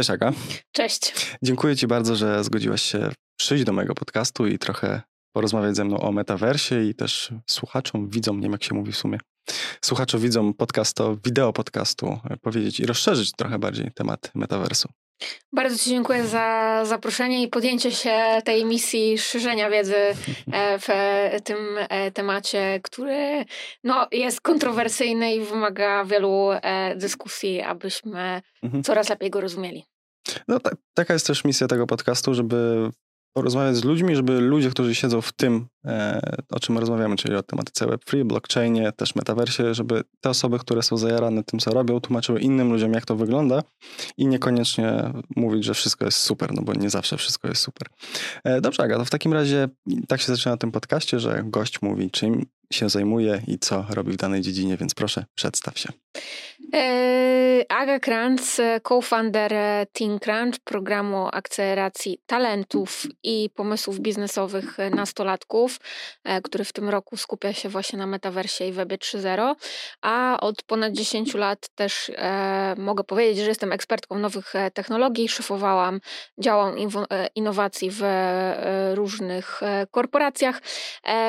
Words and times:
Cześć 0.00 0.10
Aga. 0.10 0.32
Cześć. 0.72 1.12
Dziękuję 1.42 1.76
Ci 1.76 1.86
bardzo, 1.86 2.16
że 2.16 2.44
zgodziłaś 2.44 2.82
się 2.82 3.12
przyjść 3.36 3.64
do 3.64 3.72
mojego 3.72 3.94
podcastu 3.94 4.46
i 4.46 4.58
trochę 4.58 5.02
porozmawiać 5.32 5.76
ze 5.76 5.84
mną 5.84 6.00
o 6.00 6.12
metaversie 6.12 6.84
i 6.84 6.94
też 6.94 7.32
słuchaczom, 7.46 8.08
widzom, 8.08 8.36
nie 8.36 8.42
wiem 8.42 8.52
jak 8.52 8.64
się 8.64 8.74
mówi 8.74 8.92
w 8.92 8.96
sumie, 8.96 9.18
słuchaczom, 9.84 10.20
widzom 10.20 10.54
podcastu, 10.54 11.18
wideo 11.24 11.52
podcastu 11.52 12.18
powiedzieć 12.42 12.80
i 12.80 12.86
rozszerzyć 12.86 13.32
trochę 13.32 13.58
bardziej 13.58 13.90
temat 13.94 14.30
metaversu. 14.34 14.88
Bardzo 15.52 15.78
Ci 15.78 15.90
dziękuję 15.90 16.26
za 16.26 16.80
zaproszenie 16.84 17.42
i 17.42 17.48
podjęcie 17.48 17.90
się 17.92 18.38
tej 18.44 18.64
misji 18.64 19.18
szerzenia 19.18 19.70
wiedzy 19.70 19.96
e, 20.52 20.78
w 20.78 20.88
tym 21.44 21.58
e, 21.78 22.10
temacie, 22.10 22.80
który 22.82 23.44
no, 23.84 24.08
jest 24.12 24.40
kontrowersyjny 24.40 25.34
i 25.34 25.40
wymaga 25.40 26.04
wielu 26.04 26.50
e, 26.50 26.96
dyskusji, 26.96 27.62
abyśmy 27.62 28.42
mhm. 28.62 28.82
coraz 28.82 29.08
lepiej 29.08 29.30
go 29.30 29.40
rozumieli. 29.40 29.89
No, 30.48 30.60
ta, 30.60 30.70
taka 30.94 31.12
jest 31.14 31.26
też 31.26 31.44
misja 31.44 31.66
tego 31.66 31.86
podcastu, 31.86 32.34
żeby 32.34 32.90
porozmawiać 33.32 33.76
z 33.76 33.84
ludźmi, 33.84 34.16
żeby 34.16 34.40
ludzie, 34.40 34.70
którzy 34.70 34.94
siedzą 34.94 35.20
w 35.20 35.32
tym, 35.32 35.66
e, 35.86 36.20
o 36.50 36.60
czym 36.60 36.78
rozmawiamy, 36.78 37.16
czyli 37.16 37.34
o 37.34 37.42
tematyce 37.42 37.86
Web3, 37.86 38.24
blockchainie, 38.24 38.92
też 38.92 39.14
metaversie, 39.14 39.74
żeby 39.74 40.02
te 40.20 40.30
osoby, 40.30 40.58
które 40.58 40.82
są 40.82 40.96
zajarane 40.96 41.44
tym, 41.44 41.58
co 41.58 41.70
robią, 41.70 42.00
tłumaczyły 42.00 42.40
innym 42.40 42.72
ludziom, 42.72 42.92
jak 42.92 43.04
to 43.04 43.16
wygląda 43.16 43.62
i 44.16 44.26
niekoniecznie 44.26 45.12
mówić, 45.36 45.64
że 45.64 45.74
wszystko 45.74 46.04
jest 46.04 46.18
super, 46.18 46.54
no 46.54 46.62
bo 46.62 46.74
nie 46.74 46.90
zawsze 46.90 47.16
wszystko 47.16 47.48
jest 47.48 47.62
super. 47.62 47.88
E, 48.44 48.60
dobrze, 48.60 48.82
Aga, 48.82 48.98
to 48.98 49.04
w 49.04 49.10
takim 49.10 49.32
razie 49.32 49.68
tak 50.08 50.20
się 50.20 50.26
zaczyna 50.26 50.52
na 50.52 50.58
tym 50.58 50.72
podcaście, 50.72 51.20
że 51.20 51.42
gość 51.44 51.82
mówi, 51.82 52.10
czym 52.10 52.46
się 52.72 52.88
zajmuje 52.88 53.42
i 53.46 53.58
co 53.58 53.86
robi 53.90 54.12
w 54.12 54.16
danej 54.16 54.42
dziedzinie, 54.42 54.76
więc 54.76 54.94
proszę, 54.94 55.24
przedstaw 55.34 55.78
się. 55.78 55.88
E, 56.74 57.64
Aga 57.68 58.00
Kranz, 58.00 58.60
co-founder 58.88 59.52
Think 59.92 60.22
Crunch, 60.22 60.58
programu 60.64 61.28
akceleracji 61.32 62.20
talentów 62.26 63.06
i 63.22 63.50
pomysłów 63.54 64.00
biznesowych 64.00 64.76
nastolatków, 64.90 65.80
e, 66.24 66.42
który 66.42 66.64
w 66.64 66.72
tym 66.72 66.88
roku 66.88 67.16
skupia 67.16 67.52
się 67.52 67.68
właśnie 67.68 67.98
na 67.98 68.06
metaversie 68.06 68.64
i 68.64 68.72
webie 68.72 68.98
3.0, 68.98 69.54
a 70.02 70.38
od 70.40 70.62
ponad 70.62 70.92
10 70.92 71.34
lat 71.34 71.68
też 71.74 72.10
e, 72.14 72.74
mogę 72.78 73.04
powiedzieć, 73.04 73.38
że 73.38 73.48
jestem 73.48 73.72
ekspertką 73.72 74.18
nowych 74.18 74.52
technologii, 74.74 75.28
szefowałam 75.28 76.00
działam 76.38 76.74
innowacji 77.34 77.90
w 77.92 78.02
różnych 78.94 79.60
korporacjach 79.90 80.62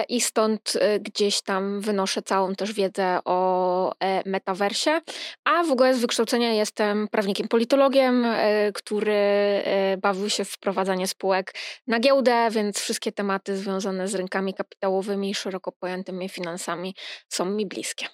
i 0.10 0.22
stąd 0.22 0.74
gdzieś 1.00 1.42
tam 1.42 1.82
wynoszę 1.82 2.22
całą 2.22 2.56
też 2.56 2.74
wiedzę 2.74 3.20
o 3.26 3.96
e, 4.00 4.30
metaversie, 4.30 5.02
a 5.44 5.64
w 5.64 5.72
ogóle 5.72 5.96
z 5.96 6.02
wykształcenia 6.02 6.54
jestem 6.54 7.08
prawnikiem 7.08 7.48
politologiem, 7.48 8.26
e, 8.26 8.72
który 8.72 9.14
e, 9.14 9.98
bawił 9.98 10.30
się 10.30 10.46
w 10.46 10.50
wprowadzanie 10.50 11.08
spółek 11.08 11.56
na 11.88 12.00
giełdę, 12.00 12.50
więc 12.52 12.80
wszystkie 12.80 13.12
tematy 13.12 13.58
związane 13.58 14.08
z 14.08 14.16
rynkami 14.16 14.54
kapitałowymi 14.54 15.30
i 15.30 15.36
szeroko 15.36 15.72
pojętymi 15.72 16.30
finansami 16.30 16.96
są 17.30 17.46
mi 17.46 17.66
bliskie. 17.66 18.06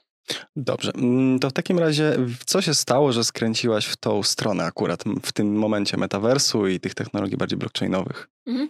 Dobrze, 0.56 0.92
mm, 0.96 1.40
to 1.40 1.50
w 1.50 1.54
takim 1.54 1.80
razie 1.80 2.18
co 2.46 2.62
się 2.62 2.74
stało, 2.74 3.12
że 3.12 3.24
skręciłaś 3.24 3.86
w 3.86 3.98
tą 3.98 4.24
stronę 4.24 4.64
akurat 4.64 5.04
w 5.24 5.32
tym 5.32 5.56
momencie 5.56 5.98
metaversu 5.98 6.68
i 6.68 6.80
tych 6.80 6.96
technologii 6.96 7.38
bardziej 7.38 7.58
blockchainowych? 7.58 8.28
Mhm. 8.48 8.70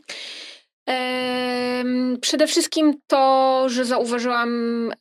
Przede 2.21 2.47
wszystkim 2.47 2.93
to, 3.07 3.63
że 3.69 3.85
zauważyłam, 3.85 4.49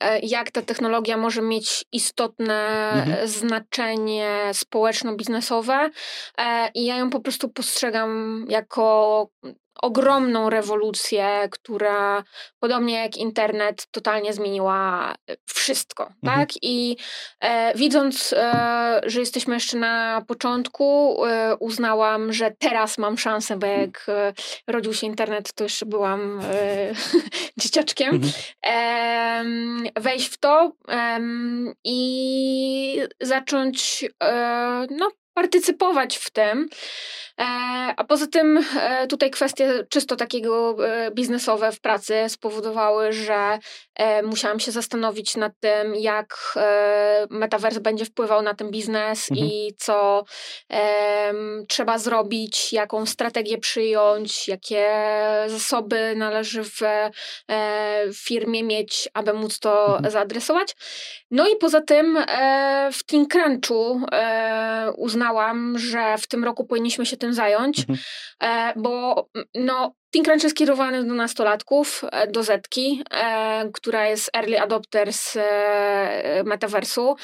e, 0.00 0.20
jak 0.20 0.50
ta 0.50 0.62
technologia 0.62 1.16
może 1.16 1.42
mieć 1.42 1.84
istotne 1.92 2.90
mhm. 2.92 3.28
znaczenie 3.28 4.50
społeczno-biznesowe 4.52 5.90
e, 6.38 6.70
i 6.74 6.84
ja 6.84 6.96
ją 6.96 7.10
po 7.10 7.20
prostu 7.20 7.48
postrzegam 7.48 8.44
jako 8.48 9.28
ogromną 9.82 10.50
rewolucję, 10.50 11.48
która 11.50 12.24
podobnie 12.60 12.94
jak 12.94 13.16
internet 13.16 13.86
totalnie 13.90 14.32
zmieniła 14.32 15.12
e, 15.30 15.36
wszystko, 15.44 16.02
mhm. 16.04 16.38
tak? 16.38 16.48
I 16.62 16.96
e, 17.40 17.74
widząc, 17.74 18.32
e, 18.32 19.00
że 19.04 19.20
jesteśmy 19.20 19.54
jeszcze 19.54 19.76
na 19.76 20.24
początku, 20.28 21.16
e, 21.24 21.56
uznałam, 21.56 22.32
że 22.32 22.50
teraz 22.58 22.98
mam 22.98 23.18
szansę, 23.18 23.56
bo 23.56 23.66
jak 23.66 24.06
e, 24.08 24.32
rodził 24.66 24.94
się 24.94 25.06
internet, 25.06 25.52
to 25.52 25.64
jeszcze 25.64 25.86
byłam 25.86 26.40
e, 26.40 26.92
dzieciaczkiem, 27.60 28.20
mhm. 28.64 29.82
wejść 29.96 30.28
w 30.28 30.38
to 30.38 30.72
i 31.84 33.00
zacząć 33.20 34.04
no, 34.90 35.10
partycypować 35.34 36.16
w 36.16 36.30
tym. 36.30 36.68
E, 37.40 37.44
a 37.96 38.04
poza 38.04 38.26
tym 38.26 38.64
e, 38.80 39.06
tutaj 39.06 39.30
kwestie 39.30 39.86
czysto 39.88 40.16
takiego 40.16 40.76
e, 40.86 41.10
biznesowe 41.10 41.72
w 41.72 41.80
pracy 41.80 42.14
spowodowały, 42.28 43.12
że 43.12 43.58
musiałam 44.24 44.60
się 44.60 44.72
zastanowić 44.72 45.36
nad 45.36 45.52
tym, 45.60 45.94
jak 45.94 46.58
metaverse 47.30 47.80
będzie 47.80 48.04
wpływał 48.04 48.42
na 48.42 48.54
ten 48.54 48.70
biznes 48.70 49.30
mhm. 49.30 49.48
i 49.48 49.72
co 49.78 50.24
trzeba 51.68 51.98
zrobić, 51.98 52.72
jaką 52.72 53.06
strategię 53.06 53.58
przyjąć, 53.58 54.48
jakie 54.48 54.86
zasoby 55.46 56.14
należy 56.16 56.62
w 56.64 56.80
firmie 58.14 58.62
mieć, 58.62 59.08
aby 59.14 59.32
móc 59.32 59.58
to 59.58 59.86
mhm. 59.94 60.10
zaadresować. 60.10 60.76
No 61.30 61.48
i 61.48 61.56
poza 61.56 61.80
tym 61.80 62.18
w 62.92 63.04
Team 63.04 63.26
Crunchu 63.26 64.00
uznałam, 64.96 65.78
że 65.78 66.18
w 66.18 66.26
tym 66.26 66.44
roku 66.44 66.64
powinniśmy 66.64 67.06
się 67.06 67.16
tym 67.16 67.25
tym 67.26 67.34
zająć, 67.34 67.78
mhm. 67.78 67.98
E, 68.42 68.72
bo 68.76 69.28
no, 69.54 69.92
Think 70.12 70.42
jest 70.42 70.56
kierowany 70.56 71.04
do 71.04 71.14
nastolatków, 71.14 72.04
e, 72.12 72.26
do 72.26 72.42
Zetki, 72.42 73.02
e, 73.10 73.70
która 73.72 74.06
jest 74.06 74.30
early 74.36 74.60
adopter 74.60 75.12
z 75.12 75.36
e, 75.36 76.42
metaversu. 76.44 77.16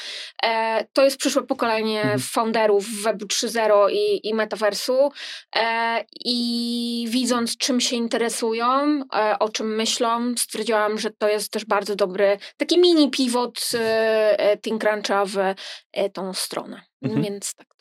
E, 0.43 0.85
to 0.93 1.03
jest 1.03 1.17
przyszłe 1.17 1.43
pokolenie 1.43 2.01
mhm. 2.01 2.19
founderów 2.19 3.03
Web 3.03 3.17
3.0 3.17 3.91
i, 3.91 4.27
i 4.27 4.33
metaversu. 4.33 5.11
E, 5.55 6.05
I 6.25 7.05
widząc, 7.09 7.57
czym 7.57 7.81
się 7.81 7.95
interesują, 7.95 9.01
o 9.39 9.49
czym 9.49 9.75
myślą, 9.75 10.37
stwierdziłam, 10.37 10.99
że 10.99 11.11
to 11.11 11.29
jest 11.29 11.51
też 11.51 11.65
bardzo 11.65 11.95
dobry 11.95 12.37
taki 12.57 12.79
mini 12.79 13.09
pivot 13.09 13.69
Think 14.61 14.81
Cruncha 14.81 15.25
w 15.25 15.37
tą 16.13 16.33
stronę. 16.33 16.81
Mhm. 17.01 17.23
Więc 17.23 17.55
tak. 17.55 17.72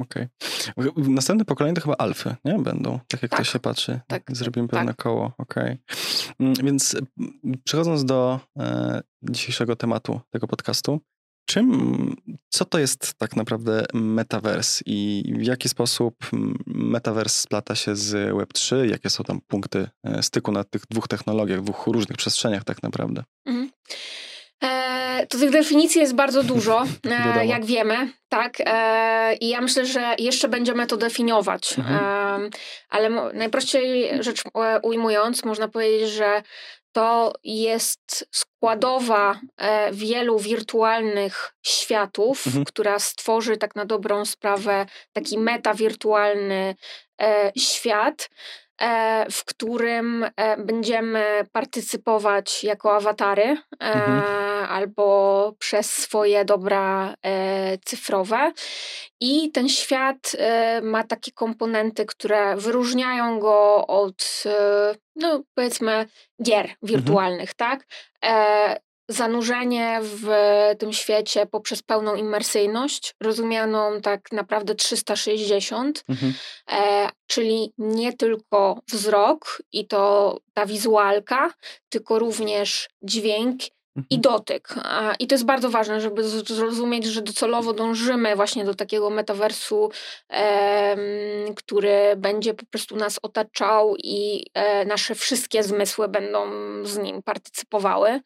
Okej. 0.00 0.28
Okay. 0.76 0.92
Następne 0.96 1.44
pokolenie 1.44 1.74
to 1.74 1.80
chyba 1.80 1.96
alfy, 1.96 2.36
nie? 2.44 2.58
Będą, 2.58 3.00
tak 3.08 3.22
jak 3.22 3.30
tak. 3.30 3.40
to 3.40 3.44
się 3.44 3.58
patrzy. 3.58 4.00
Tak. 4.06 4.22
Zrobimy 4.36 4.68
pewne 4.68 4.86
tak. 4.86 5.02
koło, 5.02 5.32
okej. 5.38 5.78
Okay. 6.38 6.64
Więc 6.64 6.96
przechodząc 7.64 8.04
do 8.04 8.40
e, 8.58 9.00
dzisiejszego 9.22 9.76
tematu 9.76 10.20
tego 10.30 10.46
podcastu, 10.46 11.00
czym, 11.50 12.16
co 12.48 12.64
to 12.64 12.78
jest 12.78 13.14
tak 13.14 13.36
naprawdę 13.36 13.84
metaverse 13.94 14.82
i 14.86 15.32
w 15.38 15.42
jaki 15.42 15.68
sposób 15.68 16.14
metaverse 16.66 17.42
splata 17.42 17.74
się 17.74 17.96
z 17.96 18.32
Web3? 18.34 18.76
Jakie 18.84 19.10
są 19.10 19.24
tam 19.24 19.40
punkty 19.40 19.88
e, 20.04 20.22
styku 20.22 20.52
na 20.52 20.64
tych 20.64 20.82
dwóch 20.90 21.08
technologiach, 21.08 21.62
dwóch 21.62 21.86
różnych 21.86 22.18
przestrzeniach 22.18 22.64
tak 22.64 22.82
naprawdę? 22.82 23.24
Mhm. 23.46 23.70
E, 25.20 25.26
to 25.26 25.38
tych 25.38 25.50
definicji 25.50 26.00
jest 26.00 26.14
bardzo 26.14 26.42
dużo, 26.42 26.84
e, 27.36 27.46
jak 27.46 27.64
wiemy, 27.64 28.12
tak. 28.28 28.56
E, 28.60 29.34
I 29.34 29.48
ja 29.48 29.60
myślę, 29.60 29.86
że 29.86 30.14
jeszcze 30.18 30.48
będziemy 30.48 30.86
to 30.86 30.96
definiować. 30.96 31.78
Mhm. 31.78 32.50
Ale 32.88 33.10
najprościej 33.34 34.22
rzecz 34.22 34.42
ujmując, 34.82 35.44
można 35.44 35.68
powiedzieć, 35.68 36.10
że 36.10 36.42
to 36.92 37.32
jest 37.44 38.28
składowa 38.30 39.40
wielu 39.92 40.38
wirtualnych 40.38 41.52
światów, 41.66 42.46
mhm. 42.46 42.64
która 42.64 42.98
stworzy 42.98 43.56
tak 43.56 43.76
na 43.76 43.84
dobrą 43.84 44.24
sprawę 44.24 44.86
taki 45.12 45.38
metawirtualny 45.38 46.74
świat. 47.56 48.30
E, 48.82 49.26
w 49.30 49.44
którym 49.44 50.26
e, 50.36 50.56
będziemy 50.56 51.46
partycypować 51.52 52.64
jako 52.64 52.96
awatary 52.96 53.42
e, 53.42 53.56
mhm. 53.80 54.22
albo 54.70 55.52
przez 55.58 55.92
swoje 55.92 56.44
dobra 56.44 57.14
cyfrowe. 57.84 58.52
I 59.20 59.52
ten 59.52 59.68
świat 59.68 60.36
ma 60.82 61.04
takie 61.04 61.32
komponenty, 61.32 62.06
które 62.06 62.56
wyróżniają 62.56 63.38
go 63.38 63.86
od, 63.86 64.44
no 65.16 65.42
powiedzmy, 65.54 66.06
gier 66.42 66.64
mhm. 66.64 66.76
wirtualnych, 66.82 67.50
mhm. 67.58 67.78
tak? 67.78 67.86
Zanurzenie 69.10 70.00
w 70.02 70.28
tym 70.78 70.92
świecie 70.92 71.46
poprzez 71.46 71.82
pełną 71.82 72.14
imersyjność, 72.14 73.14
rozumianą 73.20 74.00
tak 74.00 74.32
naprawdę 74.32 74.74
360, 74.74 76.04
mhm. 76.08 76.34
e, 76.72 77.08
czyli 77.26 77.72
nie 77.78 78.12
tylko 78.12 78.80
wzrok 78.88 79.62
i 79.72 79.86
to 79.86 80.36
ta 80.54 80.66
wizualka, 80.66 81.54
tylko 81.88 82.18
również 82.18 82.88
dźwięk 83.02 83.60
i 83.96 84.14
mhm. 84.14 84.20
dotyk. 84.20 84.74
I 85.18 85.26
to 85.26 85.34
jest 85.34 85.44
bardzo 85.44 85.70
ważne, 85.70 86.00
żeby 86.00 86.28
zrozumieć, 86.28 87.04
że 87.04 87.22
docelowo 87.22 87.72
dążymy 87.72 88.36
właśnie 88.36 88.64
do 88.64 88.74
takiego 88.74 89.10
metaversu, 89.10 89.90
który 91.56 92.16
będzie 92.16 92.54
po 92.54 92.66
prostu 92.66 92.96
nas 92.96 93.18
otaczał 93.22 93.96
i 93.98 94.46
e, 94.54 94.84
nasze 94.84 95.14
wszystkie 95.14 95.62
zmysły 95.62 96.08
będą 96.08 96.50
z 96.84 96.98
nim 96.98 97.22
partycypowały. 97.22 98.20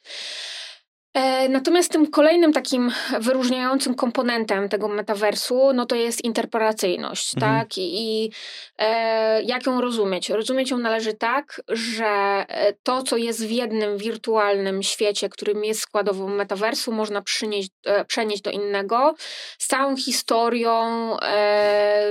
E, 1.14 1.48
natomiast 1.48 1.92
tym 1.92 2.10
kolejnym 2.10 2.52
takim 2.52 2.92
wyróżniającym 3.20 3.94
komponentem 3.94 4.68
tego 4.68 4.88
metaversu, 4.88 5.72
no 5.74 5.86
to 5.86 5.96
jest 5.96 6.24
interpolacyjność, 6.24 7.34
mhm. 7.34 7.60
tak? 7.60 7.68
I, 7.78 8.30
e, 8.78 9.42
jak 9.42 9.66
ją 9.66 9.80
rozumieć? 9.80 10.30
Rozumieć 10.30 10.70
ją 10.70 10.78
należy 10.78 11.14
tak, 11.14 11.62
że 11.68 12.04
e, 12.48 12.72
to, 12.82 13.02
co 13.02 13.16
jest 13.16 13.46
w 13.46 13.50
jednym 13.50 13.98
wirtualnym 13.98 14.82
świecie, 14.82 15.28
którym 15.28 15.64
jest 15.64 15.80
składową 15.80 16.28
metaversu, 16.28 16.92
można 16.92 17.22
przynieść, 17.22 17.70
e, 17.86 18.04
przenieść 18.04 18.42
do 18.42 18.50
innego 18.50 19.14
z 19.58 19.66
całą 19.66 19.96
historią, 19.96 20.82
e, 21.20 22.06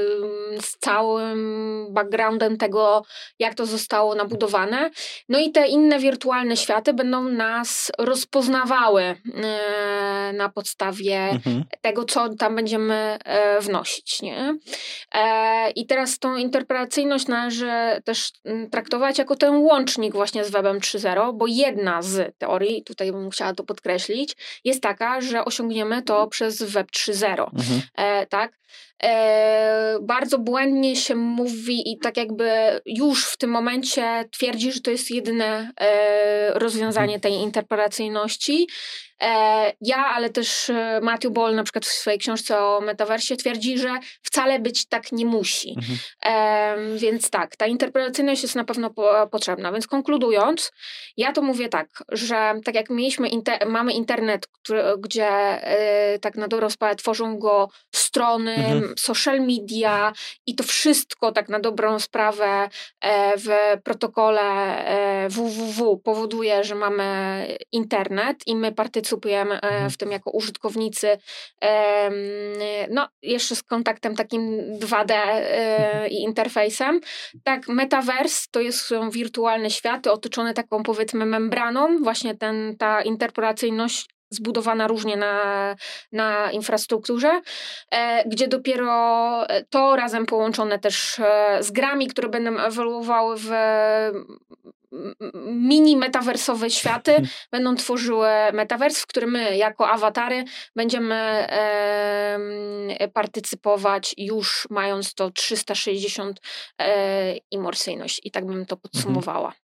z 0.62 0.78
całym 0.80 1.88
backgroundem 1.90 2.58
tego, 2.58 3.04
jak 3.40 3.56
to 3.56 3.66
zostało 3.66 4.16
nabudowane. 4.16 4.90
No 5.30 5.40
i 5.40 5.52
te 5.52 5.68
inne 5.68 6.00
wirtualne 6.00 6.58
światy 6.58 6.94
będą 6.94 7.24
nas 7.24 7.92
rozpoznawały 7.98 8.93
E, 9.02 10.34
na 10.34 10.50
podstawie 10.50 11.20
mhm. 11.20 11.64
tego, 11.82 12.06
co 12.06 12.30
tam 12.30 12.56
będziemy 12.56 13.18
e, 13.26 13.62
wnosić. 13.62 14.22
Nie? 14.22 14.56
E, 15.16 15.72
I 15.72 15.86
teraz 15.86 16.20
tą 16.20 16.36
interpretacyjność 16.36 17.28
należy 17.28 17.72
też 18.06 18.32
mm, 18.46 18.70
traktować 18.70 19.18
jako 19.18 19.36
ten 19.36 19.56
łącznik 19.56 20.14
właśnie 20.14 20.46
z 20.46 20.52
Webem 20.52 20.80
3.0, 20.80 21.34
bo 21.38 21.48
jedna 21.48 22.02
z 22.02 22.38
teorii, 22.38 22.84
tutaj 22.84 23.12
bym 23.12 23.30
chciała 23.30 23.54
to 23.54 23.64
podkreślić, 23.64 24.36
jest 24.64 24.82
taka, 24.84 25.22
że 25.22 25.46
osiągniemy 25.46 26.02
to 26.02 26.28
przez 26.28 26.64
Web 26.64 26.88
3.0. 26.92 27.50
Mhm. 27.54 27.82
Tak? 28.30 28.64
E, 29.04 29.98
bardzo 30.02 30.40
błędnie 30.40 30.96
się 30.96 31.16
mówi 31.16 31.92
i 31.92 32.00
tak 32.00 32.18
jakby 32.18 32.50
już 32.86 33.26
w 33.26 33.38
tym 33.38 33.50
momencie 33.50 34.26
twierdzi, 34.32 34.72
że 34.72 34.82
to 34.82 34.92
jest 34.92 35.12
jedyne 35.12 35.72
e, 35.80 36.60
rozwiązanie 36.60 37.20
tej 37.20 37.34
interpretacyjności. 37.34 38.68
E, 39.22 39.74
ja, 39.82 39.98
ale 39.98 40.30
też 40.30 40.70
e, 40.70 41.00
Matthew 41.04 41.32
Ball 41.32 41.56
na 41.56 41.64
przykład 41.64 41.86
w 41.86 41.92
swojej 41.92 42.20
książce 42.20 42.60
o 42.60 42.82
metaversie 42.82 43.36
twierdzi, 43.36 43.78
że 43.78 43.90
wcale 44.22 44.60
być 44.60 44.86
tak 44.86 45.12
nie 45.12 45.26
musi. 45.26 45.76
Mhm. 45.78 46.98
Więc 46.98 47.30
tak, 47.30 47.56
ta 47.56 47.68
interpretacyjność 47.68 48.44
jest 48.44 48.56
na 48.56 48.64
pewno 48.64 48.90
po, 48.90 49.28
potrzebna. 49.32 49.72
Więc 49.72 49.88
konkludując, 49.88 50.72
ja 51.18 51.32
to 51.32 51.42
mówię 51.42 51.70
tak, 51.70 52.04
że 52.10 52.54
tak 52.66 52.76
jak 52.76 52.90
mieliśmy 52.90 53.30
inter 53.30 53.68
mamy 53.68 53.94
internet, 53.94 54.48
który, 54.48 54.84
gdzie 55.00 55.28
e, 55.28 56.20
tak 56.20 56.36
na 56.36 56.48
dobrą 56.48 56.70
sprawę 56.70 56.96
tworzą 56.96 57.40
go 57.40 57.70
strony, 57.92 58.56
mhm. 58.56 58.93
Social 58.98 59.40
media 59.42 60.14
i 60.46 60.56
to 60.56 60.64
wszystko 60.64 61.32
tak 61.32 61.50
na 61.50 61.60
dobrą 61.60 62.00
sprawę 62.00 62.70
e, 63.02 63.38
w 63.38 63.50
protokole 63.84 64.44
www 65.30 65.98
powoduje, 65.98 66.64
że 66.64 66.76
mamy 66.76 67.48
internet 67.72 68.48
i 68.48 68.56
my 68.56 68.72
partycypujemy 68.72 69.56
e, 69.56 69.62
mhm. 69.62 69.90
w 69.90 69.98
tym 69.98 70.12
jako 70.12 70.32
użytkownicy, 70.32 71.18
no 72.90 73.10
jeszcze 73.22 73.56
z 73.56 73.64
kontaktem 73.64 74.16
takim 74.16 74.62
2D 74.80 75.12
e, 75.12 75.22
mhm. 75.78 76.12
i 76.12 76.16
interfejsem. 76.16 77.02
Tak, 77.44 77.68
metaverse 77.68 78.48
to 78.52 78.60
jest, 78.60 78.80
są 78.80 79.10
wirtualne 79.10 79.70
światy 79.70 80.12
otoczone 80.12 80.54
taką 80.54 80.84
powiedzmy 80.84 81.26
membraną, 81.26 81.98
właśnie 82.04 82.36
ten, 82.36 82.76
ta 82.78 83.02
interpolacyjność 83.02 84.08
zbudowana 84.34 84.88
różnie 84.88 85.18
na, 85.18 85.76
na 86.12 86.52
infrastrukturze, 86.52 87.42
e, 87.92 88.30
gdzie 88.30 88.48
dopiero 88.48 88.94
to 89.70 89.96
razem 89.96 90.26
połączone 90.26 90.80
też 90.80 91.20
e, 91.20 91.58
z 91.64 91.72
grami, 91.72 92.08
które 92.08 92.30
będą 92.30 92.58
ewoluowały 92.60 93.36
w 93.38 93.50
mini 95.46 95.98
metaversowe 95.98 96.70
światy 96.70 97.12
hmm. 97.12 97.30
będą 97.52 97.76
tworzyły 97.76 98.28
metavers, 98.54 99.00
w 99.00 99.08
którym 99.08 99.32
my 99.32 99.58
jako 99.58 99.90
awatary 99.90 100.44
będziemy 100.76 101.16
e, 101.16 103.08
partycypować 103.14 104.16
już 104.18 104.68
mając 104.70 105.14
to 105.14 105.32
360 105.32 106.42
e, 106.80 107.36
immersyjność 107.52 108.22
i 108.24 108.32
tak 108.32 108.46
bym 108.46 108.66
to 108.66 108.78
podsumowała. 108.78 109.48
Mhm. 109.48 109.64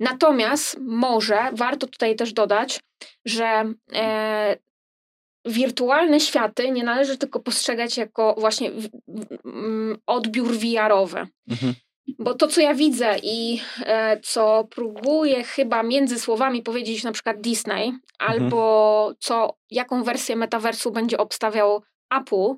Natomiast 0.00 0.78
może 0.80 1.50
warto 1.52 1.86
tutaj 1.86 2.16
też 2.16 2.32
dodać, 2.32 2.80
że 3.24 3.72
e, 3.94 4.56
wirtualne 5.44 6.20
światy 6.20 6.70
nie 6.70 6.84
należy 6.84 7.18
tylko 7.18 7.40
postrzegać 7.40 7.96
jako 7.96 8.34
właśnie 8.38 8.70
w, 8.70 8.88
w, 9.08 9.96
odbiór 10.06 10.58
VR-owy. 10.58 11.26
Mhm. 11.50 11.74
Bo 12.18 12.34
to, 12.34 12.46
co 12.46 12.60
ja 12.60 12.74
widzę 12.74 13.16
i 13.22 13.60
e, 13.86 14.20
co 14.20 14.68
próbuję 14.70 15.44
chyba 15.44 15.82
między 15.82 16.18
słowami 16.18 16.62
powiedzieć 16.62 17.04
na 17.04 17.12
przykład 17.12 17.40
Disney, 17.40 17.88
mhm. 17.88 18.00
albo 18.18 19.12
co, 19.18 19.56
jaką 19.70 20.02
wersję 20.02 20.36
metaversu 20.36 20.90
będzie 20.90 21.18
obstawiał 21.18 21.82
Apple, 22.10 22.54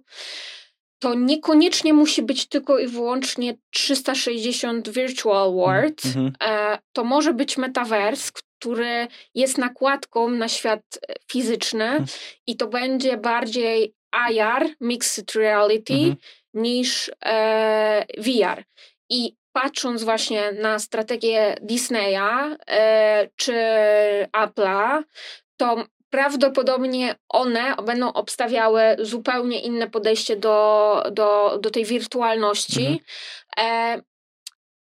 to 1.02 1.14
niekoniecznie 1.14 1.94
musi 1.94 2.22
być 2.22 2.46
tylko 2.46 2.78
i 2.78 2.86
wyłącznie 2.86 3.54
360 3.70 4.88
Virtual 4.88 5.54
World. 5.54 6.06
Mhm. 6.06 6.32
E, 6.42 6.78
to 6.92 7.04
może 7.04 7.34
być 7.34 7.56
metavers, 7.56 8.32
który 8.32 9.08
jest 9.34 9.58
nakładką 9.58 10.28
na 10.28 10.48
świat 10.48 10.82
e, 11.08 11.14
fizyczny 11.30 11.84
mhm. 11.84 12.06
i 12.46 12.56
to 12.56 12.66
będzie 12.66 13.16
bardziej 13.16 13.94
IR, 14.30 14.74
Mixed 14.80 15.34
Reality, 15.34 15.94
mhm. 15.94 16.16
niż 16.54 17.10
e, 17.24 18.04
VR. 18.18 18.64
I 19.12 19.36
patrząc 19.52 20.04
właśnie 20.04 20.52
na 20.52 20.78
strategię 20.78 21.56
Disneya 21.62 22.56
e, 22.68 23.28
czy 23.36 23.54
Apple'a, 24.36 25.02
to 25.56 25.84
prawdopodobnie 26.10 27.14
one 27.28 27.76
będą 27.86 28.12
obstawiały 28.12 28.82
zupełnie 28.98 29.60
inne 29.60 29.90
podejście 29.90 30.36
do, 30.36 31.02
do, 31.12 31.58
do 31.62 31.70
tej 31.70 31.84
wirtualności. 31.84 33.02
Mhm. 33.58 33.98
E, 33.98 34.02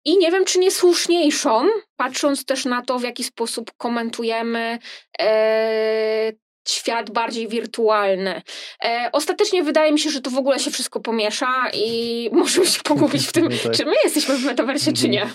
I 0.06 0.18
nie 0.18 0.32
wiem, 0.32 0.46
czy 0.46 0.60
nie 0.60 0.72
słuszniejszą, 0.72 1.68
patrząc 1.96 2.46
też 2.46 2.66
na 2.66 2.82
to, 2.82 3.00
w 3.00 3.04
jaki 3.04 3.24
sposób 3.24 3.72
komentujemy 3.78 4.80
e, 5.20 6.32
świat 6.68 7.12
bardziej 7.12 7.48
wirtualny. 7.48 8.42
E, 8.84 9.10
ostatecznie 9.14 9.64
wydaje 9.64 9.92
mi 9.92 10.00
się, 10.00 10.10
że 10.10 10.22
to 10.22 10.30
w 10.30 10.38
ogóle 10.38 10.60
się 10.60 10.72
wszystko 10.72 11.00
pomiesza 11.00 11.70
i 11.74 12.30
możemy 12.34 12.68
się 12.68 12.82
pogubić 12.82 13.28
w 13.28 13.32
tym, 13.32 13.44
no 13.44 13.50
tak. 13.64 13.72
czy 13.72 13.86
my 13.86 13.94
jesteśmy 14.04 14.38
w 14.38 14.46
metaversie, 14.46 14.94
czy 14.94 15.10
nie. 15.10 15.30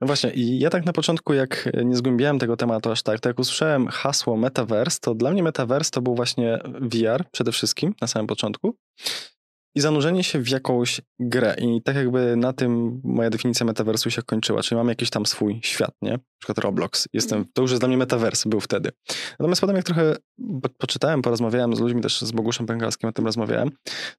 No 0.00 0.06
właśnie, 0.06 0.30
i 0.30 0.58
ja 0.58 0.70
tak 0.70 0.86
na 0.86 0.92
początku, 0.92 1.34
jak 1.34 1.68
nie 1.84 1.96
zgłębiałem 1.96 2.38
tego 2.38 2.56
tematu 2.56 2.90
aż 2.90 3.02
tak, 3.02 3.20
to 3.20 3.28
jak 3.28 3.38
usłyszałem 3.38 3.88
hasło 3.88 4.36
metaverse, 4.36 4.98
to 5.00 5.14
dla 5.14 5.30
mnie 5.30 5.42
metaverse 5.42 5.90
to 5.90 6.02
był 6.02 6.14
właśnie 6.14 6.58
VR 6.80 7.24
przede 7.32 7.52
wszystkim 7.52 7.94
na 8.00 8.06
samym 8.06 8.26
początku 8.26 8.76
i 9.76 9.80
zanurzenie 9.80 10.24
się 10.24 10.38
w 10.38 10.48
jakąś 10.48 11.00
grę. 11.20 11.56
I 11.58 11.82
tak 11.82 11.96
jakby 11.96 12.36
na 12.36 12.52
tym 12.52 13.00
moja 13.04 13.30
definicja 13.30 13.66
metaversu 13.66 14.10
się 14.10 14.22
kończyła. 14.22 14.62
Czyli 14.62 14.76
mam 14.76 14.88
jakiś 14.88 15.10
tam 15.10 15.26
swój 15.26 15.60
świat, 15.62 15.90
nie? 16.02 16.10
Na 16.10 16.18
przykład 16.38 16.58
Roblox. 16.58 17.08
Jestem, 17.12 17.44
to 17.52 17.62
już 17.62 17.70
jest 17.70 17.82
dla 17.82 17.88
mnie 17.88 17.96
metavers, 17.96 18.44
był 18.44 18.60
wtedy. 18.60 18.90
Natomiast 19.30 19.60
potem 19.60 19.76
jak 19.76 19.84
trochę 19.84 20.16
poczytałem, 20.78 21.22
porozmawiałem 21.22 21.76
z 21.76 21.80
ludźmi, 21.80 22.02
też 22.02 22.20
z 22.20 22.32
Boguszem 22.32 22.66
Pękalskim 22.66 23.08
o 23.08 23.12
tym 23.12 23.26
rozmawiałem, 23.26 23.70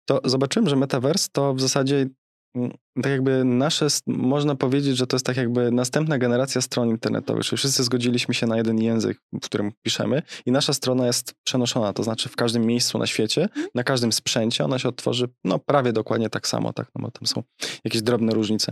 to 0.06 0.22
zobaczyłem, 0.26 0.70
że 0.70 0.76
metavers 0.76 1.30
to 1.30 1.54
w 1.54 1.62
zasadzie 1.62 2.08
Mm, 2.58 2.72
tak 3.04 3.12
jakby 3.12 3.44
nasze, 3.44 3.88
można 4.08 4.56
powiedzieć, 4.56 4.98
że 4.98 5.08
to 5.08 5.16
jest 5.16 5.26
tak 5.26 5.38
jakby 5.38 5.72
następna 5.72 6.18
generacja 6.18 6.62
stron 6.62 6.90
internetowych, 6.90 7.46
czyli 7.46 7.58
wszyscy 7.58 7.84
zgodziliśmy 7.84 8.34
się 8.34 8.48
na 8.48 8.58
jeden 8.58 8.82
język, 8.82 9.18
w 9.34 9.46
którym 9.46 9.72
piszemy 9.84 10.22
i 10.46 10.52
nasza 10.52 10.74
strona 10.74 11.08
jest 11.08 11.34
przenoszona, 11.44 11.94
to 11.94 12.04
znaczy 12.04 12.30
w 12.30 12.36
każdym 12.36 12.66
miejscu 12.66 12.98
na 12.98 13.08
świecie, 13.08 13.42
mhm. 13.44 13.68
na 13.76 13.84
każdym 13.84 14.12
sprzęcie 14.12 14.66
ona 14.66 14.80
się 14.80 14.90
odtworzy, 14.90 15.28
no 15.44 15.60
prawie 15.60 15.94
dokładnie 15.94 16.30
tak 16.30 16.48
samo, 16.48 16.74
tak, 16.74 16.88
no 16.96 17.02
bo 17.02 17.12
tam 17.12 17.28
są 17.28 17.44
jakieś 17.84 18.02
drobne 18.02 18.34
różnice. 18.34 18.72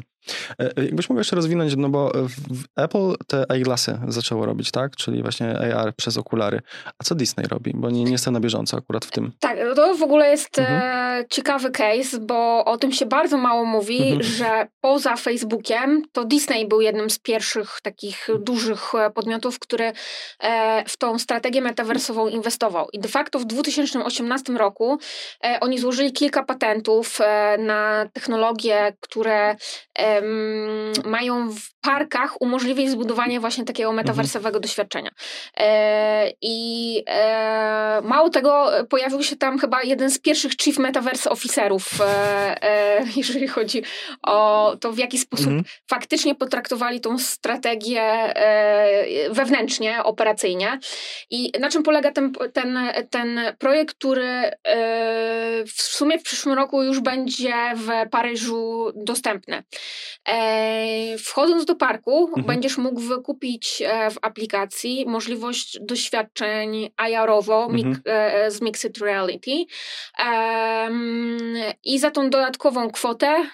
E, 0.60 0.77
e, 0.77 0.86
jakbyś 0.86 1.10
mógł 1.10 1.20
jeszcze 1.20 1.36
rozwinąć, 1.36 1.75
no 1.75 1.89
bo 1.89 2.12
w 2.50 2.63
Apple 2.75 3.25
te 3.27 3.46
eyeglassy 3.50 4.00
zaczęło 4.08 4.46
robić, 4.46 4.72
tak, 4.72 4.96
czyli 4.96 5.22
właśnie 5.22 5.75
AR 5.75 5.96
przez 5.96 6.17
okulary, 6.17 6.62
a 7.00 7.03
co 7.03 7.15
Disney 7.15 7.48
robi, 7.48 7.72
bo 7.75 7.89
nie, 7.89 8.03
nie 8.03 8.12
jestem 8.12 8.34
na 8.34 8.39
bieżąco 8.39 8.77
akurat 8.77 9.05
w 9.05 9.12
tym. 9.12 9.32
Tak, 9.39 9.58
to 9.75 9.96
w 9.96 10.03
ogóle 10.03 10.29
jest 10.29 10.60
mhm. 10.60 10.82
e, 10.84 11.25
ciekawy 11.29 11.72
case, 11.72 12.20
bo 12.20 12.65
o 12.65 12.77
tym 12.77 12.91
się 12.91 13.05
bardzo 13.05 13.38
mało 13.38 13.65
mówi. 13.65 13.98
Mhm. 13.98 14.14
Mhm. 14.15 14.34
że 14.34 14.67
poza 14.81 15.15
Facebookiem 15.15 16.03
to 16.12 16.25
Disney 16.25 16.67
był 16.67 16.81
jednym 16.81 17.10
z 17.10 17.19
pierwszych 17.19 17.79
takich 17.84 18.27
dużych 18.39 18.91
podmiotów, 19.15 19.60
który 19.60 19.93
w 20.88 20.98
tą 20.98 21.19
strategię 21.19 21.62
metaversową 21.62 22.27
inwestował. 22.27 22.89
I 22.93 23.00
de 23.00 23.10
facto 23.10 23.39
w 23.39 23.45
2018 23.45 24.53
roku 24.53 24.98
oni 25.62 25.79
złożyli 25.79 26.13
kilka 26.13 26.43
patentów 26.43 27.19
na 27.60 28.10
technologie, 28.13 28.93
które 29.00 29.55
mają 31.05 31.50
w 31.50 31.81
parkach 31.81 32.41
umożliwić 32.41 32.89
zbudowanie 32.89 33.39
właśnie 33.39 33.65
takiego 33.65 33.89
mhm. 33.89 34.05
metaversowego 34.05 34.60
doświadczenia. 34.60 35.12
I 36.41 37.03
mało 38.03 38.29
tego, 38.29 38.72
pojawił 38.89 39.24
się 39.24 39.36
tam 39.36 39.60
chyba 39.60 39.84
jeden 39.84 40.12
z 40.12 40.19
pierwszych 40.19 40.51
Chief 40.57 40.77
Metaverse 40.77 41.29
Officerów, 41.29 42.01
e, 42.01 42.63
e, 42.63 43.05
jeżeli 43.22 43.48
chodzi 43.48 43.84
o 44.24 44.77
to, 44.79 44.91
w 44.91 44.97
jaki 44.97 45.17
sposób 45.17 45.47
mhm. 45.47 45.63
faktycznie 45.89 46.35
potraktowali 46.35 47.01
tą 47.01 47.19
strategię 47.19 48.01
e, 48.01 49.29
wewnętrznie, 49.29 50.03
operacyjnie. 50.03 50.79
I 51.29 51.51
na 51.59 51.69
czym 51.69 51.83
polega 51.83 52.12
ten, 52.12 52.33
ten, 52.53 52.79
ten 53.09 53.39
projekt, 53.59 53.95
który 53.95 54.25
e, 54.27 54.51
w 55.65 55.81
sumie 55.81 56.19
w 56.19 56.24
przyszłym 56.24 56.55
roku 56.55 56.83
już 56.83 57.00
będzie 57.00 57.53
w 57.75 58.09
Paryżu 58.09 58.91
dostępny. 58.95 59.63
E, 60.27 61.17
wchodząc 61.17 61.65
do 61.65 61.75
parku, 61.75 62.27
mhm. 62.27 62.45
będziesz 62.45 62.77
mógł 62.77 63.00
wykupić 63.00 63.83
w 64.12 64.17
aplikacji 64.21 65.05
możliwość 65.07 65.79
doświadczeń 65.81 66.89
IR-owo 67.09 67.65
mhm. 67.71 68.01
z 68.51 68.62
Mixed 68.62 68.97
Reality. 68.97 69.51
I 71.83 72.00
za 72.00 72.12
tą 72.12 72.29
dodatkową 72.29 72.91
kwotę 72.91 73.45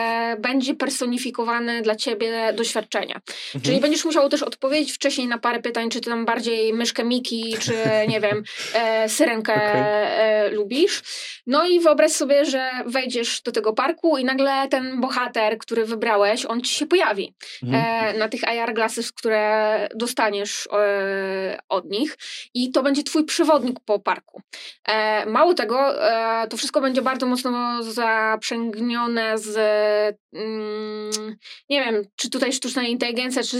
e, 0.00 0.36
będzie 0.38 0.74
personifikowany 0.74 1.82
dla 1.82 1.96
ciebie 1.96 2.52
doświadczenia. 2.56 3.14
Mhm. 3.14 3.62
Czyli 3.62 3.80
będziesz 3.80 4.04
musiał 4.04 4.28
też 4.28 4.42
odpowiedzieć 4.42 4.92
wcześniej 4.92 5.26
na 5.26 5.38
parę 5.38 5.62
pytań, 5.62 5.90
czy 5.90 6.00
ty 6.00 6.10
tam 6.10 6.24
bardziej 6.24 6.72
myszkę 6.72 7.04
Miki, 7.04 7.54
czy 7.60 7.74
nie 8.08 8.20
wiem, 8.20 8.42
e, 8.74 9.08
syrenkę 9.08 9.54
okay. 9.54 9.80
e, 9.80 10.50
lubisz. 10.50 11.02
No 11.46 11.66
i 11.66 11.80
wyobraź 11.80 12.12
sobie, 12.12 12.44
że 12.44 12.70
wejdziesz 12.86 13.42
do 13.42 13.52
tego 13.52 13.72
parku 13.72 14.18
i 14.18 14.24
nagle 14.24 14.68
ten 14.68 15.00
bohater, 15.00 15.58
który 15.58 15.84
wybrałeś, 15.84 16.46
on 16.46 16.60
ci 16.60 16.74
się 16.74 16.86
pojawi 16.86 17.34
mhm. 17.62 18.18
na 18.18 18.28
tych 18.28 18.44
AR 18.44 18.74
glasses, 18.74 19.12
które 19.12 19.88
dostaniesz 19.94 20.68
e, 20.72 21.58
od 21.68 21.90
nich 21.90 22.18
i 22.54 22.70
to 22.72 22.82
będzie 22.82 23.02
twój 23.02 23.24
przewodnik 23.24 23.80
po 23.80 23.98
parku. 23.98 24.42
E, 24.88 25.26
mało 25.26 25.54
tego, 25.54 26.10
e, 26.10 26.48
to 26.48 26.56
wszystko 26.56 26.80
będzie 26.80 27.02
bardzo 27.02 27.26
mocno 27.26 27.82
zaprzęgnione 27.82 29.38
z, 29.38 29.48
mm, 30.32 31.36
nie 31.68 31.84
wiem, 31.84 32.04
czy 32.16 32.30
tutaj 32.30 32.52
sztuczna 32.52 32.82
inteligencja, 32.82 33.42
czy 33.42 33.58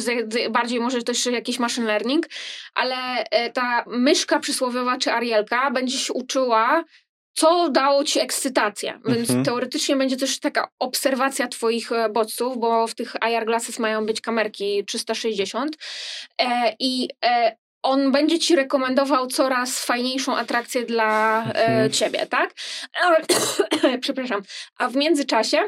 bardziej 0.50 0.80
może 0.80 1.02
też 1.02 1.26
jakiś 1.26 1.58
machine 1.58 1.86
learning, 1.86 2.26
ale 2.74 3.24
e, 3.24 3.52
ta 3.52 3.84
myszka 3.86 4.38
przysłowiowa 4.38 4.98
czy 4.98 5.12
Arielka 5.12 5.70
będzie 5.70 5.98
się 5.98 6.12
uczyła 6.12 6.84
co 7.34 7.68
dało 7.70 8.04
ci 8.04 8.20
ekscytację. 8.20 9.00
Więc 9.04 9.28
mhm. 9.28 9.44
teoretycznie 9.44 9.96
będzie 9.96 10.16
też 10.16 10.40
taka 10.40 10.68
obserwacja 10.78 11.48
twoich 11.48 11.92
e, 11.92 12.08
bodźców, 12.08 12.58
bo 12.58 12.86
w 12.86 12.94
tych 12.94 13.16
IR 13.30 13.46
glasses 13.46 13.78
mają 13.78 14.06
być 14.06 14.20
kamerki 14.20 14.84
360 14.84 15.76
e, 16.42 16.74
i 16.78 17.08
e, 17.24 17.56
on 17.82 18.12
będzie 18.12 18.38
ci 18.38 18.56
rekomendował 18.56 19.26
coraz 19.26 19.84
fajniejszą 19.84 20.36
atrakcję 20.36 20.84
dla 20.84 21.42
e, 21.42 21.66
mhm. 21.66 21.90
ciebie, 21.90 22.26
tak? 22.26 22.54
Przepraszam. 24.00 24.42
A 24.78 24.88
w 24.88 24.96
międzyczasie 24.96 25.58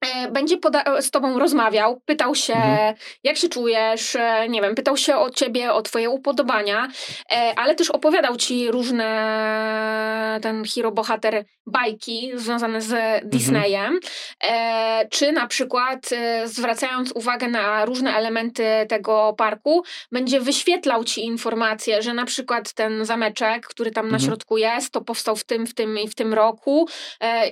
E, 0.00 0.30
będzie 0.30 0.56
z 1.00 1.10
tobą 1.10 1.38
rozmawiał, 1.38 2.00
pytał 2.04 2.34
się, 2.34 2.54
mhm. 2.54 2.94
jak 3.24 3.36
się 3.36 3.48
czujesz, 3.48 4.16
e, 4.16 4.48
nie 4.48 4.62
wiem, 4.62 4.74
pytał 4.74 4.96
się 4.96 5.16
o 5.16 5.30
ciebie, 5.30 5.72
o 5.72 5.82
twoje 5.82 6.10
upodobania, 6.10 6.88
e, 7.32 7.52
ale 7.56 7.74
też 7.74 7.90
opowiadał 7.90 8.36
ci 8.36 8.70
różne 8.70 10.38
ten 10.42 10.64
hero 10.74 10.92
bohater 10.92 11.44
bajki 11.66 12.30
związane 12.34 12.82
z 12.82 12.92
mhm. 12.92 13.30
Disneyem, 13.30 14.00
mhm. 14.40 15.08
czy 15.10 15.32
na 15.32 15.46
przykład 15.46 16.10
zwracając 16.44 17.12
uwagę 17.12 17.48
na 17.48 17.84
różne 17.84 18.14
elementy 18.16 18.64
tego 18.88 19.34
parku, 19.38 19.82
będzie 20.12 20.40
wyświetlał 20.40 21.04
ci 21.04 21.24
informacje, 21.24 22.02
że 22.02 22.14
na 22.14 22.24
przykład 22.24 22.72
ten 22.72 23.04
zameczek, 23.04 23.66
który 23.66 23.90
tam 23.90 24.04
mhm. 24.04 24.22
na 24.22 24.26
środku 24.26 24.58
jest, 24.58 24.92
to 24.92 25.00
powstał 25.00 25.36
w 25.36 25.44
tym, 25.44 25.66
w 25.66 25.74
tym 25.74 25.98
i 25.98 26.08
w 26.08 26.14
tym 26.14 26.34
roku 26.34 26.88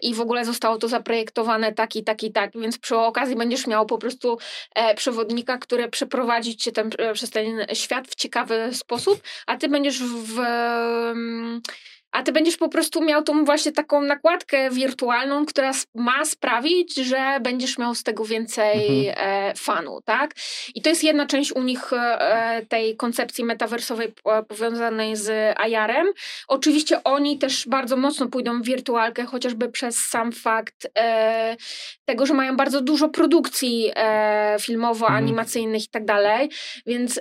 i 0.03 0.15
w 0.15 0.21
ogóle 0.21 0.45
zostało 0.45 0.79
to 0.79 0.89
zaprojektowane 0.89 1.73
tak 1.73 1.97
i 1.97 2.05
tak 2.37 2.51
więc 2.55 2.79
przy 2.79 2.97
okazji 2.97 3.37
będziesz 3.37 3.67
miał 3.67 3.87
po 3.87 3.99
prostu 3.99 4.39
e, 4.75 4.95
przewodnika, 4.95 5.59
który 5.59 5.89
przeprowadzi 5.89 6.57
cię 6.57 6.73
e, 6.99 7.13
przez 7.13 7.31
ten 7.31 7.67
świat 7.73 8.09
w 8.09 8.15
ciekawy 8.15 8.71
sposób, 8.73 9.23
a 9.47 9.57
ty 9.57 9.69
będziesz 9.69 10.03
w, 10.03 10.35
w 10.35 10.39
a 12.17 12.23
ty 12.23 12.33
będziesz 12.33 12.57
po 12.57 12.69
prostu 12.69 13.03
miał 13.03 13.23
tą 13.23 13.45
właśnie 13.45 13.73
taką 13.73 14.01
nakładkę 14.01 14.71
wirtualną, 14.71 15.47
która 15.47 15.73
ma 15.95 16.25
sprawić, 16.25 16.95
że 16.95 17.39
będziesz 17.41 17.79
miał 17.79 17.95
z 17.95 18.03
tego 18.03 18.25
więcej 18.25 19.09
mhm. 19.09 19.51
e, 19.51 19.55
fanu, 19.55 20.01
tak? 20.05 20.35
I 20.75 20.83
to 20.83 20.89
jest 20.89 21.05
jedna 21.05 21.27
część 21.27 21.53
u 21.53 21.63
nich 21.63 21.93
e, 21.93 22.63
tej 22.69 22.97
koncepcji 22.97 23.45
metaversowej 23.45 24.13
powiązanej 24.49 25.17
z 25.17 25.57
IR-em. 25.69 26.07
Oczywiście 26.49 27.05
oni 27.05 27.39
też 27.39 27.69
bardzo 27.69 27.97
mocno 27.97 28.29
pójdą 28.29 28.63
w 28.63 28.65
wirtualkę, 28.65 29.25
chociażby 29.25 29.69
przez 29.69 29.99
sam 29.99 30.33
fakt 30.33 30.89
e, 30.99 31.57
tego, 32.05 32.27
że 32.27 32.35
mają 32.35 32.57
bardzo 32.57 32.81
dużo 32.81 33.09
produkcji 33.09 33.93
filmowo-animacyjnych 34.61 35.85
i 35.85 35.89
tak 35.89 36.05
dalej, 36.05 36.51
więc 36.87 37.21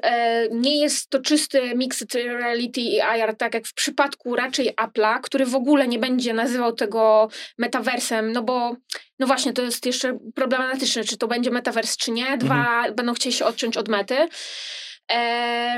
nie 0.51 0.81
jest 0.81 1.09
to 1.09 1.19
czysty 1.19 1.75
mixed 1.75 2.15
reality 2.15 2.81
i 2.81 2.95
IR, 2.95 3.35
tak 3.37 3.53
jak 3.53 3.67
w 3.67 3.73
przypadku 3.73 4.35
raczej 4.35 4.73
Apple'a, 4.87 5.21
który 5.21 5.45
w 5.45 5.55
ogóle 5.55 5.87
nie 5.87 5.99
będzie 5.99 6.33
nazywał 6.33 6.73
tego 6.73 7.29
metaversem, 7.57 8.31
no 8.31 8.43
bo 8.43 8.75
no 9.19 9.27
właśnie, 9.27 9.53
to 9.53 9.61
jest 9.61 9.85
jeszcze 9.85 10.17
problematyczne, 10.35 11.03
czy 11.03 11.17
to 11.17 11.27
będzie 11.27 11.51
metavers, 11.51 11.97
czy 11.97 12.11
nie. 12.11 12.37
Dwa, 12.37 12.55
mhm. 12.55 12.95
będą 12.95 13.13
chcieli 13.13 13.35
się 13.35 13.45
odciąć 13.45 13.77
od 13.77 13.87
mety. 13.87 14.27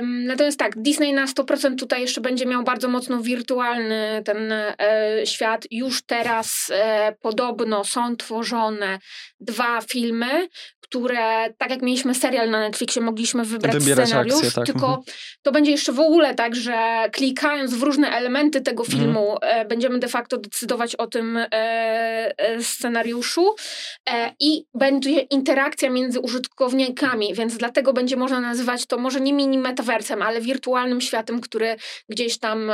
Natomiast 0.02 0.60
tak, 0.60 0.82
Disney 0.82 1.14
na 1.14 1.26
100% 1.26 1.76
tutaj 1.76 2.02
jeszcze 2.02 2.22
będzie 2.22 2.46
miał 2.46 2.64
bardzo 2.64 2.88
mocno 2.88 3.22
wirtualny 3.22 4.22
ten 4.26 4.52
e, 4.52 4.76
świat. 5.26 5.66
Już 5.72 6.02
teraz 6.02 6.72
e, 6.74 7.16
podobno 7.22 7.84
są 7.84 8.16
tworzone 8.16 9.00
dwa 9.40 9.82
filmy, 9.82 10.48
które, 10.90 11.54
tak 11.58 11.70
jak 11.70 11.82
mieliśmy 11.82 12.16
serial 12.16 12.50
na 12.50 12.60
Netflixie, 12.60 13.02
mogliśmy 13.02 13.46
wybrać 13.46 13.78
Wybierać 13.78 14.08
scenariusz, 14.08 14.36
akcje, 14.36 14.52
tak. 14.52 14.66
tylko 14.66 14.88
mhm. 14.88 15.04
to 15.42 15.52
będzie 15.52 15.72
jeszcze 15.72 15.92
w 15.92 16.00
ogóle 16.00 16.36
tak, 16.36 16.56
że 16.56 17.10
klikając 17.12 17.74
w 17.74 17.84
różne 17.84 18.10
elementy 18.12 18.62
tego 18.62 18.84
mhm. 18.84 19.00
filmu, 19.00 19.34
mhm. 19.34 19.68
będziemy 19.68 20.00
de 20.00 20.08
facto 20.08 20.38
decydować 20.38 20.96
o 20.96 21.08
tym 21.08 21.38
e, 21.38 21.48
e, 21.52 22.64
scenariuszu 22.64 23.56
i 24.40 24.66
będzie 24.74 25.20
interakcja 25.20 25.90
między 25.90 26.20
użytkownikami, 26.20 27.34
więc 27.34 27.58
dlatego 27.58 27.94
będzie 27.94 28.16
można 28.16 28.40
nazywać 28.42 28.86
to 28.86 28.98
może 28.98 29.17
nie 29.20 29.34
mini 29.34 29.58
metaversem, 29.58 30.22
ale 30.22 30.42
wirtualnym 30.42 31.02
światem, 31.02 31.42
który 31.42 31.76
gdzieś 32.10 32.40
tam 32.40 32.72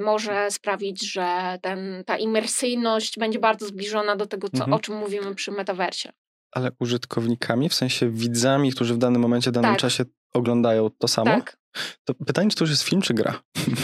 może 0.00 0.50
sprawić, 0.50 1.12
że 1.12 1.58
ten, 1.62 2.04
ta 2.06 2.16
imersyjność 2.16 3.18
będzie 3.18 3.38
bardzo 3.38 3.66
zbliżona 3.66 4.16
do 4.16 4.26
tego, 4.26 4.48
co, 4.48 4.56
mhm. 4.56 4.72
o 4.72 4.78
czym 4.78 4.96
mówimy 4.96 5.34
przy 5.34 5.52
metaversie. 5.52 6.12
Ale 6.50 6.70
użytkownikami, 6.80 7.68
w 7.68 7.74
sensie 7.74 8.10
widzami, 8.10 8.72
którzy 8.72 8.94
w 8.94 8.98
danym 8.98 9.22
momencie, 9.22 9.50
w 9.50 9.54
danym 9.54 9.70
tak. 9.70 9.80
czasie 9.80 10.04
oglądają 10.34 10.90
to 10.98 11.08
samo? 11.08 11.30
Tak. 11.30 11.58
To 12.04 12.14
pytanie, 12.14 12.50
czy 12.50 12.56
to 12.56 12.64
już 12.64 12.70
jest 12.70 12.82
film, 12.82 13.02
czy 13.02 13.14
gra? 13.14 13.40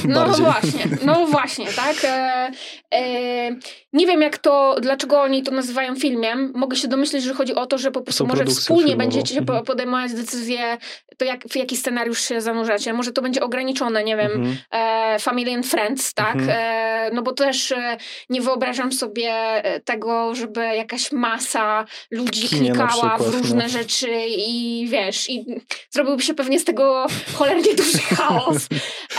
No 0.08 0.26
właśnie, 0.28 0.84
no 1.04 1.26
właśnie, 1.26 1.66
tak. 1.66 2.04
E, 2.04 2.50
e, 2.94 3.56
nie 3.92 4.06
wiem, 4.06 4.22
jak 4.22 4.38
to, 4.38 4.76
dlaczego 4.80 5.22
oni 5.22 5.42
to 5.42 5.50
nazywają 5.50 5.96
filmem. 5.96 6.52
Mogę 6.54 6.76
się 6.76 6.88
domyśleć, 6.88 7.24
że 7.24 7.34
chodzi 7.34 7.54
o 7.54 7.66
to, 7.66 7.78
że 7.78 7.90
po 7.90 8.00
prostu 8.00 8.26
może 8.26 8.44
wspólnie 8.44 8.82
filmową. 8.82 9.10
będziecie 9.10 9.38
mhm. 9.38 9.64
podejmować 9.64 10.12
decyzję, 10.12 10.78
to 11.16 11.24
jak, 11.24 11.48
w 11.48 11.56
jaki 11.56 11.76
scenariusz 11.76 12.20
się 12.20 12.40
zanurzacie. 12.40 12.92
Może 12.92 13.12
to 13.12 13.22
będzie 13.22 13.42
ograniczone, 13.42 14.04
nie 14.04 14.16
wiem, 14.16 14.32
mhm. 14.32 14.56
e, 14.70 15.18
Family 15.18 15.54
and 15.54 15.66
Friends, 15.66 16.14
tak. 16.14 16.36
Mhm. 16.36 16.50
E, 16.50 17.10
no 17.12 17.22
bo 17.22 17.32
też 17.32 17.72
e, 17.72 17.96
nie 18.30 18.40
wyobrażam 18.40 18.92
sobie 18.92 19.30
e, 19.32 19.80
tego, 19.80 20.34
żeby 20.34 20.60
jakaś 20.60 21.12
masa 21.12 21.84
ludzi 22.10 22.48
klikała 22.48 22.88
przykład, 22.88 23.22
w 23.22 23.34
różne 23.34 23.62
no. 23.62 23.68
rzeczy 23.68 24.10
i 24.26 24.86
wiesz, 24.90 25.30
i 25.30 25.44
zrobiłby 25.90 26.22
się 26.22 26.34
pewnie 26.34 26.60
z 26.60 26.64
tego 26.64 27.06
cholernie 27.34 27.74
duży 27.84 27.98
chaos. 28.16 28.68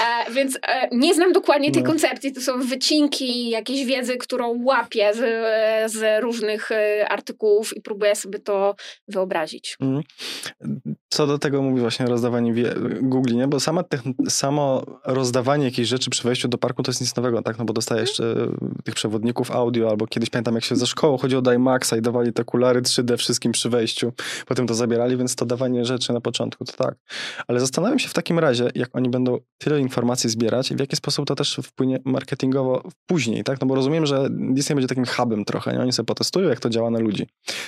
E, 0.06 0.32
więc 0.32 0.60
e, 0.68 0.90
nie 0.92 1.14
znam 1.14 1.34
dokładnie 1.34 1.72
tej 1.72 1.84
no. 1.84 1.90
koncepcji. 1.90 2.34
To 2.34 2.42
są 2.42 2.60
wycinki 2.62 3.50
jakiejś 3.50 3.86
wiedzy, 3.86 4.18
którą 4.18 4.64
łapię 4.64 5.14
z, 5.14 5.92
z 5.92 6.24
różnych 6.24 6.72
e, 6.72 7.10
artykułów 7.10 7.78
i 7.78 7.82
próbuję 7.82 8.16
sobie 8.16 8.40
to 8.40 8.76
wyobrazić. 9.08 9.78
Mm. 9.82 10.02
co 11.10 11.28
do 11.28 11.40
tego 11.40 11.62
mówi 11.62 11.82
właśnie 11.82 12.06
rozdawanie 12.06 12.54
Google, 13.02 13.36
nie? 13.36 13.48
Bo 13.48 13.60
sama 13.60 13.84
samo 14.30 14.84
rozdawanie 15.06 15.66
jakichś 15.66 15.90
rzeczy 15.90 16.10
przy 16.10 16.24
wejściu 16.24 16.48
do 16.48 16.58
parku 16.58 16.84
to 16.84 16.92
jest 16.92 17.02
nic 17.02 17.16
nowego, 17.16 17.42
tak? 17.42 17.58
No 17.58 17.66
bo 17.66 17.74
dostajesz 17.74 18.20
mhm. 18.20 18.76
tych 18.84 18.96
przewodników 18.96 19.52
audio, 19.52 19.90
albo 19.90 20.08
kiedyś 20.08 20.30
pamiętam, 20.30 20.56
jak 20.56 20.64
się 20.64 20.76
ze 20.76 20.88
szkoły 20.88 21.18
chodziło 21.18 21.42
do 21.42 21.54
IMAXa 21.54 21.94
i 21.98 22.02
dawali 22.02 22.34
te 22.34 22.42
okulary 22.42 22.82
3D 22.82 23.18
wszystkim 23.18 23.52
przy 23.52 23.70
wejściu. 23.70 24.14
Potem 24.46 24.68
to 24.68 24.74
zabierali, 24.74 25.18
więc 25.18 25.36
to 25.36 25.46
dawanie 25.46 25.86
rzeczy 25.86 26.14
na 26.14 26.22
początku, 26.22 26.66
to 26.66 26.74
tak. 26.74 26.96
Ale 27.48 27.60
zastanawiam 27.60 28.00
się 28.00 28.10
w 28.10 28.14
takim 28.14 28.40
razie, 28.40 28.45
jak 28.76 28.96
oni 28.96 29.10
będą 29.10 29.38
tyle 29.58 29.80
informacji 29.80 30.30
zbierać 30.30 30.74
w 30.74 30.80
jaki 30.80 30.96
sposób 30.96 31.26
to 31.26 31.36
też 31.36 31.60
wpłynie 31.64 32.00
marketingowo 32.06 32.84
później, 33.06 33.44
tak? 33.44 33.62
No 33.62 33.68
bo 33.68 33.76
rozumiem, 33.76 34.06
że 34.06 34.28
Disney 34.30 34.76
będzie 34.76 34.88
takim 34.88 35.06
hubem 35.06 35.46
trochę, 35.46 35.74
nie? 35.74 35.80
Oni 35.80 35.94
sobie 35.94 36.06
potestują, 36.06 36.50
jak 36.50 36.60
to 36.60 36.70
działa 36.70 36.90
na 36.90 37.00
ludzi. 37.00 37.28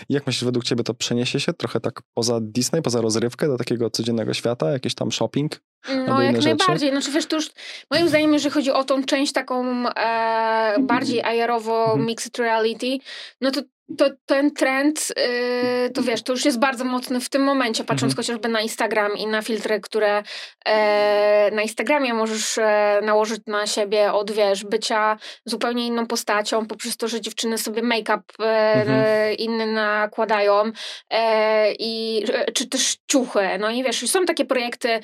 I 0.10 0.14
jak 0.14 0.28
myślisz, 0.28 0.44
według 0.44 0.66
ciebie 0.66 0.84
to 0.84 0.94
przeniesie 0.94 1.40
się 1.40 1.54
trochę 1.54 1.80
tak 1.80 2.02
poza 2.14 2.40
Disney, 2.42 2.82
poza 2.82 3.02
rozrywkę 3.02 3.48
do 3.48 3.58
takiego 3.58 3.90
codziennego 3.90 4.34
świata, 4.34 4.72
jakiś 4.72 4.96
tam 4.96 5.12
shopping? 5.12 5.62
No, 6.08 6.22
jak 6.22 6.44
najbardziej. 6.44 6.92
Znaczy, 6.92 7.12
wiesz, 7.12 7.26
to 7.26 7.36
już 7.36 7.50
moim 7.92 8.10
zdaniem, 8.10 8.34
jeżeli 8.34 8.54
chodzi 8.54 8.72
o 8.72 8.84
tą 8.84 9.04
część 9.04 9.34
taką 9.34 9.88
e, 9.90 10.76
bardziej 10.80 11.22
AR-owo 11.22 11.84
mhm. 11.84 12.06
mixed 12.06 12.40
reality, 12.40 12.98
no 13.42 13.52
to 13.52 13.62
to 13.98 14.10
ten 14.26 14.52
trend, 14.52 15.14
yy, 15.18 15.90
to 15.90 16.02
wiesz, 16.02 16.24
to 16.24 16.34
już 16.34 16.46
jest 16.46 16.60
bardzo 16.60 16.84
mocny 16.84 17.20
w 17.20 17.30
tym 17.30 17.44
momencie, 17.44 17.84
patrząc 17.84 18.12
mhm. 18.12 18.16
chociażby 18.16 18.50
na 18.50 18.62
Instagram 18.62 19.18
i 19.18 19.28
na 19.28 19.42
filtry, 19.42 19.80
które 19.80 20.24
e, 20.66 21.52
na 21.52 21.62
Instagramie 21.62 22.14
możesz 22.14 22.58
e, 22.58 23.00
nałożyć 23.04 23.42
na 23.48 23.68
siebie 23.68 24.14
od, 24.14 24.32
wiesz, 24.32 24.64
bycia 24.64 25.18
zupełnie 25.46 25.88
inną 25.88 26.08
postacią, 26.08 26.66
poprzez 26.66 26.98
to, 26.98 27.08
że 27.08 27.22
dziewczyny 27.22 27.58
sobie 27.58 27.82
make-up 27.82 28.24
e, 28.40 28.74
mhm. 28.74 29.38
inny 29.38 29.68
nakładają 29.68 30.64
i 31.80 32.24
czy 32.54 32.70
też 32.70 32.98
ciuchy. 33.08 33.40
No 33.60 33.70
i 33.70 33.84
wiesz, 33.84 34.10
są 34.10 34.26
takie 34.26 34.46
projekty, 34.46 35.00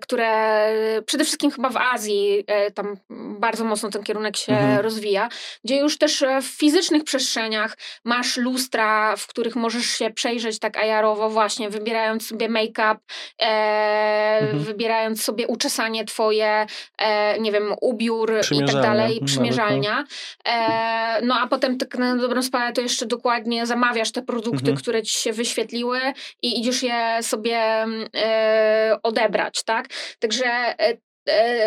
które 0.00 0.68
przede 1.06 1.24
wszystkim 1.24 1.50
chyba 1.50 1.68
w 1.68 1.76
Azji 1.76 2.44
tam 2.74 2.96
bardzo 3.40 3.64
mocno 3.64 3.90
ten 3.90 4.02
kierunek 4.02 4.36
się 4.36 4.52
mhm. 4.52 4.80
rozwija, 4.80 5.28
gdzie 5.64 5.76
już 5.76 5.98
też 5.98 6.24
w 6.42 6.44
fizycznych 6.44 7.04
przestrzeniach 7.04 7.76
masz 8.06 8.36
lustra, 8.36 9.16
w 9.16 9.26
których 9.26 9.56
możesz 9.56 9.86
się 9.86 10.10
przejrzeć 10.10 10.58
tak 10.58 10.76
ajarowo 10.76 11.30
właśnie, 11.30 11.70
wybierając 11.70 12.28
sobie 12.28 12.48
make-up, 12.48 12.96
e, 13.42 14.38
mhm. 14.40 14.58
wybierając 14.58 15.24
sobie 15.24 15.46
uczesanie 15.46 16.04
twoje, 16.04 16.66
e, 16.98 17.40
nie 17.40 17.52
wiem, 17.52 17.74
ubiór 17.80 18.32
i 18.50 18.58
tak 18.58 18.82
dalej, 18.82 19.18
no. 19.20 19.26
przymierzalnia. 19.26 20.04
E, 20.48 21.22
no 21.22 21.34
a 21.40 21.46
potem 21.46 21.78
tak 21.78 21.98
na 21.98 22.16
dobrą 22.16 22.42
sprawę 22.42 22.72
to 22.72 22.80
jeszcze 22.80 23.06
dokładnie 23.06 23.66
zamawiasz 23.66 24.12
te 24.12 24.22
produkty, 24.22 24.58
mhm. 24.58 24.76
które 24.76 25.02
ci 25.02 25.20
się 25.20 25.32
wyświetliły 25.32 26.00
i 26.42 26.60
idziesz 26.60 26.82
je 26.82 27.18
sobie 27.22 27.86
e, 28.16 28.98
odebrać, 29.02 29.64
tak? 29.64 29.88
Także 30.18 30.76
E, 30.78 30.96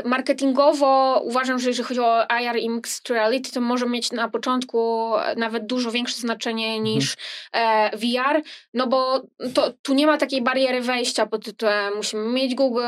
marketingowo 0.05 1.21
uważam, 1.23 1.59
że 1.59 1.69
jeżeli 1.69 1.87
chodzi 1.87 1.99
o 1.99 2.25
IR 2.41 2.57
i 2.57 2.69
Mixed 2.69 3.09
Reality, 3.09 3.51
to 3.51 3.61
może 3.61 3.85
mieć 3.85 4.11
na 4.11 4.29
początku 4.29 5.11
nawet 5.37 5.65
dużo 5.65 5.91
większe 5.91 6.17
znaczenie 6.17 6.67
mhm. 6.67 6.83
niż 6.83 7.15
mhm. 7.51 7.99
VR, 7.99 8.41
no 8.73 8.87
bo 8.87 9.21
to, 9.53 9.73
tu 9.81 9.93
nie 9.93 10.07
ma 10.07 10.17
takiej 10.17 10.41
bariery 10.41 10.81
wejścia 10.81 11.25
pod 11.25 11.45
tytułem 11.45 11.95
musimy 11.95 12.25
mieć 12.25 12.55
Google, 12.55 12.81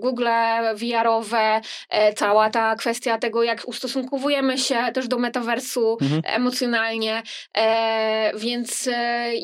Google 0.00 0.28
VR-owe, 0.74 1.60
e, 1.90 2.12
cała 2.12 2.50
ta 2.50 2.74
kwestia 2.76 3.18
tego, 3.18 3.42
jak 3.42 3.68
ustosunkowujemy 3.68 4.58
się 4.58 4.76
też 4.94 5.08
do 5.08 5.18
metaversu 5.18 5.98
mhm. 6.00 6.22
emocjonalnie, 6.24 7.22
więc 8.34 8.88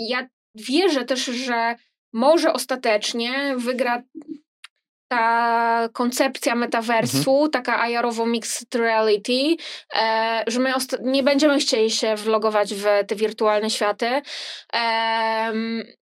ja 0.08 0.28
wierzę 0.54 1.04
też, 1.04 1.24
że 1.24 1.74
może 2.12 2.52
ostatecznie 2.52 3.54
wygra 3.56 4.02
ta 5.08 5.88
koncepcja 5.92 6.54
metaversu, 6.54 7.34
mhm. 7.34 7.50
taka 7.50 7.80
ajarowo 7.80 8.26
mixed 8.26 8.75
reality, 8.75 9.56
e, 9.96 10.44
że 10.46 10.61
my 10.61 10.73
nie 11.02 11.23
będziemy 11.23 11.58
chcieli 11.58 11.90
się 11.90 12.14
vlogować 12.16 12.75
w 12.75 12.84
te 13.06 13.16
wirtualne 13.16 13.70
światy. 13.70 14.23
E, 14.75 15.52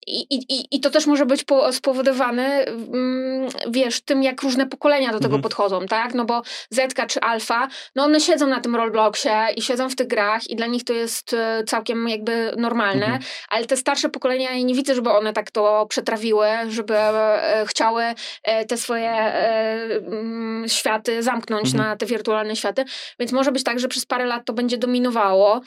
i, 0.07 0.35
i, 0.35 0.77
I 0.77 0.81
to 0.81 0.91
też 0.91 1.07
może 1.07 1.27
być 1.27 1.45
po, 1.45 1.73
spowodowane, 1.73 2.65
mm, 2.65 3.49
wiesz, 3.69 4.01
tym 4.01 4.23
jak 4.23 4.43
różne 4.43 4.67
pokolenia 4.67 5.13
do 5.13 5.19
tego 5.19 5.27
mhm. 5.27 5.43
podchodzą, 5.43 5.87
tak? 5.87 6.15
No 6.15 6.25
bo 6.25 6.43
Zetka 6.71 7.07
czy 7.07 7.21
Alfa, 7.21 7.69
no 7.97 8.05
one 8.05 8.21
siedzą 8.21 8.47
na 8.47 8.61
tym 8.61 8.77
Robloxie 8.77 9.47
i 9.57 9.63
siedzą 9.63 9.91
w 9.91 9.97
tych 9.97 10.07
grach 10.07 10.51
i 10.51 10.57
dla 10.57 10.67
nich 10.67 10.85
to 10.85 10.93
jest 10.93 11.35
e, 11.35 11.65
całkiem 11.65 12.09
jakby 12.09 12.53
normalne, 12.57 13.05
mhm. 13.05 13.23
ale 13.49 13.67
te 13.67 13.77
starsze 13.77 14.09
pokolenia, 14.09 14.55
ja 14.55 14.65
nie 14.65 14.75
widzę, 14.75 14.95
żeby 14.95 15.11
one 15.11 15.33
tak 15.33 15.51
to 15.51 15.87
przetrawiły, 15.87 16.47
żeby 16.69 16.97
e, 16.97 17.65
chciały 17.67 18.05
e, 18.43 18.65
te 18.65 18.77
swoje 18.77 19.11
mm, 19.11 20.69
światy 20.69 21.23
zamknąć 21.23 21.67
mhm. 21.67 21.85
na 21.85 21.97
te 21.97 22.07
wirtualne 22.07 22.57
światy, 22.57 22.85
więc 23.19 23.33
może 23.33 23.53
być 23.53 23.65
tak, 23.65 23.81
że 23.81 23.89
przez 23.89 24.07
parę 24.07 24.27
lat 24.27 24.45
to 24.45 24.53
będzie 24.53 24.79
dominowało. 24.79 25.61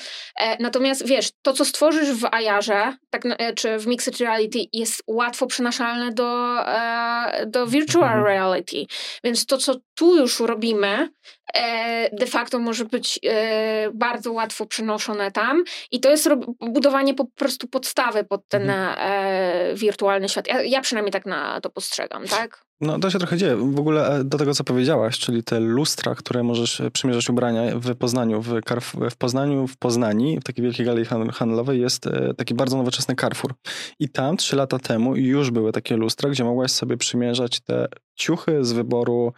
Natomiast 0.60 1.08
wiesz, 1.08 1.30
to 1.42 1.54
co 1.54 1.66
stworzysz 1.66 2.12
w 2.12 2.26
Ajarze, 2.32 2.98
tak, 3.10 3.24
czy 3.56 3.78
w 3.78 3.88
Mixed 3.88 4.20
reality 4.34 4.60
jest 4.74 5.04
łatwo 5.08 5.48
przenaszalne 5.48 6.12
do, 6.12 6.60
e, 6.68 7.46
do 7.48 7.68
virtual 7.68 8.18
mhm. 8.18 8.26
reality. 8.26 8.86
Więc 9.24 9.46
to, 9.46 9.58
co 9.58 9.76
tu 9.96 10.18
już 10.18 10.40
robimy, 10.40 11.10
e, 11.54 12.16
de 12.16 12.28
facto 12.28 12.60
może 12.60 12.86
być 12.86 13.20
e, 13.26 13.92
bardzo 13.94 14.32
łatwo 14.32 14.66
przenoszone 14.66 15.32
tam 15.32 15.64
i 15.92 16.00
to 16.00 16.10
jest 16.10 16.30
budowanie 16.60 17.14
po 17.14 17.26
prostu 17.26 17.68
podstawy 17.68 18.24
pod 18.24 18.48
ten 18.48 18.70
mhm. 18.70 19.76
wirtualny 19.76 20.30
świat. 20.30 20.48
Ja, 20.48 20.62
ja 20.62 20.82
przynajmniej 20.82 21.12
tak 21.12 21.26
na 21.26 21.62
to 21.62 21.70
postrzegam, 21.70 22.28
tak? 22.28 22.66
No 22.84 23.00
to 23.00 23.10
się 23.10 23.20
trochę 23.20 23.38
dzieje. 23.38 23.56
W 23.56 23.80
ogóle 23.80 24.08
e, 24.08 24.24
do 24.24 24.38
tego, 24.38 24.54
co 24.54 24.64
powiedziałaś, 24.64 25.20
czyli 25.20 25.44
te 25.44 25.60
lustra, 25.60 26.16
które 26.16 26.44
możesz 26.44 26.82
e, 26.82 26.92
przymierzać 26.92 27.30
ubrania 27.30 27.62
w 27.76 27.96
Poznaniu. 27.96 28.42
W, 28.42 28.62
Carf 28.68 28.96
w 29.12 29.16
Poznaniu, 29.16 29.68
w 29.68 29.78
Poznani, 29.78 30.40
w 30.40 30.44
takiej 30.44 30.64
wielkiej 30.64 30.86
galerii 30.86 31.10
handlowej 31.34 31.82
jest 31.82 32.08
e, 32.08 32.34
taki 32.34 32.54
bardzo 32.54 32.78
nowoczesny 32.78 33.16
Carrefour. 33.16 33.54
I 34.00 34.10
tam 34.10 34.38
trzy 34.38 34.56
lata 34.56 34.80
temu 34.80 35.16
już 35.16 35.52
były 35.52 35.72
takie 35.72 35.98
lustra, 35.98 36.30
gdzie 36.30 36.44
mogłaś 36.44 36.72
sobie 36.72 36.98
przymierzać 36.98 37.60
te 37.60 37.88
ciuchy 38.16 38.66
z 38.66 38.72
wyboru 38.72 39.34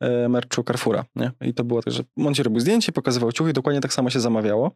e, 0.00 0.28
merchu 0.28 0.64
Carrefoura. 0.64 1.04
Nie? 1.16 1.30
I 1.40 1.54
to 1.54 1.64
było 1.64 1.82
tak, 1.82 1.94
że 1.94 2.02
Monci 2.16 2.42
robił 2.42 2.60
zdjęcie, 2.60 2.92
pokazywał 2.92 3.32
ciuchy 3.32 3.50
i 3.50 3.52
dokładnie 3.52 3.80
tak 3.80 3.94
samo 3.94 4.10
się 4.10 4.20
zamawiało. 4.20 4.70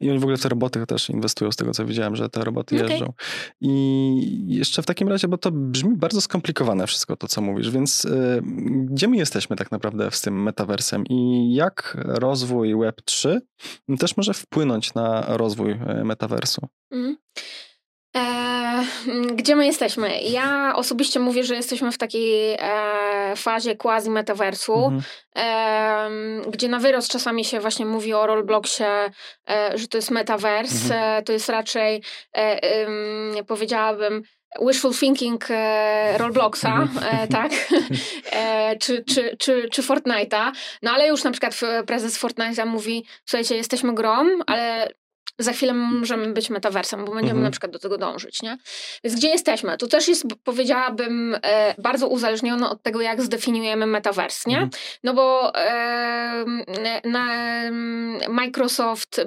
I 0.00 0.10
oni 0.10 0.18
w 0.18 0.22
ogóle 0.22 0.36
w 0.36 0.42
te 0.42 0.48
roboty 0.48 0.86
też 0.86 1.10
inwestują, 1.10 1.52
z 1.52 1.56
tego 1.56 1.72
co 1.72 1.86
widziałem, 1.86 2.16
że 2.16 2.28
te 2.28 2.44
roboty 2.44 2.76
okay. 2.76 2.88
jeżdżą. 2.88 3.12
I 3.60 4.44
jeszcze 4.46 4.82
w 4.82 4.86
takim 4.86 5.08
razie, 5.08 5.28
bo 5.28 5.38
to 5.38 5.50
brzmi 5.50 5.96
bardzo 5.96 6.20
skomplikowane 6.20 6.86
wszystko 6.86 7.16
to, 7.16 7.28
co 7.28 7.40
mówisz, 7.40 7.63
więc 7.70 8.04
y, 8.04 8.42
gdzie 8.84 9.08
my 9.08 9.16
jesteśmy 9.16 9.56
tak 9.56 9.70
naprawdę 9.70 10.10
z 10.10 10.20
tym 10.20 10.42
metaversem 10.42 11.04
i 11.10 11.48
jak 11.54 11.96
rozwój 12.04 12.74
Web3 12.74 13.40
też 13.98 14.16
może 14.16 14.34
wpłynąć 14.34 14.94
na 14.94 15.24
rozwój 15.28 15.72
e, 15.72 16.04
metaversu? 16.04 16.68
Mm. 16.90 17.16
Mm, 19.08 19.36
gdzie 19.36 19.56
my 19.56 19.66
jesteśmy? 19.66 20.20
Ja 20.20 20.72
osobiście 20.76 21.20
mówię, 21.20 21.44
że 21.44 21.54
jesteśmy 21.54 21.92
w 21.92 21.98
takiej 21.98 22.56
e, 22.60 23.36
fazie 23.36 23.76
quasi-metaversu, 23.76 24.74
mhm. 24.74 25.02
e, 25.36 26.50
gdzie 26.50 26.68
na 26.68 26.78
wyrost 26.78 27.08
czasami 27.08 27.44
się 27.44 27.60
właśnie 27.60 27.86
mówi 27.86 28.14
o 28.14 28.26
Robloxie, 28.26 29.10
e, 29.50 29.78
że 29.78 29.88
to 29.88 29.98
jest 29.98 30.10
metavers. 30.10 30.82
Mhm. 30.82 31.02
E, 31.02 31.22
to 31.22 31.32
jest 31.32 31.48
raczej, 31.48 32.02
e, 32.32 33.44
powiedziałabym, 33.44 34.22
wishful 34.60 34.94
thinking 34.94 35.44
e, 35.50 36.18
Robloxa, 36.18 36.66
mhm. 36.66 37.04
e, 37.04 37.28
tak, 37.28 37.52
e, 38.32 38.76
czy, 38.76 39.04
czy, 39.04 39.36
czy, 39.38 39.68
czy 39.72 39.82
Fortnite'a, 39.82 40.52
no 40.82 40.90
ale 40.90 41.08
już 41.08 41.24
na 41.24 41.30
przykład 41.30 41.60
prezes 41.86 42.22
Fortnite'a 42.22 42.66
mówi, 42.66 43.04
słuchajcie, 43.24 43.56
jesteśmy 43.56 43.94
grom, 43.94 44.42
ale 44.46 44.88
za 45.38 45.52
chwilę 45.52 45.74
możemy 45.74 46.32
być 46.32 46.50
metaversem, 46.50 47.04
bo 47.04 47.12
będziemy 47.12 47.30
mhm. 47.30 47.44
na 47.44 47.50
przykład 47.50 47.72
do 47.72 47.78
tego 47.78 47.98
dążyć, 47.98 48.42
nie? 48.42 48.58
Więc 49.04 49.16
gdzie 49.16 49.28
jesteśmy? 49.28 49.78
Tu 49.78 49.88
też 49.88 50.08
jest, 50.08 50.24
powiedziałabym, 50.44 51.36
e, 51.42 51.74
bardzo 51.78 52.08
uzależnione 52.08 52.70
od 52.70 52.82
tego, 52.82 53.00
jak 53.00 53.22
zdefiniujemy 53.22 53.86
metavers, 53.86 54.46
nie? 54.46 54.56
Mhm. 54.56 54.70
No 55.04 55.14
bo 55.14 55.54
e, 55.54 56.44
na 57.04 57.24
Microsoft, 58.28 59.20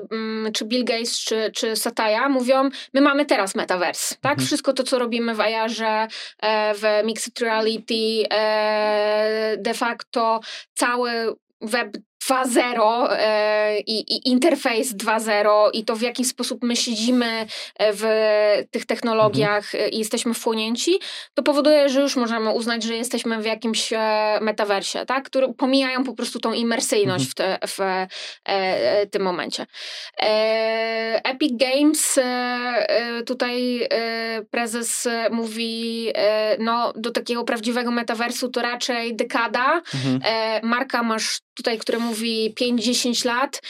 czy 0.54 0.66
Bill 0.66 0.86
Gates, 0.86 1.20
czy, 1.20 1.52
czy 1.56 1.76
Satya 1.76 2.30
mówią, 2.30 2.70
my 2.94 3.02
mamy 3.02 3.26
teraz 3.26 3.56
metavers, 3.56 4.10
tak? 4.10 4.32
Mhm. 4.32 4.48
Wszystko 4.48 4.74
to, 4.74 4.84
co 4.84 5.00
robimy 5.00 5.36
w 5.36 5.42
AR-ze, 5.42 6.08
e, 6.40 6.74
w 6.74 7.06
Mixed 7.06 7.40
Reality, 7.40 8.24
e, 8.34 9.56
de 9.58 9.74
facto 9.74 10.40
cały 10.74 11.12
web 11.62 11.98
2.0 12.30 13.08
e, 13.12 13.80
i, 13.80 14.16
i 14.16 14.30
interfejs 14.30 14.96
2.0 14.96 15.70
i 15.74 15.86
to 15.86 15.96
w 15.96 16.02
jaki 16.02 16.26
sposób 16.26 16.64
my 16.64 16.76
siedzimy 16.76 17.46
w 17.80 18.04
tych 18.72 18.86
technologiach 18.86 19.76
mhm. 19.76 19.92
i 19.92 19.98
jesteśmy 19.98 20.34
wchłonięci, 20.34 21.00
to 21.34 21.44
powoduje, 21.44 21.90
że 21.90 22.02
już 22.02 22.16
możemy 22.16 22.52
uznać, 22.52 22.84
że 22.84 22.96
jesteśmy 22.96 23.42
w 23.42 23.46
jakimś 23.46 23.94
metaversie, 24.42 25.06
tak? 25.06 25.24
Który 25.26 25.54
pomijają 25.54 26.04
po 26.04 26.14
prostu 26.14 26.40
tą 26.40 26.54
imersyjność 26.54 27.26
mhm. 27.26 27.30
w, 27.30 27.36
te, 27.36 27.68
w 27.68 28.08
e, 28.46 29.08
tym 29.08 29.22
momencie. 29.22 29.66
E, 30.22 31.22
Epic 31.24 31.54
Games, 31.56 32.18
e, 32.18 33.24
tutaj 33.26 33.88
prezes 34.52 35.08
mówi, 35.32 36.08
no 36.60 36.94
do 36.96 37.12
takiego 37.12 37.44
prawdziwego 37.44 37.92
metaversu 37.92 38.50
to 38.50 38.62
raczej 38.62 39.16
dekada. 39.16 39.82
Mhm. 39.94 40.20
Marka 40.64 41.04
masz 41.04 41.40
tutaj, 41.58 41.78
który 41.78 42.00
mówi 42.00 42.17
5-10 42.60 43.26
lat. 43.26 43.62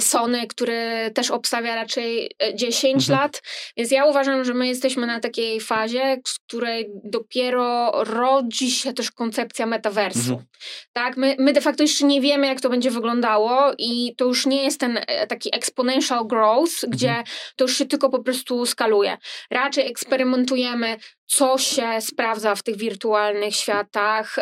Sony, 0.00 0.46
który 0.46 1.10
też 1.14 1.30
obstawia 1.30 1.74
raczej 1.74 2.30
10 2.54 2.94
mhm. 2.94 3.20
lat. 3.20 3.42
Więc 3.76 3.90
ja 3.90 4.04
uważam, 4.04 4.44
że 4.44 4.54
my 4.54 4.66
jesteśmy 4.66 5.06
na 5.06 5.20
takiej 5.20 5.60
fazie, 5.60 6.16
z 6.26 6.38
której 6.38 6.90
dopiero 7.04 7.92
rodzi 8.04 8.70
się 8.70 8.92
też 8.92 9.10
koncepcja 9.10 9.66
metaversu. 9.66 10.30
Mhm. 10.30 10.46
Tak, 10.92 11.16
my, 11.16 11.36
my 11.38 11.52
de 11.52 11.60
facto 11.60 11.82
jeszcze 11.82 12.06
nie 12.06 12.20
wiemy, 12.20 12.46
jak 12.46 12.60
to 12.60 12.70
będzie 12.70 12.90
wyglądało 12.90 13.72
i 13.78 14.14
to 14.16 14.24
już 14.24 14.46
nie 14.46 14.64
jest 14.64 14.80
ten 14.80 15.00
e, 15.06 15.26
taki 15.26 15.56
exponential 15.56 16.26
growth, 16.26 16.74
mhm. 16.74 16.90
gdzie 16.90 17.14
to 17.56 17.64
już 17.64 17.78
się 17.78 17.86
tylko 17.86 18.10
po 18.10 18.22
prostu 18.22 18.66
skaluje. 18.66 19.18
Raczej 19.50 19.86
eksperymentujemy 19.86 20.96
co 21.28 21.58
się 21.58 21.88
sprawdza 22.00 22.54
w 22.54 22.62
tych 22.62 22.76
wirtualnych 22.76 23.56
światach. 23.56 24.36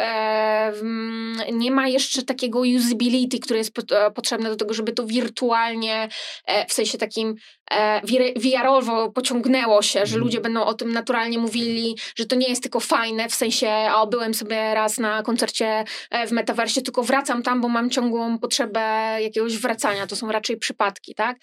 Nie 1.52 1.70
ma 1.70 1.88
jeszcze 1.88 2.22
takiego 2.22 2.60
usability, 2.60 3.38
które 3.38 3.58
jest 3.58 3.92
e, 3.92 4.10
potrzebne 4.10 4.48
do 4.48 4.56
tego, 4.56 4.74
żeby 4.74 4.92
to 4.92 5.06
wirtualnie, 5.06 6.08
e, 6.46 6.66
w 6.66 6.72
sensie 6.72 6.98
takim 6.98 7.34
e, 7.70 8.00
VR-owo 8.36 9.10
pociągnęło 9.10 9.82
się, 9.82 9.98
że 9.98 10.14
mhm. 10.14 10.22
ludzie 10.22 10.40
będą 10.40 10.64
o 10.64 10.74
tym 10.74 10.92
naturalnie 10.92 11.38
mówili, 11.38 11.96
że 12.16 12.26
to 12.26 12.36
nie 12.36 12.48
jest 12.48 12.62
tylko 12.62 12.80
fajne, 12.80 13.28
w 13.28 13.34
sensie, 13.34 13.70
o, 13.94 14.06
byłem 14.06 14.34
sobie 14.34 14.74
raz 14.74 14.98
na 14.98 15.22
koncercie 15.22 15.84
w 16.26 16.32
metaversie, 16.32 16.82
tylko 16.82 17.02
wracam 17.02 17.42
tam, 17.42 17.60
bo 17.60 17.68
mam 17.68 17.90
ciągłą 17.90 18.38
potrzebę 18.38 19.16
jakiegoś 19.20 19.58
wracania. 19.58 20.06
To 20.06 20.16
są 20.16 20.32
raczej 20.32 20.56
przypadki, 20.56 21.14
tak? 21.14 21.36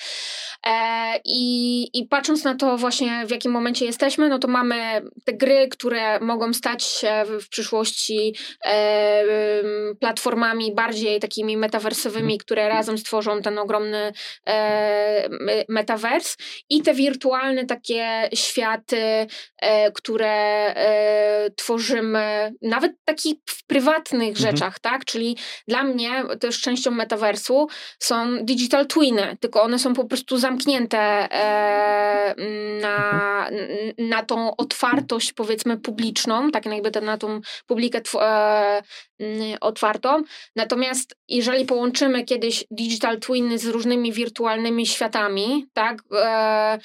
I, 1.26 1.90
i 1.94 2.08
patrząc 2.08 2.44
na 2.44 2.56
to 2.56 2.78
właśnie, 2.78 3.26
w 3.28 3.32
jakim 3.32 3.52
momencie 3.52 3.86
jesteśmy, 3.86 4.30
no 4.30 4.40
to 4.40 4.48
mamy 4.48 5.02
te 5.26 5.33
gry, 5.34 5.68
które 5.68 6.20
mogą 6.20 6.54
stać 6.54 6.84
się 6.84 7.24
w 7.42 7.50
przyszłości 7.50 8.36
e, 8.66 9.24
platformami 10.00 10.76
bardziej 10.76 11.20
takimi 11.20 11.58
metawersowymi, 11.58 12.38
które 12.38 12.70
razem 12.70 12.98
stworzą 12.98 13.42
ten 13.42 13.58
ogromny 13.58 14.14
e, 14.48 15.30
metavers 15.70 16.38
i 16.70 16.82
te 16.82 16.94
wirtualne 16.94 17.66
takie 17.66 18.30
światy, 18.34 19.28
e, 19.62 19.92
które 19.92 20.34
tworzymy 21.56 22.54
nawet 22.62 22.92
takich 23.06 23.36
w 23.50 23.66
prywatnych 23.66 24.30
mhm. 24.30 24.36
rzeczach, 24.36 24.80
tak? 24.80 25.06
Czyli 25.06 25.38
dla 25.68 25.84
mnie 25.84 26.24
też 26.40 26.62
częścią 26.62 26.92
metaversu 26.92 27.68
są 28.00 28.46
digital 28.46 28.88
twiny, 28.88 29.38
tylko 29.40 29.62
one 29.62 29.80
są 29.80 29.94
po 29.94 30.06
prostu 30.06 30.38
zamknięte 30.38 31.28
na, 32.82 33.48
mhm. 33.48 33.94
na 33.98 34.24
tą 34.24 34.56
otwartość 34.56 35.23
powiedzmy 35.32 35.78
publiczną, 35.78 36.52
tak 36.52 36.66
jakby 36.66 37.02
na 37.02 37.18
tą 37.18 37.42
publikę 37.68 38.02
e, 38.16 38.82
otwartą. 39.62 40.24
Natomiast 40.56 41.16
jeżeli 41.28 41.66
połączymy 41.66 42.24
kiedyś 42.24 42.66
digital 42.72 43.20
twiny 43.20 43.60
z 43.60 43.66
różnymi 43.66 44.14
wirtualnymi 44.14 44.88
światami, 44.88 45.66
tak, 45.74 46.04
e, 46.14 46.80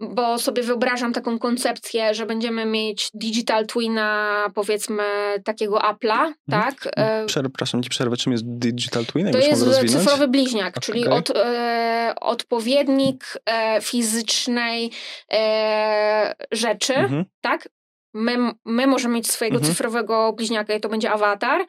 bo 0.00 0.38
sobie 0.38 0.62
wyobrażam 0.62 1.12
taką 1.12 1.38
koncepcję, 1.38 2.14
że 2.14 2.26
będziemy 2.26 2.66
mieć 2.66 3.10
digital 3.14 3.66
twina 3.66 4.46
powiedzmy 4.54 5.02
takiego 5.44 5.78
Apple'a, 5.78 6.20
mhm. 6.20 6.34
tak? 6.50 6.74
E, 6.96 7.26
Przepraszam 7.26 7.82
ci 7.82 7.90
przerwę, 7.90 8.16
czym 8.16 8.32
jest 8.32 8.44
digital 8.46 9.06
twin? 9.06 9.32
To 9.32 9.38
jest 9.38 9.64
cyfrowy 9.92 10.28
bliźniak, 10.28 10.76
okay. 10.76 10.82
czyli 10.82 11.08
od, 11.08 11.30
e, 11.30 12.14
odpowiednik 12.20 13.38
e, 13.46 13.80
fizycznej 13.80 14.90
e, 15.32 16.34
rzeczy, 16.52 16.94
mhm. 16.94 17.24
tak? 17.40 17.68
My, 18.14 18.52
my 18.64 18.86
możemy 18.86 19.14
mieć 19.14 19.30
swojego 19.30 19.56
mhm. 19.56 19.72
cyfrowego 19.72 20.32
bliźniaka 20.32 20.74
i 20.74 20.80
to 20.80 20.88
będzie 20.88 21.10
awatar, 21.10 21.60
e, 21.60 21.64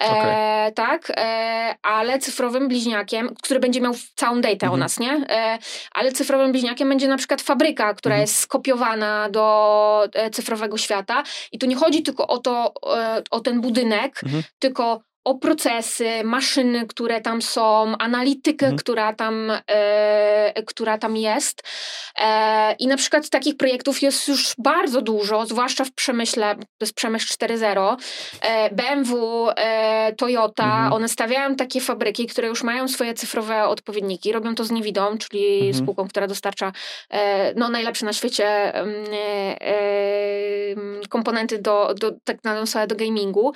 okay. 0.00 0.72
tak, 0.72 1.12
e, 1.16 1.74
ale 1.82 2.18
cyfrowym 2.18 2.68
bliźniakiem, 2.68 3.34
który 3.42 3.60
będzie 3.60 3.80
miał 3.80 3.94
całą 4.16 4.40
datę 4.40 4.66
mhm. 4.66 4.72
o 4.72 4.76
nas, 4.76 5.00
nie? 5.00 5.12
E, 5.12 5.58
ale 5.92 6.12
cyfrowym 6.12 6.52
bliźniakiem 6.52 6.88
będzie 6.88 7.08
na 7.08 7.16
przykład 7.16 7.42
fabryka, 7.42 7.94
która 7.94 8.14
mhm. 8.14 8.20
jest 8.20 8.38
skopiowana 8.38 9.28
do 9.30 10.08
e, 10.12 10.30
cyfrowego 10.30 10.78
świata 10.78 11.22
i 11.52 11.58
tu 11.58 11.66
nie 11.66 11.76
chodzi 11.76 12.02
tylko 12.02 12.26
o 12.26 12.38
to, 12.38 12.72
e, 12.96 13.22
o 13.30 13.40
ten 13.40 13.60
budynek, 13.60 14.20
mhm. 14.24 14.42
tylko 14.58 15.07
o 15.28 15.34
procesy, 15.34 16.24
maszyny, 16.24 16.86
które 16.86 17.20
tam 17.20 17.42
są, 17.42 17.96
analitykę, 17.98 18.66
mhm. 18.66 18.78
która, 18.78 19.12
tam, 19.12 19.52
e, 19.66 20.62
która 20.62 20.98
tam 20.98 21.16
jest. 21.16 21.62
E, 22.20 22.72
I 22.72 22.86
na 22.86 22.96
przykład 22.96 23.28
takich 23.28 23.56
projektów 23.56 24.02
jest 24.02 24.28
już 24.28 24.54
bardzo 24.58 25.02
dużo, 25.02 25.46
zwłaszcza 25.46 25.84
w 25.84 25.92
przemyśle, 25.92 26.56
to 26.56 26.64
jest 26.80 26.94
przemysł 26.94 27.26
4.0. 27.26 27.96
E, 28.40 28.74
BMW, 28.74 29.46
e, 29.56 30.12
Toyota, 30.12 30.64
mhm. 30.64 30.92
one 30.92 31.08
stawiają 31.08 31.56
takie 31.56 31.80
fabryki, 31.80 32.26
które 32.26 32.48
już 32.48 32.62
mają 32.62 32.88
swoje 32.88 33.14
cyfrowe 33.14 33.64
odpowiedniki. 33.64 34.32
Robią 34.32 34.54
to 34.54 34.64
z 34.64 34.70
Niewidą, 34.70 35.18
czyli 35.18 35.56
mhm. 35.56 35.74
spółką, 35.74 36.08
która 36.08 36.26
dostarcza 36.26 36.72
e, 37.10 37.54
no, 37.54 37.68
najlepsze 37.68 38.06
na 38.06 38.12
świecie 38.12 38.46
e, 38.74 39.58
komponenty 41.08 41.58
do, 41.58 41.94
do, 42.00 42.12
tak 42.24 42.44
na 42.44 42.86
do 42.86 42.96
gamingu. 42.96 43.52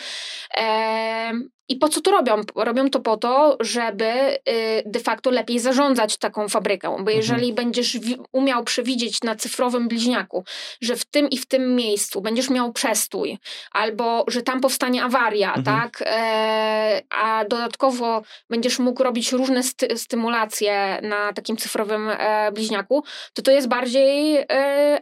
I 1.72 1.76
po 1.76 1.88
co 1.88 2.00
to 2.00 2.10
robią? 2.10 2.40
Robią 2.56 2.90
to 2.90 3.00
po 3.00 3.16
to, 3.16 3.56
żeby 3.60 4.38
y, 4.48 4.82
de 4.86 5.00
facto 5.00 5.30
lepiej 5.30 5.58
zarządzać 5.58 6.16
taką 6.16 6.48
fabryką, 6.48 6.88
bo 6.88 6.98
mhm. 6.98 7.16
jeżeli 7.16 7.50
mhm. 7.50 7.54
będziesz 7.54 7.98
umiał 8.32 8.64
przewidzieć 8.64 9.22
na 9.22 9.36
cyfrowym 9.36 9.88
bliźniaku, 9.88 10.44
że 10.80 10.96
w 10.96 11.04
tym 11.04 11.30
i 11.30 11.38
w 11.38 11.46
tym 11.46 11.76
miejscu 11.76 12.20
będziesz 12.20 12.50
miał 12.50 12.72
przestój, 12.72 13.38
albo 13.70 14.24
że 14.28 14.42
tam 14.42 14.60
powstanie 14.60 15.04
awaria, 15.04 15.54
mhm. 15.54 15.64
tak, 15.64 16.02
e, 16.06 17.02
a 17.10 17.44
dodatkowo 17.44 18.22
będziesz 18.50 18.78
mógł 18.78 19.02
robić 19.02 19.32
różne 19.32 19.62
sty 19.62 19.98
stymulacje 19.98 20.98
na 21.02 21.32
takim 21.32 21.56
cyfrowym 21.56 22.10
e, 22.10 22.52
bliźniaku, 22.52 23.04
to 23.34 23.42
to 23.42 23.50
jest 23.50 23.68
bardziej 23.68 24.36
e, 24.36 24.46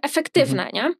efektywne, 0.02 0.66
mhm. 0.66 0.74
nie? 0.74 0.94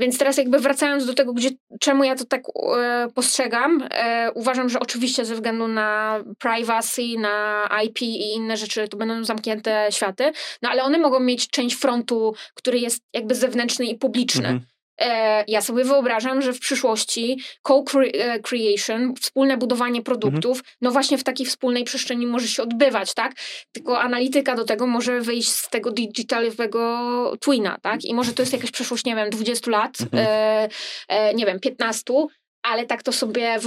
Więc 0.00 0.18
teraz 0.18 0.36
jakby 0.36 0.58
wracając 0.58 1.06
do 1.06 1.14
tego, 1.14 1.32
gdzie, 1.32 1.50
czemu 1.80 2.04
ja 2.04 2.14
to 2.14 2.24
tak 2.24 2.42
e, 2.78 3.08
postrzegam, 3.14 3.88
e, 3.90 4.30
uważam, 4.34 4.68
że 4.68 4.80
oczywiście 4.80 5.24
ze 5.24 5.34
względu 5.34 5.68
na 5.68 6.18
privacy, 6.38 7.02
na 7.18 7.68
IP 7.84 8.02
i 8.02 8.34
inne 8.34 8.56
rzeczy, 8.56 8.88
to 8.88 8.96
będą 8.96 9.24
zamknięte 9.24 9.88
światy, 9.90 10.32
no 10.62 10.70
ale 10.70 10.82
one 10.82 10.98
mogą 10.98 11.20
mieć 11.20 11.50
część 11.50 11.76
frontu, 11.76 12.34
który 12.54 12.78
jest 12.78 13.02
jakby 13.12 13.34
zewnętrzny 13.34 13.86
i 13.86 13.98
publiczny. 13.98 14.48
Mhm. 14.48 14.66
E, 15.00 15.44
ja 15.48 15.62
sobie 15.62 15.84
wyobrażam, 15.84 16.42
że 16.42 16.52
w 16.52 16.60
przyszłości 16.60 17.40
co-creation, 17.66 19.02
e, 19.02 19.14
wspólne 19.20 19.56
budowanie 19.56 20.02
produktów, 20.02 20.58
mhm. 20.58 20.74
no 20.80 20.90
właśnie 20.90 21.18
w 21.18 21.24
takiej 21.24 21.46
wspólnej 21.46 21.84
przestrzeni 21.84 22.26
może 22.26 22.48
się 22.48 22.62
odbywać, 22.62 23.14
tak? 23.14 23.32
Tylko 23.72 24.00
analityka 24.00 24.54
do 24.54 24.64
tego 24.64 24.86
może 24.86 25.20
wyjść 25.20 25.48
z 25.48 25.68
tego 25.68 25.90
digitalowego 25.90 27.36
twina, 27.40 27.76
tak? 27.82 28.04
I 28.04 28.14
może 28.14 28.32
to 28.32 28.42
jest 28.42 28.52
jakaś 28.52 28.70
przyszłość, 28.70 29.04
nie 29.04 29.16
wiem, 29.16 29.30
20 29.30 29.70
lat, 29.70 30.00
mhm. 30.00 30.26
e, 30.28 30.68
e, 31.08 31.34
nie 31.34 31.46
wiem, 31.46 31.60
15, 31.60 32.14
ale 32.62 32.86
tak 32.86 33.02
to 33.02 33.12
sobie 33.12 33.58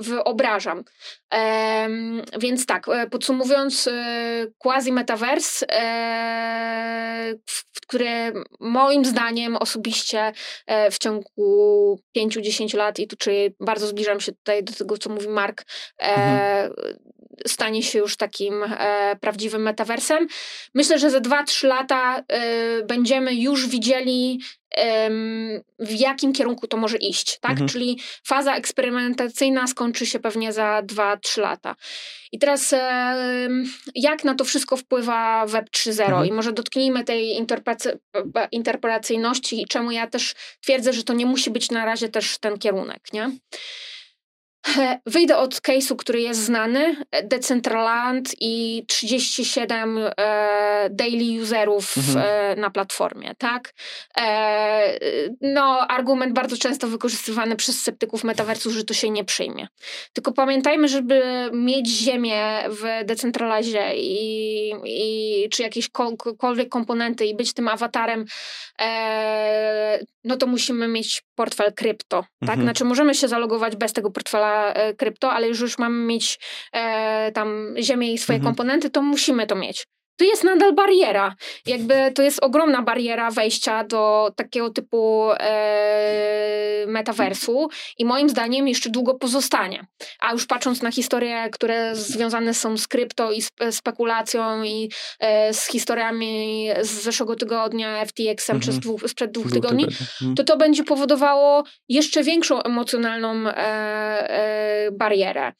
wyobrażam. 0.00 0.84
więc 2.38 2.66
tak, 2.66 2.88
e, 2.88 3.06
podsumowując, 3.06 3.86
e, 3.86 4.46
quasi-metaverse, 4.58 5.66
e, 5.72 7.34
które 7.82 8.32
moim 8.60 9.04
zdaniem 9.04 9.56
osobiście 9.56 10.32
w 10.90 10.98
ciągu 10.98 12.00
5-10 12.16 12.74
lat, 12.74 12.98
i 12.98 13.06
tu 13.06 13.16
czyli 13.16 13.54
bardzo 13.60 13.86
zbliżam 13.86 14.20
się 14.20 14.32
tutaj 14.32 14.64
do 14.64 14.72
tego, 14.72 14.98
co 14.98 15.10
mówi 15.10 15.28
Mark, 15.28 15.64
mhm. 15.98 16.72
Stanie 17.46 17.82
się 17.82 17.98
już 17.98 18.16
takim 18.16 18.64
prawdziwym 19.20 19.62
metaversem. 19.62 20.26
Myślę, 20.74 20.98
że 20.98 21.10
za 21.10 21.20
2-3 21.20 21.66
lata 21.66 22.22
będziemy 22.88 23.34
już 23.34 23.66
widzieli 23.66 24.40
w 25.78 25.90
jakim 25.90 26.32
kierunku 26.32 26.66
to 26.66 26.76
może 26.76 26.96
iść, 26.96 27.38
tak? 27.40 27.50
Mhm. 27.50 27.68
Czyli 27.68 27.98
faza 28.24 28.54
eksperymentacyjna 28.54 29.66
skończy 29.66 30.06
się 30.06 30.18
pewnie 30.18 30.52
za 30.52 30.82
2-3 30.82 31.40
lata. 31.40 31.76
I 32.32 32.38
teraz 32.38 32.74
jak 33.94 34.24
na 34.24 34.34
to 34.34 34.44
wszystko 34.44 34.76
wpływa 34.76 35.46
Web 35.46 35.70
3.0 35.70 36.02
mhm. 36.02 36.26
i 36.26 36.32
może 36.32 36.52
dotknijmy 36.52 37.04
tej 37.04 37.46
interpretacyjności 38.52 39.62
i 39.62 39.66
czemu 39.66 39.90
ja 39.90 40.06
też 40.06 40.34
twierdzę, 40.60 40.92
że 40.92 41.04
to 41.04 41.12
nie 41.12 41.26
musi 41.26 41.50
być 41.50 41.70
na 41.70 41.84
razie 41.84 42.08
też 42.08 42.38
ten 42.38 42.58
kierunek, 42.58 43.12
nie? 43.12 43.30
Wyjdę 45.06 45.36
od 45.36 45.54
case'u, 45.54 45.96
który 45.96 46.20
jest 46.20 46.40
znany, 46.40 46.96
Decentraland 47.24 48.34
i 48.40 48.84
37 48.88 49.98
e, 49.98 50.88
daily 50.90 51.42
userów 51.42 51.96
mhm. 51.98 52.26
e, 52.26 52.60
na 52.60 52.70
platformie, 52.70 53.34
tak? 53.38 53.74
E, 54.20 54.98
no, 55.40 55.86
argument 55.88 56.32
bardzo 56.32 56.56
często 56.56 56.88
wykorzystywany 56.88 57.56
przez 57.56 57.80
sceptyków 57.80 58.24
metaversu, 58.24 58.70
że 58.70 58.84
to 58.84 58.94
się 58.94 59.10
nie 59.10 59.24
przyjmie. 59.24 59.68
Tylko 60.12 60.32
pamiętajmy, 60.32 60.88
żeby 60.88 61.22
mieć 61.52 61.88
ziemię 61.88 62.64
w 62.68 63.04
decentralizie 63.04 63.92
i, 63.96 64.72
i 64.84 65.48
czy 65.50 65.62
jakiekolwiek 65.62 66.68
komponenty 66.68 67.26
i 67.26 67.34
być 67.34 67.54
tym 67.54 67.68
awatarem, 67.68 68.24
e, 68.80 69.98
no 70.24 70.36
to 70.36 70.46
musimy 70.46 70.88
mieć 70.88 71.22
portfel 71.40 71.72
krypto, 71.72 72.24
tak? 72.40 72.50
Mhm. 72.50 72.62
Znaczy 72.62 72.84
możemy 72.84 73.14
się 73.14 73.28
zalogować 73.28 73.76
bez 73.76 73.92
tego 73.92 74.10
portfela 74.10 74.72
e, 74.72 74.94
krypto, 74.94 75.32
ale 75.32 75.48
już, 75.48 75.60
już 75.60 75.78
mamy 75.78 76.04
mieć 76.06 76.38
e, 76.72 77.32
tam 77.32 77.74
ziemię 77.82 78.12
i 78.12 78.18
swoje 78.18 78.36
mhm. 78.36 78.54
komponenty, 78.54 78.90
to 78.90 79.02
musimy 79.02 79.46
to 79.46 79.56
mieć 79.56 79.86
to 80.20 80.24
jest 80.24 80.44
nadal 80.44 80.74
bariera. 80.74 81.34
Jakby 81.66 82.12
to 82.14 82.22
jest 82.22 82.42
ogromna 82.42 82.82
bariera 82.82 83.30
wejścia 83.30 83.84
do 83.84 84.32
takiego 84.36 84.70
typu 84.70 85.30
e, 85.32 86.84
metaversu 86.86 87.68
i 87.98 88.04
moim 88.04 88.28
zdaniem 88.28 88.68
jeszcze 88.68 88.90
długo 88.90 89.14
pozostanie. 89.14 89.86
A 90.18 90.32
już 90.32 90.46
patrząc 90.46 90.82
na 90.82 90.92
historie, 90.92 91.48
które 91.52 91.96
związane 91.96 92.54
są 92.54 92.76
z 92.76 92.88
krypto 92.88 93.32
i 93.32 93.42
spekulacją 93.70 94.62
i 94.62 94.90
e, 95.20 95.54
z 95.54 95.66
historiami 95.66 96.68
z 96.80 96.90
zeszłego 96.90 97.36
tygodnia 97.36 98.04
FTX-em 98.06 98.56
mhm. 98.56 98.60
czy 98.60 98.80
dwóch, 98.80 99.02
sprzed 99.06 99.30
dwóch 99.30 99.52
tygodni, 99.52 99.84
mhm. 99.84 100.34
to 100.34 100.44
to 100.44 100.56
będzie 100.56 100.84
powodowało 100.84 101.64
jeszcze 101.88 102.22
większą 102.22 102.62
emocjonalną 102.62 103.48
e, 103.48 103.56
e 104.30 104.92
barierę, 104.92 105.52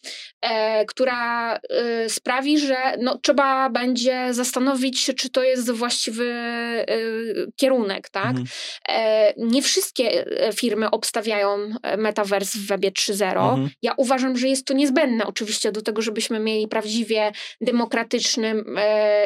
e, 0.42 0.84
która 0.84 1.54
e, 1.56 2.08
sprawi, 2.08 2.58
że 2.58 2.76
no, 2.98 3.18
trzeba 3.18 3.70
będzie 3.70 4.34
zastanowić 4.34 4.49
zastanowić 4.50 5.00
się, 5.00 5.14
czy 5.14 5.30
to 5.30 5.42
jest 5.42 5.70
właściwy 5.70 6.24
y, 6.90 7.52
kierunek, 7.56 8.08
tak? 8.08 8.26
Mhm. 8.26 8.46
E, 8.88 9.34
nie 9.36 9.62
wszystkie 9.62 10.26
e, 10.26 10.52
firmy 10.52 10.90
obstawiają 10.90 11.48
e, 11.82 11.96
metavers 11.96 12.56
w 12.56 12.66
webie 12.66 12.90
3.0. 12.90 13.50
Mhm. 13.50 13.70
Ja 13.82 13.94
uważam, 13.96 14.38
że 14.38 14.48
jest 14.48 14.66
to 14.66 14.74
niezbędne 14.74 15.26
oczywiście 15.26 15.72
do 15.72 15.82
tego, 15.82 16.02
żebyśmy 16.02 16.38
mieli 16.38 16.68
prawdziwie 16.68 17.32
demokratyczny 17.60 18.54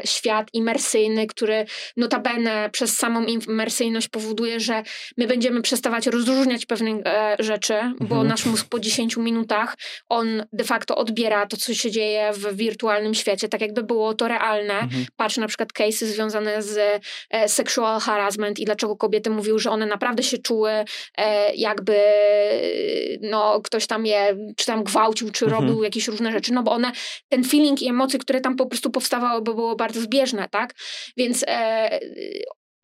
świat 0.04 0.48
imersyjny, 0.52 1.26
który 1.26 1.66
notabene 1.96 2.70
przez 2.72 2.96
samą 2.96 3.26
imersyjność 3.26 4.08
powoduje, 4.08 4.60
że 4.60 4.82
my 5.16 5.26
będziemy 5.26 5.62
przestawać 5.62 6.06
rozróżniać 6.06 6.66
pewne 6.66 6.90
rzeczy, 7.38 7.74
bo 8.00 8.14
mhm. 8.14 8.26
nasz 8.26 8.46
mózg 8.46 8.68
po 8.68 8.80
10 8.80 9.16
minutach 9.16 9.76
on 10.08 10.44
de 10.52 10.64
facto 10.64 10.96
odbiera 10.96 11.46
to, 11.46 11.56
co 11.56 11.74
się 11.74 11.90
dzieje 11.90 12.32
w 12.32 12.56
wirtualnym 12.56 13.14
świecie, 13.14 13.48
tak 13.48 13.60
jakby 13.60 13.82
było 13.82 14.14
to 14.14 14.28
realne. 14.28 14.74
Mhm 14.74 15.04
patrzę 15.16 15.40
na 15.40 15.48
przykład 15.48 15.72
case'y 15.72 16.04
związane 16.04 16.62
z 16.62 17.02
e, 17.30 17.48
sexual 17.48 18.00
harassment 18.00 18.58
i 18.58 18.64
dlaczego 18.64 18.96
kobiety 18.96 19.30
mówiły, 19.30 19.58
że 19.58 19.70
one 19.70 19.86
naprawdę 19.86 20.22
się 20.22 20.38
czuły 20.38 20.70
e, 21.18 21.54
jakby 21.54 21.96
no, 23.20 23.60
ktoś 23.60 23.86
tam 23.86 24.06
je 24.06 24.36
czy 24.56 24.66
tam 24.66 24.84
gwałcił, 24.84 25.30
czy 25.30 25.44
mhm. 25.44 25.62
robił 25.62 25.82
jakieś 25.82 26.08
różne 26.08 26.32
rzeczy, 26.32 26.52
no 26.52 26.62
bo 26.62 26.72
one, 26.72 26.92
ten 27.28 27.44
feeling 27.44 27.82
i 27.82 27.88
emocje, 27.88 28.18
które 28.18 28.40
tam 28.40 28.56
po 28.56 28.66
prostu 28.66 28.90
powstawały, 28.90 29.42
by 29.42 29.54
było 29.54 29.76
bardzo 29.76 30.00
zbieżne, 30.00 30.48
tak? 30.48 30.74
Więc 31.16 31.44
e, 31.48 32.00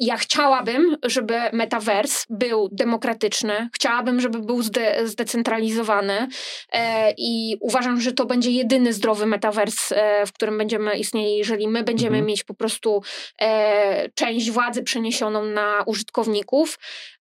ja 0.01 0.17
chciałabym, 0.17 0.97
żeby 1.03 1.41
metavers 1.53 2.27
był 2.31 2.69
demokratyczny, 2.73 3.69
chciałabym, 3.75 4.21
żeby 4.21 4.39
był 4.39 4.63
zde 4.63 5.09
zdecentralizowany 5.09 6.29
e, 6.73 7.13
i 7.19 7.57
uważam, 7.61 8.01
że 8.01 8.13
to 8.13 8.27
będzie 8.27 8.51
jedyny 8.51 8.93
zdrowy 8.93 9.27
metavers, 9.27 9.93
e, 9.93 10.27
w 10.27 10.33
którym 10.33 10.59
będziemy 10.59 10.99
istnieli, 10.99 11.37
jeżeli 11.37 11.69
my 11.69 11.83
będziemy 11.83 12.17
mhm. 12.17 12.27
mieć 12.27 12.45
po 12.45 12.55
prostu 12.55 13.03
e, 13.41 14.09
część 14.15 14.51
władzy 14.51 14.83
przeniesioną 14.83 15.45
na 15.45 15.83
użytkowników, 15.87 16.79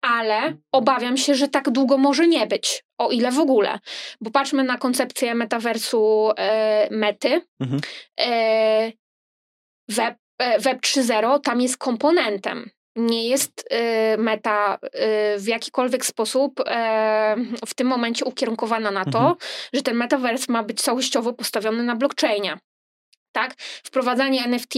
ale 0.03 0.57
obawiam 0.73 1.17
się, 1.17 1.35
że 1.35 1.49
tak 1.49 1.71
długo 1.71 1.99
może 1.99 2.29
nie 2.29 2.47
być, 2.47 2.85
o 2.99 3.11
ile 3.11 3.33
w 3.33 3.39
ogóle. 3.39 3.79
Bo 4.21 4.31
patrzmy 4.31 4.65
na 4.65 4.79
koncepcję 4.79 5.35
metaversu 5.35 6.31
e, 6.39 6.89
mety. 6.91 7.41
Mhm. 7.61 7.81
E, 8.21 8.93
web 9.89 10.22
Web 10.59 10.81
3.0 10.81 11.41
tam 11.41 11.61
jest 11.61 11.79
komponentem. 11.79 12.71
Nie 12.97 13.29
jest 13.29 13.73
y, 14.15 14.19
meta 14.19 14.79
y, 14.85 14.89
w 15.41 15.47
jakikolwiek 15.47 16.07
sposób 16.07 16.61
y, 16.61 16.65
w 17.67 17.75
tym 17.75 17.87
momencie 17.87 18.25
ukierunkowana 18.25 18.91
na 18.91 19.05
to, 19.05 19.19
mhm. 19.19 19.37
że 19.73 19.83
ten 19.83 19.97
metaverse 19.97 20.53
ma 20.53 20.63
być 20.63 20.83
całościowo 20.83 21.33
postawiony 21.33 21.83
na 21.83 21.97
blockchainie. 21.97 22.59
Tak? 23.33 23.55
Wprowadzanie 23.59 24.45
NFT, 24.45 24.75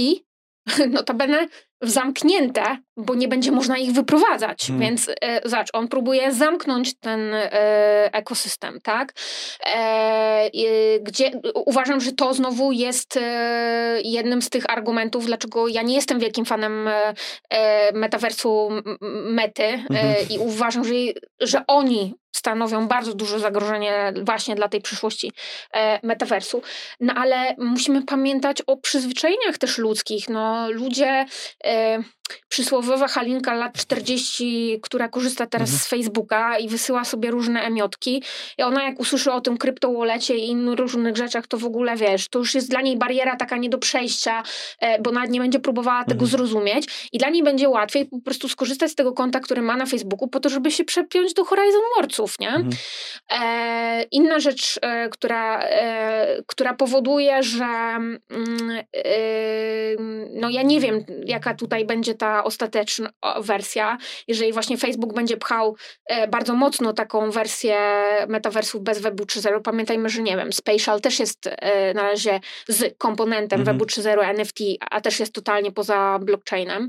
notabene 0.90 1.48
zamknięte, 1.82 2.62
bo 2.96 3.14
nie 3.14 3.28
będzie 3.28 3.52
można 3.52 3.78
ich 3.78 3.92
wyprowadzać. 3.92 4.66
Hmm. 4.66 4.80
Więc 4.80 5.08
e, 5.08 5.48
zobacz, 5.48 5.68
on 5.72 5.88
próbuje 5.88 6.32
zamknąć 6.32 6.98
ten 6.98 7.34
e, 7.34 8.14
ekosystem, 8.14 8.80
tak? 8.82 9.12
E, 9.66 10.50
gdzie 11.00 11.30
uważam, 11.54 12.00
że 12.00 12.12
to 12.12 12.34
znowu 12.34 12.72
jest 12.72 13.16
e, 13.16 14.00
jednym 14.04 14.42
z 14.42 14.50
tych 14.50 14.70
argumentów, 14.70 15.26
dlaczego 15.26 15.68
ja 15.68 15.82
nie 15.82 15.94
jestem 15.94 16.18
wielkim 16.18 16.44
fanem 16.44 16.88
e, 16.88 17.14
e, 17.50 17.92
metaversu 17.92 18.68
mety 19.24 19.62
hmm. 19.62 20.14
i 20.30 20.38
uważam, 20.38 20.84
że, 20.84 20.94
że 21.40 21.66
oni 21.66 22.14
stanowią 22.36 22.88
bardzo 22.88 23.14
duże 23.14 23.38
zagrożenie 23.38 24.12
właśnie 24.22 24.54
dla 24.54 24.68
tej 24.68 24.80
przyszłości 24.80 25.32
metaversu. 26.02 26.62
No 27.00 27.14
ale 27.14 27.54
musimy 27.58 28.02
pamiętać 28.02 28.62
o 28.66 28.76
przyzwyczajeniach 28.76 29.58
też 29.58 29.78
ludzkich. 29.78 30.28
No, 30.28 30.70
ludzie 30.70 31.26
Eh, 31.66 31.98
przysłowiowa 32.48 33.08
Halinka 33.08 33.54
lat 33.54 33.72
40, 33.72 34.80
która 34.82 35.08
korzysta 35.08 35.46
teraz 35.46 35.68
mhm. 35.68 35.84
z 35.84 35.88
Facebooka 35.88 36.58
i 36.58 36.68
wysyła 36.68 37.04
sobie 37.04 37.30
różne 37.30 37.62
emiotki 37.62 38.22
i 38.58 38.62
ona 38.62 38.82
jak 38.82 39.00
usłyszy 39.00 39.32
o 39.32 39.40
tym 39.40 39.58
kryptowolecie 39.58 40.36
i 40.36 40.48
innych 40.48 40.78
różnych 40.78 41.16
rzeczach, 41.16 41.46
to 41.46 41.58
w 41.58 41.64
ogóle 41.64 41.96
wiesz, 41.96 42.28
to 42.28 42.38
już 42.38 42.54
jest 42.54 42.70
dla 42.70 42.80
niej 42.80 42.96
bariera 42.96 43.36
taka 43.36 43.56
nie 43.56 43.68
do 43.68 43.78
przejścia, 43.78 44.42
e, 44.80 45.02
bo 45.02 45.12
nawet 45.12 45.30
nie 45.30 45.40
będzie 45.40 45.60
próbowała 45.60 45.98
mhm. 45.98 46.18
tego 46.18 46.26
zrozumieć 46.26 47.08
i 47.12 47.18
dla 47.18 47.28
niej 47.28 47.42
będzie 47.42 47.68
łatwiej 47.68 48.06
po 48.06 48.20
prostu 48.20 48.48
skorzystać 48.48 48.90
z 48.90 48.94
tego 48.94 49.12
konta, 49.12 49.40
który 49.40 49.62
ma 49.62 49.76
na 49.76 49.86
Facebooku 49.86 50.28
po 50.28 50.40
to, 50.40 50.48
żeby 50.48 50.70
się 50.70 50.84
przepiąć 50.84 51.34
do 51.34 51.44
Horizon 51.44 51.82
Warsów, 51.96 52.38
nie? 52.40 52.48
Mhm. 52.48 52.70
E, 53.30 54.02
inna 54.10 54.40
rzecz, 54.40 54.78
e, 54.82 55.08
która, 55.08 55.62
e, 55.62 56.42
która 56.46 56.74
powoduje, 56.74 57.42
że 57.42 57.64
mm, 57.64 58.18
e, 58.96 59.04
no 60.30 60.50
ja 60.50 60.62
nie 60.62 60.80
wiem, 60.80 61.04
jaka 61.26 61.54
tutaj 61.54 61.84
będzie 61.84 62.13
ta 62.14 62.44
ostateczna 62.44 63.10
wersja, 63.40 63.98
jeżeli 64.28 64.52
właśnie 64.52 64.78
Facebook 64.78 65.14
będzie 65.14 65.36
pchał 65.36 65.76
e, 66.06 66.28
bardzo 66.28 66.54
mocno 66.54 66.92
taką 66.92 67.30
wersję 67.30 67.76
metaversów 68.28 68.82
bez 68.82 68.98
Webu 68.98 69.24
3.0, 69.24 69.60
pamiętajmy, 69.62 70.08
że 70.08 70.22
nie 70.22 70.36
wiem, 70.36 70.52
Spatial 70.52 71.00
też 71.00 71.20
jest 71.20 71.46
e, 71.46 71.94
na 71.94 72.02
razie 72.02 72.40
z 72.68 72.98
komponentem 72.98 73.60
mhm. 73.60 73.78
Webu 73.78 73.90
3.0 73.90 74.24
NFT, 74.24 74.58
a 74.90 75.00
też 75.00 75.20
jest 75.20 75.32
totalnie 75.32 75.72
poza 75.72 76.18
blockchainem. 76.22 76.88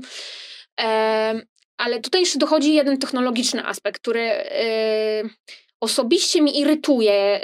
E, 0.80 1.40
ale 1.76 2.00
tutaj 2.00 2.20
jeszcze 2.20 2.38
dochodzi 2.38 2.74
jeden 2.74 2.98
technologiczny 2.98 3.66
aspekt, 3.66 4.00
który 4.00 4.30
osobiście 5.80 6.42
mi 6.42 6.60
irytuje, 6.60 7.40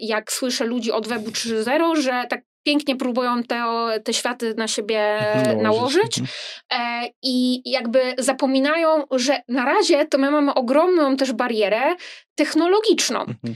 jak 0.00 0.32
słyszę 0.32 0.64
ludzi 0.64 0.92
od 0.92 1.08
Webu 1.08 1.30
3.0, 1.30 2.00
że 2.00 2.24
tak 2.28 2.40
pięknie 2.66 2.96
próbują 2.96 3.42
te, 3.42 3.64
te 4.04 4.14
światy 4.14 4.54
na 4.56 4.68
siebie 4.68 5.18
nałożyć, 5.62 5.62
nałożyć 5.62 6.18
mhm. 6.18 6.28
e, 6.72 7.10
i 7.22 7.62
jakby 7.70 8.00
zapominają, 8.18 9.04
że 9.10 9.40
na 9.48 9.64
razie 9.64 10.06
to 10.06 10.18
my 10.18 10.30
mamy 10.30 10.54
ogromną 10.54 11.16
też 11.16 11.32
barierę 11.32 11.94
technologiczną. 12.34 13.20
Mhm. 13.20 13.54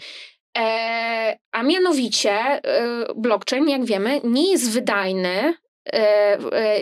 E, 0.58 1.38
a 1.52 1.62
mianowicie 1.62 2.32
e, 2.32 2.60
blockchain, 3.16 3.68
jak 3.68 3.84
wiemy, 3.84 4.20
nie 4.24 4.50
jest 4.50 4.70
wydajny 4.70 5.54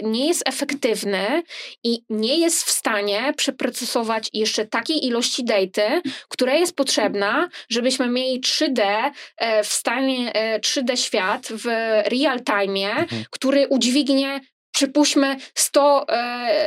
nie 0.03 0.29
jest 0.29 0.49
efektywny 0.49 1.43
i 1.85 2.03
nie 2.11 2.39
jest 2.39 2.65
w 2.65 2.71
stanie 2.71 3.33
przeprocesować 3.37 4.29
jeszcze 4.33 4.67
takiej 4.67 5.07
ilości 5.07 5.45
daty, 5.45 6.03
która 6.29 6.55
jest 6.55 6.77
potrzebna, 6.77 7.49
żebyśmy 7.71 8.09
mieli 8.09 8.41
3D 8.41 9.11
e, 9.37 9.65
w 9.65 9.67
stanie, 9.67 10.33
3D 10.61 10.97
świat 10.97 11.47
w 11.51 11.65
real 12.11 12.41
time, 12.45 12.91
mhm. 12.91 13.25
który 13.31 13.69
udźwignie 13.69 14.41
przypuśćmy 14.79 15.37
100 15.55 16.07
e, 16.09 16.15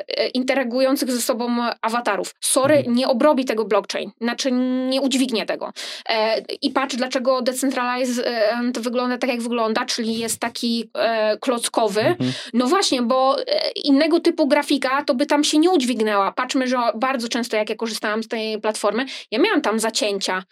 e, 0.08 0.28
interagujących 0.28 1.12
ze 1.12 1.22
sobą 1.22 1.58
awatarów. 1.82 2.36
Sorry, 2.40 2.76
mhm. 2.76 2.96
nie 2.96 3.08
obrobi 3.08 3.46
tego 3.46 3.66
blockchain, 3.66 4.12
znaczy 4.22 4.52
nie 4.90 5.02
udźwignie 5.02 5.46
tego. 5.46 5.74
E, 6.10 6.42
I 6.62 6.72
patrz, 6.72 6.96
dlaczego 6.96 7.42
decentralized 7.42 8.26
e, 8.28 8.82
wygląda 8.82 9.18
tak, 9.18 9.30
jak 9.30 9.42
wygląda, 9.42 9.86
czyli 9.86 10.20
jest 10.20 10.40
taki 10.40 10.90
e, 10.94 11.38
klockowy. 11.38 12.02
Mhm. 12.02 12.32
No 12.54 12.68
właśnie, 12.68 13.02
bo 13.02 13.40
e, 13.40 13.72
innego 13.76 14.20
typu 14.20 14.48
grafika 14.48 15.04
to 15.04 15.16
by 15.16 15.26
tam 15.26 15.44
się 15.44 15.58
nie 15.58 15.70
udźwignęła. 15.70 16.32
Patrzmy, 16.32 16.68
że 16.68 16.78
bardzo 16.96 17.28
często, 17.30 17.58
jak 17.58 17.70
ja 17.70 17.76
korzystałam 17.76 18.24
z 18.24 18.28
tej 18.28 18.62
platformy, 18.62 19.06
ja 19.32 19.40
miałam 19.40 19.62
tam 19.62 19.80
zacięcia. 19.80 20.44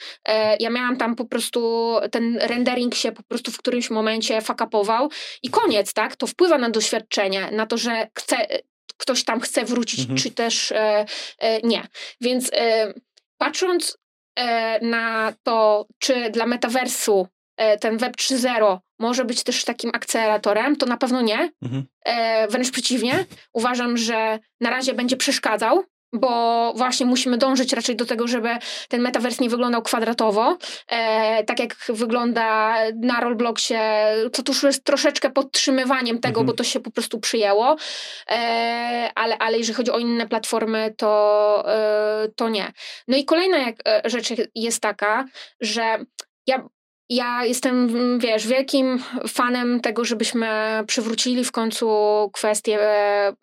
ja 0.59 0.69
miałam 0.69 0.97
tam 0.97 1.15
po 1.15 1.25
prostu 1.25 1.93
ten 2.11 2.37
rendering 2.37 2.95
się 2.95 3.11
po 3.11 3.23
prostu 3.23 3.51
w 3.51 3.57
którymś 3.57 3.89
momencie 3.89 4.41
fakapował 4.41 5.09
i 5.43 5.49
koniec, 5.49 5.93
tak? 5.93 6.15
To 6.15 6.27
wpływa 6.27 6.57
na 6.57 6.69
doświadczenie, 6.69 7.48
na 7.51 7.65
to, 7.65 7.77
że 7.77 8.07
chce, 8.17 8.47
ktoś 8.97 9.23
tam 9.23 9.39
chce 9.39 9.65
wrócić, 9.65 9.99
mhm. 9.99 10.17
czy 10.17 10.31
też 10.31 10.71
e, 10.71 11.05
e, 11.39 11.61
nie. 11.61 11.87
Więc 12.21 12.51
e, 12.53 12.93
patrząc 13.37 13.97
e, 14.35 14.85
na 14.85 15.33
to, 15.43 15.87
czy 15.99 16.29
dla 16.29 16.45
metaversu 16.45 17.27
e, 17.57 17.77
ten 17.77 17.97
Web 17.97 18.17
3.0 18.17 18.77
może 18.99 19.25
być 19.25 19.43
też 19.43 19.63
takim 19.63 19.91
akceleratorem, 19.93 20.75
to 20.75 20.85
na 20.85 20.97
pewno 20.97 21.21
nie. 21.21 21.51
Mhm. 21.61 21.85
E, 22.05 22.47
wręcz 22.47 22.71
przeciwnie. 22.71 23.25
Uważam, 23.53 23.97
że 23.97 24.39
na 24.61 24.69
razie 24.69 24.93
będzie 24.93 25.17
przeszkadzał 25.17 25.83
bo 26.13 26.73
właśnie 26.75 27.05
musimy 27.05 27.37
dążyć 27.37 27.73
raczej 27.73 27.95
do 27.95 28.05
tego, 28.05 28.27
żeby 28.27 28.49
ten 28.89 29.01
metavers 29.01 29.39
nie 29.39 29.49
wyglądał 29.49 29.81
kwadratowo, 29.81 30.57
e, 30.87 31.43
tak 31.43 31.59
jak 31.59 31.75
wygląda 31.89 32.75
na 32.95 33.19
Robloxie, 33.19 33.81
to 34.33 34.43
tuż 34.43 34.63
jest 34.63 34.83
troszeczkę 34.83 35.29
podtrzymywaniem 35.29 36.19
tego, 36.19 36.39
mhm. 36.39 36.45
bo 36.47 36.53
to 36.53 36.63
się 36.63 36.79
po 36.79 36.91
prostu 36.91 37.19
przyjęło, 37.19 37.75
e, 38.29 39.09
ale, 39.15 39.37
ale 39.37 39.57
jeżeli 39.57 39.75
chodzi 39.75 39.91
o 39.91 39.99
inne 39.99 40.27
platformy, 40.27 40.93
to, 40.97 41.63
e, 41.67 42.27
to 42.35 42.49
nie. 42.49 42.71
No 43.07 43.17
i 43.17 43.25
kolejna 43.25 43.57
jak, 43.57 43.75
e, 43.87 44.01
rzecz 44.05 44.33
jest 44.55 44.81
taka, 44.81 45.25
że 45.61 46.05
ja 46.47 46.69
ja 47.09 47.45
jestem, 47.45 48.19
wiesz, 48.19 48.47
wielkim 48.47 49.03
fanem 49.27 49.79
tego, 49.79 50.05
żebyśmy 50.05 50.47
przywrócili 50.87 51.45
w 51.45 51.51
końcu 51.51 51.89
kwestię 52.33 52.81
e, 52.81 53.33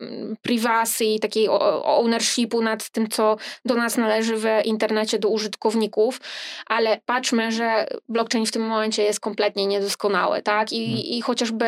privacy 0.43 1.05
i 1.05 1.21
takiej 1.21 1.49
ownershipu 1.83 2.63
nad 2.63 2.91
tym, 2.91 3.09
co 3.09 3.37
do 3.65 3.75
nas 3.75 3.97
należy 3.97 4.37
w 4.37 4.47
internecie, 4.65 5.19
do 5.19 5.29
użytkowników, 5.29 6.21
ale 6.67 7.01
patrzmy, 7.07 7.53
że 7.53 7.87
blockchain 8.09 8.47
w 8.47 8.53
tym 8.53 8.63
momencie 8.67 9.03
jest 9.03 9.21
kompletnie 9.21 9.67
niedoskonały, 9.67 10.43
tak? 10.43 10.73
I, 10.73 10.87
hmm. 10.87 11.05
i 11.05 11.21
chociażby 11.23 11.67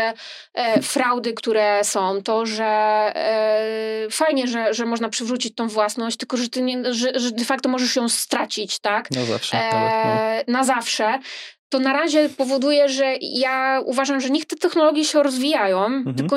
e, 0.55 0.83
fraudy, 0.83 1.33
które 1.33 1.85
są, 1.85 2.23
to, 2.23 2.47
że 2.47 2.65
e, 2.65 4.07
fajnie, 4.11 4.49
że, 4.49 4.75
że 4.75 4.87
można 4.87 5.09
przywrócić 5.09 5.55
tą 5.55 5.69
własność, 5.69 6.17
tylko 6.17 6.37
że, 6.37 6.49
ty 6.49 6.63
nie, 6.63 6.95
że, 6.95 7.13
że 7.15 7.31
de 7.31 7.45
facto 7.45 7.69
możesz 7.69 7.97
ją 7.97 8.09
stracić, 8.09 8.79
tak? 8.79 9.11
Na 9.11 9.25
zawsze. 9.25 9.57
E, 9.59 10.45
no. 10.47 10.53
Na 10.53 10.65
zawsze 10.65 11.19
to 11.69 11.79
na 11.79 11.93
razie 11.93 12.29
powoduje, 12.29 12.89
że 12.89 13.15
ja 13.21 13.83
uważam, 13.85 14.21
że 14.21 14.31
niech 14.31 14.47
te 14.47 14.57
technologie 14.57 15.05
się 15.05 15.23
rozwijają, 15.23 15.85
mhm. 15.85 16.17
tylko 16.17 16.37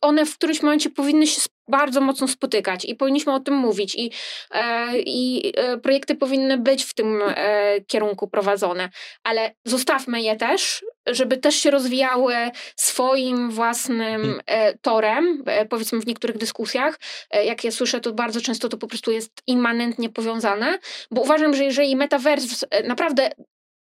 one 0.00 0.26
w 0.26 0.34
którymś 0.34 0.62
momencie 0.62 0.90
powinny 0.90 1.26
się 1.26 1.40
bardzo 1.68 2.00
mocno 2.00 2.28
spotykać 2.28 2.84
i 2.84 2.94
powinniśmy 2.94 3.34
o 3.34 3.40
tym 3.40 3.54
mówić 3.54 3.94
i, 3.94 4.10
e, 4.50 4.98
i 4.98 5.52
e, 5.56 5.78
projekty 5.78 6.14
powinny 6.14 6.58
być 6.58 6.84
w 6.84 6.94
tym 6.94 7.22
e, 7.26 7.80
kierunku 7.80 8.28
prowadzone, 8.28 8.88
ale 9.24 9.54
zostawmy 9.64 10.22
je 10.22 10.36
też, 10.36 10.84
żeby 11.06 11.36
też 11.36 11.54
się 11.54 11.70
rozwijały 11.70 12.34
swoim 12.76 13.50
własnym 13.50 14.20
mhm. 14.22 14.40
e, 14.46 14.78
torem, 14.78 15.42
e, 15.46 15.66
powiedzmy 15.66 16.00
w 16.00 16.06
niektórych 16.06 16.38
dyskusjach, 16.38 16.98
e, 17.30 17.44
jak 17.44 17.64
ja 17.64 17.70
słyszę, 17.70 18.00
to 18.00 18.12
bardzo 18.12 18.40
często 18.40 18.68
to 18.68 18.78
po 18.78 18.86
prostu 18.86 19.12
jest 19.12 19.32
immanentnie 19.46 20.08
powiązane, 20.08 20.78
bo 21.10 21.20
uważam, 21.20 21.54
że 21.54 21.64
jeżeli 21.64 21.96
metaverse 21.96 22.66
naprawdę 22.84 23.30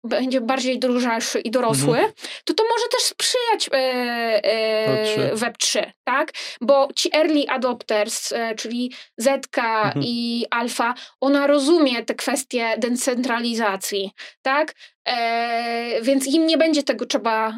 będzie 0.05 0.41
bardziej 0.41 0.79
dojrzały 0.79 1.21
i 1.45 1.51
dorosły, 1.51 1.99
mhm. 1.99 2.13
to 2.45 2.55
to 2.55 2.65
może 2.65 2.89
też 2.91 3.03
sprzyjać 3.03 3.69
e, 3.73 3.77
e, 4.45 5.35
Web3, 5.35 5.91
tak? 6.05 6.33
Bo 6.61 6.89
ci 6.97 7.17
early 7.17 7.49
adopters, 7.49 8.33
e, 8.33 8.55
czyli 8.55 8.93
Zetka 9.17 9.83
mhm. 9.83 10.05
i 10.05 10.47
Alfa, 10.51 10.95
ona 11.21 11.47
rozumie 11.47 12.05
te 12.05 12.15
kwestie 12.15 12.75
decentralizacji, 12.79 14.11
tak? 14.43 14.75
E, 15.09 16.03
więc 16.03 16.27
im 16.27 16.47
nie 16.47 16.59
będzie 16.59 16.83
tego 16.83 17.07
trzeba 17.07 17.49
e, 17.49 17.57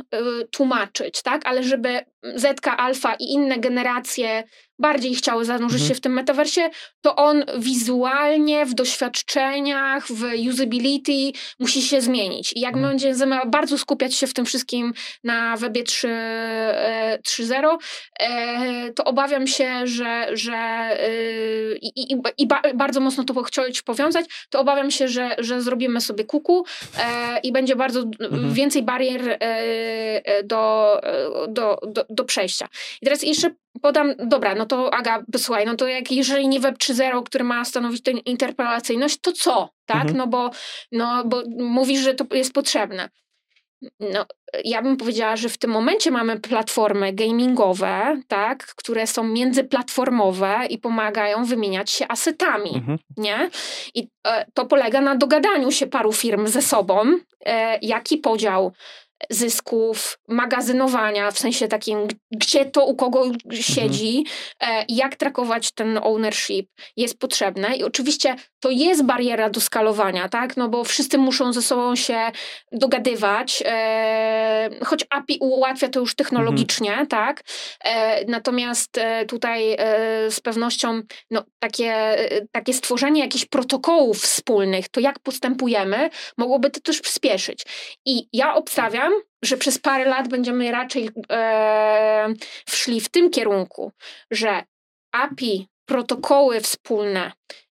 tłumaczyć, 0.51 1.23
tak? 1.23 1.47
Ale 1.47 1.63
żeby 1.63 2.01
Zetka, 2.35 2.77
Alfa 2.77 3.15
i 3.15 3.25
inne 3.25 3.59
generacje 3.59 4.45
bardziej 4.79 5.15
chciały 5.15 5.45
zanurzyć 5.45 5.81
mhm. 5.81 5.89
się 5.89 5.95
w 5.95 6.01
tym 6.01 6.13
metaversie, 6.13 6.71
to 7.01 7.17
on 7.17 7.45
wizualnie, 7.59 8.67
w 8.67 8.75
doświadczeniach, 8.75 10.07
w 10.07 10.25
usability 10.51 11.33
musi 11.59 11.83
się 11.83 12.01
zmienić. 12.01 12.53
I 12.57 12.61
jak 12.61 12.75
mhm. 12.75 12.91
będzie 12.91 13.15
bardzo 13.47 13.79
skupiać 13.79 14.15
się 14.15 14.27
w 14.27 14.35
tym 14.35 14.45
wszystkim 14.45 14.95
na 15.25 15.57
webie 15.57 15.83
3.0, 15.83 17.77
e, 18.21 18.93
to 18.93 19.05
obawiam 19.05 19.47
się, 19.47 19.87
że, 19.87 20.29
że 20.33 20.89
i, 21.83 22.13
i, 22.13 22.17
i 22.39 22.47
bardzo 22.75 23.01
mocno 23.01 23.25
to 23.25 23.43
chcieć 23.43 23.83
powiązać, 23.83 24.27
to 24.51 24.61
obawiam 24.61 24.91
się, 24.91 25.09
że, 25.09 25.37
że 25.39 25.63
zrobimy 25.63 26.01
sobie 26.01 26.25
kuku 26.25 26.65
i 27.39 27.53
będzie 27.53 27.77
bardzo 27.77 28.01
mhm. 28.01 28.55
więcej 28.55 28.83
barier 28.83 29.29
e, 29.29 29.37
e, 29.41 30.43
do, 30.43 31.01
e, 31.03 31.49
do, 31.49 31.79
do, 31.87 32.05
do 32.11 32.25
przejścia. 32.25 32.69
I 33.03 33.05
teraz 33.05 33.23
jeszcze 33.23 33.51
podam, 33.83 34.15
dobra, 34.19 34.55
no 34.55 34.67
to 34.67 34.95
Aga, 34.95 35.23
słuchaj, 35.37 35.67
no 35.67 35.77
to 35.77 35.89
jak 35.89 36.13
jeżeli 36.13 36.49
nie 36.49 36.61
Web 36.61 36.79
3.0, 36.79 37.23
który 37.23 37.45
ma 37.45 37.65
stanowić 37.65 38.03
tę 38.03 38.11
interpelacyjność, 38.11 39.21
to 39.21 39.33
co? 39.33 39.69
Tak? 39.87 40.01
Mhm. 40.01 40.17
No, 40.17 40.27
bo, 40.27 40.51
no 40.93 41.25
bo 41.25 41.43
mówisz, 41.59 42.01
że 42.01 42.15
to 42.15 42.35
jest 42.35 42.53
potrzebne. 42.53 43.09
No, 44.01 44.27
ja 44.65 44.83
bym 44.83 44.97
powiedziała, 44.97 45.37
że 45.37 45.49
w 45.49 45.59
tym 45.59 45.71
momencie 45.71 46.11
mamy 46.11 46.41
platformy 46.41 47.13
gamingowe, 47.13 48.21
tak, 48.29 48.67
które 48.67 49.07
są 49.07 49.25
międzyplatformowe 49.25 50.59
i 50.71 50.79
pomagają 50.79 51.45
wymieniać 51.45 51.91
się 51.91 52.09
asetami, 52.09 52.71
mhm. 52.75 52.99
nie? 53.17 53.51
I 53.95 54.09
e, 54.27 54.47
to 54.55 54.67
polega 54.67 55.01
na 55.01 55.17
dogadaniu 55.17 55.73
się 55.73 55.87
paru 55.87 56.13
firm 56.13 56.47
ze 56.47 56.63
sobą, 56.63 57.19
e, 57.47 57.79
jaki 57.83 58.19
podział 58.19 58.73
zysków, 59.31 60.19
magazynowania, 60.29 61.31
w 61.31 61.39
sensie 61.39 61.69
takim, 61.69 62.09
gdzie 62.31 62.65
to 62.65 62.87
u 62.87 62.97
kogo 62.97 63.25
siedzi, 63.53 64.25
mhm. 64.61 64.87
jak 64.89 65.17
trakować 65.17 65.73
ten 65.73 66.01
ownership 66.03 66.69
jest 66.97 67.19
potrzebne. 67.19 67.77
I 67.77 67.85
oczywiście 67.85 68.37
to 68.61 68.71
jest 68.71 69.05
bariera 69.05 69.51
do 69.51 69.61
skalowania, 69.61 70.29
tak? 70.29 70.57
No 70.57 70.69
bo 70.69 70.85
wszyscy 70.85 71.19
muszą 71.19 71.53
ze 71.53 71.63
sobą 71.63 71.97
się 71.97 72.33
dogadywać, 72.73 73.63
e, 73.67 74.71
choć 74.85 75.05
API 75.11 75.39
ułatwia 75.41 75.89
to 75.89 76.01
już 76.01 76.15
technologicznie, 76.15 76.91
mhm. 76.91 77.07
tak? 77.07 77.43
E, 77.85 78.25
natomiast 78.25 79.01
tutaj 79.29 79.77
z 80.31 80.41
pewnością 80.41 81.03
no, 81.31 81.45
takie, 81.59 82.17
takie 82.53 82.73
stworzenie 82.73 83.21
jakichś 83.21 83.45
protokołów 83.45 84.19
wspólnych, 84.19 84.89
to 84.89 85.01
jak 85.01 85.19
postępujemy, 85.19 86.11
mogłoby 86.39 86.71
to 86.71 86.81
też 86.81 87.01
przyspieszyć. 87.01 87.65
I 88.07 88.29
ja 88.33 88.55
obstawiam, 88.55 89.12
że 89.43 89.57
przez 89.57 89.79
parę 89.79 90.05
lat 90.05 90.29
będziemy 90.29 90.73
raczej 90.73 91.11
e, 91.31 92.35
wszli 92.67 93.01
w 93.01 93.09
tym 93.09 93.31
kierunku, 93.31 93.93
że 94.31 94.63
API, 95.13 95.69
protokoły 95.85 96.61
wspólne 96.61 97.33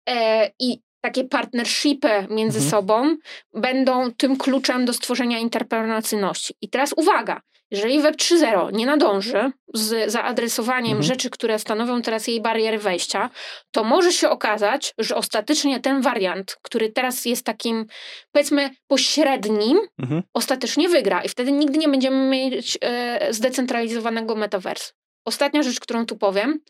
e, 0.09 0.51
i 0.61 0.81
takie 1.01 1.25
partnershipy 1.25 2.27
między 2.31 2.59
mhm. 2.59 2.71
sobą 2.71 3.17
będą 3.55 4.13
tym 4.13 4.37
kluczem 4.37 4.85
do 4.85 4.93
stworzenia 4.93 5.39
interpersonalności. 5.39 6.55
I 6.61 6.69
teraz 6.69 6.95
uwaga, 6.97 7.41
jeżeli 7.71 8.01
Web 8.01 8.17
3.0 8.17 8.73
nie 8.73 8.87
nadąży 8.87 9.53
z 9.75 10.13
zaadresowaniem 10.13 10.93
mhm. 10.93 11.03
rzeczy, 11.03 11.31
które 11.31 11.59
stanowią 11.59 12.03
teraz 12.03 12.27
jej 12.27 12.41
bariery 12.41 12.79
wejścia, 12.79 13.31
to 13.71 13.85
może 13.85 14.13
się 14.13 14.29
okazać, 14.29 14.95
że 14.99 15.17
ostatecznie 15.17 15.81
ten 15.81 16.01
wariant, 16.01 16.57
który 16.63 16.93
teraz 16.93 17.25
jest 17.25 17.47
takim, 17.47 17.87
powiedzmy, 18.33 18.71
pośrednim, 18.87 19.79
mhm. 19.99 20.23
ostatecznie 20.35 20.89
wygra 20.89 21.23
i 21.23 21.29
wtedy 21.29 21.53
nigdy 21.53 21.79
nie 21.79 21.89
będziemy 21.89 22.31
mieć 22.31 22.79
e, 22.81 23.33
zdecentralizowanego 23.33 24.37
metaversu. 24.37 24.93
Ostatnia 25.25 25.63
rzecz, 25.63 25.81
którą 25.81 26.07
tu 26.07 26.17
powiem, 26.17 26.61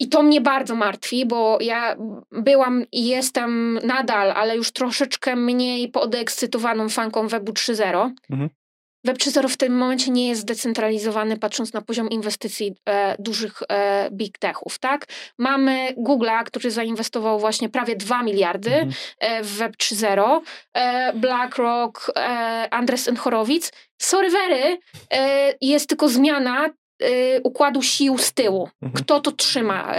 i 0.00 0.08
to 0.08 0.22
mnie 0.22 0.40
bardzo 0.40 0.74
martwi, 0.74 1.26
bo 1.26 1.58
ja 1.60 1.96
byłam 2.32 2.84
i 2.92 3.06
jestem 3.06 3.80
nadal, 3.84 4.30
ale 4.32 4.56
już 4.56 4.72
troszeczkę 4.72 5.36
mniej 5.36 5.88
podekscytowaną 5.88 6.88
fanką 6.88 7.28
Webu 7.28 7.52
3.0. 7.52 8.10
Mhm. 8.30 8.50
Web 9.04 9.18
3.0 9.18 9.48
w 9.48 9.56
tym 9.56 9.76
momencie 9.76 10.10
nie 10.10 10.28
jest 10.28 10.40
zdecentralizowany, 10.40 11.36
patrząc 11.36 11.72
na 11.72 11.82
poziom 11.82 12.10
inwestycji 12.10 12.74
e, 12.88 13.16
dużych 13.18 13.62
e, 13.68 14.08
big 14.12 14.38
techów, 14.38 14.78
tak? 14.78 15.06
Mamy 15.38 15.94
Google'a, 15.96 16.44
który 16.44 16.70
zainwestował 16.70 17.40
właśnie 17.40 17.68
prawie 17.68 17.96
2 17.96 18.22
miliardy 18.22 18.74
mhm. 18.74 18.92
e, 19.18 19.42
w 19.42 19.56
Web 19.56 19.76
3.0, 19.76 20.40
e, 20.74 21.12
BlackRock, 21.12 22.12
e, 22.16 22.20
Andres 22.70 23.10
Horowitz. 23.18 23.72
Sorry 24.02 24.30
very, 24.30 24.78
e, 25.12 25.54
jest 25.60 25.88
tylko 25.88 26.08
zmiana 26.08 26.70
układu 27.42 27.82
sił 27.82 28.18
z 28.18 28.32
tyłu. 28.32 28.68
Mhm. 28.82 29.04
Kto 29.04 29.20
to 29.20 29.32
trzyma 29.32 29.94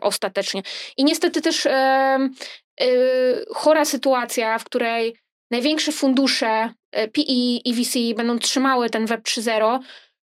ostatecznie. 0.00 0.62
I 0.96 1.04
niestety 1.04 1.40
też 1.40 1.68
chora 3.54 3.84
sytuacja, 3.84 4.58
w 4.58 4.64
której 4.64 5.16
największe 5.50 5.92
fundusze 5.92 6.72
PE 6.90 7.22
i 7.64 7.74
VC 7.74 7.98
będą 8.16 8.38
trzymały 8.38 8.90
ten 8.90 9.06
Web 9.06 9.22
3.0, 9.22 9.78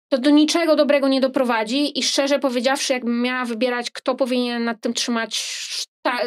to 0.10 0.18
do 0.18 0.30
niczego 0.30 0.76
dobrego 0.76 1.08
nie 1.08 1.22
doprowadzi 1.22 2.00
i 2.00 2.04
szczerze 2.04 2.40
powiedziawszy, 2.40 2.94
jakbym 2.94 3.22
miała 3.22 3.46
wybierać, 3.46 3.92
kto 3.92 4.16
powinien 4.16 4.64
nad 4.64 4.82
tym 4.82 4.94
trzymać 4.94 5.44
ta, 6.02 6.20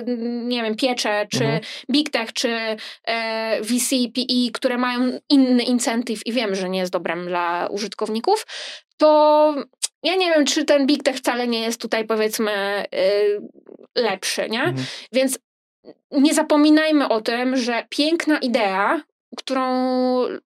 nie 0.45 0.63
wiem, 0.63 0.77
piecze, 0.77 1.27
czy 1.31 1.45
Mhm. 1.45 1.61
Big 1.93 2.11
Tech, 2.11 2.33
czy 2.33 2.77
e, 3.05 3.63
VC, 3.63 3.91
PE, 4.15 4.51
które 4.53 4.79
mają 4.79 5.19
inny 5.31 5.63
incentyw 5.63 6.27
i 6.27 6.33
wiem, 6.33 6.55
że 6.55 6.69
nie 6.69 6.79
jest 6.79 6.93
dobrem 6.93 7.27
dla 7.27 7.69
użytkowników, 7.71 8.47
to 8.97 9.55
ja 10.03 10.17
nie 10.17 10.31
wiem, 10.31 10.47
czy 10.47 10.65
ten 10.65 10.87
Big 10.87 11.03
Tech 11.03 11.17
wcale 11.17 11.49
nie 11.49 11.61
jest 11.61 11.81
tutaj 11.81 12.05
powiedzmy 12.05 12.85
y, 12.95 14.01
lepszy, 14.01 14.49
nie? 14.51 14.63
Mhm. 14.63 14.87
Więc 15.13 15.39
nie 16.11 16.35
zapominajmy 16.35 17.09
o 17.09 17.21
tym, 17.21 17.57
że 17.57 17.87
piękna 17.89 18.39
idea, 18.39 19.03
którą 19.37 19.65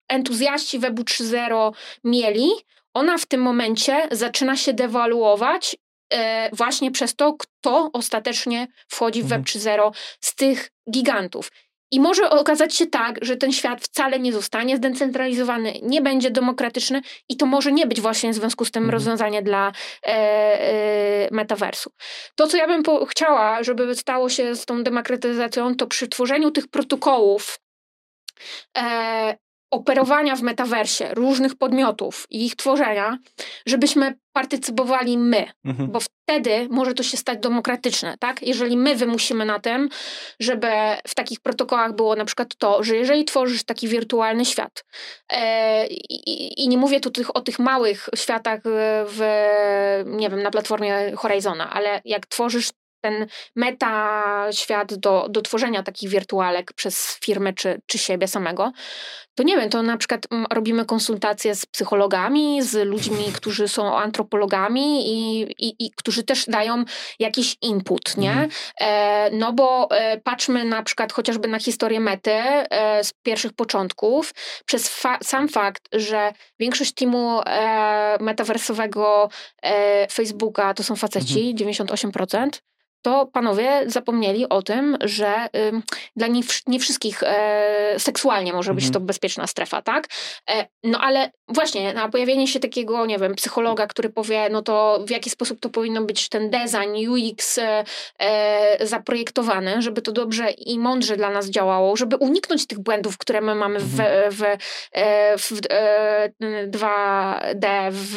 entuzjaści 0.08 0.78
Webu 0.78 1.02
3.0 1.02 1.72
mieli, 2.04 2.50
ona 2.94 3.18
w 3.18 3.26
tym 3.26 3.40
momencie 3.42 4.08
zaczyna 4.10 4.56
się 4.56 4.72
dewaluować 4.72 5.76
e, 6.12 6.50
właśnie 6.56 6.90
przez 6.90 7.16
to, 7.16 7.32
kto 7.32 7.90
ostatecznie 7.92 8.66
wchodzi 8.88 9.22
w 9.22 9.26
Web 9.26 9.38
Mhm. 9.38 9.78
3.0 9.78 9.92
z 10.20 10.34
tych 10.34 10.70
gigantów. 10.90 11.50
I 11.92 12.00
może 12.00 12.30
okazać 12.30 12.74
się 12.74 12.86
tak, 12.86 13.18
że 13.24 13.36
ten 13.36 13.52
świat 13.52 13.84
wcale 13.84 14.20
nie 14.20 14.32
zostanie 14.32 14.76
zdecentralizowany, 14.76 15.72
nie 15.82 16.02
będzie 16.02 16.30
demokratyczny 16.30 17.00
i 17.28 17.36
to 17.36 17.46
może 17.46 17.72
nie 17.72 17.86
być 17.86 18.00
właśnie 18.00 18.30
w 18.32 18.34
związku 18.34 18.64
z 18.64 18.70
tym 18.70 18.82
Mhm. 18.82 18.92
rozwiązanie 18.92 19.42
dla 19.42 19.72
e, 20.06 20.10
e, 20.10 21.28
metaversu. 21.30 21.90
To, 22.34 22.46
co 22.46 22.56
ja 22.56 22.66
bym 22.66 22.82
po- 22.82 23.06
chciała, 23.06 23.62
żeby 23.62 23.94
stało 23.94 24.28
się 24.28 24.54
z 24.56 24.64
tą 24.66 24.82
demokratyzacją, 24.82 25.74
to 25.74 25.86
przy 25.86 26.08
tworzeniu 26.08 26.50
tych 26.50 26.68
protokołów 26.68 27.58
e, 28.78 29.36
operowania 29.70 30.36
w 30.36 30.42
metaversie 30.42 31.14
różnych 31.14 31.54
podmiotów 31.54 32.26
i 32.30 32.46
ich 32.46 32.56
tworzenia, 32.56 33.18
żebyśmy 33.66 34.14
partycypowali 34.32 35.18
my, 35.18 35.46
Mhm. 35.64 35.90
bo 35.90 36.00
wtedy 36.00 36.68
może 36.70 36.94
to 36.94 37.02
się 37.02 37.16
stać 37.16 37.38
demokratyczne, 37.38 38.14
tak? 38.20 38.42
Jeżeli 38.42 38.76
my 38.76 38.96
wymusimy 38.96 39.44
na 39.44 39.60
tym, 39.60 39.88
żeby 40.40 40.66
w 41.08 41.14
takich 41.14 41.40
protokołach 41.40 41.96
było 41.96 42.16
na 42.16 42.24
przykład 42.24 42.56
to, 42.58 42.82
że 42.82 42.96
jeżeli 42.96 43.24
tworzysz 43.24 43.64
taki 43.64 43.88
wirtualny 43.88 44.44
świat 44.44 44.84
e, 45.32 45.86
i, 45.86 46.68
nie 46.68 46.78
mówię 46.78 47.00
tu 47.00 47.10
tych, 47.10 47.36
o 47.36 47.40
tych 47.40 47.58
małych 47.58 48.08
światach 48.14 48.60
w, 49.06 49.20
nie 50.06 50.30
wiem, 50.30 50.42
na 50.42 50.50
platformie 50.50 51.12
Horizona, 51.16 51.70
ale 51.72 52.00
jak 52.04 52.26
tworzysz 52.26 52.70
ten 53.00 53.26
meta 53.56 54.46
świat 54.52 54.94
do, 54.94 55.26
do 55.30 55.42
tworzenia 55.42 55.82
takich 55.82 56.10
wirtualek 56.10 56.72
przez 56.72 57.18
firmę 57.24 57.52
czy, 57.52 57.80
czy 57.86 57.98
siebie 57.98 58.28
samego, 58.28 58.72
to 59.34 59.42
nie 59.42 59.56
wiem, 59.56 59.70
to 59.70 59.82
na 59.82 59.96
przykład 59.96 60.26
mm, 60.30 60.46
robimy 60.52 60.84
konsultacje 60.84 61.54
z 61.54 61.66
psychologami, 61.66 62.62
z 62.62 62.86
ludźmi, 62.86 63.24
którzy 63.34 63.68
są 63.68 63.98
antropologami 63.98 65.08
i, 65.08 65.40
i, 65.58 65.74
i 65.78 65.90
którzy 65.96 66.22
też 66.22 66.46
dają 66.46 66.84
jakiś 67.18 67.56
input, 67.62 68.16
nie? 68.16 68.30
Mhm. 68.30 68.50
E, 68.80 69.30
no 69.32 69.52
bo 69.52 69.88
e, 69.90 70.20
patrzmy 70.20 70.64
na 70.64 70.82
przykład 70.82 71.12
chociażby 71.12 71.48
na 71.48 71.58
historię 71.58 72.00
mety 72.00 72.30
e, 72.30 73.04
z 73.04 73.12
pierwszych 73.22 73.52
początków, 73.52 74.34
przez 74.66 74.88
fa- 74.88 75.18
sam 75.22 75.48
fakt, 75.48 75.82
że 75.92 76.32
większość 76.58 76.94
teamu 76.94 77.40
e, 77.46 78.16
metaversowego 78.20 79.28
e, 79.62 80.06
Facebooka 80.12 80.74
to 80.74 80.82
są 80.82 80.96
faceci, 80.96 81.54
98%, 81.54 82.48
to 83.02 83.26
panowie 83.26 83.82
zapomnieli 83.86 84.48
o 84.48 84.62
tym, 84.62 84.96
że 85.00 85.48
ym, 85.56 85.82
dla 86.16 86.26
nie, 86.26 86.42
nie 86.66 86.80
wszystkich 86.80 87.22
e, 87.22 87.94
seksualnie 87.98 88.52
może 88.52 88.74
być 88.74 88.84
Mhm. 88.84 88.92
to 88.92 89.00
bezpieczna 89.00 89.46
strefa, 89.46 89.82
tak? 89.82 90.06
E, 90.50 90.66
no 90.84 91.00
ale 91.00 91.30
właśnie, 91.50 91.94
na 91.94 92.08
pojawienie 92.08 92.48
się 92.48 92.60
takiego, 92.60 93.06
nie 93.06 93.18
wiem, 93.18 93.34
psychologa, 93.34 93.86
który 93.86 94.10
powie, 94.10 94.48
no 94.50 94.62
to 94.62 95.00
w 95.06 95.10
jaki 95.10 95.30
sposób 95.30 95.60
to 95.60 95.70
powinno 95.70 96.02
być 96.02 96.28
ten 96.28 96.50
design, 96.50 97.08
UX 97.08 97.58
e, 97.58 97.84
e, 98.18 98.86
zaprojektowany, 98.86 99.82
żeby 99.82 100.02
to 100.02 100.12
dobrze 100.12 100.50
i 100.50 100.78
mądrze 100.78 101.16
dla 101.16 101.30
nas 101.30 101.50
działało, 101.50 101.96
żeby 101.96 102.16
uniknąć 102.16 102.66
tych 102.66 102.78
błędów, 102.78 103.18
które 103.18 103.40
my 103.40 103.54
mamy 103.54 103.78
w, 103.78 103.96
w, 104.30 104.42
e, 104.92 105.38
w 105.38 105.52
e, 105.70 106.30
2D, 106.66 107.90
w, 107.90 108.16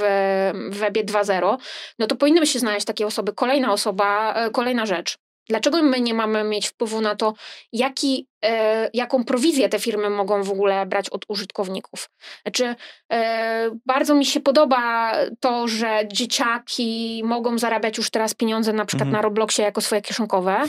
w 0.72 0.78
webie 0.78 1.04
2.0, 1.04 1.58
no 2.00 2.08
to 2.08 2.16
powinny 2.16 2.48
się 2.48 2.60
znaleźć 2.60 2.86
takie 2.86 3.08
osoby. 3.08 3.34
Kolejna 3.34 3.74
osoba, 3.74 4.34
e, 4.34 4.50
kolejna 4.50 4.86
rzecz. 4.86 5.18
Dlaczego 5.50 5.84
my 5.84 6.02
nie 6.02 6.14
mamy 6.14 6.44
mieć 6.44 6.68
wpływu 6.68 7.02
na 7.02 7.16
to, 7.16 7.34
jaki, 7.72 8.28
e, 8.46 8.90
jaką 8.94 9.24
prowizję 9.24 9.70
te 9.70 9.80
firmy 9.80 10.10
mogą 10.10 10.44
w 10.44 10.52
ogóle 10.52 10.86
brać 10.86 11.10
od 11.10 11.26
użytkowników? 11.28 12.10
Znaczy, 12.42 12.76
e, 13.14 13.70
bardzo 13.86 14.16
mi 14.16 14.26
się 14.26 14.40
podoba 14.40 15.14
to, 15.40 15.68
że 15.68 16.00
dzieciaki 16.14 17.22
mogą 17.26 17.58
zarabiać 17.58 17.98
już 17.98 18.10
teraz 18.10 18.34
pieniądze 18.34 18.74
na 18.74 18.86
przykład 18.86 19.08
Mhm. 19.08 19.14
na 19.14 19.22
Robloxie 19.22 19.64
jako 19.66 19.82
swoje 19.82 20.02
kieszonkowe, 20.02 20.62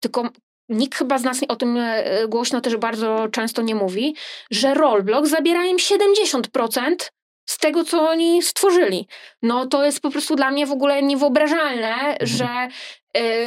tylko 0.00 0.28
nikt 0.68 0.98
chyba 0.98 1.18
z 1.18 1.24
nas 1.24 1.40
o 1.48 1.56
tym 1.56 1.76
e, 1.76 2.28
głośno 2.28 2.60
też 2.60 2.76
bardzo 2.76 3.28
często 3.32 3.62
nie 3.62 3.74
mówi, 3.74 4.16
że 4.50 4.74
Roblox 4.74 5.30
zabiera 5.30 5.64
im 5.64 5.78
70% 5.78 7.12
z 7.48 7.58
tego, 7.58 7.84
co 7.84 8.08
oni 8.08 8.42
stworzyli. 8.42 9.08
No 9.42 9.66
to 9.66 9.84
jest 9.84 10.00
po 10.00 10.10
prostu 10.10 10.36
dla 10.36 10.50
mnie 10.50 10.66
w 10.66 10.72
ogóle 10.72 11.02
niewyobrażalne, 11.02 12.16
że 12.20 12.44
e, 12.44 12.68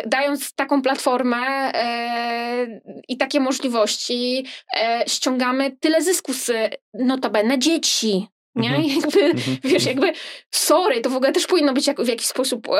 dając 0.05 0.53
taką 0.53 0.82
platformę 0.82 1.38
e, 1.38 2.82
i 3.07 3.18
takie 3.18 3.39
możliwości, 3.39 4.45
e, 4.78 5.03
ściągamy 5.07 5.78
tyle 5.80 6.01
zysku 6.01 6.34
z 6.34 6.51
notabene 6.93 7.59
dzieci. 7.59 8.28
Nie? 8.55 8.75
Mhm. 8.75 8.85
Jakby, 9.01 9.21
Mhm. 9.23 9.57
wiesz, 9.63 9.85
jakby 9.85 10.13
sorry, 10.51 11.01
to 11.01 11.09
w 11.09 11.15
ogóle 11.15 11.31
też 11.31 11.47
powinno 11.47 11.73
być 11.73 11.87
jak, 11.87 12.01
w 12.01 12.07
jakiś 12.07 12.27
sposób 12.27 12.67
e, 12.69 12.75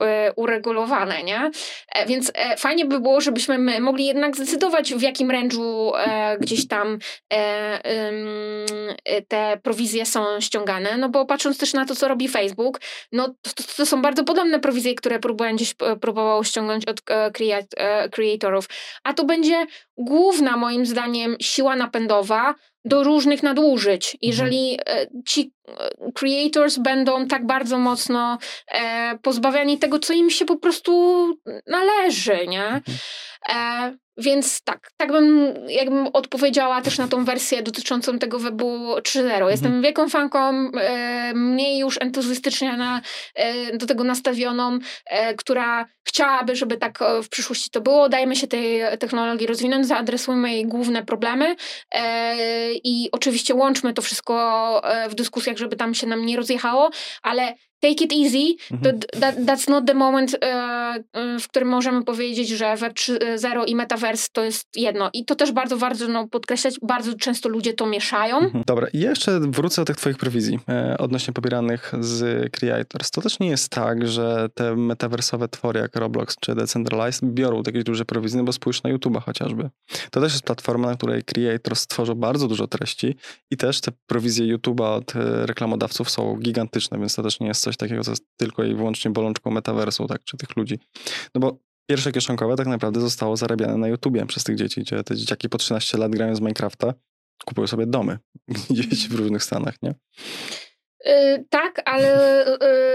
e, 0.00 0.32
uregulowane, 0.36 1.22
nie? 1.22 1.50
E, 1.92 2.06
więc 2.06 2.32
e, 2.34 2.56
fajnie 2.56 2.84
by 2.84 3.00
było, 3.00 3.20
żebyśmy 3.20 3.58
my 3.58 3.80
mogli 3.80 4.06
jednak 4.06 4.36
zdecydować, 4.36 4.94
w 4.94 5.02
jakim 5.02 5.28
range'u 5.28 5.92
e, 5.96 6.36
gdzieś 6.38 6.68
tam 6.68 6.98
e, 7.32 7.80
te 9.28 9.58
prowizje 9.62 10.06
są 10.06 10.40
ściągane, 10.40 10.96
no 10.96 11.08
bo 11.08 11.26
patrząc 11.26 11.58
też 11.58 11.72
na 11.74 11.84
to, 11.86 11.94
co 11.94 12.08
robi 12.08 12.28
Facebook, 12.28 12.80
no 13.12 13.28
to, 13.28 13.62
to, 13.76 13.86
są 13.86 14.02
bardzo 14.02 14.24
podobne 14.24 14.60
prowizje, 14.60 14.94
które 14.94 15.18
próbują 15.18 15.54
gdzieś 15.56 15.74
próbowało 16.00 16.44
ściągnąć 16.44 16.84
od 16.88 17.00
creat- 17.32 18.08
creatorów, 18.10 18.68
a 19.04 19.14
to 19.14 19.24
będzie 19.24 19.66
główna 19.96 20.56
moim 20.56 20.86
zdaniem 20.86 21.36
siła 21.40 21.76
napędowa 21.76 22.54
do 22.84 23.02
różnych 23.02 23.42
nadużyć. 23.42 24.16
Jeżeli 24.22 24.78
e, 24.86 25.06
ci 25.26 25.52
e, 25.68 26.12
creators 26.12 26.78
będą 26.78 27.26
tak 27.26 27.46
bardzo 27.46 27.78
mocno 27.78 28.38
e, 28.68 29.18
pozbawiani 29.22 29.78
tego, 29.78 29.98
co 29.98 30.12
im 30.12 30.30
się 30.30 30.44
po 30.44 30.56
prostu 30.56 30.92
należy, 31.66 32.46
nie? 32.46 32.80
Więc 34.16 34.62
tak, 34.62 34.90
tak 34.96 35.12
bym 35.12 35.54
jakbym 35.68 36.06
odpowiedziała 36.06 36.82
też 36.82 36.98
na 36.98 37.08
tą 37.08 37.24
wersję 37.24 37.62
dotyczącą 37.62 38.18
tego 38.18 38.38
webu 38.38 38.94
3.0. 38.96 39.48
Jestem 39.50 39.82
wielką 39.82 40.08
fanką, 40.08 40.70
e, 40.80 41.32
mniej 41.34 41.78
już 41.78 41.98
entuzjastycznie 42.00 42.76
na, 42.76 43.00
e, 43.34 43.76
do 43.76 43.86
tego 43.86 44.04
nastawioną, 44.04 44.78
e, 45.06 45.34
która 45.34 45.86
chciałaby, 46.08 46.56
żeby 46.56 46.76
tak 46.76 47.02
e, 47.02 47.22
w 47.22 47.28
przyszłości 47.28 47.70
to 47.70 47.80
było. 47.80 48.08
Dajmy 48.08 48.36
się 48.36 48.46
tej 48.46 48.80
technologii 48.98 49.46
rozwinąć, 49.46 49.86
zaadresujmy 49.86 50.52
jej 50.52 50.66
główne 50.66 51.04
problemy 51.04 51.56
e, 51.94 52.34
i 52.74 53.08
oczywiście 53.12 53.54
łączmy 53.54 53.92
to 53.92 54.02
wszystko 54.02 54.34
e, 54.84 55.08
w 55.08 55.14
dyskusjach, 55.14 55.56
żeby 55.56 55.76
tam 55.76 55.94
się 55.94 56.06
nam 56.06 56.26
nie 56.26 56.36
rozjechało, 56.36 56.90
ale 57.22 57.54
take 57.80 58.04
it 58.04 58.12
easy, 58.12 58.54
to 58.68 58.90
Mhm. 58.90 59.00
that, 59.20 59.36
that's 59.36 59.70
not 59.70 59.86
the 59.86 59.94
moment, 59.94 60.36
w 61.40 61.48
którym 61.48 61.68
możemy 61.68 62.04
powiedzieć, 62.04 62.48
że 62.48 62.76
Web 62.76 62.92
3.0 62.92 63.64
i 63.66 63.74
Metaverse 64.00 64.28
to 64.32 64.44
jest 64.44 64.68
jedno. 64.76 65.10
I 65.12 65.24
to 65.24 65.34
też 65.34 65.52
bardzo 65.52 65.76
ważne 65.76 66.08
no, 66.08 66.28
podkreślać, 66.28 66.74
bardzo 66.82 67.14
często 67.14 67.48
ludzie 67.48 67.74
to 67.74 67.86
mieszają. 67.86 68.38
Mhm. 68.38 68.64
Dobra, 68.66 68.86
i 68.92 69.00
jeszcze 69.00 69.40
wrócę 69.40 69.82
do 69.82 69.84
tych 69.84 69.96
twoich 69.96 70.16
prowizji 70.16 70.58
e, 70.68 70.98
odnośnie 70.98 71.34
pobieranych 71.34 71.92
z 72.00 72.52
Creators. 72.52 73.10
To 73.10 73.20
też 73.20 73.38
nie 73.38 73.48
jest 73.48 73.68
tak, 73.68 74.08
że 74.08 74.48
te 74.54 74.76
metaversowe 74.76 75.48
twory 75.48 75.80
jak 75.80 75.96
Roblox 75.96 76.36
czy 76.40 76.54
Decentralized 76.54 77.30
biorą 77.30 77.62
takie 77.62 77.82
duże 77.82 78.04
prowizje, 78.04 78.38
no 78.38 78.44
bo 78.44 78.52
spójrz 78.52 78.82
na 78.82 78.90
YouTube'a 78.90 79.22
chociażby. 79.22 79.70
To 80.10 80.20
też 80.20 80.32
jest 80.32 80.44
platforma, 80.44 80.88
na 80.88 80.96
której 80.96 81.22
Creators 81.22 81.86
tworzą 81.86 82.14
bardzo 82.14 82.48
dużo 82.48 82.66
treści 82.66 83.16
i 83.50 83.56
też 83.56 83.80
te 83.80 83.92
prowizje 84.06 84.56
YouTube'a 84.56 84.96
od 84.96 85.16
e, 85.16 85.46
reklamodawców 85.46 86.10
są 86.10 86.36
gigantyczne, 86.36 86.98
więc 86.98 87.14
to 87.14 87.22
też 87.22 87.40
nie 87.40 87.46
jest 87.46 87.62
coś 87.62 87.76
takiego, 87.76 88.04
co 88.04 88.10
jest 88.10 88.24
tylko 88.36 88.64
i 88.64 88.74
wyłącznie 88.74 89.10
bolączką 89.10 89.50
metaversu, 89.50 90.06
tak, 90.06 90.24
czy 90.24 90.36
tych 90.36 90.56
ludzi. 90.56 90.78
No 91.34 91.40
bo 91.40 91.69
pierwsze 91.90 92.12
kieszonkowe 92.12 92.56
tak 92.56 92.66
naprawdę 92.66 93.00
zostało 93.00 93.36
zarabiane 93.36 93.76
na 93.76 93.88
YouTubie 93.88 94.26
przez 94.26 94.44
tych 94.44 94.56
dzieci, 94.56 94.80
gdzie 94.80 95.04
te 95.04 95.16
dzieciaki 95.16 95.48
po 95.48 95.58
13 95.58 95.98
lat 95.98 96.12
grają 96.12 96.36
z 96.36 96.40
Minecrafta, 96.40 96.94
kupują 97.44 97.66
sobie 97.66 97.86
domy 97.86 98.18
gdzieś 98.70 99.08
w 99.08 99.14
różnych 99.14 99.44
stanach, 99.44 99.74
nie? 99.82 99.94
Yy, 101.04 101.44
tak, 101.50 101.82
ale 101.84 102.44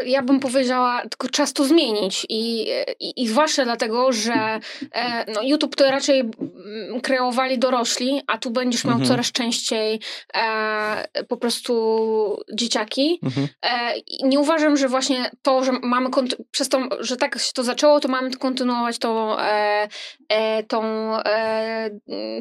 yy, 0.03 0.09
ja 0.09 0.21
bym 0.21 0.39
powiedziała, 0.39 1.01
tylko 1.01 1.29
czas 1.29 1.53
to 1.53 1.63
zmienić 1.63 2.25
i, 2.29 2.69
i, 2.99 3.23
i 3.23 3.27
zwłaszcza 3.27 3.65
dlatego, 3.65 4.11
że 4.11 4.59
e, 4.91 5.31
no, 5.33 5.41
YouTube 5.43 5.75
to 5.75 5.91
raczej 5.91 6.19
mm, 6.19 7.01
kreowali 7.01 7.59
dorośli, 7.59 8.21
a 8.27 8.37
tu 8.37 8.51
będziesz 8.51 8.83
miał 8.83 8.93
mhm. 8.93 9.09
coraz 9.09 9.31
częściej 9.31 9.99
e, 10.35 11.23
po 11.27 11.37
prostu 11.37 11.75
dzieciaki. 12.53 13.19
Mhm. 13.23 13.47
E, 13.65 13.93
nie 14.23 14.39
uważam, 14.39 14.77
że 14.77 14.87
właśnie 14.87 15.31
to, 15.41 15.63
że 15.63 15.71
mamy 15.71 16.09
przez 16.51 16.69
to, 16.69 16.79
że 16.99 17.17
tak 17.17 17.39
się 17.39 17.53
to 17.53 17.63
zaczęło, 17.63 17.99
to 17.99 18.07
mamy 18.07 18.31
kontynuować 18.31 18.99
tą, 18.99 19.39
e, 19.39 19.87
e, 20.29 20.63
tą 20.63 20.83
e, 21.17 21.89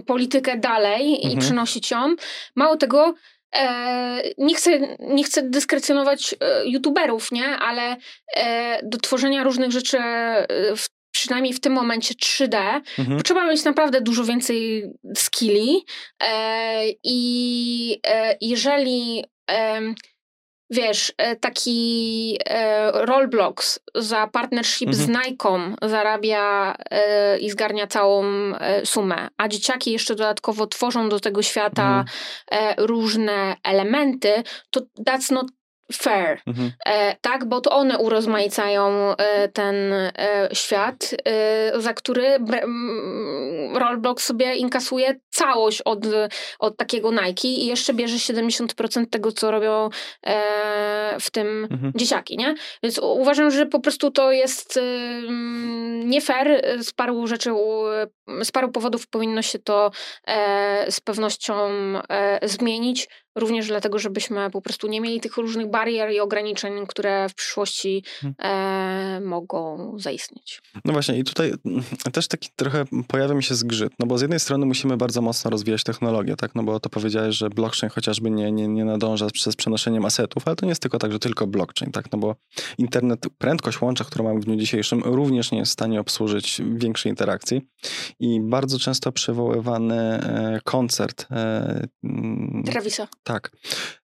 politykę 0.07 0.59
dalej 0.59 1.15
mhm. 1.15 1.33
i 1.33 1.39
przynosić 1.39 1.91
ją. 1.91 2.15
Mało 2.57 2.77
tego, 2.77 3.15
nie 4.39 4.55
chcę, 4.55 4.97
nie 5.01 5.25
chcę 5.25 5.43
dyskrecjonować 5.43 6.35
e, 6.41 6.69
youtuberów, 6.69 7.33
nie? 7.33 7.47
Ale 7.47 7.97
e, 8.37 8.81
do 8.83 8.99
tworzenia 8.99 9.45
różnych 9.45 9.71
rzeczy 9.71 9.99
w 10.77 10.87
przynajmniej 11.11 11.55
w 11.55 11.61
tym 11.61 11.73
momencie 11.73 12.15
3D, 12.15 12.81
mhm. 12.99 13.19
potrzeba 13.19 13.47
mieć 13.47 13.65
naprawdę 13.65 14.01
dużo 14.01 14.25
więcej 14.25 14.91
skilli 15.17 15.85
i 17.05 18.01
jeżeli 18.41 19.25
wiesz, 20.71 21.12
e, 21.19 21.37
taki 21.37 22.39
e, 22.47 22.93
Roblox 22.93 23.81
za 23.95 24.27
partnership 24.27 24.89
mhm. 24.89 25.05
z 25.05 25.09
Nike 25.09 25.77
zarabia 25.83 26.75
e, 26.91 27.39
i 27.39 27.51
zgarnia 27.51 27.87
całą 27.87 28.25
sumę, 28.85 29.29
a 29.37 29.49
dzieciaki 29.49 29.93
jeszcze 29.93 30.15
dodatkowo 30.15 30.67
tworzą 30.67 31.09
do 31.09 31.21
tego 31.21 31.43
świata 31.43 32.05
mhm. 32.51 32.75
różne 32.79 33.57
elementy, 33.62 34.43
to 34.71 34.81
that's 34.81 35.33
not 35.33 35.47
fair, 35.93 36.41
mhm. 36.47 36.72
e, 36.87 37.16
tak, 37.20 37.45
bo 37.45 37.61
to 37.61 37.70
one 37.70 37.99
urozmaicają 37.99 39.16
e, 39.16 39.49
ten 39.49 39.93
e, 39.93 40.49
świat, 40.53 41.14
e, 41.24 41.80
za 41.80 41.95
który 41.95 42.39
Roblox 43.74 44.24
sobie 44.24 44.55
inkasuje 44.55 45.14
całość 45.30 45.82
od, 45.82 45.99
od 46.59 46.76
takiego 46.76 47.12
Nike 47.12 47.49
i 47.49 47.66
jeszcze 47.66 47.95
bierze 47.95 48.16
70% 48.16 49.07
tego, 49.11 49.32
co 49.32 49.51
robią 49.51 49.91
e, 50.26 51.20
w 51.20 51.30
tym 51.30 51.68
mhm. 51.70 51.93
dzieciaki, 51.97 52.37
nie? 52.37 52.55
Więc 52.82 52.99
uważam, 52.99 53.51
że 53.51 53.66
po 53.66 53.80
prostu 53.80 54.11
to 54.11 54.32
jest 54.32 54.80
nie 56.05 56.20
fair, 56.20 56.78
z 56.80 56.93
paru 56.93 57.26
rzeczy, 57.26 57.51
z 58.43 58.53
paru 58.53 58.72
powodów 58.72 59.07
powinno 59.07 59.43
się 59.43 59.59
to 59.59 59.91
e, 60.26 60.93
z 60.93 61.01
pewnością 61.01 61.55
zmienić, 62.43 63.09
również 63.35 63.68
dlatego, 63.68 63.99
żebyśmy 63.99 64.51
po 64.51 64.62
prostu 64.62 64.89
nie 64.89 65.01
mieli 65.01 65.20
tych 65.20 65.37
różnych 65.37 65.70
barier 65.70 66.12
i 66.12 66.20
ograniczeń, 66.20 66.87
które 66.87 67.28
w 67.28 67.35
przyszłości 67.35 68.05
hmm. 68.20 68.35
e, 68.39 69.20
mogą 69.20 69.93
zaistnieć. 69.99 70.62
No 70.85 70.93
właśnie 70.93 71.18
i 71.18 71.24
tutaj 71.24 71.53
też 72.12 72.28
taki 72.28 72.49
trochę 72.57 72.85
pojawia 73.09 73.35
mi 73.35 73.43
się 73.43 73.55
zgrzyt, 73.55 73.93
no 73.99 74.07
bo 74.07 74.18
z 74.18 74.20
jednej 74.20 74.41
strony 74.41 74.66
musimy 74.66 74.97
bardzo 74.97 75.22
mocno 75.22 75.51
rozwijać 75.51 75.85
technologię, 75.85 76.37
tak, 76.37 76.55
no 76.55 76.62
bo 76.62 76.80
to 76.80 76.89
powiedziałeś, 76.89 77.37
że 77.37 77.51
blockchain 77.51 77.91
chociażby 77.91 78.30
nie, 78.30 78.53
nie, 78.53 78.68
nie 78.68 78.85
nadąża 78.85 79.30
przez 79.30 79.57
przenoszenie 79.57 80.01
asetów, 80.07 80.43
ale 80.47 80.57
to 80.57 80.66
nie 80.66 80.70
jest 80.70 80.82
tylko 80.82 80.99
tak, 80.99 81.12
że 81.12 81.18
tylko 81.18 81.47
blockchain, 81.47 81.93
tak, 81.93 82.12
no 82.12 82.18
bo 82.18 82.37
internet, 82.78 83.26
prędkość 83.39 83.80
łącza, 83.80 84.05
którą 84.05 84.24
mamy 84.24 84.41
w 84.41 84.45
dniu 84.45 84.57
dzisiejszym 84.57 85.03
również 85.05 85.53
nie 85.53 85.59
jest 85.59 85.70
w 85.70 85.72
stanie 85.72 86.01
obsłużyć 86.01 86.62
większej 86.76 87.11
interakcji 87.11 87.62
i 88.20 88.41
bardzo 88.41 88.78
często 88.78 89.12
przywoływany 89.12 89.97
e, 89.97 90.61
koncert 90.64 91.26
e, 91.30 91.87
Travisa 92.64 93.09
tak, 93.25 93.51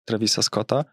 Travisa 0.05 0.43
Scotta, 0.43 0.85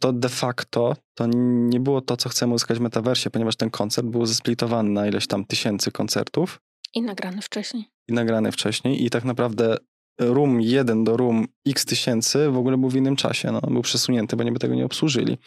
to 0.00 0.12
de 0.12 0.28
facto 0.28 0.96
to 1.14 1.26
nie 1.32 1.80
było 1.80 2.00
to, 2.00 2.16
co 2.16 2.28
chcemy 2.28 2.54
uzyskać 2.54 2.78
w 2.78 2.80
metaversie, 2.80 3.30
ponieważ 3.30 3.56
ten 3.56 3.70
koncert 3.70 4.06
był 4.06 4.26
zesplitowany 4.26 4.90
na 4.90 5.06
ileś 5.06 5.26
tam 5.26 5.44
tysięcy 5.44 5.92
koncertów. 5.92 6.60
I 6.94 7.02
nagrany 7.02 7.42
wcześniej. 7.42 7.84
I 8.08 8.12
nagrany 8.12 8.52
wcześniej. 8.52 9.04
I 9.04 9.10
tak 9.10 9.24
naprawdę 9.24 9.76
room 10.20 10.60
1 10.60 11.04
do 11.04 11.16
room 11.16 11.46
x 11.66 11.84
tysięcy 11.84 12.50
w 12.50 12.56
ogóle 12.56 12.76
był 12.76 12.90
w 12.90 12.96
innym 12.96 13.16
czasie. 13.16 13.52
No, 13.52 13.60
był 13.60 13.82
przesunięty, 13.82 14.36
bo 14.36 14.42
nie 14.42 14.52
by 14.52 14.58
tego 14.58 14.74
nie 14.74 14.84
obsłużyli. 14.84 15.38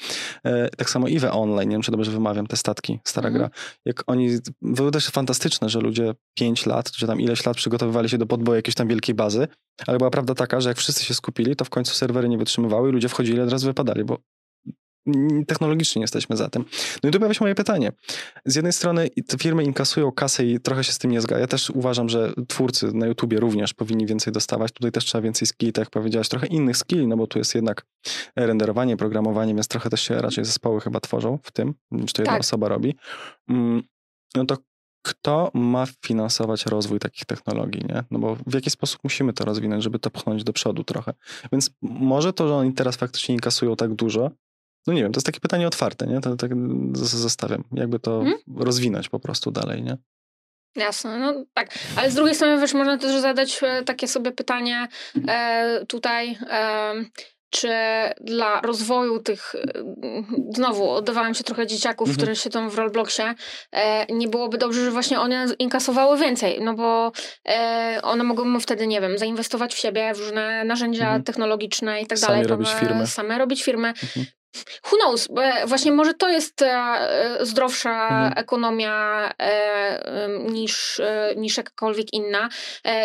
E, 0.44 0.70
tak 0.70 0.90
samo 0.90 1.10
EVE 1.10 1.32
Online, 1.32 1.70
nie 1.70 1.76
wiem, 1.76 1.82
czy 1.82 1.92
dobrze 1.92 2.12
wymawiam 2.12 2.48
te 2.48 2.58
statki, 2.58 3.00
stara 3.04 3.30
mm. 3.30 3.40
gra. 3.40 3.50
Jak 3.86 4.04
oni, 4.08 4.30
było 4.62 4.92
też 4.92 5.08
fantastyczne, 5.08 5.70
że 5.70 5.80
ludzie 5.80 6.14
5 6.34 6.66
lat, 6.66 6.92
czy 6.92 7.08
tam 7.08 7.22
ileś 7.22 7.46
lat 7.46 7.58
przygotowywali 7.58 8.10
się 8.10 8.18
do 8.18 8.26
podboju 8.26 8.56
jakiejś 8.56 8.76
tam 8.76 8.88
wielkiej 8.88 9.16
bazy, 9.16 9.48
ale 9.88 9.98
była 9.98 10.10
prawda 10.10 10.36
taka, 10.36 10.62
że 10.62 10.70
jak 10.70 10.78
wszyscy 10.78 11.06
się 11.06 11.14
skupili, 11.14 11.56
to 11.56 11.66
w 11.66 11.70
końcu 11.70 11.96
serwery 11.96 12.30
nie 12.30 12.38
wytrzymywały 12.38 12.90
i 12.90 12.92
ludzie 12.92 13.10
wchodzili 13.10 13.42
od 13.42 13.52
razu 13.52 13.68
wypadali, 13.68 14.04
bo 14.04 14.18
technologicznie 15.48 16.00
nie 16.00 16.04
jesteśmy 16.04 16.38
za 16.38 16.50
tym. 16.50 16.66
No 17.04 17.10
i 17.10 17.12
tu 17.12 17.20
pojawia 17.20 17.34
się 17.34 17.44
moje 17.44 17.56
pytanie. 17.56 17.92
Z 18.46 18.56
jednej 18.56 18.74
strony 18.74 19.10
te 19.28 19.38
firmy 19.38 19.64
inkasują 19.64 20.12
kasę 20.12 20.46
i 20.46 20.60
trochę 20.60 20.84
się 20.84 20.92
z 20.92 20.98
tym 20.98 21.12
nie 21.12 21.22
zgadza. 21.22 21.42
Ja 21.42 21.48
też 21.48 21.70
uważam, 21.70 22.10
że 22.10 22.34
twórcy 22.48 22.94
na 22.94 23.08
YouTubie 23.08 23.40
również 23.40 23.74
powinni 23.74 24.06
więcej 24.06 24.34
dostawać. 24.34 24.72
Tutaj 24.72 24.92
też 24.92 25.06
trzeba 25.06 25.22
więcej 25.22 25.48
skilli, 25.48 25.74
tak 25.74 25.82
jak 25.82 25.90
powiedziałaś, 25.90 26.30
trochę 26.30 26.48
innych 26.48 26.78
skilli, 26.78 27.08
no 27.08 27.18
bo 27.18 27.28
tu 27.28 27.40
jest 27.40 27.56
jednak 27.56 27.86
renderowanie, 28.36 28.98
programowanie, 28.98 29.54
więc 29.54 29.68
trochę 29.68 29.90
też 29.90 30.02
się 30.02 30.22
raczej 30.22 30.46
zespoły 30.46 30.82
chyba 30.82 31.00
tworzą 31.00 31.40
w 31.44 31.52
tym, 31.52 31.74
czy 32.06 32.14
to 32.14 32.22
jedna 32.22 32.34
tak. 32.34 32.42
osoba 32.42 32.68
robi. 32.68 32.96
Mm, 33.50 33.84
no 34.36 34.46
to 34.46 34.58
kto 35.04 35.52
ma 35.54 35.86
finansować 36.06 36.66
rozwój 36.66 37.00
takich 37.00 37.26
technologii, 37.26 37.86
nie? 37.90 38.04
No 38.12 38.20
bo 38.20 38.36
w 38.48 38.54
jaki 38.54 38.70
sposób 38.70 39.00
musimy 39.04 39.34
to 39.34 39.46
rozwinąć, 39.46 39.84
żeby 39.84 40.00
to 40.00 40.10
pchnąć 40.10 40.44
do 40.44 40.54
przodu 40.54 40.84
trochę. 40.84 41.14
Więc 41.52 41.72
może 41.82 42.34
to, 42.34 42.48
że 42.48 42.56
oni 42.56 42.74
teraz 42.74 42.96
faktycznie 42.96 43.36
inkasują 43.36 43.76
tak 43.76 43.94
dużo, 43.94 44.32
no 44.88 44.94
nie 44.94 45.04
wiem, 45.04 45.12
to 45.12 45.18
jest 45.18 45.26
takie 45.26 45.40
pytanie 45.40 45.68
otwarte, 45.68 46.08
nie? 46.08 46.22
To 46.22 46.36
tak 46.36 46.52
zostawiam. 46.94 47.64
Jakby 47.72 48.00
to 48.00 48.20
hmm? 48.20 48.40
rozwinąć 48.58 49.10
po 49.10 49.20
prostu 49.20 49.52
dalej, 49.52 49.84
nie? 49.84 49.98
Jasne, 50.76 51.20
no 51.20 51.46
tak. 51.54 51.70
Ale 51.96 52.12
z 52.12 52.16
drugiej 52.16 52.36
strony, 52.36 52.62
wiesz, 52.62 52.74
można 52.74 52.98
też 52.98 53.22
zadać 53.22 53.60
e, 53.64 53.84
takie 53.84 54.08
sobie 54.08 54.32
pytanie 54.32 54.88
e, 55.28 55.86
tutaj, 55.88 56.38
e, 56.50 56.94
czy 57.54 57.70
dla 58.22 58.62
rozwoju 58.62 59.20
tych, 59.20 59.56
e, 59.56 59.84
znowu 60.50 60.90
oddawałam 60.90 61.34
się 61.34 61.44
trochę 61.44 61.68
dzieciaków, 61.68 62.08
mhm. 62.08 62.18
które 62.18 62.36
siedzą 62.36 62.70
w 62.70 62.76
Robloxie, 62.76 63.34
e, 63.72 64.06
nie 64.14 64.28
byłoby 64.28 64.58
dobrze, 64.58 64.86
że 64.86 64.92
właśnie 64.92 65.20
one 65.20 65.46
inkasowały 65.60 66.18
więcej, 66.18 66.62
no 66.62 66.74
bo 66.74 67.12
e, 67.46 68.00
one 68.04 68.24
mogą 68.24 68.60
wtedy, 68.60 68.88
nie 68.88 69.02
wiem, 69.02 69.18
zainwestować 69.18 69.74
w 69.74 69.78
siebie, 69.78 70.14
w 70.14 70.20
różne 70.20 70.64
narzędzia 70.64 71.06
mhm. 71.06 71.24
technologiczne 71.24 72.02
i 72.02 72.08
tak 72.08 72.20
same 72.20 72.34
dalej. 72.34 72.48
Robić 72.48 72.70
firmy. 72.70 73.08
Same 73.08 73.38
robić 73.38 73.64
firmy. 73.64 73.94
Who 74.92 74.98
knows? 74.98 75.28
Właśnie 75.66 75.92
może 75.92 76.14
to 76.14 76.30
jest 76.30 76.62
e, 76.62 77.38
zdrowsza 77.42 78.04
mhm. 78.04 78.34
ekonomia 78.36 79.30
e, 79.40 80.30
niż, 80.52 81.00
e, 81.00 81.34
niż 81.36 81.58
jakakolwiek 81.58 82.14
inna. 82.14 82.50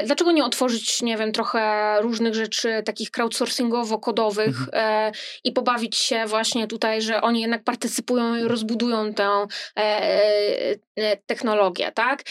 Dlaczego 0.05 0.33
nie 0.33 0.45
otworzyć, 0.45 1.03
nie 1.03 1.17
wiem, 1.17 1.33
trochę 1.33 1.95
różnych 2.01 2.35
rzeczy 2.35 2.83
takich 2.85 3.11
crowdsourcingowo-kodowych 3.11 4.47
mhm. 4.47 5.13
i 5.45 5.53
pobawić 5.53 5.97
się 5.97 6.27
właśnie 6.27 6.67
tutaj, 6.67 7.03
że 7.03 7.23
oni 7.23 7.41
jednak 7.41 7.65
partycypują 7.65 8.37
i 8.37 8.43
rozbudują 8.43 9.15
tę 9.15 9.47
technologię, 11.27 11.93
tak? 11.95 12.23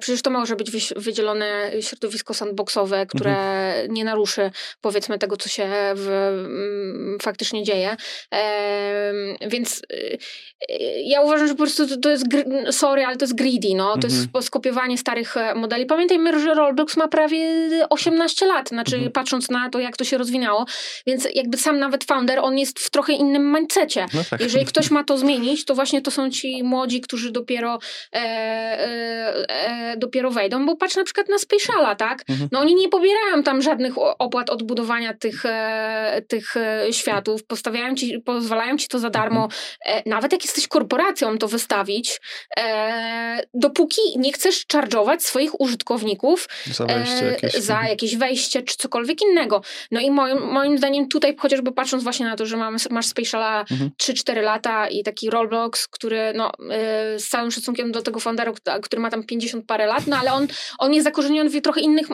Przecież 0.00 0.22
to 0.22 0.30
może 0.30 0.56
być 0.56 0.70
wydzielone 0.96 1.70
środowisko 1.80 2.34
sandboxowe, 2.34 3.06
które 3.06 3.30
mhm. 3.30 3.94
nie 3.94 4.04
naruszy 4.04 4.50
powiedzmy 4.80 5.18
tego, 5.18 5.36
co 5.36 5.48
się 5.48 5.68
w, 5.94 7.18
faktycznie 7.22 7.64
dzieje. 7.64 7.96
Więc 9.46 9.82
y, 9.92 10.18
ja 11.04 11.20
uważam, 11.20 11.48
że 11.48 11.54
po 11.54 11.62
prostu 11.62 11.88
to, 11.88 11.96
to 11.96 12.10
jest, 12.10 12.26
sorry, 12.70 13.04
ale 13.04 13.16
to 13.16 13.24
jest 13.24 13.34
greedy, 13.34 13.68
no. 13.74 13.98
To 13.98 14.08
mhm. 14.08 14.28
jest 14.34 14.46
skopiowanie 14.46 14.98
starych 14.98 15.36
e, 15.36 15.54
modeli. 15.54 15.86
Pamiętajmy, 15.86 16.40
że 16.40 16.54
Roblox 16.54 16.96
ma 16.96 17.08
prawie 17.08 17.46
18 17.90 18.46
lat, 18.46 18.68
znaczy 18.68 18.94
mhm. 18.94 19.12
patrząc 19.12 19.50
na 19.50 19.70
to, 19.70 19.80
jak 19.80 19.96
to 19.96 20.04
się 20.04 20.18
rozwinęło. 20.18 20.66
Więc 21.06 21.28
jakby 21.34 21.58
sam 21.58 21.78
nawet 21.78 22.04
founder, 22.04 22.38
on 22.38 22.58
jest 22.58 22.80
w 22.80 22.90
trochę 22.90 23.12
innym 23.12 23.52
mindsetie. 23.52 24.06
No 24.14 24.20
tak. 24.30 24.40
Jeżeli 24.40 24.64
ktoś 24.64 24.90
ma 24.90 25.04
to 25.04 25.18
zmienić, 25.18 25.64
to 25.64 25.74
właśnie 25.74 26.02
to 26.02 26.10
są 26.10 26.30
ci 26.30 26.62
młodzi, 26.62 27.00
którzy 27.00 27.30
dopiero 27.30 27.78
e, 28.12 28.18
e, 28.18 29.48
e, 29.48 29.96
dopiero 29.96 30.30
wejdą, 30.30 30.66
bo 30.66 30.76
patrz 30.76 30.96
na 30.96 31.04
przykład 31.04 31.28
na 31.28 31.38
Spatiala, 31.38 31.94
tak? 31.94 32.24
Mhm. 32.28 32.48
No 32.52 32.60
oni 32.60 32.74
nie 32.74 32.88
pobierają 32.88 33.42
tam 33.42 33.62
żadnych 33.62 33.94
opłat 33.98 34.50
odbudowania 34.50 35.14
tych, 35.14 35.46
e, 35.46 36.22
tych 36.28 36.56
e, 36.56 36.92
światów, 36.92 37.44
postawiają 37.44 37.94
ci, 37.94 38.20
pozwalają 38.34 38.76
ci 38.76 38.88
to 38.88 38.98
za 38.98 39.10
darmo, 39.10 39.44
mhm. 39.44 39.60
e, 39.84 40.02
nawet 40.10 40.32
jak 40.32 40.44
jesteś 40.44 40.68
korporacją, 40.68 41.38
to 41.38 41.48
wystawić, 41.48 42.20
e, 42.58 43.42
dopóki 43.54 44.00
nie 44.16 44.32
chcesz 44.32 44.64
charge'ować 44.72 45.20
swoich 45.20 45.60
użytkowników 45.60 46.48
za, 46.66 46.86
wejście 46.86 47.24
jakieś. 47.24 47.54
za 47.54 47.82
jakieś 47.88 48.16
wejście 48.16 48.62
czy 48.62 48.76
cokolwiek 48.76 49.22
innego. 49.22 49.62
No 49.90 50.00
i 50.00 50.10
moim, 50.10 50.38
moim 50.38 50.78
zdaniem 50.78 51.08
tutaj 51.08 51.36
chociażby 51.38 51.72
patrząc 51.72 52.02
właśnie 52.02 52.26
na 52.26 52.36
to, 52.36 52.46
że 52.46 52.56
mamy, 52.56 52.78
masz 52.90 53.06
Spatiala 53.06 53.60
mhm. 53.60 53.90
3-4 54.02 54.42
lata 54.42 54.88
i 54.88 55.02
taki 55.02 55.30
Roblox, 55.30 55.88
który 55.88 56.32
no, 56.34 56.52
e, 56.70 57.18
z 57.18 57.28
całym 57.28 57.50
szacunkiem 57.50 57.92
do 57.92 58.02
tego 58.02 58.20
foundera, 58.20 58.52
który 58.82 59.02
ma 59.02 59.10
tam 59.10 59.24
50 59.24 59.66
parę 59.66 59.86
lat, 59.86 60.06
no 60.06 60.16
ale 60.16 60.32
on, 60.32 60.46
on 60.78 60.94
jest 60.94 61.04
zakorzeniony 61.04 61.50
w 61.50 61.62
trochę 61.62 61.80
innych 61.80 62.06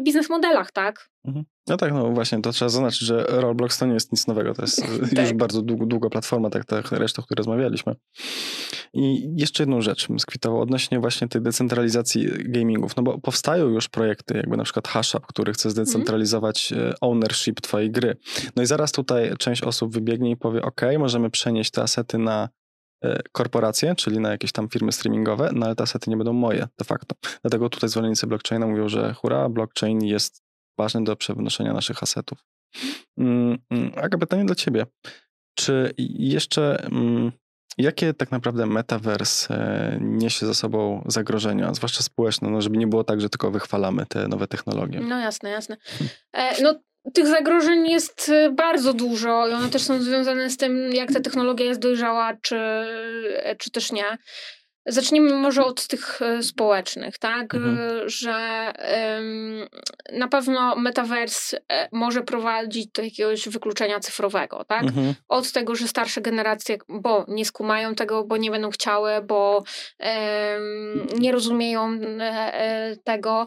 biznes 0.00 0.28
modelach, 0.28 0.72
tak? 0.72 1.10
Mhm. 1.24 1.44
No 1.68 1.76
tak, 1.76 1.92
no 1.92 2.10
właśnie, 2.10 2.42
to 2.42 2.52
trzeba 2.52 2.68
zaznaczyć, 2.68 3.00
że 3.00 3.24
Roblox 3.28 3.78
to 3.78 3.86
nie 3.86 3.94
jest 3.94 4.12
nic 4.12 4.26
nowego, 4.26 4.54
to 4.54 4.62
jest 4.62 4.82
tak. 5.16 5.18
już 5.18 5.32
bardzo 5.32 5.62
długo, 5.62 5.86
długa 5.86 6.08
platforma, 6.08 6.50
tak 6.50 6.72
jak 6.72 6.92
reszta, 6.92 7.22
o 7.22 7.24
której 7.24 7.38
rozmawialiśmy. 7.38 7.94
I 8.92 9.32
jeszcze 9.36 9.62
jedną 9.62 9.80
rzecz 9.80 10.08
bym 10.08 10.18
skwitował 10.18 10.60
odnośnie 10.60 11.00
właśnie 11.00 11.28
tej 11.28 11.42
decentralizacji 11.42 12.28
gamingów, 12.38 12.96
no 12.96 13.02
bo 13.02 13.18
powstają 13.18 13.68
już 13.68 13.88
projekty, 13.88 14.36
jakby 14.36 14.56
na 14.56 14.64
przykład 14.64 14.88
Hashup, 14.88 15.26
który 15.26 15.52
chce 15.52 15.70
zdecentralizować 15.70 16.72
mm. 16.72 16.94
ownership 17.00 17.60
twojej 17.60 17.90
gry. 17.90 18.16
No 18.56 18.62
i 18.62 18.66
zaraz 18.66 18.92
tutaj 18.92 19.32
część 19.38 19.62
osób 19.62 19.94
wybiegnie 19.94 20.30
i 20.30 20.36
powie, 20.36 20.62
ok, 20.62 20.80
możemy 20.98 21.30
przenieść 21.30 21.70
te 21.70 21.82
asety 21.82 22.18
na 22.18 22.48
e, 23.04 23.22
korporacje, 23.32 23.94
czyli 23.94 24.20
na 24.20 24.30
jakieś 24.30 24.52
tam 24.52 24.68
firmy 24.68 24.92
streamingowe, 24.92 25.50
no 25.54 25.66
ale 25.66 25.74
te 25.74 25.82
asety 25.82 26.10
nie 26.10 26.16
będą 26.16 26.32
moje 26.32 26.68
de 26.78 26.84
facto. 26.84 27.16
Dlatego 27.42 27.68
tutaj 27.68 27.90
zwolennicy 27.90 28.26
blockchaina 28.26 28.66
mówią, 28.66 28.88
że 28.88 29.14
hura, 29.14 29.48
blockchain 29.48 30.04
jest 30.04 30.49
ważny 30.80 31.04
do 31.04 31.16
przenoszenia 31.16 31.72
naszych 31.72 32.02
asetów. 32.02 32.38
Mm, 33.18 33.58
mm, 33.70 33.92
Aga, 33.96 34.18
pytanie 34.18 34.44
dla 34.44 34.54
ciebie. 34.54 34.86
Czy 35.54 35.94
jeszcze 35.98 36.84
mm, 36.84 37.32
jakie 37.78 38.14
tak 38.14 38.30
naprawdę 38.30 38.66
metavers 38.66 39.50
e, 39.50 39.98
niesie 40.00 40.46
za 40.46 40.54
sobą 40.54 41.04
zagrożenia, 41.06 41.74
zwłaszcza 41.74 42.02
społeczne, 42.02 42.50
no 42.50 42.60
żeby 42.60 42.76
nie 42.76 42.86
było 42.86 43.04
tak, 43.04 43.20
że 43.20 43.28
tylko 43.28 43.50
wychwalamy 43.50 44.06
te 44.06 44.28
nowe 44.28 44.46
technologie? 44.46 45.00
No 45.00 45.18
jasne, 45.18 45.50
jasne. 45.50 45.76
E, 46.32 46.62
no 46.62 46.74
tych 47.14 47.26
zagrożeń 47.26 47.86
jest 47.86 48.28
e, 48.28 48.50
bardzo 48.50 48.92
dużo 48.92 49.48
i 49.48 49.52
one 49.52 49.68
też 49.68 49.82
są 49.82 50.02
związane 50.02 50.50
z 50.50 50.56
tym, 50.56 50.92
jak 50.92 51.12
ta 51.12 51.20
technologia 51.20 51.66
jest 51.66 51.80
dojrzała, 51.80 52.36
czy, 52.42 52.58
czy 53.58 53.70
też 53.70 53.92
nie. 53.92 54.18
Zacznijmy 54.90 55.34
może 55.34 55.64
od 55.64 55.86
tych 55.86 56.22
e, 56.22 56.42
społecznych, 56.42 57.18
tak? 57.18 57.54
Mhm. 57.54 57.78
E, 57.78 58.08
że 58.08 58.72
um, 59.16 59.68
na 60.12 60.28
pewno 60.28 60.76
metavers 60.76 61.54
e, 61.54 61.88
może 61.92 62.22
prowadzić 62.22 62.86
do 62.86 63.02
jakiegoś 63.02 63.48
wykluczenia 63.48 64.00
cyfrowego, 64.00 64.64
tak? 64.64 64.82
Mhm. 64.82 65.14
Od 65.28 65.52
tego, 65.52 65.74
że 65.74 65.88
starsze 65.88 66.20
generacje, 66.20 66.78
bo 66.88 67.24
nie 67.28 67.44
skumają 67.44 67.94
tego, 67.94 68.24
bo 68.24 68.36
nie 68.36 68.50
będą 68.50 68.70
chciały, 68.70 69.10
bo 69.22 69.62
um, 69.98 71.06
nie 71.18 71.32
rozumieją 71.32 71.98
tego, 73.04 73.46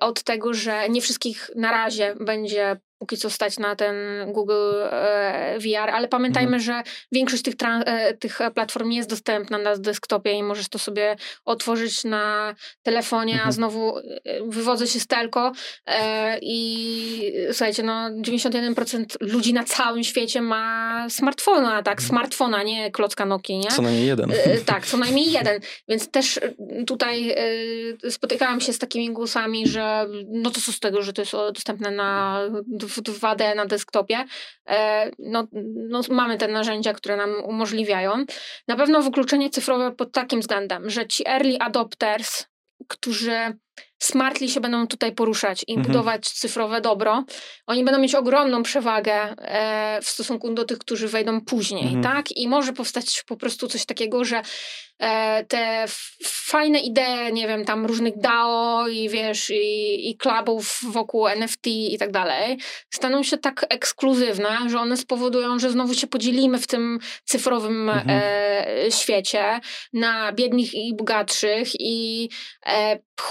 od 0.00 0.22
tego, 0.22 0.54
że 0.54 0.88
nie 0.88 1.00
wszystkich 1.00 1.50
na 1.56 1.70
razie 1.70 2.14
będzie 2.20 2.76
póki 3.00 3.16
co 3.16 3.30
stać 3.30 3.58
na 3.58 3.76
ten 3.76 3.94
Google 4.32 4.82
e, 4.82 5.58
VR, 5.58 5.90
ale 5.90 6.08
pamiętajmy, 6.08 6.56
mhm. 6.56 6.62
że 6.62 6.90
większość 7.12 7.42
tych, 7.42 7.54
e, 7.62 8.14
tych 8.14 8.38
platform 8.54 8.90
jest 8.90 9.10
dostępna 9.10 9.58
na 9.58 9.76
desktopie 9.76 10.32
i 10.32 10.42
możesz 10.42 10.68
to 10.68 10.78
sobie 10.78 11.16
otworzyć 11.44 12.04
na 12.04 12.54
telefonie, 12.82 13.32
mhm. 13.32 13.48
a 13.48 13.52
znowu 13.52 13.98
e, 13.98 14.02
wywodzę 14.46 14.86
się 14.86 15.00
z 15.00 15.06
telko 15.06 15.52
i 16.42 17.32
słuchajcie, 17.52 17.82
no 17.82 18.10
91% 18.10 19.04
ludzi 19.20 19.54
na 19.54 19.64
całym 19.64 20.04
świecie 20.04 20.42
ma 20.42 21.06
smartfona, 21.08 21.82
tak, 21.82 21.98
mhm. 21.98 22.08
smartfona, 22.08 22.62
nie 22.62 22.90
klocka 22.90 23.26
Nokia, 23.26 23.56
nie? 23.56 23.70
Co 23.70 23.82
najmniej 23.82 24.06
jeden. 24.06 24.32
Tak, 24.66 24.86
co 24.86 24.96
najmniej 24.96 25.32
jeden, 25.32 25.60
więc 25.88 26.10
też 26.10 26.40
tutaj 26.86 27.34
spotykałam 28.10 28.60
się 28.60 28.72
z 28.72 28.78
takimi 28.78 29.12
głosami, 29.12 29.68
że 29.68 30.06
no 30.28 30.50
to 30.50 30.60
co 30.60 30.72
z 30.72 30.80
tego, 30.80 31.02
że 31.02 31.12
to 31.12 31.22
jest 31.22 31.32
dostępne 31.32 31.90
na 31.90 32.40
w 32.90 33.02
2D 33.02 33.56
na 33.56 33.66
desktopie, 33.66 34.24
e, 34.68 35.10
no, 35.18 35.46
no, 35.88 36.00
mamy 36.10 36.38
te 36.38 36.48
narzędzia, 36.48 36.92
które 36.92 37.16
nam 37.16 37.44
umożliwiają. 37.44 38.24
Na 38.68 38.76
pewno 38.76 39.02
wykluczenie 39.02 39.50
cyfrowe 39.50 39.92
pod 39.92 40.12
takim 40.12 40.40
względem, 40.40 40.90
że 40.90 41.06
ci 41.06 41.28
early 41.28 41.58
adopters, 41.60 42.46
którzy 42.88 43.58
smartly 44.00 44.48
się 44.48 44.60
będą 44.60 44.86
tutaj 44.86 45.12
poruszać 45.12 45.64
i 45.66 45.72
mhm. 45.72 45.86
budować 45.86 46.28
cyfrowe 46.28 46.80
dobro, 46.80 47.24
oni 47.66 47.84
będą 47.84 48.00
mieć 48.00 48.14
ogromną 48.14 48.62
przewagę 48.62 49.12
e, 49.12 50.02
w 50.02 50.08
stosunku 50.08 50.54
do 50.54 50.64
tych, 50.64 50.78
którzy 50.78 51.08
wejdą 51.08 51.40
później, 51.40 51.94
mhm. 51.94 52.02
tak? 52.02 52.36
I 52.36 52.48
może 52.48 52.72
powstać 52.72 53.22
po 53.26 53.36
prostu 53.36 53.68
coś 53.68 53.84
takiego, 53.84 54.24
że 54.24 54.42
e, 54.98 55.44
te 55.44 55.84
fajne 56.24 56.80
idee, 56.80 57.32
nie 57.32 57.48
wiem, 57.48 57.64
tam 57.64 57.86
różnych 57.86 58.18
DAO 58.18 58.88
i 58.88 59.08
wiesz, 59.08 59.50
i, 59.50 60.10
i 60.10 60.16
klubów 60.16 60.80
wokół 60.82 61.28
NFT 61.28 61.66
i 61.66 61.98
tak 61.98 62.10
dalej, 62.10 62.58
staną 62.90 63.22
się 63.22 63.38
tak 63.38 63.66
ekskluzywne, 63.68 64.58
że 64.68 64.80
one 64.80 64.96
spowodują, 64.96 65.58
że 65.58 65.70
znowu 65.70 65.94
się 65.94 66.06
podzielimy 66.06 66.58
w 66.58 66.66
tym 66.66 66.98
cyfrowym 67.24 67.90
mhm. 67.90 68.20
e, 68.86 68.90
świecie 68.90 69.60
na 69.92 70.32
biednych 70.32 70.74
i 70.74 70.94
bogatszych 70.96 71.68
i 71.80 72.28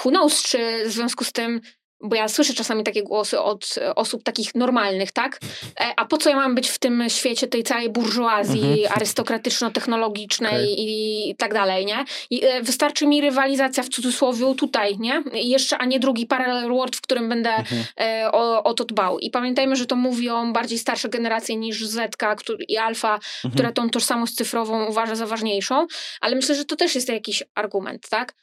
who 0.06 0.10
knows, 0.10 0.44
czy 0.44 0.84
w 0.86 0.92
związku 0.92 1.24
z 1.24 1.32
tym 1.32 1.62
bo 2.04 2.16
ja 2.16 2.28
słyszę 2.28 2.54
czasami 2.54 2.84
takie 2.84 3.04
głosy 3.04 3.40
od 3.40 3.76
osób 3.96 4.24
takich 4.24 4.56
normalnych, 4.56 5.12
tak? 5.12 5.40
E, 5.80 5.94
a 5.98 6.06
po 6.06 6.18
co 6.18 6.30
ja 6.30 6.36
mam 6.36 6.56
być 6.56 6.70
w 6.70 6.80
tym 6.80 7.04
świecie 7.10 7.48
tej 7.48 7.64
całej 7.64 7.90
burżuazji 7.90 8.84
mhm. 8.84 8.98
arystokratyczno-technologicznej 8.98 10.50
okay. 10.50 10.76
i, 10.78 11.36
tak 11.38 11.54
dalej, 11.54 11.86
nie? 11.86 12.06
I 12.30 12.46
e, 12.46 12.62
wystarczy 12.62 13.08
mi 13.08 13.22
rywalizacja 13.22 13.84
w 13.84 13.90
cudzysłowie 13.90 14.56
tutaj, 14.56 14.98
nie? 15.00 15.24
I 15.34 15.50
jeszcze, 15.50 15.78
a 15.78 15.86
nie 15.86 16.00
drugi 16.00 16.26
parallel 16.26 16.70
world, 16.70 16.96
w 16.96 17.02
którym 17.02 17.30
będę 17.30 17.50
mhm. 17.50 17.84
E, 18.00 18.32
o, 18.32 18.64
o 18.64 18.74
to 18.74 18.86
dbał. 18.86 19.20
I 19.20 19.30
pamiętajmy, 19.30 19.76
że 19.76 19.86
to 19.86 19.96
mówią 19.96 20.54
bardziej 20.54 20.80
starsze 20.80 21.10
generacje 21.10 21.56
niż 21.56 21.86
Zetka 21.86 22.36
który, 22.36 22.64
i 22.68 22.78
Alfa, 22.78 23.14
mhm. 23.16 23.54
która 23.54 23.72
tą 23.72 23.90
tożsamość 23.90 24.36
cyfrową 24.36 24.86
uważa 24.86 25.16
za 25.16 25.26
ważniejszą, 25.26 25.88
ale 26.22 26.36
myślę, 26.36 26.56
że 26.56 26.66
to 26.66 26.76
też 26.76 26.96
jest 26.96 27.10
jakiś 27.10 27.44
argument, 27.56 28.10
tak? 28.10 28.36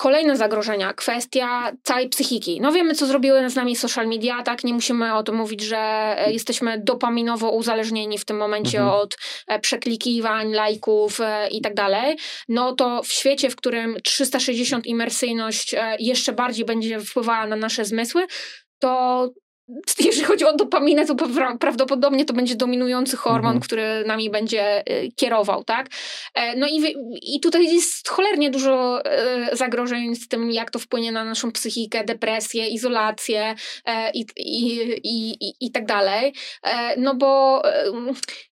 Kolejne 0.00 0.36
zagrożenia, 0.36 0.92
kwestia 0.92 1.72
całej 1.82 2.08
psychiki. 2.08 2.60
No 2.60 2.72
wiemy, 2.72 2.94
co 2.94 3.06
zrobiły 3.06 3.50
z 3.50 3.54
nami 3.54 3.76
social 3.76 4.08
media, 4.08 4.42
tak? 4.42 4.64
Nie 4.64 4.74
musimy 4.74 5.14
o 5.14 5.22
tym 5.22 5.34
mówić, 5.34 5.60
że 5.60 5.78
e, 5.78 6.32
jesteśmy 6.32 6.78
dopaminowo 6.78 7.50
uzależnieni 7.50 8.18
w 8.18 8.24
tym 8.24 8.36
momencie 8.36 8.78
mhm. 8.78 8.98
od 8.98 9.16
e, 9.46 9.58
przeklikiwań, 9.58 10.52
lajków 10.52 11.20
e, 11.20 11.48
i 11.48 11.60
tak 11.60 11.74
dalej. 11.74 12.16
No 12.48 12.74
to 12.74 13.02
w 13.02 13.12
świecie, 13.12 13.50
w 13.50 13.56
którym 13.56 13.96
360 14.04 14.86
imersyjność 14.86 15.74
jeszcze 15.98 16.32
bardziej 16.32 16.64
będzie 16.64 17.00
wpływała 17.00 17.46
na 17.46 17.56
nasze 17.56 17.84
zmysły, 17.84 18.26
to 18.78 19.28
jeżeli 19.98 20.24
chodzi 20.24 20.44
o 20.44 20.56
dopaminę, 20.56 21.06
to 21.06 21.14
prawdopodobnie 21.60 22.24
to 22.24 22.34
będzie 22.34 22.54
dominujący 22.54 23.16
hormon, 23.16 23.56
mhm. 23.56 23.60
który 23.60 24.04
nami 24.06 24.30
będzie 24.30 24.82
y, 24.90 25.12
kierował, 25.16 25.64
tak? 25.64 25.86
E, 26.34 26.56
no 26.56 26.66
i, 26.68 26.94
i 27.34 27.40
tutaj 27.40 27.64
jest 27.64 28.08
cholernie 28.08 28.50
dużo 28.50 29.04
e, 29.04 29.56
zagrożeń 29.56 30.16
z 30.16 30.28
tym, 30.28 30.50
jak 30.50 30.70
to 30.70 30.78
wpłynie 30.78 31.12
na 31.12 31.24
naszą 31.24 31.52
psychikę, 31.52 32.04
depresję, 32.04 32.68
izolację 32.68 33.54
e, 33.84 34.10
i, 34.10 34.26
i, 34.36 34.80
i, 35.04 35.48
i, 35.48 35.54
i 35.60 35.70
tak 35.70 35.86
dalej. 35.86 36.34
No 36.96 37.14
bo 37.14 37.62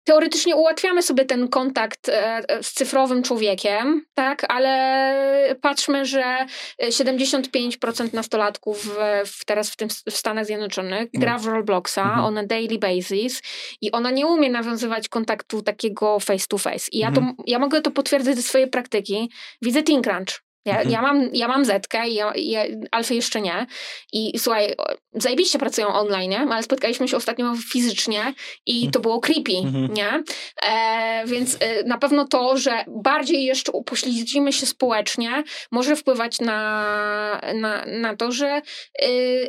teoretycznie 0.04 0.56
ułatwiamy 0.56 1.02
sobie 1.02 1.24
ten 1.24 1.48
kontakt 1.48 2.08
e, 2.08 2.42
z 2.62 2.72
cyfrowym 2.72 3.22
człowiekiem, 3.22 4.04
tak, 4.14 4.44
ale 4.48 5.56
patrzmy, 5.60 6.06
że 6.06 6.46
75% 6.82 8.14
nastolatków 8.14 8.98
w, 9.26 9.44
teraz 9.44 9.70
w, 9.70 9.76
tym, 9.76 9.88
w 9.88 10.16
Stanach 10.16 10.46
Zjednoczonych 10.46 11.08
gra 11.14 11.32
no. 11.32 11.38
w 11.38 11.46
Robloxa 11.46 11.98
mhm. 11.98 12.24
on 12.24 12.38
a 12.38 12.46
daily 12.46 12.78
basis 12.78 13.42
i 13.80 13.92
ona 13.92 14.10
nie 14.10 14.26
umie 14.26 14.50
nawiązywać 14.50 15.08
kontaktu 15.08 15.62
takiego 15.62 16.20
face 16.20 16.46
to 16.48 16.58
face. 16.58 16.88
I 16.92 16.98
ja, 16.98 17.12
to, 17.12 17.18
mhm. 17.18 17.36
ja 17.46 17.58
mogę 17.58 17.80
to 17.80 17.90
potwierdzić 17.90 18.36
ze 18.36 18.42
swojej 18.42 18.70
praktyki. 18.70 19.30
Widzę 19.62 19.82
Teen 19.82 20.02
Crunch. 20.02 20.44
Ja, 20.64 20.74
mhm. 20.74 20.90
ja, 20.90 21.02
mam, 21.02 21.28
ja 21.32 21.48
mam 21.48 21.64
Zetkę, 21.64 22.08
ja, 22.08 22.32
ja, 22.36 22.62
Alfy 22.90 23.14
jeszcze 23.14 23.40
nie. 23.40 23.66
I 24.12 24.38
słuchaj, 24.38 24.74
zajebiście 25.12 25.58
pracują 25.58 25.88
online, 25.88 26.34
ale 26.34 26.62
spotkaliśmy 26.62 27.08
się 27.08 27.16
ostatnio 27.16 27.54
fizycznie 27.72 28.34
i 28.66 28.90
to 28.90 29.00
było 29.00 29.20
creepy, 29.20 29.52
mhm. 29.64 29.94
nie? 29.94 30.22
E, 30.66 31.26
więc 31.26 31.56
e, 31.60 31.84
na 31.84 31.98
pewno 31.98 32.28
to, 32.28 32.56
że 32.56 32.84
bardziej 32.88 33.44
jeszcze 33.44 33.72
upośledzimy 33.72 34.52
się 34.52 34.66
społecznie, 34.66 35.44
może 35.70 35.96
wpływać 35.96 36.40
na, 36.40 37.40
na, 37.54 37.84
na 37.86 38.16
to, 38.16 38.32
że 38.32 38.48
e, 38.48 38.62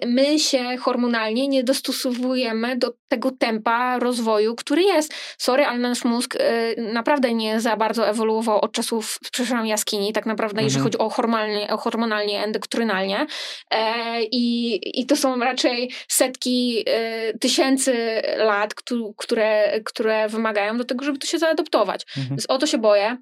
my 0.07 0.39
się 0.39 0.77
hormonalnie 0.77 1.47
nie 1.47 1.63
dostosowujemy 1.63 2.77
do 2.77 2.93
tego 3.07 3.31
tempa 3.31 3.99
rozwoju, 3.99 4.55
który 4.55 4.83
jest. 4.83 5.13
Sorry, 5.37 5.65
ale 5.65 5.79
nasz 5.79 6.03
mózg 6.03 6.35
e, 6.39 6.81
naprawdę 6.81 7.33
nie 7.33 7.61
za 7.61 7.77
bardzo 7.77 8.07
ewoluował 8.07 8.61
od 8.61 8.71
czasów, 8.71 9.19
przepraszam, 9.31 9.65
jaskini, 9.65 10.13
tak 10.13 10.25
naprawdę, 10.25 10.57
mhm. 10.57 10.65
jeżeli 10.65 10.83
chodzi 10.83 10.97
o 10.97 11.04
hormonalnie, 11.09 11.69
o 11.69 11.77
hormonalnie 11.77 12.43
endoktrynalnie. 12.43 13.25
E, 13.71 14.23
i, 14.23 14.79
I 15.01 15.05
to 15.05 15.15
są 15.15 15.39
raczej 15.39 15.91
setki 16.07 16.83
e, 16.87 17.33
tysięcy 17.37 18.21
lat, 18.37 18.73
które, 19.17 19.81
które 19.85 20.29
wymagają 20.29 20.77
do 20.77 20.85
tego, 20.85 21.05
żeby 21.05 21.17
to 21.17 21.27
się 21.27 21.39
zaadoptować. 21.39 22.05
Mhm. 22.17 22.27
Więc 22.29 22.45
o 22.49 22.57
to 22.57 22.67
się 22.67 22.77
boję. 22.77 23.17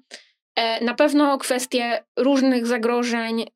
E, 0.56 0.84
na 0.84 0.94
pewno 0.94 1.38
kwestie 1.38 2.04
różnych 2.16 2.66
zagrożeń 2.66 3.46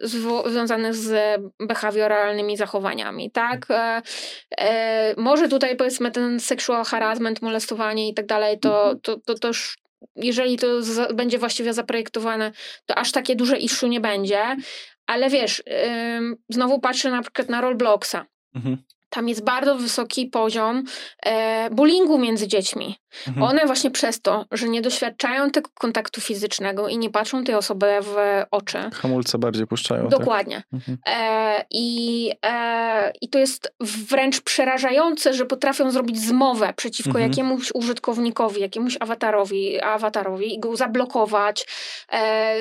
związanych 0.47 0.95
z 0.95 1.41
behawioralnymi 1.61 2.57
zachowaniami, 2.57 3.31
tak? 3.31 3.67
Może 5.17 5.49
tutaj 5.49 5.77
powiedzmy 5.77 6.11
ten 6.11 6.41
sexual 6.41 6.85
harassment, 6.85 7.43
molestowanie 7.43 8.09
i 8.09 8.15
tak 8.15 8.27
dalej, 8.27 8.59
to, 8.59 8.83
mhm. 8.83 9.01
to, 9.01 9.17
to, 9.17 9.35
to 9.35 9.49
już 9.49 9.79
jeżeli 10.17 10.59
to 10.59 10.83
za, 10.83 11.13
będzie 11.13 11.39
właściwie 11.39 11.75
zaprojektowane, 11.75 12.53
to 12.87 12.95
aż 12.95 13.13
takie 13.13 13.37
duże 13.37 13.59
issue 13.59 13.89
nie 13.89 14.01
będzie, 14.01 14.57
ale 15.07 15.31
wiesz, 15.31 15.63
ym, 16.17 16.37
znowu 16.49 16.81
patrzę 16.81 17.11
na 17.11 17.23
przykład 17.23 17.49
na 17.49 17.61
Robloxa. 17.61 18.27
Mhm. 18.55 18.83
Tam 19.09 19.29
jest 19.29 19.45
bardzo 19.45 19.77
wysoki 19.77 20.27
poziom 20.27 20.85
e, 21.27 21.71
bullyingu 21.71 22.19
między 22.19 22.49
dziećmi. 22.49 22.97
Mhm. 23.27 23.47
One 23.47 23.67
właśnie 23.67 23.91
przez 23.91 24.21
to, 24.21 24.45
że 24.53 24.69
nie 24.69 24.83
doświadczają 24.83 25.51
tego 25.51 25.71
kontaktu 25.75 26.21
fizycznego 26.21 26.89
i 26.89 26.99
nie 26.99 27.11
patrzą 27.11 27.45
tej 27.45 27.55
osoby 27.55 27.87
w 28.03 28.17
oczy. 28.51 28.79
Hamulce 28.95 29.39
bardziej 29.39 29.67
puszczają. 29.67 30.09
Tak? 30.09 30.19
Dokładnie. 30.19 30.57
Tak? 30.57 30.67
Mhm. 30.73 30.99
E, 31.07 31.65
i, 31.71 32.31
e, 32.45 33.13
I 33.21 33.29
to 33.29 33.39
jest 33.39 33.75
wręcz 33.81 34.41
przerażające, 34.41 35.35
że 35.35 35.47
potrafią 35.47 35.91
zrobić 35.91 36.21
zmowę 36.21 36.73
przeciwko 36.77 37.11
mhm. 37.11 37.31
jakiemuś 37.31 37.71
użytkownikowi, 37.75 38.61
jakiemuś 38.61 38.97
awatarowi, 39.01 39.81
awatarowi 39.81 40.55
i 40.55 40.61
go 40.61 40.77
zablokować. 40.77 41.67
E, 42.13 42.55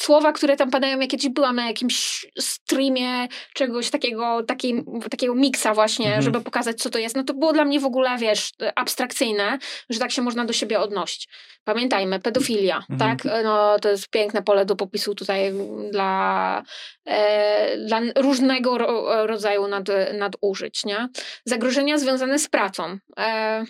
słowa, 0.00 0.32
które 0.32 0.56
tam 0.56 0.70
padają, 0.70 1.00
jak 1.00 1.10
kiedyś 1.10 1.28
byłam 1.28 1.56
na 1.56 1.66
jakimś 1.66 2.26
streamie 2.38 3.28
czegoś 3.54 3.90
takiego, 3.90 4.42
takiej, 4.42 4.84
takiego 5.10 5.34
miksa 5.34 5.69
właśnie, 5.74 6.06
mhm. 6.06 6.22
żeby 6.22 6.40
pokazać, 6.40 6.78
co 6.78 6.90
to 6.90 6.98
jest, 6.98 7.16
no 7.16 7.24
to 7.24 7.34
było 7.34 7.52
dla 7.52 7.64
mnie 7.64 7.80
w 7.80 7.84
ogóle, 7.84 8.18
wiesz, 8.18 8.50
abstrakcyjne, 8.74 9.58
że 9.90 9.98
tak 9.98 10.10
się 10.10 10.22
można 10.22 10.44
do 10.44 10.52
siebie 10.52 10.80
odnosić. 10.80 11.28
Pamiętajmy, 11.64 12.20
pedofilia, 12.20 12.76
mhm. 12.90 12.98
tak? 12.98 13.44
No, 13.44 13.78
to 13.78 13.88
jest 13.88 14.10
piękne 14.10 14.42
pole 14.42 14.64
do 14.64 14.76
popisu 14.76 15.14
tutaj 15.14 15.52
dla, 15.90 16.62
e, 17.06 17.76
dla 17.76 18.00
różnego 18.16 18.78
ro, 18.78 19.26
rodzaju 19.26 19.68
nad, 19.68 19.84
nadużyć, 20.14 20.84
nie? 20.84 21.08
Zagrożenia 21.44 21.98
związane 21.98 22.38
z 22.38 22.48
pracą. 22.48 22.98
E, 23.18 23.64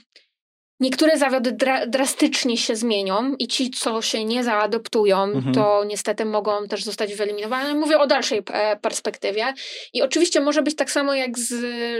Niektóre 0.81 1.19
zawody 1.19 1.53
dra 1.53 1.87
drastycznie 1.87 2.57
się 2.57 2.77
zmienią 2.77 3.35
i 3.39 3.49
ci, 3.49 3.71
co 3.71 4.03
się 4.03 4.25
nie 4.25 4.45
zaadoptują, 4.45 5.23
mhm. 5.23 5.55
to 5.55 5.85
niestety 5.85 6.25
mogą 6.25 6.69
też 6.69 6.85
zostać 6.85 7.15
wyeliminowane. 7.15 7.75
Mówię 7.75 7.99
o 7.99 8.07
dalszej 8.07 8.43
e, 8.53 8.77
perspektywie. 8.77 9.55
I 9.93 10.03
oczywiście 10.03 10.41
może 10.41 10.63
być 10.63 10.77
tak 10.77 10.91
samo 10.91 11.15
jak 11.15 11.39
z 11.39 11.55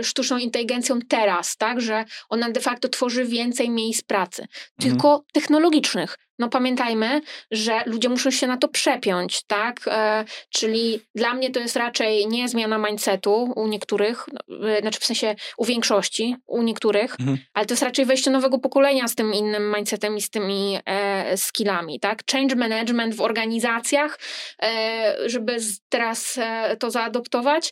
sztuczną 0.05 0.37
inteligencją 0.37 0.99
teraz, 1.07 1.57
tak, 1.57 1.81
że 1.81 2.05
ona 2.29 2.49
de 2.49 2.61
facto 2.61 2.89
tworzy 2.89 3.25
więcej 3.25 3.69
miejsc 3.69 4.01
pracy, 4.01 4.41
mhm. 4.41 4.57
tylko 4.79 5.23
technologicznych. 5.33 6.17
No 6.41 6.49
pamiętajmy, 6.49 7.21
że 7.51 7.81
ludzie 7.85 8.09
muszą 8.09 8.31
się 8.31 8.47
na 8.47 8.57
to 8.57 8.67
przepiąć, 8.67 9.43
tak? 9.43 9.79
E, 9.87 10.25
czyli 10.49 10.99
dla 11.15 11.33
mnie 11.33 11.51
to 11.51 11.59
jest 11.59 11.75
raczej 11.75 12.27
nie 12.27 12.49
zmiana 12.49 12.77
mindsetu 12.77 13.53
u 13.55 13.67
niektórych, 13.67 14.25
no, 14.33 14.69
e, 14.69 14.81
znaczy 14.81 14.99
w 14.99 15.05
sensie 15.05 15.35
u 15.57 15.65
większości, 15.65 16.35
u 16.47 16.61
niektórych, 16.61 17.15
mhm. 17.19 17.37
ale 17.53 17.65
to 17.65 17.73
jest 17.73 17.83
raczej 17.83 18.05
wejście 18.05 18.31
nowego 18.31 18.59
pokolenia 18.59 19.07
z 19.07 19.15
tym 19.15 19.33
innym 19.33 19.73
mindsetem 19.75 20.17
i 20.17 20.21
z 20.21 20.29
tymi 20.29 20.79
e, 20.85 21.37
skillami, 21.37 21.99
tak? 21.99 22.23
Change 22.31 22.55
management 22.55 23.15
w 23.15 23.21
organizacjach, 23.21 24.19
e, 24.63 25.15
żeby 25.25 25.57
teraz 25.89 26.37
e, 26.37 26.77
to 26.77 26.91
zaadoptować. 26.91 27.71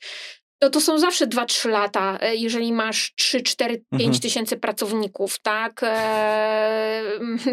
No 0.61 0.69
to 0.69 0.81
są 0.81 0.99
zawsze 0.99 1.27
2-3 1.27 1.69
lata, 1.69 2.17
e, 2.21 2.35
jeżeli 2.35 2.73
masz 2.73 3.13
3, 3.15 3.41
4, 3.41 3.83
5 3.91 4.03
mhm. 4.03 4.19
tysięcy 4.19 4.57
pracowników, 4.57 5.39
tak? 5.39 5.81
E, 5.83 7.03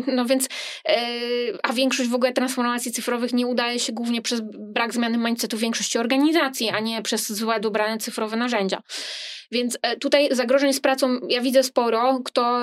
no 0.16 0.24
więc, 0.24 0.48
e, 0.88 0.98
a 1.62 1.72
większość 1.72 2.11
w 2.11 2.14
ogóle 2.14 2.32
transformacji 2.32 2.92
cyfrowych 2.92 3.32
nie 3.32 3.46
udaje 3.46 3.78
się 3.78 3.92
głównie 3.92 4.22
przez 4.22 4.40
brak 4.59 4.94
zmiany 4.94 5.18
mindsetu 5.18 5.59
większości 5.59 5.98
organizacji, 5.98 6.68
a 6.68 6.80
nie 6.80 7.02
przez 7.02 7.32
złe 7.32 7.61
dobrane 7.61 7.98
cyfrowe 7.98 8.36
narzędzia. 8.36 8.82
Więc 9.51 9.78
e, 9.82 9.97
tutaj 9.97 10.28
zagrożeń 10.30 10.72
z 10.72 10.80
pracą 10.80 11.18
ja 11.28 11.40
widzę 11.40 11.62
sporo. 11.62 12.20
Kto 12.24 12.61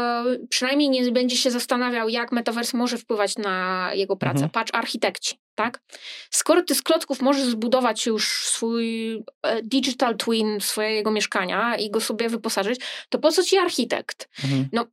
przynajmniej 0.50 0.90
nie 0.90 1.12
będzie 1.12 1.38
się 1.38 1.52
zastanawiał, 1.52 2.10
jak 2.10 2.32
metaverse 2.32 2.78
może 2.78 2.98
wpływać 2.98 3.38
na 3.38 3.90
jego 3.94 4.16
pracę. 4.16 4.34
Mhm. 4.34 4.50
Patrz, 4.50 4.72
architekci, 4.74 5.36
tak? 5.56 5.82
Skoro 6.30 6.62
ty 6.62 6.76
z 6.76 6.82
klocków 6.82 7.22
możesz 7.22 7.44
zbudować 7.44 8.06
już 8.06 8.48
swój 8.48 9.14
e, 9.44 9.62
digital 9.64 10.18
twin 10.18 10.62
swojego 10.62 11.12
mieszkania 11.12 11.76
i 11.76 11.92
go 11.92 12.02
sobie 12.02 12.30
wyposażyć, 12.30 12.82
to 13.10 13.20
po 13.20 13.32
co 13.32 13.44
ci 13.44 13.58
architekt? 13.58 14.30
Mhm. 14.44 14.70
No, 14.72 14.86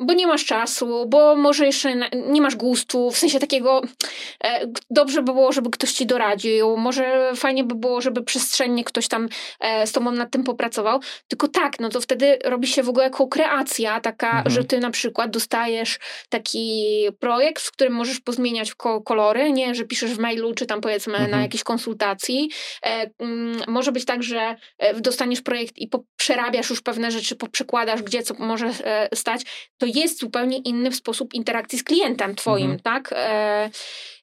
bo 0.00 0.14
nie 0.14 0.26
masz 0.26 0.44
czasu, 0.44 1.06
bo 1.08 1.36
może 1.36 1.66
jeszcze 1.66 1.94
nie 2.12 2.40
masz 2.40 2.56
gustu, 2.56 3.10
w 3.10 3.18
sensie 3.18 3.40
takiego 3.40 3.82
e, 4.44 4.66
dobrze 4.90 5.22
by 5.22 5.32
było, 5.32 5.52
żeby 5.52 5.70
ktoś 5.70 5.92
ci 5.92 6.06
doradził, 6.06 6.76
może 6.76 7.32
fajnie 7.36 7.64
by 7.64 7.74
było, 7.74 8.00
żeby 8.00 8.22
przestrzennie 8.22 8.84
ktoś 8.84 9.08
tam 9.08 9.28
e, 9.60 9.86
z 9.86 9.92
tobą 9.92 10.12
nad 10.12 10.30
tym 10.30 10.44
popracował, 10.44 11.00
tylko 11.28 11.48
tak, 11.48 11.80
no 11.80 11.88
to 11.88 12.00
wtedy 12.00 12.38
robi 12.44 12.68
się 12.68 12.82
w 12.82 12.88
ogóle 12.88 13.04
jako 13.04 13.28
kreacja 13.28 14.00
taka, 14.00 14.30
mhm. 14.30 14.50
że 14.50 14.64
ty 14.64 14.80
na 14.80 14.90
przykład 14.90 15.30
dostajesz 15.30 15.98
taki 16.28 16.86
projekt, 17.20 17.62
w 17.62 17.72
którym 17.72 17.92
możesz 17.92 18.20
pozmieniać 18.20 18.74
ko 18.74 19.00
kolory, 19.00 19.52
nie, 19.52 19.74
że 19.74 19.84
piszesz 19.84 20.10
w 20.10 20.18
mailu, 20.18 20.54
czy 20.54 20.66
tam 20.66 20.80
powiedzmy 20.80 21.12
mhm. 21.12 21.30
na 21.30 21.42
jakiejś 21.42 21.64
konsultacji. 21.64 22.50
E, 22.86 23.10
mm, 23.18 23.60
może 23.68 23.92
być 23.92 24.04
tak, 24.04 24.22
że 24.22 24.56
dostaniesz 25.00 25.40
projekt 25.40 25.78
i 25.78 25.90
przerabiasz 26.16 26.70
już 26.70 26.80
pewne 26.80 27.10
rzeczy, 27.10 27.36
poprzekładasz, 27.36 28.02
gdzie 28.02 28.22
co 28.22 28.34
może 28.38 28.70
stać, 29.14 29.42
to 29.78 29.87
jest 29.88 30.18
zupełnie 30.18 30.58
inny 30.58 30.92
sposób 30.92 31.34
interakcji 31.34 31.78
z 31.78 31.84
klientem 31.84 32.34
twoim, 32.34 32.70
mhm. 32.70 32.80
tak? 32.80 33.14
E, 33.16 33.70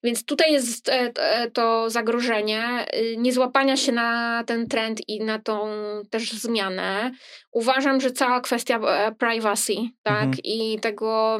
więc 0.04 0.26
tutaj 0.26 0.54
jest 0.54 0.90
e, 0.90 1.12
e 1.16 1.52
to 1.52 1.90
zagrożenie 1.90 2.86
y, 2.96 3.18
niezłapania 3.18 3.78
się 3.78 3.92
na 3.92 4.44
ten 4.48 4.68
trend 4.68 5.10
i 5.10 5.24
na 5.24 5.40
tą 5.40 5.68
też 6.10 6.32
zmianę. 6.32 7.12
Uważam, 7.52 8.02
że 8.02 8.12
cała 8.12 8.42
kwestia 8.42 8.80
e, 8.80 9.12
privacy, 9.12 9.76
tak? 10.04 10.24
Mhm. 10.24 10.40
I 10.44 10.80
tego 10.80 11.40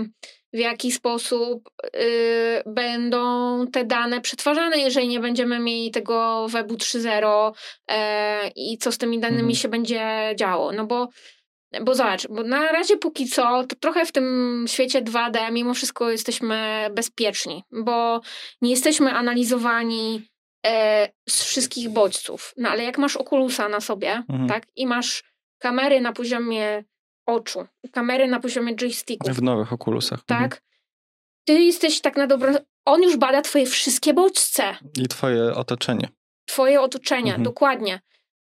w 0.56 0.58
jaki 0.58 0.92
sposób 0.92 1.70
y, 1.96 2.64
będą 2.66 3.68
te 3.68 3.86
dane 3.86 4.22
przetwarzane, 4.22 4.78
jeżeli 4.78 5.08
nie 5.08 5.20
będziemy 5.20 5.60
mieli 5.60 5.92
tego 5.92 6.48
webu 6.50 6.76
3.0 6.76 7.52
y, 7.52 7.96
i 8.56 8.78
co 8.78 8.92
z 8.92 8.98
tymi 8.98 9.20
danymi 9.20 9.40
mhm. 9.40 9.56
się 9.56 9.68
będzie 9.68 10.34
działo. 10.36 10.72
No 10.72 10.86
bo 10.86 11.10
bo 11.82 11.96
zobacz, 11.96 12.28
bo 12.28 12.44
na 12.44 12.72
razie 12.72 12.98
póki 12.98 13.28
co, 13.28 13.64
to 13.64 13.76
trochę 13.76 14.06
w 14.06 14.12
tym 14.12 14.66
świecie 14.68 15.02
2D 15.02 15.52
mimo 15.52 15.74
wszystko 15.74 16.12
jesteśmy 16.12 16.90
bezpieczni, 16.92 17.64
bo 17.72 18.22
nie 18.62 18.72
jesteśmy 18.72 19.12
analizowani 19.12 20.30
e, 20.66 21.10
z 21.30 21.44
wszystkich 21.44 21.90
bodźców. 21.90 22.54
No 22.58 22.70
ale 22.70 22.84
jak 22.84 22.98
masz 22.98 23.18
okulusa 23.18 23.70
na 23.70 23.80
sobie, 23.80 24.24
mhm. 24.30 24.50
tak, 24.50 24.64
i 24.76 24.88
masz 24.88 25.24
kamery 25.58 26.02
na 26.02 26.14
poziomie 26.14 26.84
oczu, 27.26 27.66
kamery 27.92 28.28
na 28.28 28.40
poziomie 28.40 28.76
joysticku. 28.76 29.34
W 29.34 29.42
nowych 29.42 29.74
okulusach. 29.74 30.24
Tak. 30.26 30.44
Mhm. 30.44 30.62
Ty 31.46 31.54
jesteś 31.54 32.02
tak 32.02 32.18
na 32.18 32.28
dobro... 32.28 32.54
On 32.86 33.04
już 33.04 33.18
bada 33.18 33.42
twoje 33.42 33.66
wszystkie 33.66 34.14
bodźce. 34.14 34.76
I 34.98 35.08
twoje 35.08 35.54
otoczenie. 35.56 36.10
Twoje 36.46 36.82
otoczenie, 36.82 37.32
mhm. 37.32 37.44
dokładnie. 37.44 38.00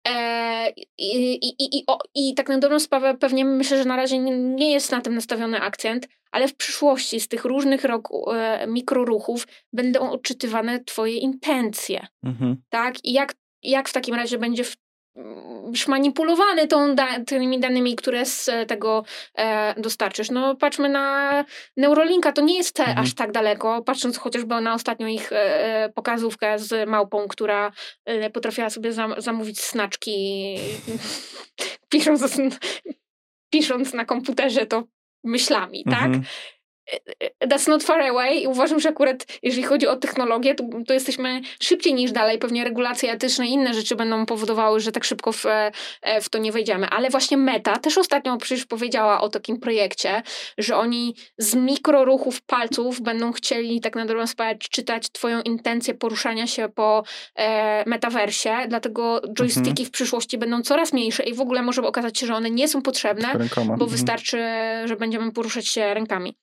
E, 0.09 0.73
i, 0.99 1.35
i, 1.35 1.79
i, 1.79 1.85
o, 1.87 1.99
I 2.15 2.35
tak 2.35 2.49
na 2.49 2.59
dobrą 2.59 2.81
sprawę 2.81 3.15
pewnie 3.15 3.45
myślę, 3.45 3.79
że 3.79 3.85
na 3.85 3.97
razie 3.97 4.19
nie 4.19 4.73
jest 4.73 4.93
na 4.93 5.01
tym 5.01 5.15
nastawiony 5.15 5.61
akcent, 5.61 6.09
ale 6.33 6.49
w 6.49 6.57
przyszłości 6.57 7.21
z 7.21 7.29
tych 7.29 7.45
różnych 7.45 7.85
roku, 7.85 8.33
e, 8.33 8.67
mikroruchów 8.67 9.47
będą 9.73 10.11
odczytywane 10.11 10.85
twoje 10.85 11.17
intencje. 11.17 12.07
Mhm. 12.25 12.57
Tak? 12.69 13.05
I 13.05 13.13
jak, 13.13 13.35
jak 13.63 13.89
w 13.89 13.93
takim 13.93 14.15
razie 14.15 14.39
będzie 14.39 14.65
w 14.65 14.77
już 15.71 15.89
manipulowany 15.89 16.69
tą 16.69 16.95
da 16.95 17.25
tymi 17.25 17.61
danymi, 17.61 17.97
które 17.97 18.27
z 18.27 18.51
tego 18.69 19.05
e, 19.35 19.75
dostarczysz. 19.81 20.31
No 20.31 20.57
patrzmy 20.57 20.89
na 20.89 21.45
Neurolinka, 21.77 22.33
to 22.33 22.43
nie 22.43 22.57
jest 22.57 22.81
mhm. 22.81 22.99
aż 22.99 23.15
tak 23.15 23.33
daleko, 23.33 23.83
patrząc 23.83 24.19
chociażby 24.19 24.61
na 24.61 24.75
ostatnią 24.75 25.07
ich 25.07 25.33
e, 25.33 25.65
e 25.85 25.89
pokazówkę 25.89 26.59
z 26.59 26.89
małpą, 26.89 27.29
która 27.29 27.73
e, 28.05 28.31
potrafiła 28.31 28.71
sobie 28.71 28.93
zam 28.93 29.15
zamówić 29.19 29.61
snaczki 29.61 30.57
pisząc, 31.93 32.41
pisząc 33.51 33.93
na 33.93 34.05
komputerze 34.05 34.67
to 34.67 34.85
myślami, 35.25 35.85
tak? 35.85 35.95
mhm. 35.95 36.23
tak? 36.23 36.31
That's 37.49 37.69
not 37.69 37.83
far 37.83 38.01
away 38.01 38.35
i 38.43 38.47
uważam, 38.47 38.81
że 38.81 38.89
akurat 38.89 39.27
jeżeli 39.43 39.63
chodzi 39.63 39.87
o 39.87 39.97
technologię, 39.97 40.55
to, 40.55 40.65
to 40.87 40.95
jesteśmy 40.95 41.41
szybciej 41.63 41.95
niż 41.95 42.13
dalej. 42.13 42.39
Pewnie 42.39 42.65
regulacje 42.65 43.13
etyczne 43.13 43.47
i 43.47 43.53
inne 43.53 43.75
rzeczy 43.75 43.97
będą 43.97 44.27
powodowały, 44.27 44.81
że 44.81 44.93
tak 44.93 45.05
szybko 45.05 45.33
w, 45.33 45.47
e, 45.47 45.73
w 46.21 46.29
to 46.29 46.39
nie 46.39 46.53
wejdziemy. 46.53 46.89
Ale 46.89 47.11
właśnie 47.11 47.37
Meta 47.37 47.79
też 47.79 47.99
ostatnio 47.99 48.37
przecież 48.37 48.67
powiedziała 48.67 49.21
o 49.21 49.29
takim 49.29 49.61
projekcie, 49.61 50.23
że 50.59 50.77
oni 50.77 51.15
z 51.39 51.55
mikroruchów 51.55 52.43
palców 52.43 53.01
będą 53.01 53.33
chcieli 53.33 53.81
tak 53.81 53.97
na 53.97 54.07
dobrą 54.07 54.27
sprawę 54.27 54.59
czytać 54.59 55.11
twoją 55.13 55.43
intencję 55.43 55.95
poruszania 55.95 56.47
się 56.47 56.69
po 56.69 57.03
e, 57.35 57.89
metaversie, 57.89 58.51
dlatego 58.69 59.21
joysticki 59.39 59.71
mhm. 59.71 59.87
w 59.87 59.91
przyszłości 59.91 60.39
będą 60.39 60.63
coraz 60.63 60.93
mniejsze 60.93 61.23
i 61.23 61.35
w 61.35 61.41
ogóle 61.41 61.63
może 61.63 61.83
okazać 61.83 62.19
się, 62.19 62.27
że 62.27 62.35
one 62.35 62.51
nie 62.51 62.69
są 62.69 62.83
potrzebne, 62.83 63.29
bo 63.57 63.73
mhm. 63.73 63.91
wystarczy, 63.91 64.39
że 64.85 64.97
będziemy 64.97 65.33
poruszać 65.33 65.69
się 65.69 65.95
rękami. 65.95 66.35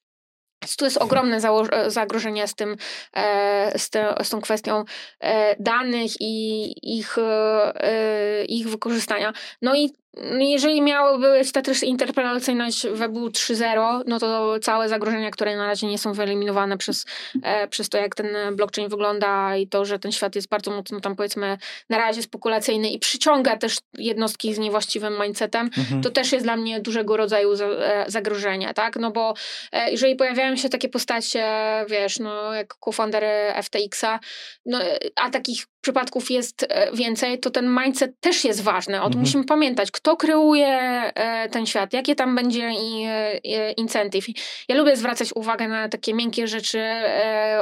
Tu 0.75 0.85
jest 0.85 0.97
ogromne 0.97 1.39
zagrożenie 1.87 2.47
z, 2.47 2.55
tym, 2.55 2.77
e, 3.13 3.79
z, 3.79 3.89
te, 3.89 4.15
z 4.23 4.29
tą 4.29 4.41
kwestią 4.41 4.83
e, 5.19 5.55
danych 5.63 6.11
i 6.19 6.73
ich, 6.97 7.17
e, 7.17 8.45
ich 8.45 8.69
wykorzystania. 8.69 9.33
No 9.61 9.75
i 9.75 9.93
jeżeli 10.39 10.81
miałoby 10.81 11.31
być 11.31 11.51
ta 11.51 11.61
też 11.61 11.83
interpretacyjność 11.83 12.87
webu 12.87 13.27
3.0, 13.27 14.01
no 14.07 14.19
to 14.19 14.59
całe 14.59 14.89
zagrożenia, 14.89 15.31
które 15.31 15.57
na 15.57 15.65
razie 15.65 15.87
nie 15.87 15.97
są 15.97 16.13
wyeliminowane 16.13 16.77
przez, 16.77 17.05
e, 17.43 17.67
przez 17.67 17.89
to, 17.89 17.97
jak 17.97 18.15
ten 18.15 18.55
blockchain 18.55 18.89
wygląda 18.89 19.57
i 19.57 19.67
to, 19.67 19.85
że 19.85 19.99
ten 19.99 20.11
świat 20.11 20.35
jest 20.35 20.49
bardzo 20.49 20.71
mocno 20.71 20.99
tam 20.99 21.15
powiedzmy 21.15 21.57
na 21.89 21.97
razie 21.97 22.21
spekulacyjny 22.21 22.89
i 22.89 22.99
przyciąga 22.99 23.57
też 23.57 23.77
jednostki 23.97 24.53
z 24.53 24.59
niewłaściwym 24.59 25.13
mindsetem, 25.21 25.69
mhm. 25.77 26.01
to 26.01 26.09
też 26.09 26.31
jest 26.31 26.45
dla 26.45 26.55
mnie 26.55 26.79
dużego 26.79 27.17
rodzaju 27.17 27.55
za, 27.55 27.65
e, 27.65 28.05
zagrożenie, 28.07 28.73
tak? 28.73 28.95
No 28.95 29.11
bo 29.11 29.33
e, 29.71 29.91
jeżeli 29.91 30.15
pojawiają 30.15 30.55
się 30.55 30.69
takie 30.69 30.89
postacie, 30.89 31.45
wiesz, 31.89 32.19
no 32.19 32.53
jak 32.53 32.73
co-founder 32.85 33.23
FTX-a, 33.63 34.19
no, 34.65 34.79
a 35.15 35.29
takich 35.29 35.65
przypadków 35.87 36.31
jest 36.31 36.65
e, 36.69 36.91
więcej, 36.93 37.39
to 37.39 37.49
ten 37.49 37.75
mindset 37.83 38.19
też 38.19 38.45
jest 38.45 38.61
ważny. 38.61 38.97
O 38.97 39.03
tym 39.03 39.05
mhm. 39.05 39.21
musimy 39.21 39.43
pamiętać, 39.43 39.91
kto 39.91 40.17
kreuje 40.17 40.67
e, 40.67 41.49
ten 41.49 41.65
świat, 41.65 41.93
jakie 41.93 42.15
tam 42.15 42.35
będzie 42.35 42.63
e, 42.63 43.71
incentyw. 43.71 44.25
Ja 44.69 44.75
lubię 44.75 44.95
zwracać 44.95 45.29
uwagę 45.35 45.67
na 45.67 45.89
takie 45.89 46.13
miękkie 46.13 46.47
rzeczy 46.47 46.83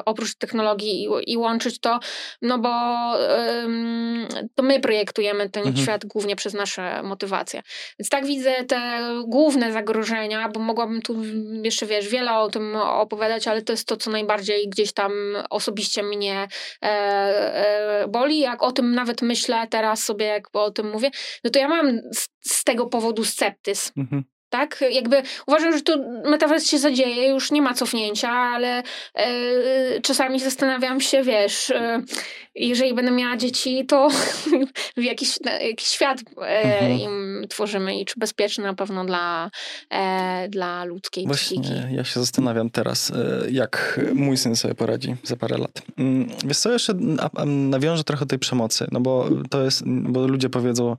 oprócz 0.06 0.36
technologii 0.36 1.08
i, 1.28 1.38
łączyć 1.38 1.80
to, 1.80 2.00
no 2.42 2.60
bo 2.60 2.70
to 4.56 4.64
my 4.64 4.80
projektujemy 4.80 5.50
ten 5.50 5.68
mhm. 5.68 5.84
świat 5.84 6.06
głównie 6.06 6.36
przez 6.36 6.54
nasze 6.54 7.04
motywacje. 7.04 7.62
Więc 8.00 8.10
tak 8.10 8.26
widzę 8.26 8.64
te 8.64 9.02
główne 9.28 9.72
zagrożenia, 9.72 10.50
bo 10.50 10.60
mogłabym 10.60 11.02
tu 11.02 11.16
jeszcze, 11.64 11.86
wiesz, 11.86 12.10
wiele 12.10 12.34
o 12.34 12.50
tym 12.50 12.76
opowiadać, 12.76 13.48
ale 13.48 13.62
to 13.62 13.74
jest 13.74 13.88
to, 13.88 13.98
co 13.98 14.12
najbardziej 14.12 14.70
gdzieś 14.70 14.94
tam 14.94 15.12
osobiście 15.50 16.04
mnie 16.04 16.48
boli, 18.16 18.40
jak 18.40 18.64
o 18.64 18.72
tym 18.72 18.92
nawet 18.92 19.22
myślę 19.22 19.68
teraz 19.68 20.04
sobie, 20.04 20.26
jak 20.26 20.50
o 20.54 20.72
tym 20.72 20.92
mówię, 20.92 21.12
no 21.44 21.50
to 21.50 21.60
ja 21.60 21.68
mam 21.68 22.00
z, 22.14 22.28
z 22.42 22.64
tego 22.64 22.86
powodu 22.86 23.24
sceptyzm. 23.24 23.92
Mhm 23.98 24.24
tak? 24.50 24.84
Jakby 24.92 25.22
uważam, 25.48 25.78
że 25.78 25.82
to 25.82 25.98
metavers 26.26 26.68
się 26.68 26.80
zadzieje, 26.80 27.28
już 27.28 27.52
nie 27.52 27.62
ma 27.62 27.74
cofnięcia, 27.74 28.30
ale 28.30 28.84
e, 29.14 30.02
czasami 30.02 30.40
zastanawiam 30.40 31.02
się, 31.02 31.24
wiesz, 31.24 31.70
e, 31.70 32.02
jeżeli 32.56 32.94
będę 32.94 33.12
miała 33.12 33.38
dzieci, 33.38 33.86
to 33.86 34.08
jakiś, 34.98 35.40
jakiś 35.62 35.88
świat 35.88 36.20
e, 36.38 36.64
mhm. 36.64 37.00
im 37.00 37.46
tworzymy 37.50 38.00
i 38.00 38.06
czy 38.06 38.14
bezpieczny 38.18 38.64
na 38.64 38.74
pewno 38.74 39.06
dla, 39.06 39.52
dla 40.50 40.84
ludzkiej 40.84 41.28
Właśnie, 41.28 41.62
psychiki. 41.62 41.96
ja 41.96 42.04
się 42.04 42.20
zastanawiam 42.20 42.70
teraz, 42.70 43.12
jak 43.52 44.02
mój 44.14 44.38
syn 44.38 44.56
sobie 44.56 44.76
poradzi 44.76 45.16
za 45.24 45.36
parę 45.36 45.58
lat. 45.58 45.82
Mm, 45.98 46.28
wiesz 46.46 46.58
co, 46.58 46.72
jeszcze 46.72 46.94
nawiążę 47.46 48.04
trochę 48.04 48.26
tej 48.26 48.40
przemocy, 48.40 48.88
no 48.92 49.02
bo 49.02 49.30
to 49.50 49.64
jest, 49.64 49.84
bo 49.86 50.28
ludzie 50.28 50.50
powiedzą, 50.50 50.98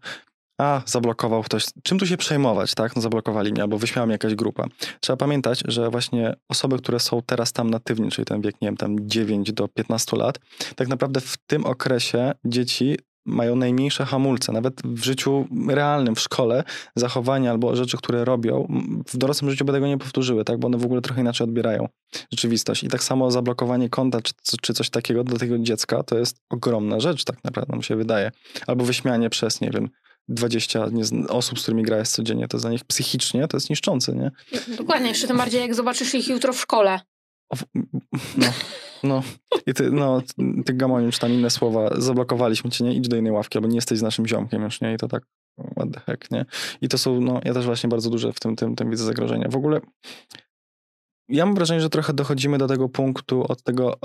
a, 0.58 0.82
zablokował 0.86 1.42
ktoś. 1.42 1.64
Czym 1.82 1.98
tu 1.98 2.06
się 2.06 2.16
przejmować, 2.16 2.74
tak? 2.74 2.96
No 2.96 3.02
zablokowali 3.02 3.52
mnie 3.52 3.62
albo 3.62 3.78
wyśmiała 3.78 4.06
mnie 4.06 4.14
jakaś 4.14 4.34
grupa. 4.34 4.64
Trzeba 5.00 5.16
pamiętać, 5.16 5.62
że 5.68 5.90
właśnie 5.90 6.34
osoby, 6.48 6.78
które 6.78 7.00
są 7.00 7.22
teraz 7.26 7.52
tam 7.52 7.70
natywnie, 7.70 8.10
czyli 8.10 8.26
ten 8.26 8.40
wiek, 8.40 8.60
nie 8.60 8.68
wiem, 8.68 8.76
tam 8.76 8.96
9 9.00 9.52
do 9.52 9.68
15 9.68 10.16
lat, 10.16 10.38
tak 10.76 10.88
naprawdę 10.88 11.20
w 11.20 11.36
tym 11.46 11.64
okresie 11.64 12.32
dzieci 12.44 12.96
mają 13.26 13.56
najmniejsze 13.56 14.04
hamulce, 14.04 14.52
nawet 14.52 14.82
w 14.84 15.04
życiu 15.04 15.46
realnym, 15.68 16.14
w 16.14 16.20
szkole, 16.20 16.64
zachowania 16.96 17.50
albo 17.50 17.76
rzeczy, 17.76 17.96
które 17.96 18.24
robią, 18.24 18.68
w 19.08 19.16
dorosłym 19.16 19.50
życiu 19.50 19.64
by 19.64 19.72
tego 19.72 19.86
nie 19.86 19.98
powtórzyły, 19.98 20.44
tak? 20.44 20.58
Bo 20.58 20.66
one 20.66 20.78
w 20.78 20.84
ogóle 20.84 21.00
trochę 21.00 21.20
inaczej 21.20 21.44
odbierają 21.44 21.88
rzeczywistość. 22.32 22.84
I 22.84 22.88
tak 22.88 23.04
samo 23.04 23.30
zablokowanie 23.30 23.88
konta 23.88 24.20
czy, 24.22 24.32
czy 24.62 24.74
coś 24.74 24.90
takiego 24.90 25.24
dla 25.24 25.38
tego 25.38 25.58
dziecka 25.58 26.02
to 26.02 26.18
jest 26.18 26.36
ogromna 26.50 27.00
rzecz, 27.00 27.24
tak 27.24 27.44
naprawdę, 27.44 27.76
mi 27.76 27.84
się 27.84 27.96
wydaje. 27.96 28.30
Albo 28.66 28.84
wyśmianie 28.84 29.30
przez, 29.30 29.60
nie 29.60 29.70
wiem, 29.70 29.88
20 30.28 30.88
osób, 31.28 31.58
z 31.58 31.62
którymi 31.62 31.82
grałeś 31.82 32.08
codziennie, 32.08 32.48
to 32.48 32.58
dla 32.58 32.70
nich 32.70 32.84
psychicznie 32.84 33.48
to 33.48 33.56
jest 33.56 33.70
niszczące, 33.70 34.12
nie? 34.12 34.30
Dokładnie, 34.78 35.08
jeszcze 35.08 35.26
tym 35.26 35.36
bardziej 35.36 35.60
jak 35.60 35.74
zobaczysz 35.74 36.14
ich 36.14 36.28
jutro 36.28 36.52
w 36.52 36.60
szkole. 36.60 37.00
No, 38.36 38.52
no. 39.02 39.22
I 39.66 39.74
ty, 39.74 39.90
no, 39.90 40.22
ty 40.66 40.72
gamoniu, 40.72 41.12
czy 41.12 41.18
tam 41.18 41.32
inne 41.32 41.50
słowa, 41.50 41.90
zablokowaliśmy 41.98 42.70
cię, 42.70 42.84
nie? 42.84 42.94
Idź 42.94 43.08
do 43.08 43.16
innej 43.16 43.32
ławki, 43.32 43.58
albo 43.58 43.68
nie 43.68 43.74
jesteś 43.74 43.98
z 43.98 44.02
naszym 44.02 44.26
ziomkiem 44.26 44.62
już, 44.62 44.80
nie? 44.80 44.94
I 44.94 44.96
to 44.96 45.08
tak, 45.08 45.22
what 45.76 45.88
the 45.92 46.00
heck, 46.00 46.30
nie? 46.30 46.44
I 46.80 46.88
to 46.88 46.98
są, 46.98 47.20
no, 47.20 47.40
ja 47.44 47.54
też 47.54 47.64
właśnie 47.64 47.88
bardzo 47.88 48.10
duże 48.10 48.32
w 48.32 48.40
tym, 48.40 48.56
tym, 48.56 48.76
tym 48.76 48.90
widzę 48.90 49.04
zagrożenia. 49.04 49.48
W 49.48 49.56
ogóle 49.56 49.80
ja 51.28 51.46
mam 51.46 51.54
wrażenie, 51.54 51.80
że 51.80 51.90
trochę 51.90 52.12
dochodzimy 52.12 52.58
do 52.58 52.66
tego 52.66 52.88
punktu 52.88 53.44
od 53.52 53.62
tego 53.62 53.98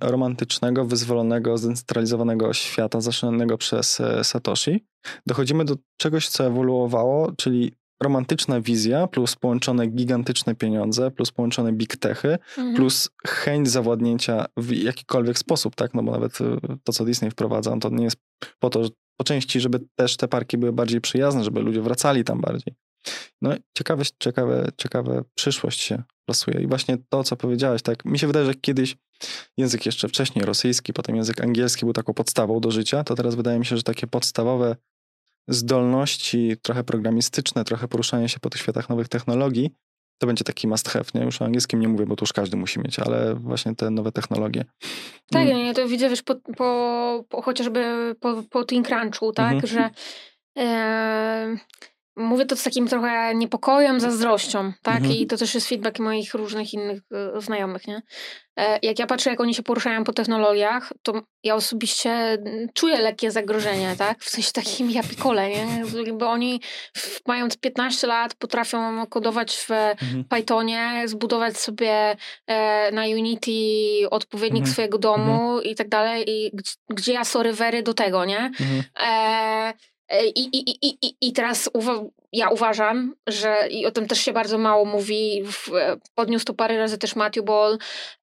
romantycznego, 0.00 0.84
wyzwolonego, 0.84 1.58
zdecentralizowanego 1.58 2.52
świata 2.52 3.00
zaczynionego 3.00 3.58
przez 3.58 4.00
e, 4.00 4.24
Satoshi. 4.24 4.84
Dochodzimy 5.26 5.64
do 5.64 5.76
czegoś, 5.96 6.28
co 6.28 6.46
ewoluowało, 6.46 7.32
czyli 7.32 7.72
romantyczna 8.02 8.60
wizja 8.60 9.06
plus 9.06 9.36
połączone 9.36 9.86
gigantyczne 9.86 10.54
pieniądze, 10.54 11.10
plus 11.10 11.32
połączone 11.32 11.72
big 11.72 11.96
techy, 11.96 12.38
mhm. 12.58 12.76
plus 12.76 13.10
chęć 13.26 13.70
zawładnięcia 13.70 14.46
w 14.56 14.72
jakikolwiek 14.72 15.38
sposób, 15.38 15.74
tak? 15.74 15.94
No 15.94 16.02
bo 16.02 16.12
nawet 16.12 16.40
e, 16.40 16.56
to, 16.84 16.92
co 16.92 17.04
Disney 17.04 17.30
wprowadza, 17.30 17.76
to 17.76 17.90
nie 17.90 18.04
jest 18.04 18.16
po 18.58 18.70
to, 18.70 18.82
po 19.16 19.24
części, 19.24 19.60
żeby 19.60 19.80
też 19.94 20.16
te 20.16 20.28
parki 20.28 20.58
były 20.58 20.72
bardziej 20.72 21.00
przyjazne, 21.00 21.44
żeby 21.44 21.60
ludzie 21.60 21.82
wracali 21.82 22.24
tam 22.24 22.40
bardziej. 22.40 22.74
No 23.42 23.54
ciekawe, 23.74 24.04
ciekawe, 24.18 24.68
ciekawe 24.76 25.22
przyszłość 25.34 25.80
się 25.80 26.02
plasuje. 26.24 26.60
I 26.60 26.66
właśnie 26.66 26.96
to, 27.08 27.24
co 27.24 27.36
powiedziałeś, 27.36 27.82
tak, 27.82 28.04
mi 28.04 28.18
się 28.18 28.26
wydaje, 28.26 28.46
że 28.46 28.54
kiedyś 28.54 28.96
język 29.56 29.86
jeszcze 29.86 30.08
wcześniej 30.08 30.44
rosyjski, 30.44 30.92
potem 30.92 31.16
język 31.16 31.40
angielski 31.40 31.84
był 31.84 31.92
taką 31.92 32.14
podstawą 32.14 32.60
do 32.60 32.70
życia, 32.70 33.04
to 33.04 33.14
teraz 33.14 33.34
wydaje 33.34 33.58
mi 33.58 33.66
się, 33.66 33.76
że 33.76 33.82
takie 33.82 34.06
podstawowe 34.06 34.76
zdolności, 35.48 36.56
trochę 36.62 36.84
programistyczne, 36.84 37.64
trochę 37.64 37.88
poruszanie 37.88 38.28
się 38.28 38.40
po 38.40 38.50
tych 38.50 38.60
światach 38.60 38.88
nowych 38.88 39.08
technologii, 39.08 39.70
to 40.18 40.26
będzie 40.26 40.44
taki 40.44 40.68
must 40.68 40.88
have, 40.88 41.04
nie? 41.14 41.20
Już 41.20 41.42
o 41.42 41.44
angielskim 41.44 41.80
nie 41.80 41.88
mówię, 41.88 42.06
bo 42.06 42.16
to 42.16 42.22
już 42.22 42.32
każdy 42.32 42.56
musi 42.56 42.80
mieć, 42.80 42.98
ale 42.98 43.34
właśnie 43.34 43.74
te 43.74 43.90
nowe 43.90 44.12
technologie. 44.12 44.64
Tak, 45.30 45.48
mm. 45.48 45.66
ja 45.66 45.74
to 45.74 45.88
widzę, 45.88 46.08
wiesz, 46.08 46.22
po, 46.22 46.34
po, 46.34 47.24
po 47.28 47.42
chociażby 47.42 48.14
po, 48.20 48.42
po 48.50 48.64
Think 48.64 48.86
Crunchu, 48.86 49.32
tak, 49.32 49.52
mhm. 49.52 49.66
że 49.66 49.90
e, 50.58 51.56
Mówię 52.20 52.46
to 52.46 52.56
z 52.56 52.62
takim 52.62 52.88
trochę 52.88 53.34
niepokojem, 53.34 54.00
zazdrością, 54.00 54.72
tak? 54.82 54.96
Mhm. 54.96 55.14
I 55.14 55.26
to 55.26 55.36
też 55.36 55.54
jest 55.54 55.68
feedback 55.68 55.98
moich 55.98 56.34
różnych 56.34 56.74
innych 56.74 57.00
e, 57.12 57.40
znajomych, 57.40 57.86
nie? 57.86 58.02
E, 58.56 58.78
jak 58.82 58.98
ja 58.98 59.06
patrzę, 59.06 59.30
jak 59.30 59.40
oni 59.40 59.54
się 59.54 59.62
poruszają 59.62 60.04
po 60.04 60.12
technologiach, 60.12 60.92
to 61.02 61.22
ja 61.42 61.54
osobiście 61.54 62.38
czuję 62.74 62.98
lekkie 62.98 63.30
zagrożenie, 63.30 63.94
tak? 63.98 64.22
W 64.22 64.28
sensie 64.28 64.52
takim 64.52 64.90
ja 64.90 65.02
pikole, 65.02 65.48
nie? 65.48 65.66
Bo 66.12 66.30
oni 66.30 66.60
mając 67.26 67.56
15 67.56 68.06
lat 68.06 68.34
potrafią 68.34 69.06
kodować 69.06 69.56
w 69.56 69.70
mhm. 69.70 70.24
Pythonie, 70.24 71.02
zbudować 71.06 71.58
sobie 71.58 72.16
e, 72.46 72.92
na 72.92 73.02
Unity 73.02 73.50
odpowiednik 74.10 74.62
mhm. 74.62 74.72
swojego 74.72 74.98
domu 74.98 75.32
mhm. 75.32 75.64
i 75.64 75.74
tak 75.74 75.88
dalej 75.88 76.24
i 76.30 76.50
gdzie 76.88 77.12
ja 77.12 77.24
sorry 77.24 77.52
wery 77.52 77.82
do 77.82 77.94
tego, 77.94 78.24
nie? 78.24 78.40
Mhm. 78.60 78.82
E, 79.00 79.72
I, 80.34 80.40
i, 80.40 80.70
i, 80.70 80.96
i, 81.02 81.14
i 81.20 81.32
teraz 81.32 81.70
uwa 81.72 82.02
ja 82.32 82.48
uważam, 82.48 83.14
że 83.26 83.68
i 83.70 83.86
o 83.86 83.90
tym 83.90 84.06
też 84.06 84.20
się 84.20 84.32
bardzo 84.32 84.58
mało 84.58 84.84
mówi, 84.84 85.42
w, 85.44 85.74
e, 85.74 85.96
podniósł 86.14 86.44
to 86.44 86.54
parę 86.54 86.78
razy 86.78 86.98
też 86.98 87.16
Matthew 87.16 87.44
Ball, 87.44 87.78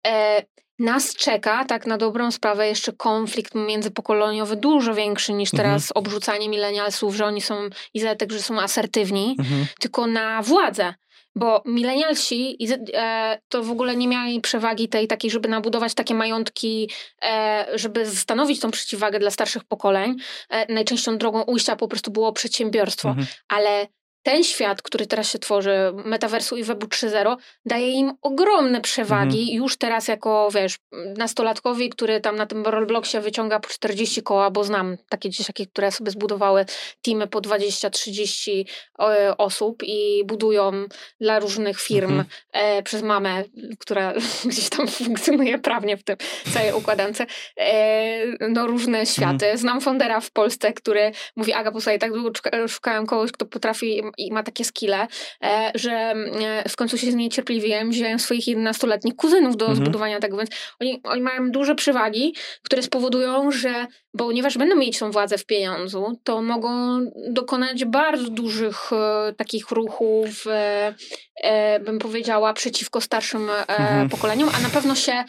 e, 0.07 0.43
nas 0.79 1.15
czeka 1.15 1.65
tak 1.65 1.87
na 1.87 1.99
dobrą 1.99 2.31
sprawę 2.31 2.69
jeszcze 2.69 2.93
konflikt 2.93 3.55
międzypokoleniowy 3.55 4.57
dużo 4.57 4.95
większy 4.95 5.33
niż 5.33 5.55
mhm. 5.55 5.69
teraz 5.69 5.83
mhm. 5.83 5.93
obrzucanie 5.95 6.49
milenialsów, 6.49 7.15
że 7.15 7.25
oni 7.27 7.41
są 7.41 7.55
i 7.95 8.01
tak, 8.19 8.33
że 8.33 8.43
są 8.43 8.61
asertywni, 8.61 9.37
mhm. 9.39 9.67
tylko 9.81 10.07
na 10.07 10.43
władzę. 10.43 10.95
Bo 11.37 11.63
milenialsi 11.67 12.59
e, 12.95 13.39
to 13.49 13.63
w 13.63 13.71
ogóle 13.71 13.97
nie 13.97 14.09
mieli 14.09 14.41
przewagi 14.41 14.89
tej 14.89 15.07
takiej, 15.07 15.31
żeby 15.31 15.49
nabudować 15.49 15.95
takie 15.95 16.15
majątki, 16.15 16.91
e, 17.23 17.67
żeby 17.75 18.07
stanowić 18.07 18.61
tą 18.61 18.71
przeciwwagę 18.71 19.19
dla 19.19 19.31
starszych 19.31 19.65
pokoleń. 19.65 20.17
E, 20.51 20.75
najczęstszą 20.75 21.19
drogą 21.19 21.43
ujścia 21.43 21.77
po 21.77 21.89
prostu 21.89 22.11
było 22.11 22.33
przedsiębiorstwo. 22.33 23.09
Mhm. 23.09 23.27
Ale 23.49 23.87
ten 24.25 24.45
świat, 24.45 24.83
który 24.83 25.07
teraz 25.07 25.31
się 25.31 25.39
tworzy, 25.39 25.93
metaversu 26.05 26.57
i 26.57 26.65
webu 26.65 26.87
3.0, 26.87 27.37
daje 27.67 27.91
im 27.91 28.13
ogromne 28.23 28.81
przewagi 28.81 29.41
mhm. 29.41 29.57
już 29.57 29.77
teraz 29.77 30.09
jako, 30.09 30.49
wiesz, 30.55 30.79
nastolatkowi, 31.17 31.91
który 31.91 32.21
tam 32.21 32.37
na 32.37 32.47
tym 32.47 32.67
Robloxie 32.67 33.21
wyciąga 33.21 33.61
po 33.61 33.69
40 33.69 34.23
koła, 34.23 34.51
bo 34.51 34.65
znam 34.65 34.97
takie 35.09 35.31
dzieciaki, 35.31 35.67
które 35.67 35.93
sobie 35.93 36.11
zbudowały 36.11 36.65
teamy 37.03 37.27
po 37.27 37.41
20-30 37.41 38.65
e, 39.01 39.37
osób 39.37 39.83
i 39.83 40.25
budują 40.25 40.73
dla 41.21 41.39
różnych 41.39 41.81
firm 41.81 42.11
mhm. 42.11 42.27
e, 42.53 42.83
przez 42.83 43.03
mamę, 43.03 43.45
która 43.79 44.13
gdzieś 44.51 44.69
tam 44.69 44.89
funkcjonuje 44.89 45.59
prawnie 45.59 45.97
w 45.97 46.05
tym 46.05 46.17
całej 46.55 46.73
układance, 46.73 47.21
e, 47.57 48.49
no 48.49 48.67
różne 48.67 49.07
światy. 49.07 49.47
Mhm. 49.47 49.59
Znam 49.59 49.81
foundera 49.81 50.21
w 50.21 50.31
Polsce, 50.31 50.73
który 50.73 51.13
mówi, 51.37 51.53
Aga, 51.53 51.73
posłuchaj, 51.73 51.99
tak 51.99 52.13
długo 52.13 52.31
szukałem 52.69 53.07
kogoś, 53.07 53.33
kto 53.33 53.47
potrafi 53.47 54.03
i 54.19 54.33
ma 54.33 54.43
takie 54.43 54.65
skille, 54.65 55.07
e, 55.45 55.73
że 55.75 55.93
e, 55.93 56.69
w 56.69 56.77
końcu 56.77 56.99
się 56.99 57.11
zniecierpliwiłem, 57.11 57.91
wziąłem 57.91 58.19
swoich 58.19 58.45
11-letnich 58.45 59.17
kuzynów 59.17 59.57
do 59.57 59.67
mhm. 59.67 59.85
zbudowania 59.85 60.21
tego, 60.21 60.37
więc 60.37 60.51
oni, 60.81 61.01
oni 61.05 61.21
mają 61.21 61.51
duże 61.51 61.75
przewagi, 61.75 62.35
które 62.63 62.83
spowodują, 62.83 63.51
że 63.51 63.87
ponieważ 64.19 64.59
będą 64.59 64.77
mieć 64.77 64.99
tą 64.99 65.11
władzę 65.11 65.39
w 65.39 65.47
pieniądzu, 65.47 66.21
to 66.25 66.43
mogą 66.43 67.01
dokonać 67.29 67.85
bardzo 67.85 68.31
dużych 68.31 68.93
e, 68.93 69.33
takich 69.33 69.71
ruchów, 69.71 70.47
e, 70.47 70.95
e, 71.43 71.81
bym 71.81 71.99
powiedziała, 71.99 72.53
przeciwko 72.53 73.01
starszym 73.01 73.51
e, 73.51 73.67
mhm. 73.67 74.09
pokoleniom, 74.09 74.49
a 74.59 74.61
na 74.61 74.69
pewno 74.69 74.95
się 74.95 75.25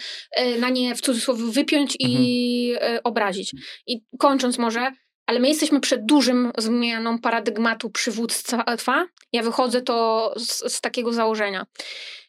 na 0.59 0.69
nie 0.69 0.95
w 0.95 1.01
cudzysłowie 1.01 1.43
wypiąć 1.43 1.95
i 1.99 2.71
mhm. 2.73 2.99
obrazić. 3.03 3.51
I 3.87 4.01
kończąc 4.19 4.57
może, 4.57 4.91
ale 5.25 5.39
my 5.39 5.47
jesteśmy 5.47 5.79
przed 5.79 6.05
dużym 6.05 6.51
zmianą 6.57 7.19
paradygmatu 7.19 7.89
przywództwa. 7.89 9.07
Ja 9.33 9.43
wychodzę 9.43 9.81
to 9.81 10.33
z, 10.37 10.73
z 10.73 10.81
takiego 10.81 11.13
założenia. 11.13 11.65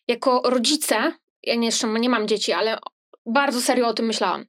Jako 0.08 0.42
rodzice, 0.44 1.12
ja 1.42 1.54
nie, 1.54 1.66
jeszcze 1.66 1.88
nie 1.88 2.08
mam 2.08 2.28
dzieci, 2.28 2.52
ale 2.52 2.78
bardzo 3.26 3.60
serio 3.60 3.88
o 3.88 3.94
tym 3.94 4.06
myślałam. 4.06 4.46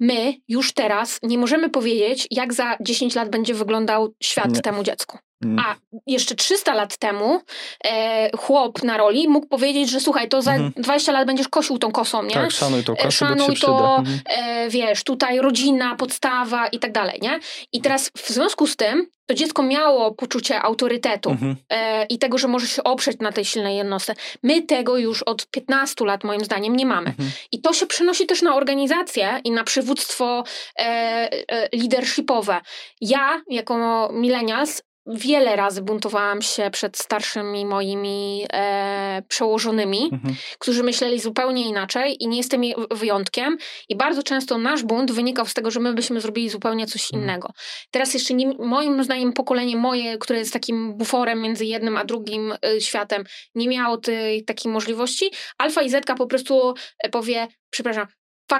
My 0.00 0.34
już 0.48 0.72
teraz 0.72 1.18
nie 1.22 1.38
możemy 1.38 1.70
powiedzieć, 1.70 2.26
jak 2.30 2.54
za 2.54 2.76
10 2.80 3.14
lat 3.14 3.30
będzie 3.30 3.54
wyglądał 3.54 4.14
świat 4.22 4.54
nie. 4.54 4.60
temu 4.60 4.82
dziecku. 4.82 5.18
Mm. 5.44 5.58
A 5.58 5.74
jeszcze 6.06 6.34
300 6.34 6.74
lat 6.74 6.96
temu 6.96 7.40
e, 7.84 8.30
chłop 8.36 8.82
na 8.82 8.96
roli 8.96 9.28
mógł 9.28 9.46
powiedzieć, 9.46 9.90
że 9.90 10.00
słuchaj, 10.00 10.28
to 10.28 10.42
za 10.42 10.54
mm. 10.54 10.72
20 10.76 11.12
lat 11.12 11.26
będziesz 11.26 11.48
kosił 11.48 11.78
tą 11.78 11.92
kosą, 11.92 12.22
nie? 12.22 12.34
Tak, 12.34 12.50
szanuj 12.50 12.84
to 12.84 12.96
kosę, 12.96 13.10
Szanuj 13.10 13.56
to, 13.56 13.96
mhm. 13.98 14.20
e, 14.26 14.68
wiesz, 14.68 15.04
tutaj 15.04 15.38
rodzina, 15.38 15.96
podstawa 15.96 16.66
i 16.66 16.78
tak 16.78 16.92
dalej, 16.92 17.18
nie? 17.22 17.40
I 17.72 17.80
teraz 17.80 18.10
w 18.16 18.28
związku 18.28 18.66
z 18.66 18.76
tym 18.76 19.06
to 19.26 19.34
dziecko 19.34 19.62
miało 19.62 20.14
poczucie 20.14 20.62
autorytetu 20.62 21.30
mhm. 21.30 21.56
e, 21.70 22.04
i 22.04 22.18
tego, 22.18 22.38
że 22.38 22.48
może 22.48 22.66
się 22.66 22.84
oprzeć 22.84 23.18
na 23.18 23.32
tej 23.32 23.44
silnej 23.44 23.76
jednostce. 23.76 24.14
My 24.42 24.62
tego 24.62 24.98
już 24.98 25.22
od 25.22 25.46
15 25.46 26.04
lat, 26.04 26.24
moim 26.24 26.44
zdaniem, 26.44 26.76
nie 26.76 26.86
mamy. 26.86 27.08
Mhm. 27.08 27.30
I 27.52 27.60
to 27.60 27.72
się 27.72 27.86
przenosi 27.86 28.26
też 28.26 28.42
na 28.42 28.56
organizację 28.56 29.40
i 29.44 29.50
na 29.50 29.64
przywództwo 29.64 30.44
e, 30.78 30.82
e, 30.82 31.68
leadershipowe. 31.72 32.60
Ja, 33.00 33.42
jako 33.50 34.08
millennials, 34.12 34.82
wiele 35.06 35.56
razy 35.56 35.82
buntowałam 35.82 36.42
się 36.42 36.70
przed 36.70 36.98
starszymi 36.98 37.66
moimi 37.66 38.46
e, 38.52 39.22
przełożonymi, 39.28 40.10
mhm. 40.12 40.34
którzy 40.58 40.82
myśleli 40.82 41.20
zupełnie 41.20 41.68
inaczej 41.68 42.16
i 42.20 42.28
nie 42.28 42.36
jestem 42.36 42.62
wyjątkiem. 42.90 43.56
I 43.88 43.96
bardzo 43.96 44.22
często 44.22 44.58
nasz 44.58 44.82
bunt 44.82 45.12
wynikał 45.12 45.46
z 45.46 45.54
tego, 45.54 45.70
że 45.70 45.80
my 45.80 45.94
byśmy 45.94 46.20
zrobili 46.20 46.48
zupełnie 46.48 46.86
coś 46.86 47.04
mhm. 47.04 47.22
innego. 47.22 47.50
Teraz 47.90 48.14
jeszcze 48.14 48.34
nie, 48.34 48.54
moim 48.58 49.04
zdaniem 49.04 49.32
pokolenie 49.32 49.76
moje, 49.76 50.18
które 50.18 50.38
jest 50.38 50.52
takim 50.52 50.94
buforem 50.94 51.42
między 51.42 51.64
jednym 51.64 51.96
a 51.96 52.04
drugim 52.04 52.52
y, 52.76 52.80
światem, 52.80 53.24
nie 53.54 53.68
miało 53.68 53.96
tej 53.96 54.44
takiej 54.44 54.72
możliwości. 54.72 55.30
Alfa 55.58 55.82
i 55.82 55.90
Zetka 55.90 56.14
po 56.14 56.26
prostu 56.26 56.74
e, 56.98 57.08
powie, 57.08 57.48
przepraszam, 57.70 58.06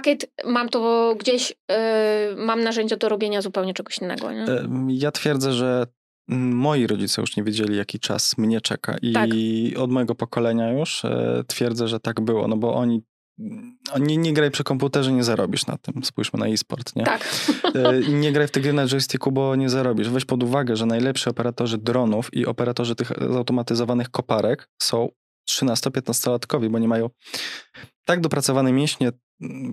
it, 0.07 0.30
mam 0.44 0.68
to 0.68 1.14
gdzieś, 1.18 1.51
yy, 1.51 1.76
mam 2.36 2.61
narzędzia 2.61 2.97
do 2.97 3.09
robienia 3.09 3.42
zupełnie 3.42 3.74
czegoś 3.74 3.99
innego. 3.99 4.32
Nie? 4.32 4.44
Ja 4.88 5.11
twierdzę, 5.11 5.53
że 5.53 5.86
moi 6.29 6.87
rodzice 6.87 7.20
już 7.20 7.37
nie 7.37 7.45
wiedzieli, 7.45 7.77
jaki 7.77 8.01
czas 8.01 8.39
mnie 8.39 8.61
czeka. 8.61 8.97
I 9.03 9.12
tak. 9.12 9.31
od 9.77 9.91
mojego 9.91 10.14
pokolenia 10.14 10.72
już 10.72 11.05
e, 11.05 11.45
twierdzę, 11.47 11.89
że 11.89 12.01
tak 12.01 12.20
było, 12.20 12.49
no 12.49 12.57
bo 12.57 12.74
oni 12.74 13.03
nie, 14.01 14.16
nie 14.16 14.33
graj 14.33 14.51
przy 14.51 14.64
komputerze, 14.64 15.12
nie 15.12 15.24
zarobisz 15.24 15.66
na 15.66 15.79
tym. 15.79 16.05
Spójrzmy 16.05 16.39
na 16.39 16.47
e-sport, 16.47 16.97
nie? 16.97 17.05
Tak. 17.05 17.51
E, 17.74 18.01
nie 18.01 18.33
graj 18.33 18.49
w 18.49 18.51
te 18.51 18.61
gry 18.61 18.72
na 18.72 18.87
joysticku, 18.87 19.33
bo 19.33 19.57
nie 19.57 19.70
zarobisz. 19.70 20.09
Weź 20.09 20.24
pod 20.24 20.43
uwagę, 20.43 20.77
że 20.77 20.87
najlepsi 20.87 21.31
operatorzy 21.31 21.79
dronów 21.79 22.35
i 22.35 22.47
operatorzy 22.47 22.95
tych 22.95 23.12
zautomatyzowanych 23.31 24.11
koparek 24.11 24.68
są 24.83 25.09
13-15-latkowi, 25.51 26.68
bo 26.68 26.79
nie 26.79 26.89
mają 26.89 27.11
tak 28.05 28.20
dopracowane 28.20 28.72
mięśnie 28.72 29.12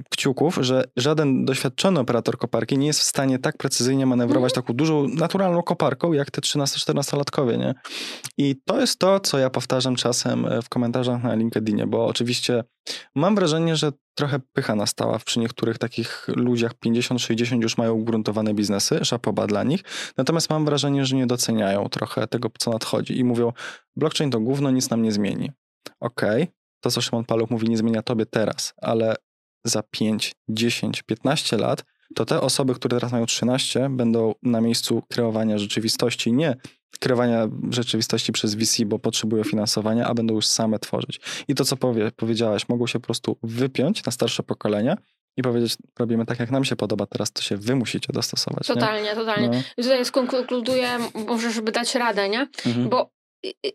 kciuków, 0.10 0.58
że 0.62 0.84
żaden 0.98 1.46
doświadczony 1.46 2.00
operator 2.00 2.38
koparki 2.38 2.78
nie 2.78 2.88
jest 2.88 3.00
w 3.00 3.04
stanie 3.04 3.40
tak 3.40 3.58
precyzyjnie 3.58 4.06
manewrować 4.06 4.54
mm. 4.54 4.64
taką 4.64 4.74
dużą, 4.74 5.08
naturalną 5.08 5.64
koparką, 5.64 6.14
jak 6.14 6.32
te 6.32 6.42
13-14-latkowie, 6.42 7.58
nie? 7.58 7.76
I 8.38 8.56
to 8.66 8.80
jest 8.82 9.00
to, 9.00 9.20
co 9.20 9.38
ja 9.40 9.50
powtarzam 9.50 9.96
czasem 9.96 10.46
e, 10.46 10.62
w 10.62 10.70
komentarzach 10.70 11.24
na 11.24 11.36
LinkedInie, 11.36 11.88
bo 11.88 12.06
oczywiście 12.06 12.64
mam 13.16 13.36
wrażenie, 13.36 13.76
że 13.76 13.92
trochę 14.16 14.40
pycha 14.54 14.76
nastała 14.76 15.20
przy 15.20 15.40
niektórych 15.40 15.78
takich 15.78 16.28
ludziach 16.28 16.72
50-60 16.86 17.62
już 17.62 17.78
mają 17.78 17.94
ugruntowane 17.94 18.54
biznesy, 18.54 19.06
szapoba 19.06 19.48
dla 19.48 19.64
nich, 19.64 19.84
natomiast 20.18 20.50
mam 20.50 20.66
wrażenie, 20.66 21.06
że 21.06 21.16
nie 21.16 21.28
doceniają 21.28 21.90
trochę 21.90 22.28
tego, 22.28 22.50
co 22.60 22.72
nadchodzi 22.72 23.20
i 23.20 23.24
mówią, 23.24 23.54
blockchain 23.96 24.32
to 24.32 24.40
gówno, 24.40 24.72
nic 24.72 24.90
nam 24.90 25.04
nie 25.04 25.12
zmieni. 25.12 25.52
Okej, 26.00 26.44
okay, 26.44 26.54
to 26.82 26.92
co 26.92 27.02
Szymon 27.02 27.26
Paluch 27.26 27.50
mówi 27.50 27.70
nie 27.70 27.78
zmienia 27.78 28.02
tobie 28.02 28.26
teraz, 28.26 28.74
ale 28.82 29.16
za 29.64 29.84
5, 29.84 30.36
10, 30.50 31.04
15 31.04 31.58
lat, 31.58 31.84
to 32.16 32.26
te 32.26 32.42
osoby, 32.42 32.76
które 32.76 32.98
teraz 32.98 33.12
mają 33.12 33.26
13, 33.26 33.90
będą 33.90 34.36
na 34.44 34.62
miejscu 34.62 35.04
kreowania 35.10 35.58
rzeczywistości, 35.58 36.34
nie 36.34 36.56
kreowania 37.00 37.48
rzeczywistości 37.70 38.32
przez 38.32 38.56
VC, 38.56 38.86
bo 38.86 39.00
potrzebują 39.00 39.44
finansowania, 39.44 40.08
a 40.08 40.14
będą 40.14 40.34
już 40.34 40.48
same 40.48 40.80
tworzyć. 40.80 41.20
I 41.48 41.56
to, 41.56 41.66
co 41.66 41.78
powie, 41.78 42.12
powiedziałaś, 42.16 42.70
mogą 42.70 42.88
się 42.88 43.00
po 43.00 43.06
prostu 43.06 43.38
wypiąć 43.44 44.06
na 44.06 44.12
starsze 44.12 44.44
pokolenia 44.44 44.98
i 45.38 45.42
powiedzieć, 45.42 45.78
robimy 46.00 46.26
tak, 46.26 46.40
jak 46.40 46.52
nam 46.52 46.66
się 46.66 46.76
podoba, 46.76 47.06
teraz 47.06 47.32
to 47.32 47.42
się 47.42 47.58
wy 47.58 47.76
musicie 47.76 48.14
dostosować. 48.14 48.68
Totalnie, 48.68 49.10
nie? 49.10 49.16
totalnie. 49.16 49.48
No. 49.48 49.84
Tutaj 49.84 50.06
skonkluduję, 50.06 50.90
może 51.28 51.52
żeby 51.52 51.72
dać 51.72 51.96
radę, 51.96 52.30
nie? 52.30 52.48
Mhm. 52.66 52.90
Bo 52.90 53.10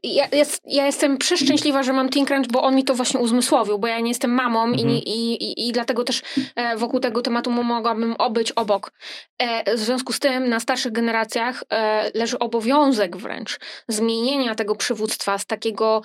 ja, 0.02 0.28
jest, 0.32 0.62
ja 0.64 0.86
jestem 0.86 1.18
przeszczęśliwa, 1.18 1.82
że 1.82 1.92
mam 1.92 2.08
Teen 2.08 2.26
Crunch, 2.26 2.52
bo 2.52 2.62
on 2.62 2.76
mi 2.76 2.84
to 2.84 2.94
właśnie 2.94 3.20
uzmysłowił, 3.20 3.78
bo 3.78 3.86
ja 3.86 4.00
nie 4.00 4.10
jestem 4.10 4.30
mamą 4.30 4.64
mhm. 4.64 4.90
i, 4.90 4.98
i, 4.98 5.44
i, 5.44 5.68
i 5.68 5.72
dlatego 5.72 6.04
też 6.04 6.22
e, 6.56 6.76
wokół 6.76 7.00
tego 7.00 7.22
tematu 7.22 7.50
mogłabym 7.50 8.14
obyć 8.18 8.52
obok. 8.52 8.92
E, 9.38 9.76
w 9.76 9.78
związku 9.78 10.12
z 10.12 10.18
tym 10.18 10.48
na 10.48 10.60
starszych 10.60 10.92
generacjach 10.92 11.64
e, 11.70 12.10
leży 12.14 12.38
obowiązek 12.38 13.16
wręcz 13.16 13.58
zmienienia 13.88 14.54
tego 14.54 14.76
przywództwa 14.76 15.38
z 15.38 15.46
takiego 15.46 16.02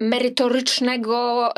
merytorycznego 0.00 1.50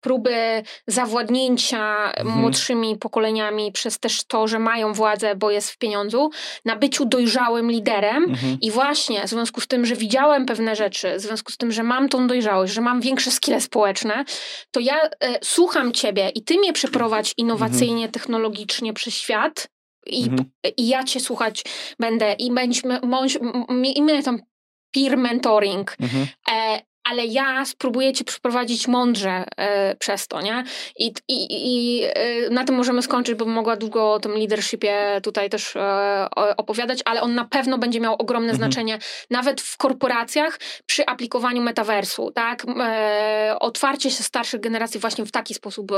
próby 0.00 0.62
zawładnięcia 0.86 2.12
mhm. 2.12 2.38
młodszymi 2.38 2.96
pokoleniami 2.96 3.72
przez 3.72 3.98
też 3.98 4.24
to, 4.24 4.48
że 4.48 4.58
mają 4.58 4.92
władzę, 4.92 5.36
bo 5.36 5.50
jest 5.50 5.70
w 5.70 5.78
pieniądzu, 5.78 6.30
na 6.64 6.76
byciu 6.76 7.04
dojrzałym 7.04 7.70
liderem 7.70 8.24
mhm. 8.24 8.58
i 8.60 8.70
właśnie 8.70 9.22
w 9.24 9.28
związku 9.28 9.60
z 9.60 9.66
tym, 9.66 9.86
że 9.86 9.96
widziałem 9.96 10.46
pewne 10.46 10.76
rzeczy, 10.76 10.95
rzeczy, 10.96 11.18
w 11.18 11.20
związku 11.20 11.52
z 11.52 11.56
tym, 11.56 11.72
że 11.72 11.82
mam 11.82 12.08
tą 12.08 12.26
dojrzałość, 12.26 12.72
że 12.72 12.80
mam 12.80 13.00
większe 13.00 13.30
skille 13.30 13.60
społeczne, 13.60 14.24
to 14.70 14.80
ja 14.80 15.02
e, 15.02 15.10
słucham 15.44 15.92
ciebie 15.92 16.28
i 16.28 16.42
ty 16.42 16.58
mnie 16.58 16.72
przeprowadź 16.72 17.34
innowacyjnie, 17.36 18.04
mhm. 18.04 18.12
technologicznie 18.12 18.92
przez 18.92 19.14
świat 19.14 19.68
i, 20.06 20.22
mhm. 20.22 20.50
i 20.76 20.88
ja 20.88 21.04
cię 21.04 21.20
słuchać 21.20 21.64
będę 21.98 22.32
i 22.32 22.52
będziemy, 22.52 23.00
bądź, 23.00 23.38
miejmy 23.68 24.22
tam 24.22 24.38
peer 24.94 25.18
mentoring, 25.18 25.96
mhm. 26.00 26.26
e, 26.50 26.80
ale 27.10 27.26
ja 27.26 27.64
spróbuję 27.64 28.12
cię 28.12 28.24
przeprowadzić 28.24 28.88
mądrze 28.88 29.44
e, 29.56 29.96
przez 29.96 30.28
to, 30.28 30.40
nie? 30.40 30.64
I, 30.96 31.12
i, 31.28 31.46
i 31.50 32.02
e, 32.04 32.50
na 32.50 32.64
tym 32.64 32.74
możemy 32.74 33.02
skończyć, 33.02 33.34
bo 33.34 33.44
mogła 33.44 33.76
długo 33.76 34.12
o 34.12 34.20
tym 34.20 34.32
leadershipie 34.32 35.20
tutaj 35.22 35.50
też 35.50 35.76
e, 35.76 36.28
opowiadać, 36.56 37.00
ale 37.04 37.22
on 37.22 37.34
na 37.34 37.44
pewno 37.44 37.78
będzie 37.78 38.00
miał 38.00 38.14
ogromne 38.14 38.52
mhm. 38.52 38.72
znaczenie 38.72 38.98
nawet 39.30 39.60
w 39.60 39.76
korporacjach 39.76 40.58
przy 40.86 41.06
aplikowaniu 41.06 41.62
metaversu, 41.62 42.30
tak? 42.30 42.66
Otwarcie 43.60 44.10
się 44.10 44.22
starszych 44.22 44.60
generacji 44.60 45.00
właśnie 45.00 45.26
w 45.26 45.32
taki 45.32 45.54
sposób 45.54 45.92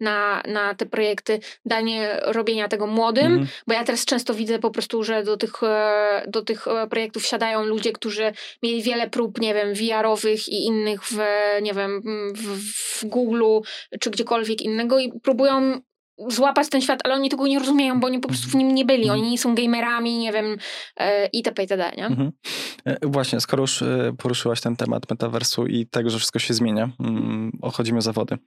na, 0.00 0.42
na 0.46 0.74
te 0.74 0.86
projekty, 0.86 1.40
danie 1.64 2.20
robienia 2.22 2.68
tego 2.68 2.86
młodym, 2.86 3.26
mhm. 3.26 3.48
bo 3.66 3.74
ja 3.74 3.84
teraz 3.84 4.04
często 4.04 4.34
widzę 4.34 4.58
po 4.58 4.70
prostu, 4.70 5.04
że 5.04 5.22
do 5.22 5.36
tych, 5.36 5.52
do 6.26 6.42
tych 6.42 6.66
projektów 6.90 7.26
siadają 7.26 7.64
ludzie, 7.64 7.92
którzy 7.92 8.32
mieli 8.62 8.82
wiele 8.82 9.10
prób, 9.10 9.40
nie 9.40 9.54
wiem, 9.54 9.74
VR-owych 9.74 10.45
i 10.48 10.64
innych 10.64 11.04
w, 11.04 11.18
nie 11.62 11.74
wiem, 11.74 12.02
w, 12.34 12.58
w 13.00 13.04
Google 13.04 13.44
czy 14.00 14.10
gdziekolwiek 14.10 14.62
innego 14.62 14.98
i 14.98 15.20
próbują 15.20 15.80
złapać 16.28 16.68
ten 16.68 16.80
świat, 16.80 17.00
ale 17.04 17.14
oni 17.14 17.30
tego 17.30 17.46
nie 17.46 17.58
rozumieją, 17.58 18.00
bo 18.00 18.06
oni 18.06 18.18
po 18.18 18.28
prostu 18.28 18.48
w 18.48 18.54
nim 18.54 18.74
nie 18.74 18.84
byli. 18.84 19.02
Mhm. 19.02 19.20
Oni 19.20 19.30
nie 19.30 19.38
są 19.38 19.54
gamerami, 19.54 20.18
nie 20.18 20.32
wiem, 20.32 20.56
e, 20.96 21.26
itp. 21.26 21.62
itd. 21.62 21.92
Nie? 21.96 22.06
Mhm. 22.06 22.32
E, 22.84 22.96
właśnie, 23.02 23.40
skoro 23.40 23.62
już 23.62 23.82
e, 23.82 24.12
poruszyłaś 24.18 24.60
ten 24.60 24.76
temat 24.76 25.10
metaversu 25.10 25.66
i 25.66 25.86
tego, 25.86 26.10
że 26.10 26.18
wszystko 26.18 26.38
się 26.38 26.54
zmienia, 26.54 26.90
mm, 27.00 27.52
chodzi 27.72 27.94
o 27.94 28.00
zawody. 28.00 28.38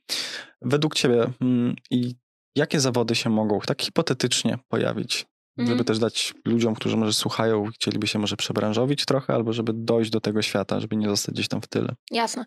Według 0.62 0.96
ciebie 0.96 1.26
mm, 1.42 1.76
i 1.92 2.16
jakie 2.56 2.80
zawody 2.80 3.16
się 3.16 3.30
mogą 3.30 3.60
tak 3.60 3.82
hipotetycznie 3.82 4.58
pojawić 4.68 5.26
żeby 5.60 5.72
Mhm. 5.72 5.86
też 5.86 6.00
dać 6.00 6.34
ludziom, 6.46 6.76
którzy 6.76 6.98
może 6.98 7.14
słuchają, 7.14 7.66
chcieliby 7.76 8.08
się 8.08 8.20
może 8.20 8.36
przebranżowić 8.38 9.06
trochę, 9.06 9.34
albo 9.34 9.54
żeby 9.54 9.72
dojść 9.76 10.12
do 10.12 10.22
tego 10.22 10.42
świata, 10.42 10.80
żeby 10.80 10.96
nie 10.96 11.10
zostać 11.10 11.36
gdzieś 11.36 11.48
tam 11.48 11.62
w 11.62 11.68
tyle. 11.68 11.90
Jasne. 12.12 12.46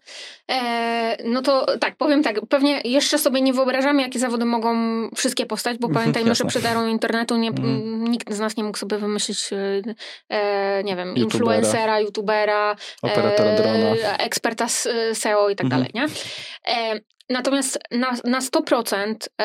E, 0.50 1.16
no 1.24 1.42
to 1.42 1.78
tak, 1.78 1.96
powiem 1.96 2.22
tak, 2.22 2.40
pewnie 2.48 2.80
jeszcze 2.84 3.18
sobie 3.18 3.40
nie 3.40 3.52
wyobrażamy, 3.52 4.02
jakie 4.02 4.18
zawody 4.18 4.44
mogą 4.44 4.74
wszystkie 5.16 5.46
powstać, 5.46 5.78
bo 5.78 5.88
pamiętajmy, 5.98 6.34
że 6.34 6.44
przed 6.44 6.64
erą 6.64 6.86
internetu 6.88 7.36
nie, 7.36 7.48
Mhm. 7.48 8.04
nikt 8.04 8.32
z 8.34 8.38
nas 8.38 8.56
nie 8.56 8.64
mógł 8.64 8.78
sobie 8.78 8.98
wymyślić, 8.98 9.50
e, 9.52 9.82
e, 10.28 10.84
nie 10.84 10.96
wiem, 10.96 11.08
Youtubera. 11.08 11.24
influencera, 11.24 12.00
youtubera, 12.00 12.76
Operatora 13.02 13.56
drona. 13.56 13.72
e, 13.96 14.18
eksperta 14.18 14.64
s- 14.64 14.88
SEO 15.12 15.48
i 15.50 15.56
tak 15.56 15.64
Mhm. 15.64 15.82
dalej, 15.82 15.90
nie? 15.94 16.06
E, 16.74 17.00
Natomiast 17.30 17.78
na, 17.90 18.12
na 18.24 18.40
100%, 18.40 19.14
e, 19.40 19.44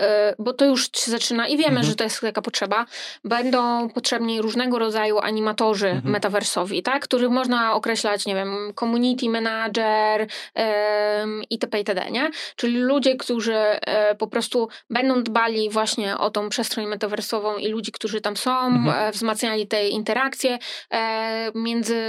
e, 0.00 0.34
bo 0.38 0.52
to 0.52 0.64
już 0.64 0.82
się 0.96 1.10
zaczyna 1.10 1.46
i 1.48 1.56
wiemy, 1.56 1.68
Mhm. 1.68 1.86
że 1.86 1.94
to 1.94 2.04
jest 2.04 2.20
taka 2.20 2.42
potrzeba, 2.42 2.86
będą 3.24 3.88
potrzebni 3.90 4.42
różnego 4.42 4.78
rodzaju 4.78 5.18
animatorzy 5.18 5.88
Mhm. 5.88 6.12
metaversowi, 6.12 6.82
tak? 6.82 7.02
których 7.04 7.30
można 7.30 7.74
określać, 7.74 8.26
nie 8.26 8.34
wiem, 8.34 8.72
community 8.80 9.28
manager 9.28 10.26
em, 10.54 11.42
itp. 11.50 11.78
itd., 11.78 12.10
nie? 12.10 12.30
Czyli 12.56 12.78
ludzie, 12.78 13.16
którzy 13.16 13.54
e, 13.56 14.14
po 14.14 14.26
prostu 14.26 14.68
będą 14.90 15.22
dbali 15.22 15.70
właśnie 15.70 16.18
o 16.18 16.30
tą 16.30 16.48
przestrzeń 16.48 16.86
metaversową 16.86 17.56
i 17.56 17.68
ludzi, 17.68 17.92
którzy 17.92 18.20
tam 18.20 18.36
są, 18.36 18.66
Mhm. 18.66 19.08
e, 19.08 19.12
wzmacniali 19.12 19.66
te 19.66 19.88
interakcje 19.88 20.58
e, 20.90 21.50
między 21.54 22.02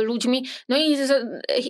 ludźmi, 0.00 0.46
no 0.68 0.76
i, 0.76 0.96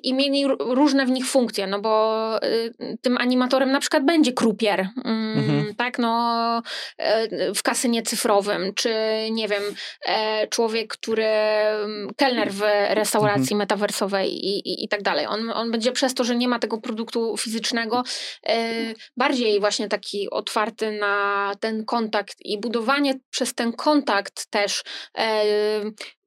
i 0.02 0.14
mieli 0.14 0.44
różne 0.58 1.06
w 1.06 1.10
nich 1.10 1.26
funkcje, 1.26 1.66
no 1.66 1.80
bo 1.80 2.16
y, 2.44 2.74
tym 3.00 3.18
animatorem 3.18 3.72
na 3.72 3.80
przykład 3.80 4.04
będzie 4.04 4.32
krupier, 4.32 4.88
mm, 5.04 5.38
Mhm. 5.38 5.74
tak, 5.74 5.98
no 5.98 6.62
e, 6.98 7.54
w 7.54 7.62
kasynie 7.62 8.02
cyfrowym, 8.02 8.74
czy 8.74 8.94
nie 9.30 9.48
wiem, 9.48 9.62
e, 10.06 10.46
człowiek, 10.48 10.92
który 10.92 11.24
mm, 11.24 12.08
kelner 12.16 12.52
w 12.52 12.60
restauracji 12.88 13.42
Mhm. 13.42 13.58
metaversowej 13.58 14.32
i, 14.46 14.58
i, 14.68 14.84
i 14.84 14.88
tak 14.88 15.02
dalej. 15.02 15.26
On, 15.26 15.50
on 15.50 15.70
będzie 15.70 15.92
przez 15.92 16.14
to, 16.14 16.24
że 16.24 16.36
nie 16.36 16.48
ma 16.48 16.58
tego 16.58 16.78
produktu 16.80 17.36
fizycznego, 17.36 18.02
e, 18.46 18.72
bardziej 19.16 19.60
właśnie 19.60 19.88
taki 19.88 20.30
otwarty 20.30 20.92
na 20.92 21.52
ten 21.60 21.84
kontakt 21.84 22.36
i 22.40 22.60
budowanie 22.60 23.14
przez 23.30 23.54
ten 23.54 23.72
kontakt 23.72 24.46
też 24.50 24.82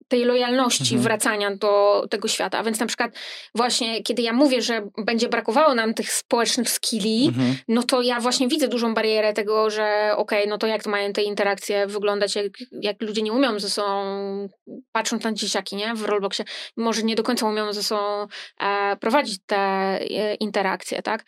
tej 0.10 0.26
lojalności 0.26 0.84
Mhm. 0.96 1.02
wracania 1.02 1.56
do 1.56 2.06
tego 2.10 2.28
świata. 2.28 2.60
A 2.60 2.64
więc 2.64 2.80
na 2.80 2.86
przykład 2.86 3.12
właśnie, 3.56 4.04
kiedy 4.04 4.22
ja 4.22 4.34
mówię, 4.34 4.62
że 4.62 4.88
będzie 4.98 5.30
brakowało 5.30 5.76
nam 5.76 5.94
tych 5.94 6.14
społecznych 6.14 6.70
skilli, 6.70 7.28
Mhm. 7.28 7.56
no 7.68 7.84
to 7.84 8.02
ja 8.02 8.20
właśnie 8.20 8.48
widzę 8.48 8.68
dużą 8.68 8.94
barierę 8.94 9.34
tego, 9.34 9.70
że 9.70 10.12
okej, 10.16 10.48
no 10.48 10.58
to 10.58 10.68
jak 10.68 10.84
to 10.84 10.90
mają 10.90 11.14
te 11.14 11.22
interakcje 11.24 11.88
wyglądać, 11.88 12.36
jak, 12.36 12.46
jak 12.72 13.02
ludzie 13.02 13.22
nie 13.22 13.34
umią 13.34 13.60
ze 13.60 13.70
sobą, 13.70 14.50
patrząc 14.92 15.24
na 15.24 15.34
dzieciaki, 15.34 15.76
nie, 15.76 15.96
w 15.96 16.06
Robloxie, 16.06 16.46
może 16.78 17.04
nie 17.04 17.16
do 17.16 17.24
końca 17.24 17.46
umieją 17.48 17.74
ze 17.74 17.84
sobą 17.84 18.28
e, 18.62 18.96
prowadzić 18.98 19.40
te 19.46 19.56
e, 19.58 20.36
interakcje, 20.36 21.02
tak. 21.02 21.24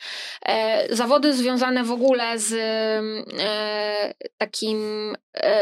E, 0.45 0.95
zawody 0.95 1.34
związane 1.34 1.84
w 1.84 1.91
ogóle 1.91 2.39
z 2.39 2.53
e, 2.53 4.13
takim 4.38 5.13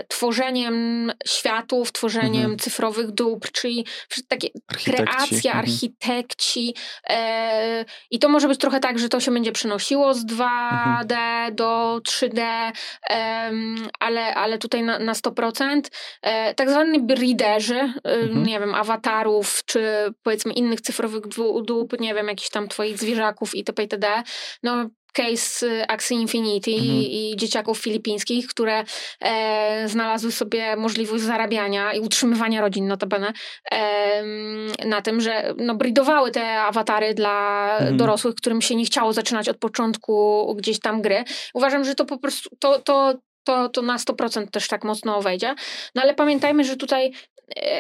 tworzeniem 0.08 1.12
światów, 1.28 1.92
tworzeniem 1.92 2.42
Mhm. 2.42 2.60
cyfrowych 2.60 3.12
dóbr, 3.12 3.52
czyli 3.52 3.86
takie 4.28 4.48
Architekci. 4.68 5.06
kreacja, 5.06 5.52
Mhm. 5.52 5.66
architekci. 5.66 6.76
E, 7.10 7.86
I 8.12 8.20
to 8.20 8.30
może 8.30 8.48
być 8.48 8.60
trochę 8.60 8.80
tak, 8.80 9.00
że 9.00 9.10
to 9.10 9.20
się 9.20 9.32
będzie 9.32 9.52
przenosiło 9.52 10.14
z 10.14 10.26
2D 10.26 11.16
do 11.52 12.02
3D, 12.04 12.72
em, 13.10 13.76
ale, 14.00 14.36
ale 14.36 14.58
tutaj 14.58 14.84
na, 14.84 15.00
na 15.00 15.14
100%. 15.14 15.92
E, 16.22 16.54
tak 16.54 16.70
zwani 16.70 17.00
breederzy, 17.00 17.76
e, 17.80 17.92
Mhm. 18.04 18.46
nie 18.46 18.60
wiem, 18.60 18.76
awatarów, 18.76 19.62
czy 19.66 19.84
powiedzmy 20.24 20.54
innych 20.54 20.82
cyfrowych 20.82 21.22
dup, 21.66 22.00
nie 22.00 22.14
wiem, 22.14 22.28
jakichś 22.28 22.50
tam 22.50 22.68
twoich 22.68 22.98
zwierzaków 22.98 23.56
itp. 23.56 23.84
itd. 23.84 24.24
No, 24.64 24.90
case 25.14 25.68
y, 25.68 25.88
Axie 25.88 26.16
Infinity 26.18 26.72
Mhm. 26.72 26.90
i 27.02 27.34
dzieciaków 27.38 27.80
filipińskich, 27.80 28.48
które 28.48 28.84
e, 29.22 29.90
znalazły 29.90 30.32
sobie 30.32 30.76
możliwość 30.76 31.24
zarabiania 31.24 31.94
i 31.94 32.00
utrzymywania 32.00 32.62
rodzin 32.62 32.88
notabene 32.88 33.34
em, 33.72 34.68
na 34.86 35.02
tym, 35.02 35.22
że 35.22 35.54
no, 35.58 35.76
bridowały 35.76 36.32
te 36.32 36.62
awatary 36.62 37.14
dla 37.14 37.70
Mhm. 37.80 37.98
dorosłych, 37.98 38.36
którym 38.36 38.62
się 38.62 38.76
nie 38.76 38.86
chciało 38.86 39.14
zaczynać 39.14 39.50
od 39.50 39.58
początku 39.58 40.56
gdzieś 40.58 40.80
tam 40.80 41.02
gry. 41.02 41.24
Uważam, 41.54 41.84
że 41.84 41.96
to 41.96 42.06
po 42.06 42.18
prostu 42.18 42.50
to, 42.60 42.80
to, 42.80 43.14
to, 43.44 43.70
to 43.70 43.82
na 43.82 43.98
100% 43.98 44.48
też 44.52 44.68
tak 44.68 44.84
mocno 44.84 45.22
wejdzie. 45.22 45.56
No 45.96 46.02
ale 46.02 46.14
pamiętajmy, 46.14 46.64
że 46.64 46.76
tutaj 46.78 47.06
e, 47.08 47.12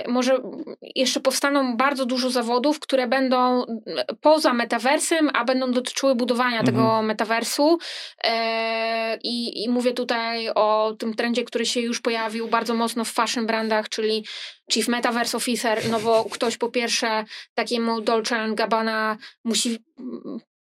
może 0.08 0.40
jeszcze 0.96 1.20
powstaną 1.20 1.78
bardzo 1.78 2.06
dużo 2.06 2.30
zawodów, 2.30 2.80
które 2.80 3.08
będą 3.08 3.64
e, 3.64 3.66
poza 4.22 4.54
metaversem, 4.54 5.30
a 5.34 5.46
będą 5.46 5.72
dotyczyły 5.72 6.16
budowania 6.16 6.60
Mhm. 6.60 6.66
tego 6.66 7.02
metaversu. 7.02 7.78
E, 8.24 9.18
i, 9.24 9.64
I 9.64 9.70
mówię 9.70 9.94
tutaj 9.94 10.50
o 10.50 10.96
tym 11.00 11.14
trendzie, 11.14 11.44
który 11.44 11.66
się 11.66 11.80
już 11.80 12.02
pojawił 12.02 12.48
bardzo 12.48 12.74
mocno 12.74 13.06
w 13.06 13.12
fashion 13.12 13.46
brandach, 13.46 13.90
czyli 13.90 14.26
Chief 14.72 14.88
Metaverse 14.88 15.38
Officer, 15.38 15.90
no 15.90 16.00
bo 16.00 16.26
ktoś 16.32 16.58
po 16.58 16.70
pierwsze 16.70 17.26
takiemu 17.54 18.02
Dolce 18.02 18.36
Gabbana 18.54 19.18
musi 19.44 19.78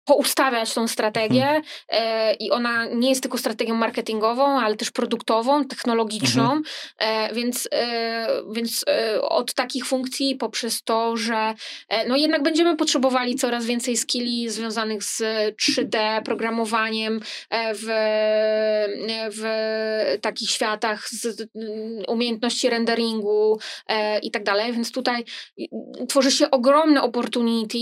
poustawiać 0.07 0.73
tą 0.73 0.87
strategię 0.87 1.61
e, 1.89 2.33
i 2.33 2.51
ona 2.51 2.85
nie 2.85 3.09
jest 3.09 3.21
tylko 3.21 3.37
strategią 3.37 3.75
marketingową, 3.75 4.59
ale 4.59 4.75
też 4.75 4.91
produktową, 4.91 5.65
technologiczną, 5.65 6.43
Mhm. 6.43 6.63
e, 6.97 7.33
więc, 7.33 7.69
e, 7.71 8.27
więc 8.51 8.85
e, 8.89 9.21
od 9.21 9.53
takich 9.53 9.85
funkcji 9.85 10.35
poprzez 10.35 10.83
to, 10.83 11.17
że 11.17 11.53
e, 11.89 12.07
no 12.07 12.15
jednak 12.15 12.43
będziemy 12.43 12.75
potrzebowali 12.75 13.35
coraz 13.35 13.65
więcej 13.65 13.97
skilli 13.97 14.49
związanych 14.49 15.03
z 15.03 15.21
3D, 15.55 16.21
programowaniem 16.23 17.19
e, 17.49 17.73
w, 17.75 17.85
w 19.31 19.43
takich 20.21 20.49
światach, 20.49 21.09
z 21.09 21.49
umiejętności 22.07 22.69
renderingu 22.69 23.59
i 24.23 24.31
tak 24.31 24.43
dalej, 24.43 24.73
więc 24.73 24.91
tutaj 24.91 25.23
mm, 25.59 26.07
tworzy 26.07 26.31
się 26.31 26.51
ogromne 26.51 27.01
opportunity. 27.01 27.77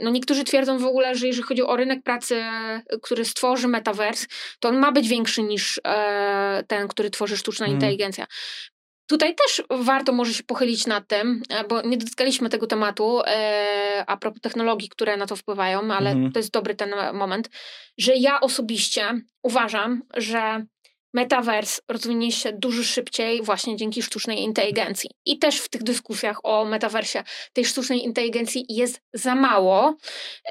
No 0.00 0.10
niektórzy 0.10 0.44
twierdzą 0.44 0.78
w 0.78 0.86
ogóle, 0.86 1.14
że 1.14 1.26
jeżeli 1.26 1.46
chodzi 1.46 1.61
o 1.66 1.76
rynek 1.76 2.02
pracy, 2.02 2.36
e, 2.36 2.82
który 3.02 3.24
stworzy 3.24 3.68
metaverse, 3.68 4.26
to 4.60 4.68
on 4.68 4.78
ma 4.78 4.92
być 4.92 5.08
większy 5.08 5.42
niż 5.42 5.80
e, 5.86 6.64
ten, 6.68 6.88
który 6.88 7.10
tworzy 7.10 7.36
sztuczna 7.36 7.66
Mhm. 7.66 7.76
inteligencja. 7.76 8.26
Tutaj 9.06 9.34
też 9.34 9.62
warto 9.70 10.12
może 10.12 10.34
się 10.34 10.42
pochylić 10.42 10.86
nad 10.86 11.08
tym, 11.08 11.42
e, 11.50 11.64
bo 11.64 11.82
nie 11.82 11.96
dotkaliśmy 11.96 12.48
tego 12.48 12.66
tematu 12.66 13.20
e, 13.26 14.04
a 14.06 14.16
propos 14.16 14.40
technologii, 14.40 14.88
które 14.88 15.16
na 15.16 15.26
to 15.26 15.36
wpływają, 15.36 15.92
ale 15.92 16.10
Mhm. 16.10 16.32
to 16.32 16.38
jest 16.38 16.52
dobry 16.52 16.74
ten 16.74 16.94
moment, 17.12 17.50
że 17.98 18.12
ja 18.16 18.40
osobiście 18.40 19.20
uważam, 19.42 20.02
że 20.16 20.64
Metaverse 21.14 21.82
rozwinie 21.88 22.32
się 22.32 22.52
dużo 22.52 22.82
szybciej 22.82 23.42
właśnie 23.42 23.76
dzięki 23.76 24.02
sztucznej 24.02 24.42
inteligencji. 24.42 25.10
I 25.26 25.38
też 25.38 25.60
w 25.60 25.68
tych 25.68 25.82
dyskusjach 25.82 26.36
o 26.42 26.64
metaversie 26.64 27.22
tej 27.52 27.64
sztucznej 27.64 28.04
inteligencji 28.04 28.66
jest 28.68 29.00
za 29.14 29.34
mało, 29.34 29.96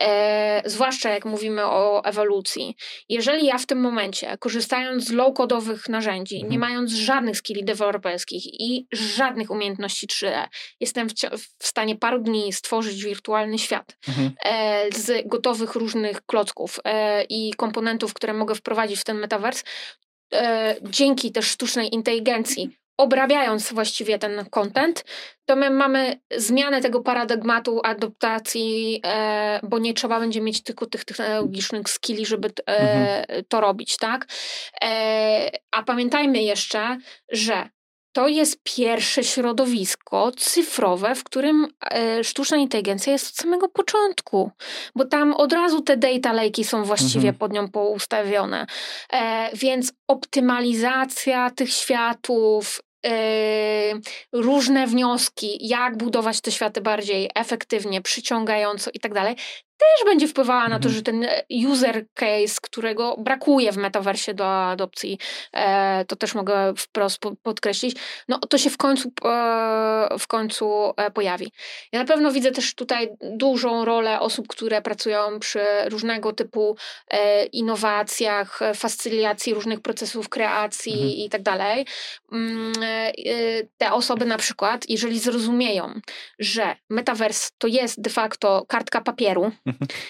e, 0.01 0.61
zwłaszcza 0.65 1.09
jak 1.09 1.25
mówimy 1.25 1.65
o 1.65 2.03
ewolucji. 2.05 2.75
Jeżeli 3.09 3.45
ja 3.45 3.57
w 3.57 3.65
tym 3.65 3.81
momencie, 3.81 4.37
korzystając 4.39 5.03
z 5.07 5.11
low-codowych 5.11 5.89
narzędzi, 5.89 6.35
Mhm. 6.35 6.51
nie 6.51 6.59
mając 6.59 6.91
żadnych 6.91 7.37
skilli 7.37 7.63
deweloperskich 7.63 8.43
i 8.45 8.87
żadnych 8.91 9.51
umiejętności 9.51 10.07
3D, 10.07 10.47
jestem 10.79 11.09
w, 11.09 11.13
w 11.59 11.67
stanie 11.67 11.95
paru 11.95 12.19
dni 12.19 12.53
stworzyć 12.53 13.03
wirtualny 13.03 13.59
świat 13.59 13.97
Mhm. 14.07 14.31
e, 14.45 14.85
z 14.95 15.27
gotowych 15.27 15.75
różnych 15.75 16.25
klocków 16.25 16.79
e, 16.85 17.23
i 17.23 17.53
komponentów, 17.53 18.13
które 18.13 18.33
mogę 18.33 18.55
wprowadzić 18.55 18.99
w 18.99 19.03
ten 19.03 19.17
metavers, 19.17 19.63
e, 20.33 20.75
dzięki 20.81 21.31
też 21.31 21.45
sztucznej 21.45 21.95
inteligencji, 21.95 22.81
obrabiając 22.97 23.73
właściwie 23.73 24.19
ten 24.19 24.45
content, 24.49 25.05
to 25.45 25.55
my 25.55 25.69
mamy 25.69 26.19
zmianę 26.37 26.81
tego 26.81 27.01
paradygmatu 27.01 27.81
adaptacji, 27.83 29.01
e, 29.05 29.59
bo 29.63 29.79
nie 29.79 29.93
trzeba 29.93 30.19
będzie 30.19 30.41
mieć 30.41 30.63
tylko 30.63 30.85
tych 30.85 31.05
technologicznych 31.05 31.89
skilli, 31.89 32.25
żeby 32.25 32.51
e, 32.65 33.43
to 33.43 33.61
robić, 33.61 33.97
tak? 33.97 34.25
E, 34.83 35.49
a 35.71 35.83
pamiętajmy 35.83 36.43
jeszcze, 36.43 36.97
że 37.31 37.69
to 38.13 38.27
jest 38.27 38.59
pierwsze 38.63 39.23
środowisko 39.23 40.31
cyfrowe, 40.37 41.15
w 41.15 41.23
którym 41.23 41.67
e, 41.91 42.23
sztuczna 42.23 42.57
inteligencja 42.57 43.13
jest 43.13 43.27
od 43.29 43.35
samego 43.35 43.69
początku, 43.69 44.51
bo 44.95 45.05
tam 45.05 45.33
od 45.33 45.53
razu 45.53 45.81
te 45.81 45.97
data 45.97 46.33
lake'i 46.33 46.63
są 46.63 46.83
właściwie 46.83 47.29
Mhm. 47.29 47.35
pod 47.35 47.53
nią 47.53 47.69
poustawione. 47.69 48.65
E, 49.13 49.49
więc 49.53 49.93
optymalizacja 50.07 51.49
tych 51.49 51.73
światów, 51.73 52.81
e, 53.05 53.11
różne 54.31 54.87
wnioski, 54.87 55.67
jak 55.67 55.97
budować 55.97 56.41
te 56.41 56.51
światy 56.51 56.81
bardziej 56.81 57.29
efektywnie, 57.35 58.01
przyciągająco 58.01 58.91
i 58.93 58.99
tak 58.99 59.13
dalej, 59.13 59.35
też 59.81 60.05
będzie 60.05 60.27
wpływała 60.27 60.63
na 60.69 60.79
to, 60.79 60.89
Mhm. 60.89 60.93
że 60.95 61.01
ten 61.01 61.25
user 61.71 62.05
case, 62.13 62.55
którego 62.61 63.15
brakuje 63.17 63.71
w 63.71 63.77
metaversie 63.77 64.33
do 64.33 64.45
adopcji, 64.69 65.17
e, 65.53 66.05
to 66.05 66.15
też 66.15 66.35
mogę 66.35 66.73
wprost 66.77 67.19
po- 67.19 67.35
podkreślić, 67.43 67.95
no 68.27 68.39
to 68.39 68.57
się 68.57 68.69
w 68.69 68.77
końcu, 68.77 69.11
e, 69.25 70.07
w 70.19 70.27
końcu 70.27 70.93
e, 70.97 71.11
pojawi. 71.11 71.51
Ja 71.91 71.99
na 71.99 72.05
pewno 72.05 72.31
widzę 72.31 72.51
też 72.51 72.75
tutaj 72.75 73.09
dużą 73.21 73.85
rolę 73.85 74.19
osób, 74.19 74.47
które 74.47 74.81
pracują 74.81 75.39
przy 75.39 75.59
różnego 75.85 76.33
typu 76.33 76.75
e, 77.11 77.45
innowacjach, 77.45 78.61
e, 78.61 78.73
fascylacji 78.73 79.53
różnych 79.53 79.81
procesów 79.81 80.29
kreacji 80.29 80.93
Mhm. 80.93 81.11
i 81.11 81.29
tak 81.29 81.41
dalej. 81.41 81.85
Mm, 82.31 82.73
e, 82.83 82.85
e, 82.85 83.11
Te 83.77 83.93
osoby 83.93 84.25
na 84.25 84.37
przykład, 84.37 84.89
jeżeli 84.89 85.19
zrozumieją, 85.19 85.93
że 86.39 86.75
metavers 86.89 87.51
to 87.57 87.67
jest 87.67 88.01
de 88.01 88.09
facto 88.09 88.65
kartka 88.67 89.01
papieru 89.01 89.51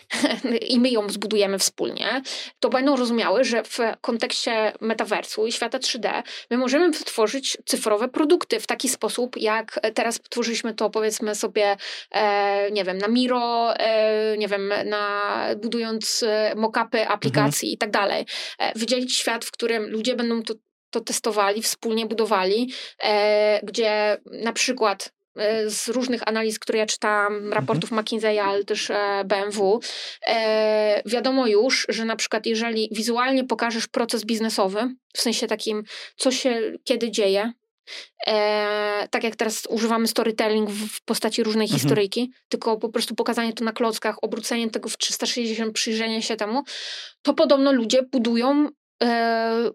i 0.74 0.80
my 0.80 0.89
ją 0.89 1.09
zbudujemy 1.09 1.59
wspólnie, 1.59 2.22
to 2.59 2.70
będą 2.70 2.95
rozumiały, 2.95 3.43
że 3.43 3.64
w 3.64 3.80
kontekście 4.01 4.74
metaversu 4.82 5.47
i 5.47 5.51
świata 5.51 5.80
3D 5.80 6.24
my 6.49 6.57
możemy 6.57 6.91
wytworzyć 6.91 7.57
cyfrowe 7.66 8.07
produkty 8.07 8.59
w 8.59 8.68
taki 8.68 8.89
sposób, 8.89 9.38
jak 9.38 9.80
teraz 9.93 10.20
tworzyliśmy 10.30 10.74
to 10.74 10.89
powiedzmy 10.89 11.36
sobie, 11.36 11.78
e, 12.12 12.72
nie 12.72 12.84
wiem, 12.84 12.97
na 12.97 13.07
Miro, 13.07 13.74
e, 13.78 14.38
nie 14.38 14.47
wiem, 14.47 14.74
na 14.86 15.32
budując 15.62 16.24
e, 16.28 16.53
mock-upy 16.55 17.05
aplikacji 17.07 17.74
i 17.74 17.78
tak 17.78 17.91
dalej. 17.91 18.26
E, 18.59 18.80
wydzielić 18.80 19.16
świat, 19.16 19.45
w 19.45 19.51
którym 19.51 19.89
ludzie 19.89 20.16
będą 20.16 20.43
to 20.43 20.53
to 20.91 21.01
testowali, 21.01 21.62
wspólnie 21.62 22.05
budowali, 22.05 22.74
e, 23.03 23.59
gdzie 23.64 24.18
na 24.26 24.53
przykład 24.53 25.14
z 25.67 25.88
różnych 25.88 26.27
analiz, 26.27 26.59
które 26.59 26.79
ja 26.79 26.86
czytałam, 26.86 27.53
raportów 27.53 27.91
McKinsey'a, 27.91 28.39
ale 28.39 28.63
też 28.63 28.89
e, 28.89 29.24
BMW, 29.25 29.79
e, 30.28 31.01
wiadomo 31.05 31.47
już, 31.47 31.86
że 31.89 32.05
na 32.05 32.16
przykład 32.16 32.45
jeżeli 32.45 32.89
wizualnie 32.91 33.43
pokażesz 33.43 33.87
proces 33.87 34.25
biznesowy, 34.25 34.95
w 35.13 35.21
sensie 35.21 35.47
takim, 35.47 35.83
co 36.16 36.32
się 36.32 36.62
kiedy 36.83 37.12
dzieje, 37.12 37.51
E, 38.28 39.08
tak 39.12 39.24
jak 39.24 39.36
teraz 39.36 39.67
używamy 39.70 40.08
storytelling 40.08 40.70
w, 40.70 40.87
w 40.87 41.05
postaci 41.05 41.43
różnej 41.43 41.66
Mhm. 41.66 41.79
historyjki, 41.79 42.32
tylko 42.49 42.78
po 42.78 42.89
prostu 42.89 43.16
pokazanie 43.16 43.53
to 43.53 43.63
na 43.63 43.71
klockach, 43.71 44.16
obrócenie 44.21 44.70
tego 44.70 44.89
w 44.89 44.97
360, 44.97 45.74
przyjrzenie 45.74 46.21
się 46.21 46.36
temu, 46.36 46.63
to 47.21 47.33
podobno 47.33 47.71
ludzie 47.71 48.03
budują 48.03 48.67
e, 48.67 48.71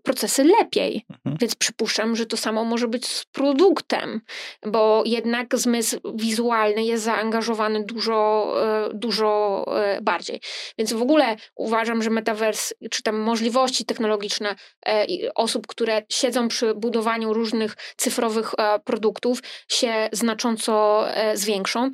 procesy 0.03 0.45
lepiej. 0.45 1.05
Mhm. 1.11 1.37
Więc 1.41 1.55
przypuszczam, 1.55 2.17
że 2.17 2.27
to 2.27 2.37
samo 2.37 2.65
może 2.65 2.89
być 2.89 3.07
z 3.07 3.25
produktem, 3.25 4.21
bo 4.67 5.03
jednak 5.07 5.59
zmysł 5.59 6.01
wizualny 6.15 6.85
jest 6.85 7.05
zaangażowany 7.05 7.85
dużo, 7.85 8.53
e, 8.63 8.89
dużo 8.95 9.65
e, 9.77 10.01
bardziej. 10.01 10.41
Więc 10.79 10.93
w 10.93 11.03
ogóle 11.03 11.37
uważam, 11.57 12.03
że 12.03 12.11
metavers, 12.11 12.75
czy 12.91 13.03
tam 13.03 13.19
możliwości 13.19 13.85
technologiczne 13.85 14.55
e, 14.87 15.07
osób, 15.35 15.67
które 15.67 16.03
siedzą 16.13 16.49
przy 16.49 16.75
budowaniu 16.75 17.33
różnych 17.33 17.77
cyfrowych 17.97 18.55
e, 18.59 18.79
produktów, 18.79 19.43
się 19.69 20.09
znacząco 20.13 21.05
e, 21.11 21.37
zwiększą. 21.37 21.91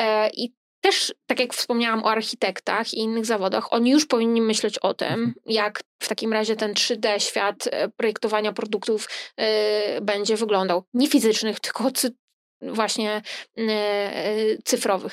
E, 0.00 0.30
I 0.30 0.59
też, 0.80 1.14
tak 1.26 1.40
jak 1.40 1.54
wspomniałam 1.54 2.04
o 2.04 2.10
architektach 2.10 2.94
i 2.94 2.98
innych 2.98 3.26
zawodach, 3.26 3.72
oni 3.72 3.90
już 3.90 4.06
powinni 4.06 4.42
myśleć 4.42 4.78
o 4.78 4.94
tym, 4.94 5.08
Mhm. 5.12 5.34
jak 5.46 5.80
w 6.02 6.08
takim 6.08 6.32
razie 6.32 6.56
ten 6.56 6.72
3D 6.74 7.18
świat 7.18 7.68
e, 7.72 7.88
projektowania 7.88 8.52
produktów 8.52 9.08
e, 9.36 10.00
będzie 10.00 10.36
wyglądał. 10.36 10.84
Nie 10.94 11.08
fizycznych, 11.08 11.60
tylko 11.60 11.90
cy- 11.90 12.14
właśnie 12.62 13.22
e, 13.58 13.62
cyfrowych. 14.64 15.12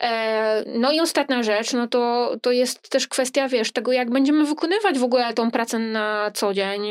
E, 0.00 0.64
No 0.66 0.92
i 0.92 1.00
ostatnia 1.00 1.42
rzecz, 1.42 1.72
no 1.72 1.88
to, 1.88 2.34
to 2.42 2.52
jest 2.52 2.88
też 2.90 3.08
kwestia, 3.08 3.48
wiesz, 3.48 3.72
tego 3.72 3.92
jak 3.92 4.10
będziemy 4.10 4.44
wykonywać 4.46 4.98
w 4.98 5.04
ogóle 5.04 5.34
tą 5.34 5.50
pracę 5.50 5.78
na 5.78 6.30
co 6.34 6.54
dzień, 6.54 6.82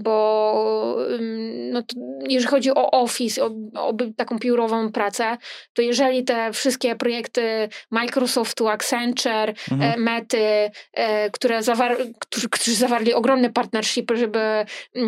bo 0.00 0.96
ym, 1.10 1.70
no 1.70 1.82
jeżeli 2.28 2.50
chodzi 2.50 2.70
o 2.70 2.90
Office, 2.90 3.44
o, 3.44 3.50
o 3.74 3.92
taką 4.16 4.38
biurową 4.38 4.92
pracę, 4.92 5.36
to 5.74 5.82
jeżeli 5.82 6.24
te 6.24 6.52
wszystkie 6.52 6.96
projekty 6.96 7.68
Microsoftu, 7.90 8.68
Accenture, 8.68 9.54
Mhm. 9.72 9.92
e, 9.92 9.96
Mety, 9.96 10.70
e, 10.92 11.30
które 11.30 11.60
zawar- 11.62 11.96
którzy, 12.18 12.48
którzy 12.48 12.74
zawarli 12.74 13.14
ogromne 13.14 13.50
partnershipy, 13.52 14.16
żeby 14.16 14.38
mm, 14.38 14.66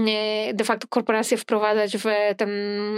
e, 0.08 0.54
de 0.54 0.64
facto 0.64 0.88
korporacje 0.88 1.36
wprowadzać 1.36 1.96
w 1.96 2.04
ten 2.36 2.50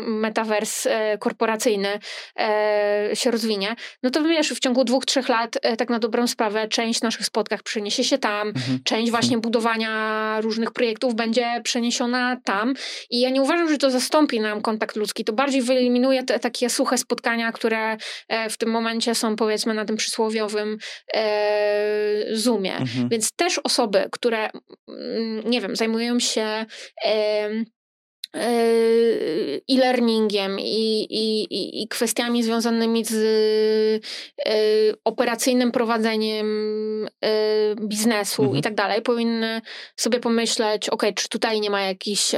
metavers 0.06 0.86
e, 0.86 1.18
korporacyjny 1.18 1.98
e, 2.38 3.10
się 3.14 3.30
rozwinie, 3.30 3.76
no 4.02 4.10
to 4.10 4.22
wiesz, 4.22 4.48
w 4.52 4.60
ciągu 4.60 4.84
dwóch, 4.84 5.04
trzech 5.06 5.28
lat 5.28 5.56
e, 5.62 5.76
tak 5.76 5.90
na 5.90 5.98
dobrą 5.98 6.26
sprawę 6.26 6.68
część 6.68 7.02
naszych 7.02 7.26
spotkań 7.26 7.58
przeniesie 7.64 8.04
się 8.04 8.18
tam, 8.18 8.48
Mhm. 8.48 8.78
część 8.84 9.10
właśnie 9.10 9.38
budowania 9.38 10.36
różnych 10.40 10.70
projektów 10.70 11.14
będzie 11.14 11.60
przeniesiona 11.64 12.36
tam 12.44 12.74
i 13.10 13.20
ja 13.20 13.30
nie 13.30 13.42
uważam, 13.42 13.68
że 13.68 13.78
to 13.78 13.90
zastąpi 13.90 14.40
nam 14.40 14.62
kontakt 14.62 14.96
ludzki, 14.96 15.24
to 15.24 15.32
bardziej 15.32 15.62
wyeliminuje 15.62 16.22
te 16.22 16.38
takie 16.38 16.70
suche 16.70 16.98
spotkania, 16.98 17.52
które 17.52 17.96
e, 18.28 18.50
w 18.50 18.58
tym 18.58 18.70
momencie 18.70 19.14
są 19.14 19.36
powiedzmy 19.36 19.74
na 19.74 19.84
tym 19.84 19.96
przysłowiowym 19.96 20.78
e, 21.14 22.24
Zoomie. 22.32 22.76
Mhm. 22.76 23.08
Więc 23.08 23.32
też 23.36 23.60
osoby, 23.64 24.08
które, 24.12 24.50
mm, 24.88 25.50
nie 25.50 25.60
wiem, 25.60 25.76
zajmują 25.76 26.20
się 26.20 26.66
e, 28.34 28.46
i, 30.58 31.06
i, 31.10 31.42
i, 31.42 31.82
i 31.82 31.88
kwestiami 31.88 32.42
związanymi 32.42 33.04
z 33.04 33.14
e, 34.46 34.52
operacyjnym 35.04 35.72
prowadzeniem 35.72 36.46
e, 37.24 37.74
biznesu 37.80 38.42
Mhm. 38.42 38.58
i 38.58 38.62
tak 38.62 38.74
dalej, 38.74 39.02
powinny 39.02 39.60
sobie 39.96 40.20
pomyśleć, 40.20 40.88
ok, 40.88 41.02
czy 41.14 41.28
tutaj 41.28 41.60
nie 41.60 41.70
ma 41.70 41.80
jakiejś 41.82 42.34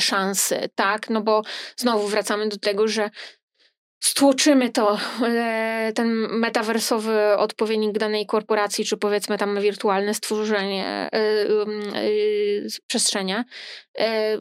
szansy, 0.00 0.68
tak? 0.74 1.10
No 1.10 1.20
bo 1.20 1.42
znowu 1.76 2.08
wracamy 2.08 2.48
do 2.48 2.56
tego, 2.58 2.88
że 2.88 3.10
stłoczymy 4.00 4.70
to, 4.70 4.98
e, 5.26 5.92
ten 5.94 6.08
metawersowy 6.30 7.36
odpowiednik 7.36 7.98
danej 7.98 8.26
korporacji, 8.26 8.84
czy 8.84 8.96
powiedzmy 8.96 9.38
tam 9.38 9.60
wirtualne 9.60 10.14
stworzenie 10.14 11.08
e, 11.12 11.54
um, 11.54 11.70
e, 11.94 12.00
przestrzenia 12.86 13.44
e, 13.98 14.38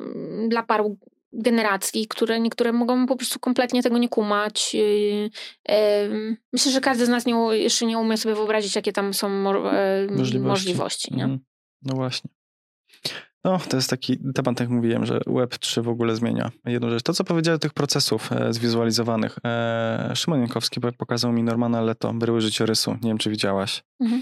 dla 0.48 0.64
paru 0.64 0.98
generacji, 1.34 2.07
które 2.07 2.40
niektóre 2.40 2.72
mogą 2.73 3.07
po 3.07 3.15
prostu 3.15 3.40
kompletnie 3.40 3.84
tego 3.84 3.98
nie 3.98 4.10
kumać. 4.10 4.76
Myślę, 6.53 6.72
że 6.72 6.81
każdy 6.81 7.06
z 7.06 7.10
nas 7.10 7.26
nie, 7.26 7.34
jeszcze 7.52 7.86
nie 7.86 7.98
umie 7.98 8.18
sobie 8.18 8.36
wyobrazić, 8.36 8.76
jakie 8.76 8.94
tam 8.94 9.14
są 9.14 9.30
mo- 9.30 9.72
Możliwości. 10.10 10.40
możliwości 10.40 11.15
nie? 11.15 11.23
Mhm. 11.23 11.40
No 11.81 11.95
właśnie. 11.95 12.30
No, 13.49 13.59
to 13.69 13.77
jest 13.77 13.89
taki 13.89 14.17
temat, 14.35 14.59
jak 14.59 14.69
mówiłem, 14.69 15.05
że 15.05 15.19
Web3 15.19 15.84
w 15.84 15.88
ogóle 15.88 16.15
zmienia 16.15 16.51
jedną 16.65 16.89
rzecz. 16.89 17.03
To, 17.03 17.13
co 17.13 17.23
powiedziałeś 17.23 17.55
o 17.55 17.59
tych 17.59 17.73
procesów 17.73 18.31
e, 18.31 18.53
zwizualizowanych. 18.53 19.38
E, 19.45 20.11
Szymon 20.15 20.39
Jankowski 20.39 20.81
pokazał 20.97 21.31
mi 21.31 21.43
Normana 21.43 21.81
Leto, 21.81 22.13
bryły 22.13 22.41
życiorysu. 22.41 22.91
Nie 22.91 23.09
wiem, 23.09 23.17
czy 23.17 23.30
widziałaś. 23.30 23.84
Mhm. 23.99 24.21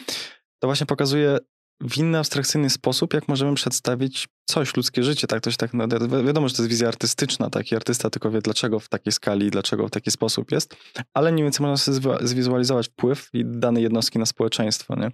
To 0.59 0.67
właśnie 0.67 0.85
pokazuje 0.85 1.37
w 1.81 1.97
inny, 1.97 2.17
abstrakcyjny 2.17 2.69
sposób, 2.69 3.13
jak 3.13 3.27
możemy 3.27 3.55
przedstawić 3.55 4.27
coś, 4.45 4.75
ludzkie 4.77 5.03
życie, 5.03 5.27
tak, 5.27 5.41
to 5.41 5.51
się 5.51 5.57
tak, 5.57 5.73
no, 5.73 5.87
wi- 5.87 6.25
wiadomo, 6.25 6.49
że 6.49 6.55
to 6.55 6.61
jest 6.61 6.69
wizja 6.69 6.87
artystyczna, 6.87 7.49
taki 7.49 7.75
artysta 7.75 8.09
tylko 8.09 8.31
wie, 8.31 8.41
dlaczego 8.41 8.79
w 8.79 8.89
takiej 8.89 9.13
skali, 9.13 9.51
dlaczego 9.51 9.87
w 9.87 9.91
taki 9.91 10.11
sposób 10.11 10.51
jest, 10.51 10.75
ale 11.13 11.31
mniej 11.31 11.43
więcej 11.43 11.65
można 11.67 11.77
sobie 11.77 11.97
zwi- 11.99 12.27
zwizualizować 12.27 12.87
wpływ 12.87 13.29
danej 13.45 13.83
jednostki 13.83 14.19
na 14.19 14.25
społeczeństwo, 14.25 14.95
nie? 14.95 15.11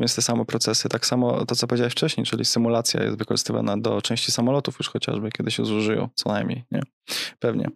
Więc 0.00 0.14
te 0.14 0.22
same 0.22 0.44
procesy, 0.44 0.88
tak 0.88 1.06
samo 1.06 1.44
to, 1.46 1.54
co 1.54 1.66
powiedziałeś 1.66 1.92
wcześniej, 1.92 2.26
czyli 2.26 2.44
symulacja 2.44 3.02
jest 3.02 3.18
wykorzystywana 3.18 3.76
do 3.76 4.02
części 4.02 4.32
samolotów 4.32 4.78
już 4.78 4.88
chociażby, 4.88 5.30
kiedy 5.30 5.50
się 5.50 5.64
zużyją, 5.64 6.08
co 6.14 6.28
najmniej, 6.32 6.64
nie? 6.70 6.82
Pewnie. 7.38 7.68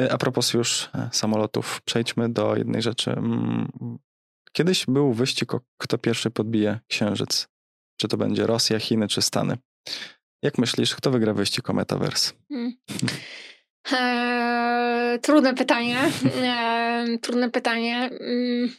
E, 0.00 0.12
A 0.12 0.18
propos 0.18 0.54
już 0.54 0.90
e, 0.94 1.08
samolotów, 1.12 1.80
przejdźmy 1.84 2.28
do 2.28 2.56
jednej 2.56 2.82
rzeczy. 2.82 3.10
Mm, 3.12 3.68
Kiedyś 4.52 4.86
był 4.86 5.12
wyścig, 5.12 5.52
kto 5.78 5.98
pierwszy 5.98 6.30
podbije 6.30 6.80
księżyc. 6.88 7.48
Czy 8.00 8.08
to 8.08 8.16
będzie 8.16 8.46
Rosja, 8.46 8.78
Chiny 8.78 9.08
czy 9.08 9.22
Stany? 9.22 9.58
Jak 10.42 10.58
myślisz, 10.58 10.94
kto 10.94 11.10
wygra 11.10 11.34
wyścig 11.34 11.70
o 11.70 11.72
Metaverse? 11.72 12.32
Mm. 12.50 12.72
Eee, 13.92 15.18
trudne 15.18 15.54
pytanie. 15.54 15.98
Eee, 16.42 17.18
trudne 17.18 17.50
pytanie. 17.50 18.10
Mm. 18.20 18.70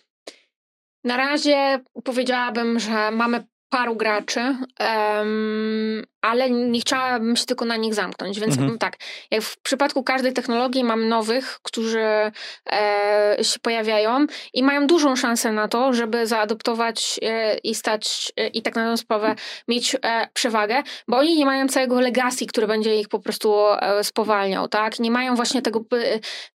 Na 1.03 1.17
razie 1.17 1.79
powiedziałabym, 2.03 2.79
że 2.79 3.11
mamy 3.11 3.45
paru 3.71 3.95
graczy, 3.95 4.55
em, 4.79 6.03
ale 6.21 6.49
nie 6.49 6.79
chciałabym 6.79 7.35
się 7.35 7.45
tylko 7.45 7.65
na 7.65 7.75
nich 7.75 7.93
zamknąć. 7.93 8.39
Więc 8.39 8.57
mhm. 8.57 8.77
tak, 8.77 8.97
jak 9.31 9.41
w 9.41 9.61
przypadku 9.61 10.03
każdej 10.03 10.33
technologii 10.33 10.83
mam 10.83 11.07
nowych, 11.07 11.59
którzy 11.63 12.31
e, 12.71 13.37
się 13.41 13.59
pojawiają 13.59 14.25
i 14.53 14.63
mają 14.63 14.87
dużą 14.87 15.15
szansę 15.15 15.51
na 15.51 15.67
to, 15.67 15.93
żeby 15.93 16.27
zaadoptować 16.27 17.19
e, 17.23 17.57
i 17.57 17.75
stać 17.75 18.31
e, 18.37 18.47
i 18.47 18.61
tak 18.61 18.75
na 18.75 18.91
tę 18.91 18.97
sprawę 18.97 19.35
mieć 19.67 19.95
e, 19.95 20.27
przewagę, 20.33 20.83
bo 21.07 21.17
oni 21.17 21.37
nie 21.37 21.45
mają 21.45 21.67
całego 21.67 22.01
legacy, 22.01 22.45
który 22.45 22.67
będzie 22.67 22.99
ich 22.99 23.07
po 23.07 23.19
prostu 23.19 23.55
e, 23.67 24.03
spowalniał, 24.03 24.67
tak? 24.67 24.99
Nie 24.99 25.11
mają 25.11 25.35
właśnie 25.35 25.61
tego, 25.61 25.81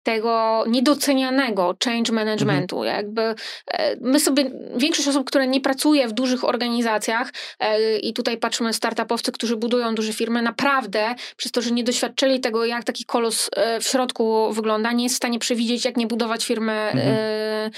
tego 0.03 0.65
niedocenianego 0.67 1.75
change 1.85 2.13
managementu. 2.13 2.77
Mhm. 2.77 2.97
Jakby 2.97 3.35
e, 3.67 3.97
my 4.01 4.21
sobie, 4.21 4.51
większość 4.77 5.09
osób, 5.09 5.27
które 5.27 5.47
nie 5.47 5.61
pracuje 5.61 6.09
w 6.09 6.13
dużych 6.13 6.45
organizacjach 6.45 7.06
i 8.03 8.13
tutaj 8.13 8.39
patrzymy 8.39 8.73
startupowcy, 8.73 9.33
którzy 9.33 9.57
budują 9.57 9.95
duże 9.95 10.13
firmy, 10.13 10.43
naprawdę 10.43 11.15
przez 11.37 11.53
to, 11.53 11.63
że 11.63 11.71
nie 11.71 11.85
doświadczyli 11.85 12.41
tego, 12.41 12.65
jak 12.65 12.85
taki 12.85 13.05
kolos 13.05 13.51
e, 13.57 13.81
w 13.81 13.85
środku 13.85 14.53
wygląda, 14.53 14.93
nie 14.93 15.05
jest 15.05 15.15
w 15.15 15.17
stanie 15.17 15.39
przewidzieć, 15.39 15.85
jak 15.85 15.97
nie 15.97 16.07
budować 16.07 16.45
firmy, 16.45 16.73
mhm. 16.73 17.01
E, 17.09 17.71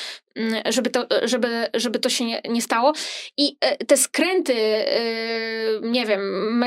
żeby 0.73 0.91
to, 0.91 1.07
żeby, 1.23 1.67
żeby 1.75 1.99
to 1.99 2.09
się 2.09 2.25
nie, 2.25 2.41
nie 2.49 2.63
stało. 2.63 2.93
I 3.37 3.57
e, 3.61 3.85
te 3.85 3.97
skręty, 3.97 4.55
nie 5.83 6.07
wiem, 6.07 6.21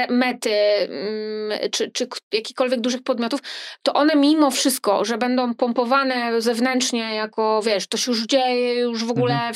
mety, 0.10 0.50
czy, 1.72 1.92
czy 1.92 2.08
jakichkolwiek 2.32 2.82
dużych 2.82 3.04
podmiotów, 3.04 3.40
to 3.84 3.94
one 3.94 4.16
mimo 4.16 4.52
wszystko, 4.52 5.06
że 5.06 5.18
będą 5.18 5.54
pompowane 5.54 6.42
zewnętrznie 6.42 7.16
jako, 7.16 7.62
wiesz, 7.66 7.88
to 7.88 7.98
się 7.98 8.12
już 8.12 8.26
dzieje, 8.26 8.80
już 8.80 9.06
w 9.06 9.12
ogóle 9.12 9.34
mhm. 9.34 9.56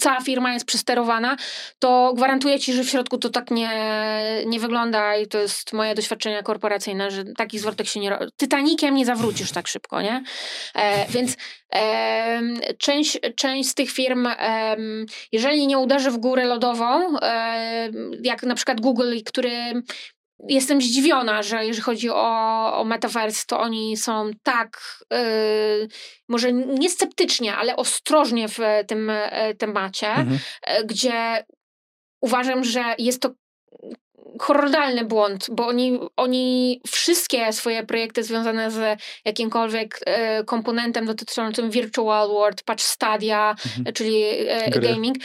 Cała 0.00 0.20
firma 0.20 0.52
jest 0.52 0.66
przesterowana, 0.66 1.36
to 1.78 2.12
gwarantuję 2.16 2.58
ci, 2.58 2.72
że 2.72 2.84
w 2.84 2.88
środku 2.88 3.18
to 3.18 3.30
tak 3.30 3.50
nie, 3.50 3.70
nie 4.46 4.60
wygląda 4.60 5.16
i 5.16 5.26
to 5.26 5.38
jest 5.38 5.72
moje 5.72 5.94
doświadczenie 5.94 6.42
korporacyjne, 6.42 7.10
że 7.10 7.24
takich 7.24 7.60
zwrotek 7.60 7.86
się 7.86 8.00
nie... 8.00 8.18
Titanikiem 8.36 8.94
nie 8.94 9.06
zawrócisz 9.06 9.52
tak 9.52 9.68
szybko, 9.68 10.02
nie? 10.02 10.22
E, 10.74 11.06
więc 11.08 11.36
e, 11.74 12.40
część, 12.78 13.18
część 13.36 13.68
z 13.68 13.74
tych 13.74 13.90
firm, 13.90 14.26
e, 14.26 14.76
jeżeli 15.32 15.66
nie 15.66 15.78
uderzy 15.78 16.10
w 16.10 16.18
górę 16.18 16.44
lodową, 16.44 17.16
jak 18.22 18.42
na 18.42 18.54
przykład 18.54 18.80
Google, 18.80 19.18
który 19.26 19.82
jestem 20.48 20.80
zdziwiona, 20.80 21.42
że 21.42 21.66
jeżeli 21.66 21.82
chodzi 21.82 22.10
o, 22.10 22.78
o 22.78 22.84
metaverse, 22.84 23.44
to 23.46 23.60
oni 23.60 23.96
są 23.96 24.30
tak, 24.42 24.80
yy, 25.10 25.88
może 26.28 26.52
nie 26.52 26.90
sceptycznie, 26.90 27.56
ale 27.56 27.76
ostrożnie 27.76 28.48
w 28.48 28.58
tym 28.86 29.08
yy, 29.08 29.54
temacie, 29.54 30.08
mhm. 30.08 30.38
yy, 30.68 30.84
gdzie 30.84 31.44
uważam, 32.20 32.64
że 32.64 32.94
jest 32.98 33.22
to 33.22 33.30
horrendalny 34.40 35.04
błąd, 35.04 35.46
bo 35.50 35.66
oni, 35.66 35.98
oni 36.16 36.80
wszystkie 36.86 37.52
swoje 37.52 37.86
projekty 37.86 38.22
związane 38.22 38.70
z 38.70 39.00
jakimkolwiek 39.24 40.00
e, 40.06 40.44
komponentem 40.44 41.06
dotyczącym 41.06 41.70
virtual 41.70 42.28
world, 42.28 42.62
patch 42.62 42.82
Stadia, 42.82 43.50
mhm. 43.50 43.94
czyli 43.94 44.24
e, 44.48 44.70
gaming, 44.70 45.16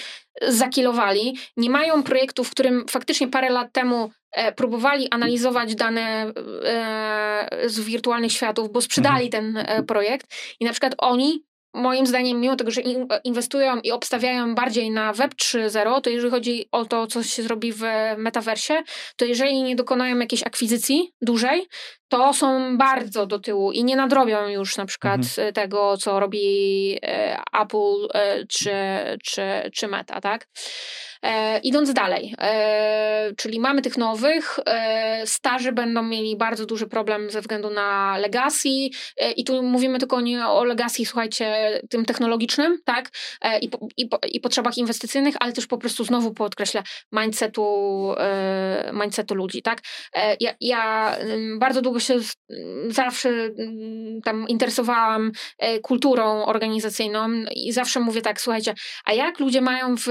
zakilowali. 0.47 1.37
Nie 1.57 1.69
mają 1.69 2.03
projektu, 2.03 2.43
w 2.43 2.51
którym 2.51 2.85
faktycznie 2.89 3.27
parę 3.27 3.49
lat 3.49 3.71
temu 3.71 4.11
próbowali 4.55 5.07
analizować 5.11 5.75
dane 5.75 6.33
e, 6.65 7.47
z 7.65 7.79
wirtualnych 7.79 8.31
światów, 8.31 8.71
bo 8.71 8.81
sprzedali 8.81 9.25
mhm. 9.25 9.53
ten 9.53 9.57
e, 9.57 9.83
projekt 9.83 10.27
i 10.59 10.65
na 10.65 10.71
przykład 10.71 10.95
oni 10.97 11.43
moim 11.73 12.07
zdaniem, 12.07 12.39
mimo 12.39 12.55
tego, 12.55 12.71
że 12.71 12.81
inwestują 13.23 13.79
i 13.79 13.91
obstawiają 13.91 14.55
bardziej 14.55 14.91
na 14.91 15.13
Web 15.13 15.33
3.0, 15.35 16.01
to 16.01 16.09
jeżeli 16.09 16.31
chodzi 16.31 16.65
o 16.71 16.85
to, 16.85 17.07
co 17.07 17.23
się 17.23 17.43
zrobi 17.43 17.73
w 17.73 17.83
metaversie, 18.17 18.83
to 19.15 19.25
jeżeli 19.25 19.63
nie 19.63 19.75
dokonają 19.75 20.19
jakiejś 20.19 20.43
akwizycji 20.43 21.13
dużej, 21.21 21.67
to 22.07 22.33
są 22.33 22.77
bardzo 22.77 23.25
do 23.25 23.39
tyłu 23.39 23.71
i 23.71 23.83
nie 23.83 23.95
nadrobią 23.95 24.47
już 24.47 24.77
na 24.77 24.85
przykład 24.85 25.21
mhm. 25.21 25.53
tego, 25.53 25.97
co 25.97 26.19
robi 26.19 26.99
e, 27.03 27.39
Apple 27.61 28.07
e, 28.13 28.45
czy, 28.45 28.71
czy, 29.23 29.41
czy 29.73 29.87
Meta, 29.87 30.21
tak? 30.21 30.47
E, 31.23 31.59
idąc 31.59 31.93
dalej, 31.93 32.35
e, 32.39 33.31
czyli 33.37 33.59
mamy 33.59 33.81
tych 33.81 33.97
nowych, 33.97 34.59
e, 34.65 35.27
starzy 35.27 35.71
będą 35.71 36.03
mieli 36.03 36.35
bardzo 36.37 36.65
duży 36.65 36.87
problem 36.87 37.29
ze 37.29 37.41
względu 37.41 37.69
na 37.69 38.17
legacy 38.17 38.69
e, 39.17 39.31
i 39.31 39.43
tu 39.43 39.63
mówimy 39.63 39.99
tylko 39.99 40.21
nie 40.21 40.47
o 40.47 40.63
legacy, 40.63 41.05
słuchajcie, 41.05 41.79
tym 41.89 42.05
technologicznym, 42.05 42.77
tak, 42.85 43.09
e, 43.41 43.59
i, 43.59 43.69
i, 43.97 44.09
i 44.31 44.39
potrzebach 44.39 44.77
inwestycyjnych, 44.77 45.35
ale 45.39 45.53
też 45.53 45.67
po 45.67 45.77
prostu 45.77 46.03
znowu 46.03 46.33
podkreślę 46.33 46.83
mindsetu, 47.11 47.65
e, 48.17 48.91
mindsetu 48.93 49.35
ludzi, 49.35 49.61
tak. 49.61 49.81
Ja, 50.39 50.53
ja 50.61 51.15
bardzo 51.59 51.81
długo 51.81 51.99
się 51.99 52.19
zawsze 52.87 53.29
tam 54.23 54.47
interesowałam 54.47 55.31
kulturą 55.81 56.45
organizacyjną 56.45 57.29
i 57.55 57.71
zawsze 57.71 57.99
mówię 57.99 58.21
tak, 58.21 58.41
słuchajcie, 58.41 58.73
a 59.05 59.13
jak 59.13 59.39
ludzie 59.39 59.61
mają 59.61 59.95
w 59.97 60.07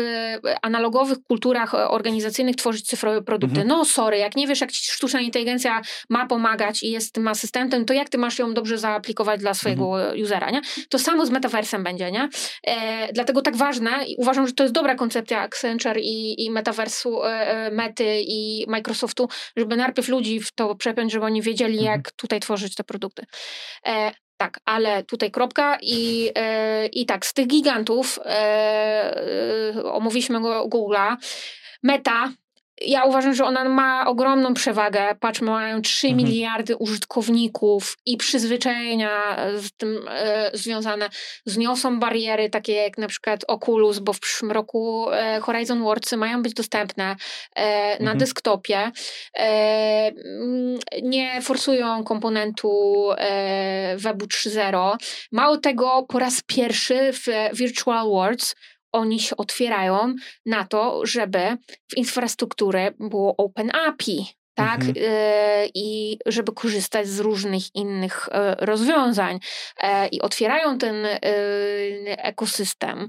analogowo 0.63 1.02
podstawowych 1.03 1.27
kulturach 1.29 1.75
e, 1.75 1.89
organizacyjnych 1.89 2.57
tworzyć 2.57 2.87
cyfrowe 2.87 3.23
produkty. 3.23 3.61
Mhm. 3.61 3.69
No 3.69 3.85
sorry, 3.85 4.19
jak 4.19 4.37
nie 4.37 4.47
wiesz, 4.47 4.61
jak 4.61 4.73
ci 4.73 4.93
sztuczna 4.93 5.21
inteligencja 5.21 5.81
ma 6.09 6.27
pomagać 6.27 6.83
i 6.83 6.91
jest 6.91 7.13
tym 7.13 7.29
asystentem, 7.29 7.85
to 7.85 7.95
jak 7.95 8.09
ty 8.09 8.19
masz 8.19 8.39
ją 8.39 8.55
dobrze 8.55 8.79
zaaplikować 8.79 9.41
dla 9.41 9.55
swojego 9.55 10.01
mhm. 10.01 10.23
usera, 10.23 10.51
nie? 10.51 10.61
To 10.89 10.99
samo 10.99 11.27
z 11.27 11.31
metaversem 11.31 11.85
będzie, 11.85 12.11
nie? 12.13 12.29
E, 12.67 13.13
dlatego 13.13 13.43
tak 13.43 13.57
ważne 13.57 13.91
i 14.07 14.17
uważam, 14.17 14.47
że 14.47 14.53
to 14.53 14.63
jest 14.63 14.75
dobra 14.75 14.95
koncepcja 14.95 15.41
Accenture 15.41 16.01
i, 16.01 16.45
i 16.45 16.51
metaversu, 16.51 17.25
e, 17.25 17.29
e 17.29 17.71
Mety 17.71 18.21
i 18.21 18.65
Microsoftu, 18.69 19.29
żeby 19.57 19.77
najpierw 19.77 20.09
ludzi 20.09 20.41
w 20.41 20.53
to 20.53 20.75
przepiąć, 20.75 21.13
żeby 21.13 21.25
oni 21.25 21.43
wiedzieli, 21.43 21.79
mhm. 21.79 21.99
jak 21.99 22.13
tutaj 22.13 22.41
tworzyć 22.41 22.75
te 22.75 22.85
produkty. 22.85 23.25
E, 23.87 24.13
tak, 24.43 24.61
ale 24.65 25.03
tutaj 25.03 25.31
kropka 25.31 25.79
i, 25.83 26.31
e, 26.35 26.87
i 26.87 27.07
tak, 27.07 27.27
z 27.27 27.33
tych 27.33 27.47
gigantów 27.47 28.19
e 28.25 29.75
omówiliśmy 29.85 30.39
Google'a. 30.41 31.17
Meta 31.83 32.33
ja 32.87 33.05
uważam, 33.05 33.35
że 33.35 33.45
ona 33.45 33.65
ma 33.65 34.07
ogromną 34.07 34.55
przewagę. 34.55 35.15
Patrz, 35.21 35.41
mają 35.41 35.83
3 35.83 36.07
mhm. 36.07 36.27
miliardy 36.27 36.77
użytkowników 36.77 37.99
i 38.07 38.17
przyzwyczajenia 38.17 39.37
z 39.57 39.73
tym 39.73 40.09
e, 40.09 40.51
związane. 40.55 41.09
Zniosą 41.47 42.01
bariery 42.01 42.51
takie 42.51 42.73
jak 42.73 42.99
na 42.99 43.09
przykład 43.09 43.45
Oculus, 43.49 43.99
bo 43.99 44.13
w 44.13 44.21
przyszłym 44.21 44.53
roku 44.53 45.11
e, 45.11 45.41
Horizon 45.41 45.83
Worlds 45.83 46.13
mają 46.13 46.43
być 46.43 46.55
dostępne 46.55 47.17
e, 47.55 47.89
na 47.91 47.97
mhm. 47.97 48.19
desktopie. 48.19 48.91
E, 49.39 50.11
nie 51.03 51.43
forsują 51.43 52.05
komponentu 52.05 52.73
e, 53.19 53.97
Webu 53.97 54.27
3.0. 54.27 54.97
Mało 55.33 55.57
tego, 55.57 56.07
po 56.09 56.19
raz 56.19 56.43
pierwszy 56.47 57.13
w 57.13 57.27
Virtual 57.57 58.09
Worlds 58.09 58.55
oni 58.93 59.21
się 59.21 59.37
otwierają 59.37 60.15
na 60.47 60.65
to, 60.65 61.07
żeby 61.07 61.57
w 61.89 61.97
infrastrukturę 61.97 62.93
było 62.99 63.37
Open 63.37 63.71
API, 63.75 64.27
tak? 64.55 64.81
Mhm. 64.81 64.97
Y, 64.97 65.71
I 65.75 66.19
żeby 66.27 66.53
korzystać 66.53 67.09
z 67.09 67.21
różnych 67.21 67.75
innych 67.75 68.29
y, 68.29 68.67
rozwiązań. 68.67 69.37
Y, 69.37 69.87
I 70.13 70.21
otwierają 70.21 70.79
ten 70.79 70.95
ekosystem, 72.07 73.09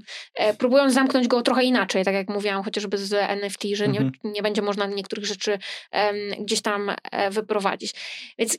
próbują 0.58 0.90
zamknąć 0.90 1.28
go 1.28 1.42
trochę 1.42 1.64
inaczej, 1.64 2.04
tak 2.04 2.14
jak 2.14 2.28
mówiłam, 2.28 2.64
chociażby 2.64 2.98
z 2.98 3.12
NFT, 3.12 3.62
że 3.74 3.84
mhm. 3.84 4.12
nie, 4.24 4.30
nie 4.30 4.42
będzie 4.42 4.62
można 4.62 4.86
niektórych 4.86 5.26
rzeczy 5.26 5.58
gdzieś 6.38 6.62
tam 6.62 6.92
e, 7.12 7.30
wyprowadzić. 7.30 7.94
Więc 8.38 8.58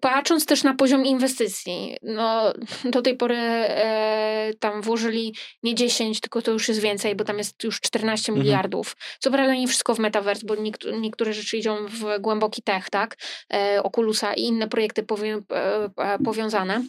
patrząc 0.00 0.46
też 0.46 0.62
na 0.62 0.74
poziom 0.74 1.06
inwestycji, 1.06 1.96
no 2.02 2.52
do 2.84 3.02
tej 3.02 3.16
pory 3.16 3.36
e, 3.36 4.50
tam 4.60 4.82
włożyli 4.82 5.34
nie 5.62 5.74
10, 5.74 6.20
tylko 6.20 6.42
to 6.42 6.50
już 6.50 6.68
jest 6.68 6.80
więcej, 6.80 7.16
bo 7.16 7.24
tam 7.24 7.38
jest 7.38 7.64
już 7.64 7.80
14 7.80 8.32
mhm. 8.32 8.44
miliardów. 8.44 8.96
Co 9.18 9.30
prawda 9.30 9.54
nie 9.54 9.68
wszystko 9.68 9.94
w 9.94 9.98
Metaverse, 9.98 10.46
bo 10.46 10.54
niektóre, 10.54 11.00
niektóre 11.00 11.32
rzeczy 11.32 11.56
idą 11.56 11.86
w 11.86 12.18
głęboki 12.20 12.62
tech, 12.62 12.90
tak? 12.90 13.16
E, 13.52 13.82
Oculusa 13.82 14.34
i 14.34 14.42
inne 14.42 14.68
projekty 14.68 15.02
powią, 15.02 15.42
e, 15.52 15.90
e, 15.96 16.18
powiązane. 16.24 16.84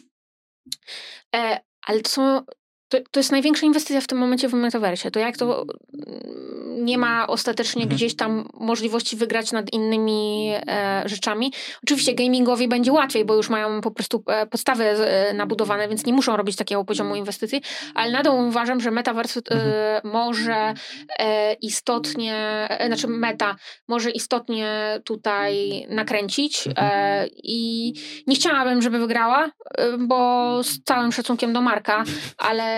E, 1.36 1.60
ale 1.86 2.00
to 2.00 2.10
są 2.10 2.44
to, 2.88 2.98
to 3.10 3.20
jest 3.20 3.32
największa 3.32 3.66
inwestycja 3.66 4.00
w 4.00 4.06
tym 4.06 4.18
momencie 4.18 4.48
w 4.48 4.52
metaversie. 4.52 5.10
To 5.10 5.20
jak 5.20 5.36
to 5.36 5.62
mm, 5.62 6.84
nie 6.84 6.98
ma 6.98 7.26
ostatecznie 7.26 7.82
mhm. 7.82 7.96
gdzieś 7.96 8.16
tam 8.16 8.48
możliwości 8.54 9.16
wygrać 9.16 9.52
nad 9.52 9.72
innymi 9.72 10.52
e, 10.66 11.02
rzeczami. 11.06 11.52
Oczywiście 11.82 12.14
gamingowi 12.14 12.68
będzie 12.68 12.92
łatwiej, 12.92 13.24
bo 13.24 13.34
już 13.34 13.48
mają 13.48 13.80
po 13.80 13.90
prostu 13.90 14.22
e, 14.26 14.46
podstawy 14.46 14.84
e, 14.84 15.34
nabudowane, 15.34 15.88
więc 15.88 16.06
nie 16.06 16.12
muszą 16.12 16.36
robić 16.36 16.56
takiego 16.56 16.84
poziomu 16.84 17.16
inwestycji, 17.16 17.62
ale 17.94 18.12
nadal 18.12 18.48
uważam, 18.48 18.80
że 18.80 18.90
metaverse 18.90 19.40
e, 19.40 19.54
mhm. 19.54 20.12
może 20.12 20.74
e, 21.18 21.52
istotnie, 21.52 22.66
e, 22.70 22.86
znaczy 22.86 23.08
meta 23.08 23.56
może 23.88 24.10
istotnie 24.10 25.00
tutaj 25.04 25.86
nakręcić 25.88 26.66
mhm. 26.66 27.28
i 27.32 27.92
nie 28.26 28.34
chciałabym, 28.34 28.82
żeby 28.82 28.98
wygrała, 28.98 29.50
bo 29.98 30.62
z 30.62 30.82
całym 30.84 31.12
szacunkiem 31.12 31.52
do 31.52 31.60
Marka, 31.60 32.04
ale 32.38 32.77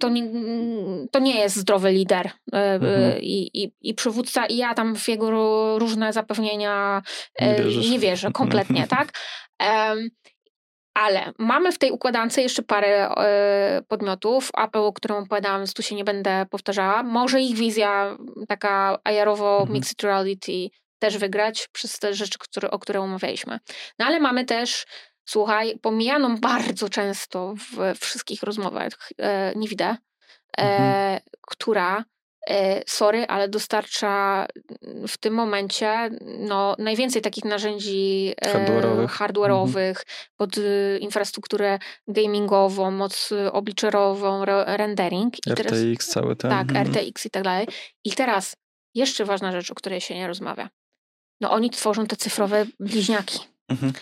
to, 0.00 0.08
nie, 0.08 0.30
to 1.10 1.18
nie 1.18 1.40
jest 1.40 1.56
zdrowy 1.56 1.90
lider 1.90 2.30
e, 2.52 2.74
mhm. 2.74 3.22
i, 3.22 3.50
i, 3.54 3.72
i 3.80 3.94
przywódca 3.94 4.46
i 4.46 4.56
ja 4.56 4.74
tam 4.74 4.96
w 4.96 5.08
jego 5.08 5.78
różne 5.78 6.12
zapewnienia 6.12 7.02
nie, 7.40 7.90
nie 7.90 7.98
wierzę 7.98 8.30
kompletnie, 8.32 8.86
tak? 8.96 9.12
Ale 10.94 11.32
mamy 11.38 11.72
w 11.72 11.78
tej 11.78 11.90
układance 11.90 12.36
jeszcze 12.36 12.62
parę 12.62 13.10
y, 13.10 13.82
podmiotów. 13.82 14.50
Apple, 14.58 14.78
o 14.78 14.92
którym 14.92 15.16
opowiadałam, 15.16 15.66
tu 15.66 15.82
się 15.82 15.94
nie 15.94 16.04
będę 16.04 16.46
powtarzała. 16.50 17.02
Może 17.02 17.40
ich 17.40 17.56
wizja 17.56 18.16
taka 18.48 18.98
AR-owo 19.04 19.58
mhm. 19.60 19.72
mixed 19.72 20.02
reality 20.02 20.68
też 20.98 21.18
wygrać 21.18 21.68
przez 21.72 21.98
te 21.98 22.14
rzeczy, 22.14 22.38
które, 22.38 22.70
o 22.70 22.78
które 22.78 23.00
umawialiśmy. 23.00 23.58
No 23.98 24.06
ale 24.06 24.20
mamy 24.20 24.44
też, 24.44 24.86
słuchaj, 25.28 25.78
pomijaną 25.78 26.36
bardzo 26.36 26.88
często 26.88 27.54
w 27.54 27.98
wszystkich 27.98 28.42
rozmowach 28.42 28.88
e, 29.18 29.52
nie 29.56 29.68
widzę, 29.68 29.96
e, 30.58 30.62
mhm. 30.62 31.20
która 31.40 32.04
E, 32.50 32.82
sorry, 32.86 33.26
ale 33.26 33.48
dostarcza 33.48 34.46
w 35.08 35.18
tym 35.18 35.34
momencie 35.34 36.10
no, 36.38 36.76
najwięcej 36.78 37.22
takich 37.22 37.44
narzędzi 37.44 38.34
e, 38.40 38.52
hardware'owych, 38.52 39.08
hardware'owych 39.08 39.88
mhm. 39.88 40.04
pod 40.36 40.50
infrastrukturę 41.00 41.78
gamingową, 42.08 42.90
moc 42.90 43.30
obliczerową, 43.52 44.44
rendering. 44.66 45.34
I 45.46 45.50
RTX 45.50 45.66
teraz, 45.66 46.06
cały 46.06 46.36
ten. 46.36 46.50
Tak, 46.50 46.68
mhm. 46.68 46.86
RTX 46.86 47.26
i 47.26 47.30
tak 47.30 47.42
dalej. 47.42 47.66
I 48.04 48.12
teraz 48.12 48.56
jeszcze 48.94 49.24
ważna 49.24 49.52
rzecz, 49.52 49.70
o 49.70 49.74
której 49.74 50.00
się 50.00 50.14
nie 50.14 50.26
rozmawia. 50.26 50.68
No 51.40 51.50
oni 51.50 51.70
tworzą 51.70 52.06
te 52.06 52.16
cyfrowe 52.16 52.66
bliźniaki. 52.80 53.38
Mhm. 53.68 53.92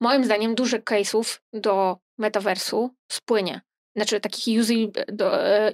Moim 0.00 0.24
zdaniem 0.24 0.54
dużo 0.54 0.76
case'ów 0.76 1.40
do 1.52 1.96
metaversu 2.18 2.90
spłynie 3.12 3.60
znaczy 3.96 4.20
takich 4.20 4.60
use, 4.60 4.74
do, 5.12 5.46
e, 5.46 5.72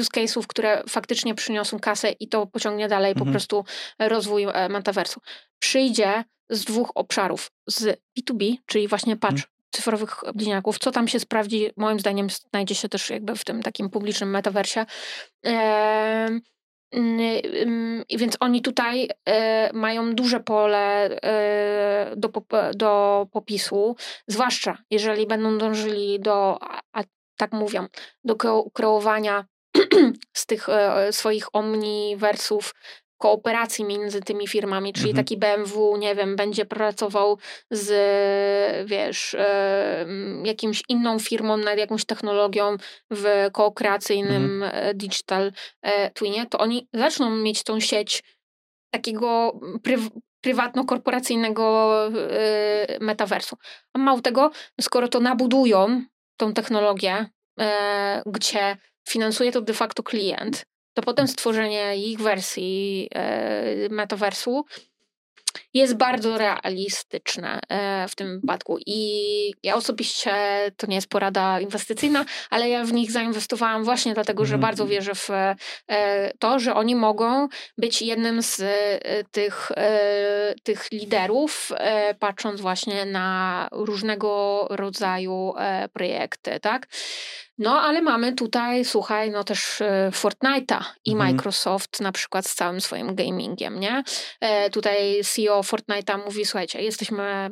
use 0.00 0.10
case'ów, 0.16 0.46
które 0.46 0.82
faktycznie 0.88 1.34
przyniosą 1.34 1.80
kasę 1.80 2.10
i 2.10 2.28
to 2.28 2.46
pociągnie 2.46 2.88
dalej 2.88 3.12
mhm. 3.12 3.26
po 3.26 3.32
prostu 3.32 3.64
rozwój 3.98 4.44
e, 4.44 4.68
metaversu. 4.68 5.20
Przyjdzie 5.58 6.24
z 6.50 6.64
dwóch 6.64 6.92
obszarów. 6.94 7.50
Z 7.66 8.00
B2B, 8.18 8.56
czyli 8.66 8.88
właśnie 8.88 9.16
patrz, 9.16 9.42
mhm. 9.42 9.50
cyfrowych 9.74 10.20
bliźniaków. 10.34 10.78
Co 10.78 10.90
tam 10.90 11.08
się 11.08 11.20
sprawdzi, 11.20 11.70
moim 11.76 12.00
zdaniem 12.00 12.30
znajdzie 12.30 12.74
się 12.74 12.88
też 12.88 13.10
jakby 13.10 13.36
w 13.36 13.44
tym 13.44 13.62
takim 13.62 13.90
publicznym 13.90 14.30
metaversie. 14.30 14.86
Eee, 15.42 16.40
więc 18.10 18.36
oni 18.40 18.62
tutaj 18.62 19.08
e, 19.28 19.72
mają 19.72 20.14
duże 20.14 20.40
pole 20.40 21.10
e, 21.22 22.16
do, 22.16 22.28
do 22.74 23.26
popisu, 23.32 23.96
zwłaszcza 24.26 24.78
jeżeli 24.90 25.26
będą 25.26 25.58
dążyli 25.58 26.20
do 26.20 26.58
tak 27.36 27.52
mówią, 27.52 27.86
do 28.24 28.36
kreowania 28.72 29.44
z 30.36 30.46
tych 30.46 30.68
e, 30.68 31.12
swoich 31.12 31.46
omniversów 31.52 32.74
kooperacji 33.24 33.84
między 33.84 34.20
tymi 34.20 34.48
firmami, 34.48 34.92
czyli 34.92 35.10
mhm. 35.10 35.24
taki 35.24 35.36
BMW, 35.36 35.96
nie 35.98 36.14
wiem, 36.14 36.36
będzie 36.36 36.64
pracował 36.64 37.38
z, 37.70 37.88
wiesz, 38.88 39.36
jakimś 40.44 40.82
inną 40.88 41.18
firmą 41.18 41.56
nad 41.56 41.78
jakąś 41.78 42.04
technologią 42.04 42.76
w 43.10 43.48
kooperacyjnym 43.52 44.62
mhm. 44.62 44.88
E, 44.88 44.94
digital 44.94 45.52
e, 45.82 46.10
twinie, 46.10 46.46
to 46.46 46.58
oni 46.58 46.88
zaczną 46.94 47.30
mieć 47.30 47.62
tą 47.62 47.80
sieć 47.80 48.22
takiego 48.90 49.60
pryw 49.82 50.00
prywatno-korporacyjnego 50.46 51.90
e, 52.30 52.98
metaversu. 53.00 53.56
A 53.94 53.98
mało 53.98 54.20
tego, 54.20 54.50
skoro 54.80 55.08
to 55.08 55.20
nabudują, 55.20 56.04
tą 56.36 56.52
technologię, 56.52 57.26
gdzie 58.26 58.76
finansuje 59.08 59.52
to 59.52 59.60
de 59.60 59.74
facto 59.74 60.02
klient, 60.02 60.64
to 60.94 61.02
potem 61.02 61.28
stworzenie 61.28 61.96
ich 61.96 62.20
wersji 62.20 63.08
e, 63.14 63.88
metaversu 63.88 64.64
jest 65.74 65.94
bardzo 65.96 66.38
realistyczne 66.38 67.60
e, 67.68 68.08
w 68.08 68.14
tym 68.14 68.40
wypadku. 68.40 68.78
I 68.86 69.52
ja 69.62 69.74
osobiście, 69.74 70.32
to 70.76 70.86
nie 70.86 70.94
jest 70.94 71.08
porada 71.08 71.60
inwestycyjna, 71.60 72.24
ale 72.50 72.68
ja 72.68 72.84
w 72.84 72.92
nich 72.92 73.12
zainwestowałam 73.12 73.84
właśnie 73.84 74.14
dlatego, 74.14 74.44
że 74.44 74.54
mhm. 74.54 74.60
bardzo 74.60 74.86
wierzę 74.86 75.14
w 75.14 75.30
e, 75.30 75.56
to, 76.38 76.58
że 76.58 76.74
oni 76.74 76.94
mogą 76.94 77.48
być 77.78 78.02
jednym 78.02 78.42
z 78.42 78.60
e, 78.60 79.24
tych, 79.30 79.72
tych 80.62 80.92
liderów, 80.92 81.72
patrząc 82.18 82.60
właśnie 82.60 83.04
na 83.04 83.68
różnego 83.72 84.66
rodzaju 84.70 85.54
projekty, 85.92 86.60
tak? 86.60 86.86
No, 87.58 87.80
ale 87.80 88.02
mamy 88.02 88.32
tutaj, 88.32 88.84
słuchaj, 88.84 89.30
no 89.30 89.44
też 89.44 89.80
e, 89.80 90.10
Fortnite'a 90.12 90.84
i 91.04 91.12
mhm. 91.12 91.28
Microsoft 91.28 92.00
na 92.00 92.12
przykład 92.12 92.46
z 92.46 92.54
całym 92.54 92.80
swoim 92.80 93.14
gamingiem, 93.14 93.80
nie? 93.80 94.02
E, 94.40 94.70
tutaj 94.70 95.20
CEO 95.24 95.60
Fortnite'a 95.60 96.24
mówi, 96.24 96.44
słuchajcie, 96.44 96.82
jesteśmy, 96.82 97.50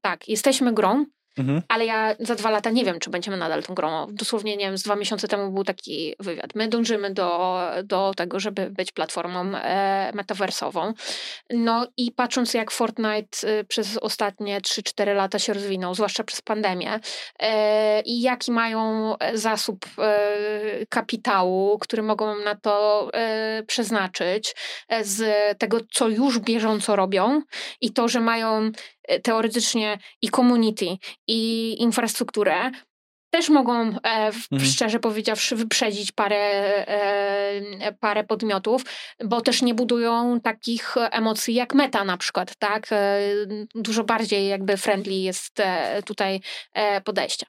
tak, 0.00 0.28
jesteśmy 0.28 0.72
grą, 0.72 1.04
Mhm. 1.38 1.62
Ale 1.68 1.86
ja 1.86 2.14
za 2.20 2.34
dwa 2.34 2.50
lata 2.50 2.70
nie 2.70 2.84
wiem, 2.84 2.98
czy 2.98 3.10
będziemy 3.10 3.36
nadal 3.36 3.62
tą 3.62 3.74
grą. 3.74 4.06
Dosłownie, 4.10 4.56
nie 4.56 4.66
wiem, 4.66 4.78
z 4.78 4.82
dwa 4.82 4.96
miesiące 4.96 5.28
temu 5.28 5.52
był 5.52 5.64
taki 5.64 6.14
wywiad. 6.20 6.54
My 6.54 6.68
dążymy 6.68 7.14
do, 7.14 7.60
do 7.84 8.12
tego, 8.16 8.40
żeby 8.40 8.70
być 8.70 8.92
platformą 8.92 9.56
e, 9.56 10.10
metaversową. 10.14 10.92
No 11.50 11.86
i 11.96 12.12
patrząc, 12.12 12.54
jak 12.54 12.70
Fortnite 12.70 13.48
e, 13.48 13.64
przez 13.64 13.96
ostatnie 13.96 14.60
3-4 14.60 15.14
lata 15.14 15.38
się 15.38 15.52
rozwinął, 15.52 15.94
zwłaszcza 15.94 16.24
przez 16.24 16.42
pandemię, 16.42 17.00
e, 17.38 18.00
i 18.00 18.20
jaki 18.20 18.52
mają 18.52 19.12
e, 19.18 19.38
zasób 19.38 19.86
e, 19.98 20.86
kapitału, 20.88 21.78
który 21.78 22.02
mogą 22.02 22.38
na 22.44 22.54
to 22.54 23.08
e, 23.14 23.62
przeznaczyć, 23.66 24.54
z 25.02 25.58
tego, 25.58 25.78
co 25.92 26.08
już 26.08 26.38
bieżąco 26.38 26.96
robią, 26.96 27.42
i 27.80 27.92
to, 27.92 28.08
że 28.08 28.20
mają 28.20 28.58
E, 28.58 28.72
teoretycznie 29.22 29.98
i 30.22 30.30
community, 30.30 30.86
i 31.26 31.76
infrastrukturę, 31.82 32.70
też 33.30 33.48
mogą, 33.48 33.80
e, 33.80 33.96
mhm. 34.02 34.60
szczerze 34.60 34.98
powiedziawszy, 34.98 35.56
wyprzedzić 35.56 36.12
parę, 36.12 36.36
e, 36.88 37.92
parę 38.00 38.24
podmiotów, 38.24 38.82
bo 39.24 39.40
też 39.40 39.62
nie 39.62 39.74
budują 39.74 40.40
takich 40.40 40.94
emocji 40.96 41.54
jak 41.54 41.74
meta 41.74 42.04
na 42.04 42.16
przykład, 42.16 42.56
tak? 42.56 42.92
E, 42.92 43.20
dużo 43.74 44.04
bardziej 44.04 44.48
jakby 44.48 44.76
friendly 44.76 45.14
jest 45.14 45.60
e, 45.60 46.02
tutaj 46.02 46.40
e, 46.72 47.00
podejście. 47.00 47.46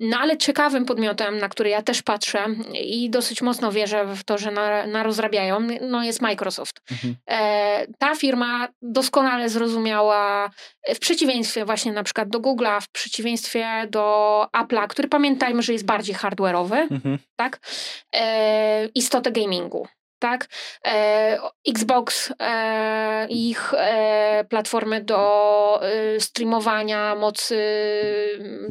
No 0.00 0.18
ale 0.18 0.36
ciekawym 0.36 0.84
podmiotem, 0.84 1.38
na 1.38 1.48
który 1.48 1.70
ja 1.70 1.82
też 1.82 2.02
patrzę 2.02 2.46
i 2.84 3.10
dosyć 3.10 3.42
mocno 3.42 3.72
wierzę 3.72 4.06
w 4.06 4.24
to, 4.24 4.38
że 4.38 4.50
na, 4.50 4.86
narozrabiają, 4.86 5.60
no 5.80 6.04
jest 6.04 6.22
Microsoft. 6.22 6.80
Mhm. 6.90 7.16
E, 7.30 7.86
ta 7.98 8.14
firma 8.14 8.68
doskonale 8.82 9.48
zrozumiała, 9.48 10.50
w 10.94 10.98
przeciwieństwie 10.98 11.64
właśnie 11.64 11.92
na 11.92 12.02
przykład 12.02 12.28
do 12.28 12.40
Google'a, 12.40 12.80
w 12.80 12.88
przeciwieństwie 12.88 13.66
do 13.90 14.46
Apple'a, 14.56 14.86
który 14.86 15.08
pamiętajmy, 15.08 15.62
że 15.62 15.72
jest 15.72 15.86
bardziej 15.86 16.14
hardware'owy, 16.14 16.76
mhm. 16.90 17.18
tak? 17.36 17.60
E, 18.14 18.86
istotę 18.86 19.32
gamingu 19.32 19.86
tak? 20.24 20.48
E, 20.86 21.38
Xbox, 21.68 22.32
e, 22.40 23.26
ich 23.28 23.74
e, 23.74 24.44
platformy 24.48 25.00
do 25.00 25.80
streamowania 26.18 27.14
mocy 27.14 27.56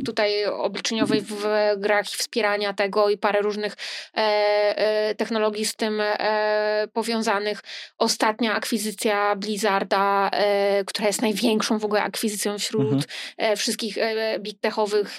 tutaj 0.05 0.45
obliczeniowej 0.45 1.21
w 1.21 1.45
grach 1.77 2.13
i 2.13 2.17
wspierania 2.17 2.73
tego 2.73 3.09
i 3.09 3.17
parę 3.17 3.41
różnych 3.41 3.75
technologii 5.17 5.65
z 5.65 5.75
tym 5.75 6.01
powiązanych. 6.93 7.59
Ostatnia 7.97 8.55
akwizycja 8.55 9.35
Blizzarda, 9.35 10.31
która 10.85 11.07
jest 11.07 11.21
największą 11.21 11.79
w 11.79 11.85
ogóle 11.85 12.03
akwizycją 12.03 12.57
wśród 12.59 12.93
mhm. 12.93 13.57
wszystkich 13.57 13.97
big 14.39 14.59
techowych, 14.59 15.17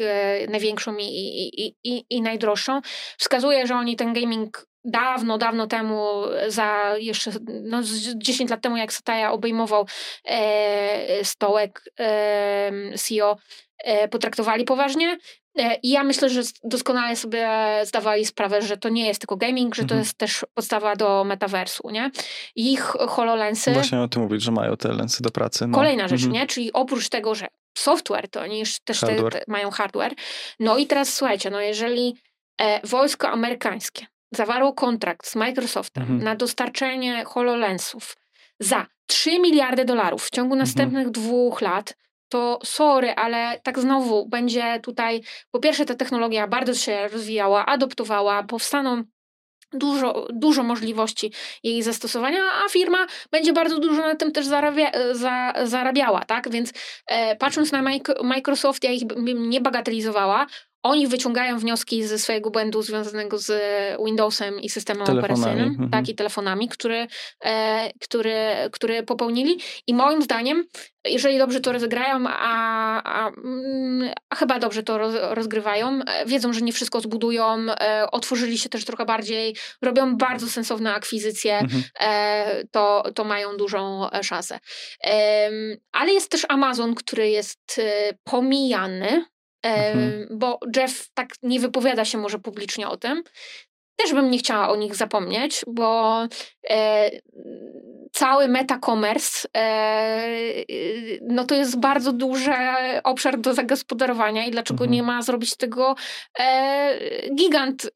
największą 0.49 0.97
i, 0.97 1.05
i, 1.05 1.75
i, 1.85 2.05
i 2.11 2.23
najdroższą, 2.23 2.81
wskazuje, 3.19 3.67
że 3.67 3.75
oni 3.75 3.97
ten 3.97 4.13
gaming 4.13 4.67
dawno, 4.85 5.39
dawno 5.39 5.67
temu, 5.67 6.23
za 6.49 6.95
jeszcze 6.99 7.31
no, 7.63 7.81
10 8.17 8.51
lat 8.51 8.61
temu, 8.61 8.77
jak 8.77 8.93
Satya 8.93 9.33
obejmował 9.33 9.87
e, 10.25 11.25
stołek 11.25 11.83
e, 12.01 12.71
CEO, 12.99 13.37
e, 13.85 14.09
potraktowali 14.09 14.65
poważnie. 14.65 15.19
E, 15.59 15.75
I 15.83 15.91
ja 15.91 16.05
myślę, 16.05 16.31
że 16.31 16.43
doskonale 16.65 17.17
sobie 17.17 17.49
zdawali 17.85 18.27
sprawę, 18.27 18.63
że 18.63 18.77
to 18.77 18.89
nie 18.89 19.07
jest 19.07 19.21
tylko 19.21 19.37
gaming, 19.37 19.75
że 19.75 19.83
to 19.83 19.95
mhm. 19.95 20.01
jest 20.01 20.19
też 20.19 20.47
podstawa 20.55 20.97
do 20.97 21.25
metaversu, 21.25 21.91
nie? 21.91 22.11
Ich 22.57 22.83
HoloLensy... 23.09 23.73
Właśnie 23.73 24.01
o 24.01 24.09
tym 24.09 24.23
mówić, 24.23 24.43
że 24.43 24.53
mają 24.53 24.77
te 24.77 24.93
lensy 24.93 25.23
do 25.23 25.31
pracy. 25.31 25.67
No. 25.67 25.75
Kolejna 25.75 26.09
rzecz, 26.09 26.25
mhm. 26.25 26.33
nie? 26.33 26.47
Czyli 26.47 26.73
oprócz 26.73 27.09
tego, 27.09 27.35
że 27.35 27.47
software, 27.79 28.29
to 28.29 28.41
oni 28.41 28.63
też 28.85 29.01
hardware. 29.01 29.33
Te, 29.33 29.39
te 29.39 29.45
mają 29.49 29.71
hardware. 29.71 30.15
No 30.61 30.79
i 30.79 30.87
teraz 30.87 31.15
słuchajcie, 31.15 31.51
no 31.51 31.61
jeżeli 31.61 32.15
e, 32.61 32.81
wojsko 32.87 33.29
amerykańskie 33.29 34.07
zawarło 34.35 34.73
kontrakt 34.73 35.27
z 35.27 35.37
Microsoftem 35.37 36.03
mhm. 36.03 36.23
na 36.23 36.37
dostarczenie 36.37 37.25
HoloLensów 37.25 38.17
za 38.61 38.87
3 39.07 39.39
miliardy 39.39 39.85
dolarów 39.85 40.25
w 40.25 40.31
ciągu 40.31 40.55
mhm. 40.55 40.59
następnych 40.59 41.07
mhm. 41.07 41.13
dwóch 41.13 41.61
lat, 41.61 41.95
to 42.29 42.59
sorry, 42.65 43.15
ale 43.15 43.61
tak 43.63 43.79
znowu 43.79 44.29
będzie 44.29 44.81
tutaj, 44.83 45.23
po 45.51 45.61
pierwsze 45.61 45.85
ta 45.85 45.95
technologia 45.95 46.47
bardzo 46.47 46.75
się 46.75 47.09
rozwijała, 47.09 47.67
adoptowała, 47.67 48.43
powstaną 48.43 49.05
dużo, 49.73 50.27
dużo 50.33 50.63
możliwości 50.63 51.33
jej 51.63 51.83
zastosowania, 51.83 52.41
a 52.65 52.69
firma 52.69 53.07
będzie 53.31 53.53
bardzo 53.53 53.79
dużo 53.79 54.03
na 54.03 54.15
tym 54.15 54.33
też 54.33 54.47
zarabia, 54.47 54.91
za, 55.13 55.53
zarabiała, 55.65 56.25
tak? 56.25 56.51
Więc 56.51 56.73
e, 57.07 57.37
patrząc 57.37 57.73
na 57.73 57.83
Microsoft, 58.23 58.85
ja 58.85 58.91
ich 58.91 59.03
nie 59.35 59.61
bagatelizowała, 59.61 60.47
oni 60.85 61.09
wyciągają 61.09 61.59
wnioski 61.59 62.05
ze 62.05 62.19
swojego 62.19 62.51
błędu 62.51 62.83
związanego 62.83 63.39
z 63.39 63.53
Windowsem 64.05 64.61
i 64.61 64.69
systemem 64.69 65.07
telefonami. 65.07 65.43
operacyjnym, 65.43 65.69
mhm. 65.69 65.91
tak, 65.91 66.09
i 66.09 66.15
telefonami, 66.15 66.69
który, 66.69 67.07
e, 67.45 67.91
który, 68.01 68.37
który 68.73 69.03
popełnili. 69.03 69.61
I 69.87 69.95
moim 69.95 70.23
zdaniem, 70.23 70.65
jeżeli 71.05 71.39
dobrze 71.39 71.61
to 71.61 71.73
rozegrają, 71.73 72.25
a, 72.29 73.03
a, 73.03 73.29
mm, 73.29 74.11
a 74.31 74.35
chyba 74.35 74.59
dobrze 74.59 74.83
to 74.83 74.99
roz, 74.99 75.15
rozgrywają, 75.31 76.01
e, 76.07 76.27
wiedzą, 76.27 76.53
że 76.53 76.61
nie 76.61 76.73
wszystko 76.73 77.01
zbudują, 77.01 77.57
e, 77.71 78.11
otworzyli 78.11 78.59
się 78.59 78.69
też 78.69 78.85
trochę 78.85 79.05
bardziej, 79.05 79.57
robią 79.83 80.17
bardzo 80.17 80.49
sensowne 80.49 80.95
akwizycje, 80.95 81.59
mhm. 81.59 81.83
e, 82.01 82.65
to, 82.71 83.05
to 83.15 83.25
mają 83.25 83.57
dużą 83.57 84.11
e, 84.11 84.25
szansę. 84.25 84.59
ale 85.93 86.13
jest 86.13 86.31
też 86.31 86.47
Amazon, 86.49 86.95
który 86.95 87.31
jest 87.31 87.79
e, 87.79 88.13
pomijany 88.25 89.25
mhm. 89.65 90.39
bo 90.39 90.59
Jeff 90.77 91.09
tak 91.15 91.29
nie 91.43 91.61
wypowiada 91.61 92.05
się 92.05 92.19
może 92.19 92.39
publicznie 92.39 92.89
o 92.89 92.97
tym. 92.97 93.23
Też 93.97 94.13
bym 94.13 94.31
nie 94.31 94.39
chciała 94.39 94.69
o 94.69 94.77
nich 94.77 94.97
zapomnieć, 94.97 95.65
bo 95.67 96.23
e, 96.71 97.11
cały 98.13 98.49
meta-commerce 98.49 99.47
e, 99.57 100.29
no 101.23 101.45
to 101.45 101.55
jest 101.55 101.81
bardzo 101.81 102.13
duży 102.13 102.53
obszar 103.05 103.41
do 103.41 103.55
zagospodarowania 103.55 104.47
i 104.47 104.51
dlaczego 104.51 104.85
mhm. 104.85 104.91
nie 104.93 105.03
ma 105.03 105.23
zrobić 105.23 105.57
tego 105.57 105.95
e, 106.39 106.99
gigant 107.35 107.91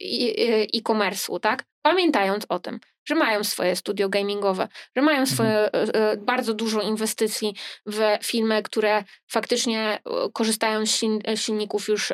e-commerce'u, 0.74 1.40
tak? 1.40 1.64
Pamiętając 1.82 2.46
o 2.48 2.58
tym, 2.58 2.80
że 3.08 3.14
mają 3.14 3.44
swoje 3.44 3.76
studio 3.76 4.08
gamingowe, 4.08 4.68
że 4.96 5.02
mają 5.02 5.18
mhm. 5.18 5.34
swoje 5.34 5.72
mhm. 5.72 6.24
bardzo 6.24 6.54
dużo 6.54 6.82
inwestycji 6.82 7.54
w 7.86 8.00
filmy, 8.22 8.62
które 8.62 9.04
faktycznie 9.30 9.80
e, 9.80 9.98
korzystają 10.32 10.86
z 10.86 11.04
silników 11.34 11.88
już 11.88 12.12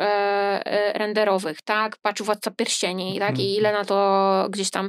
renderowych, 0.95 1.63
tak? 1.63 1.97
Patrz 2.03 2.23
Władca 2.23 2.51
Pierścieni, 2.51 3.19
tak? 3.19 3.39
I 3.39 3.57
ile 3.57 3.73
na 3.73 3.85
to 3.85 4.47
gdzieś 4.51 4.71
tam 4.71 4.89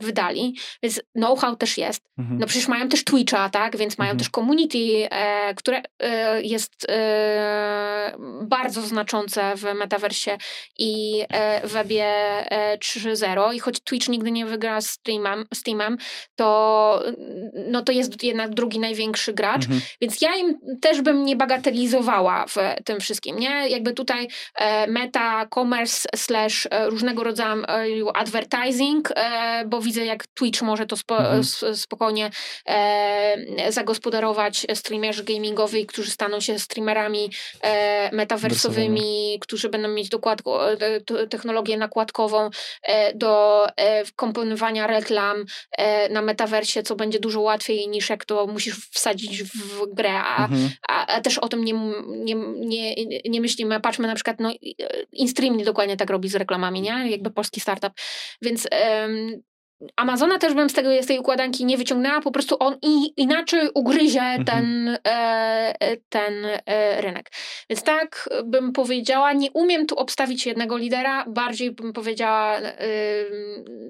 wydali. 0.00 0.56
Więc 0.82 1.00
know-how 1.16 1.56
też 1.56 1.78
jest. 1.78 2.02
Mhm. 2.18 2.38
No 2.40 2.46
przecież 2.46 2.68
mają 2.68 2.88
też 2.88 3.04
Twitcha, 3.04 3.50
tak? 3.50 3.76
Więc 3.76 3.98
mają 3.98 4.10
mhm. 4.10 4.18
też 4.18 4.30
community, 4.30 5.08
które 5.56 5.82
jest 6.42 6.86
bardzo 8.42 8.82
znaczące 8.82 9.56
w 9.56 9.74
metaversie 9.74 10.38
i 10.78 11.24
webie 11.64 12.14
3.0 12.50 13.54
i 13.54 13.58
choć 13.58 13.80
Twitch 13.92 14.08
nigdy 14.08 14.30
nie 14.30 14.46
wygra 14.46 14.80
z 14.80 14.90
Steamem, 14.90 15.44
Steamem 15.54 15.98
to, 16.36 17.02
no 17.54 17.82
to 17.82 17.92
jest 17.92 18.22
jednak 18.22 18.54
drugi 18.54 18.78
największy 18.78 19.32
gracz, 19.32 19.62
mhm. 19.62 19.80
więc 20.00 20.20
ja 20.20 20.36
im 20.36 20.58
też 20.80 21.00
bym 21.00 21.24
nie 21.24 21.36
bagatelizowała 21.36 22.46
w 22.46 22.56
tym 22.84 23.00
wszystkim, 23.00 23.38
nie? 23.38 23.68
Jakby 23.68 23.92
tutaj 23.92 24.28
e, 24.54 24.86
meta, 24.86 25.46
commerce 25.54 26.08
slash 26.16 26.68
e, 26.70 26.90
różnego 26.90 27.24
rodzaju 27.24 28.08
advertising, 28.14 29.08
e, 29.16 29.64
bo 29.66 29.80
widzę 29.80 30.04
jak 30.04 30.26
Twitch 30.26 30.62
może 30.62 30.86
to 30.86 30.96
spo, 30.96 31.18
mhm. 31.18 31.44
spokojnie 31.76 32.30
zagospodarować 33.68 34.66
streamerzy 34.74 35.24
gamingowi, 35.24 35.86
którzy 35.86 36.10
staną 36.10 36.40
się 36.40 36.58
streamerami 36.58 37.30
metaversowymi, 38.12 39.38
którzy 39.40 39.68
będą 39.68 39.88
mieć 39.88 40.08
dokładko, 40.08 40.60
technologię 41.30 41.76
nakładkową 41.76 42.50
do 43.14 43.66
komponowania 44.16 44.86
reklam 44.86 45.44
na 46.10 46.22
metaversie, 46.22 46.82
co 46.82 46.96
będzie 46.96 47.20
dużo 47.20 47.40
łatwiej 47.40 47.88
niż 47.88 48.10
jak 48.10 48.24
to 48.24 48.46
musisz 48.46 48.76
wsadzić 48.90 49.42
w 49.42 49.94
grę, 49.94 50.12
a, 50.12 50.44
mhm. 50.44 50.70
a, 50.88 51.06
a, 51.06 51.20
też 51.20 51.38
o 51.38 51.48
tym 51.48 51.64
nie, 51.64 51.74
nie, 52.06 52.34
nie, 52.66 52.94
nie 53.24 53.40
myślimy. 53.40 53.80
Patrzmy 53.80 54.06
na 54.06 54.14
przykład, 54.14 54.40
no 54.40 54.52
InStream 55.12 55.62
dokładnie 55.62 55.96
tak 55.96 56.10
robi 56.10 56.28
z 56.28 56.34
reklamami, 56.34 56.80
nie? 56.80 57.10
Jakby 57.10 57.30
polski 57.30 57.60
startup. 57.60 57.92
Więc 58.42 58.68
Amazona 59.96 60.38
też 60.38 60.54
bym 60.54 60.70
z, 60.70 60.72
tego, 60.72 60.90
z 61.02 61.06
tej 61.06 61.18
układanki 61.18 61.64
nie 61.64 61.76
wyciągnęła, 61.76 62.20
po 62.20 62.30
prostu 62.30 62.56
on 62.60 62.76
i, 62.82 63.20
inaczej 63.20 63.68
ugryzie 63.74 64.20
mhm. 64.20 64.44
ten, 64.44 64.88
e, 65.06 65.74
e, 65.80 65.96
ten 66.08 66.32
e, 66.66 67.00
rynek. 67.00 67.30
Więc 67.70 67.82
tak 67.82 68.28
bym 68.44 68.72
powiedziała, 68.72 69.32
nie 69.32 69.50
umiem 69.50 69.86
tu 69.86 69.94
obstawić 69.94 70.46
jednego 70.46 70.76
lidera, 70.76 71.24
bardziej 71.28 71.70
bym 71.70 71.92
powiedziała 71.92 72.56
e, 72.58 72.78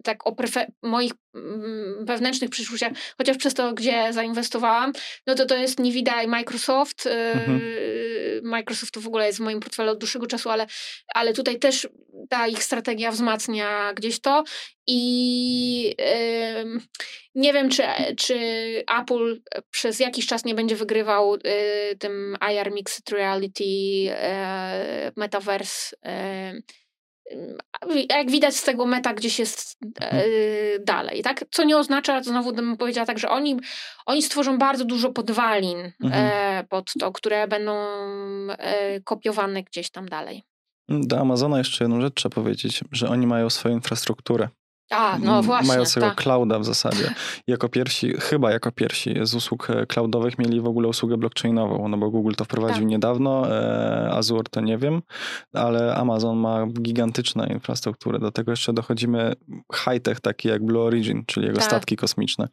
tak 0.04 0.26
o 0.26 0.36
moich 0.82 1.12
mm, 1.34 2.04
wewnętrznych 2.04 2.50
przyszłościach, 2.50 2.92
chociaż 3.18 3.36
przez 3.36 3.54
to, 3.54 3.72
gdzie 3.72 4.12
zainwestowałam, 4.12 4.92
no 5.26 5.34
to 5.34 5.46
to 5.46 5.56
jest 5.56 5.78
Nvidia 5.78 6.22
i 6.22 6.28
Microsoft. 6.28 7.06
E, 7.06 7.32
mhm. 7.32 7.60
Microsoft 8.42 8.94
to 8.94 9.00
w 9.00 9.06
ogóle 9.06 9.26
jest 9.26 9.38
w 9.38 9.42
moim 9.42 9.60
portfelu 9.60 9.90
od 9.90 9.98
dłuższego 9.98 10.26
czasu, 10.26 10.50
ale, 10.50 10.66
ale 11.14 11.32
tutaj 11.32 11.58
też 11.58 11.88
ta 12.28 12.46
ich 12.46 12.64
strategia 12.64 13.10
wzmacnia 13.10 13.92
gdzieś 13.94 14.20
to 14.20 14.44
i 14.86 15.94
yy, 15.98 16.80
nie 17.34 17.52
wiem, 17.52 17.70
czy, 17.70 17.82
czy 18.16 18.36
Apple 19.00 19.40
przez 19.70 20.00
jakiś 20.00 20.26
czas 20.26 20.44
nie 20.44 20.54
będzie 20.54 20.76
wygrywał 20.76 21.36
yy, 21.36 21.96
tym 21.98 22.36
IR 22.52 22.72
Mixed 22.72 23.10
Reality 23.10 23.64
yy, 23.64 24.12
Metaverse. 25.16 25.96
Jak 28.10 28.30
widać 28.30 28.56
z 28.56 28.64
tego 28.64 28.86
meta 28.86 29.14
gdzieś 29.14 29.38
jest 29.38 29.76
mhm. 30.00 30.22
dalej, 30.84 31.22
tak? 31.22 31.44
Co 31.50 31.64
nie 31.64 31.76
oznacza, 31.76 32.22
znowu 32.22 32.52
bym 32.52 32.76
powiedziała 32.76 33.06
tak, 33.06 33.18
że 33.18 33.28
oni, 33.28 33.56
oni 34.06 34.22
stworzą 34.22 34.58
bardzo 34.58 34.84
dużo 34.84 35.12
podwalin 35.12 35.92
mhm. 36.04 36.66
pod 36.66 36.92
to, 37.00 37.12
które 37.12 37.48
będą 37.48 37.74
kopiowane 39.04 39.62
gdzieś 39.62 39.90
tam 39.90 40.08
dalej. 40.08 40.42
Do 40.88 41.20
Amazona 41.20 41.58
jeszcze 41.58 41.84
jedną 41.84 42.00
rzecz 42.00 42.14
trzeba 42.14 42.34
powiedzieć, 42.34 42.84
że 42.92 43.08
oni 43.08 43.26
mają 43.26 43.50
swoją 43.50 43.74
infrastrukturę. 43.74 44.48
A, 44.92 45.18
no 45.18 45.42
właśnie. 45.42 45.68
Mają 45.68 45.84
swojego 45.84 46.10
tak. 46.14 46.22
clouda 46.22 46.58
w 46.58 46.64
zasadzie. 46.64 47.14
Jako 47.46 47.68
pierwsi, 47.68 48.12
chyba 48.20 48.50
jako 48.50 48.72
pierwsi 48.72 49.14
z 49.22 49.34
usług 49.34 49.70
e, 49.70 49.86
cloudowych 49.86 50.38
mieli 50.38 50.60
w 50.60 50.66
ogóle 50.66 50.88
usługę 50.88 51.16
blockchainową, 51.16 51.88
no 51.88 51.98
bo 51.98 52.10
Google 52.10 52.32
to 52.36 52.44
wprowadził 52.44 52.82
tak. 52.82 52.90
niedawno, 52.90 53.50
e, 53.50 54.10
Azure 54.12 54.44
to 54.50 54.60
nie 54.60 54.78
wiem, 54.78 55.02
ale 55.54 55.94
Amazon 55.94 56.38
ma 56.38 56.66
gigantyczną 56.66 57.44
infrastrukturę. 57.44 58.18
Do 58.18 58.30
tego 58.30 58.52
jeszcze 58.52 58.72
dochodzimy 58.72 59.32
high-tech 59.74 60.20
taki 60.20 60.48
jak 60.48 60.64
Blue 60.64 60.82
Origin, 60.82 61.24
czyli 61.26 61.46
jego 61.46 61.58
tak. 61.58 61.66
statki 61.66 61.96
kosmiczne. 61.96 62.48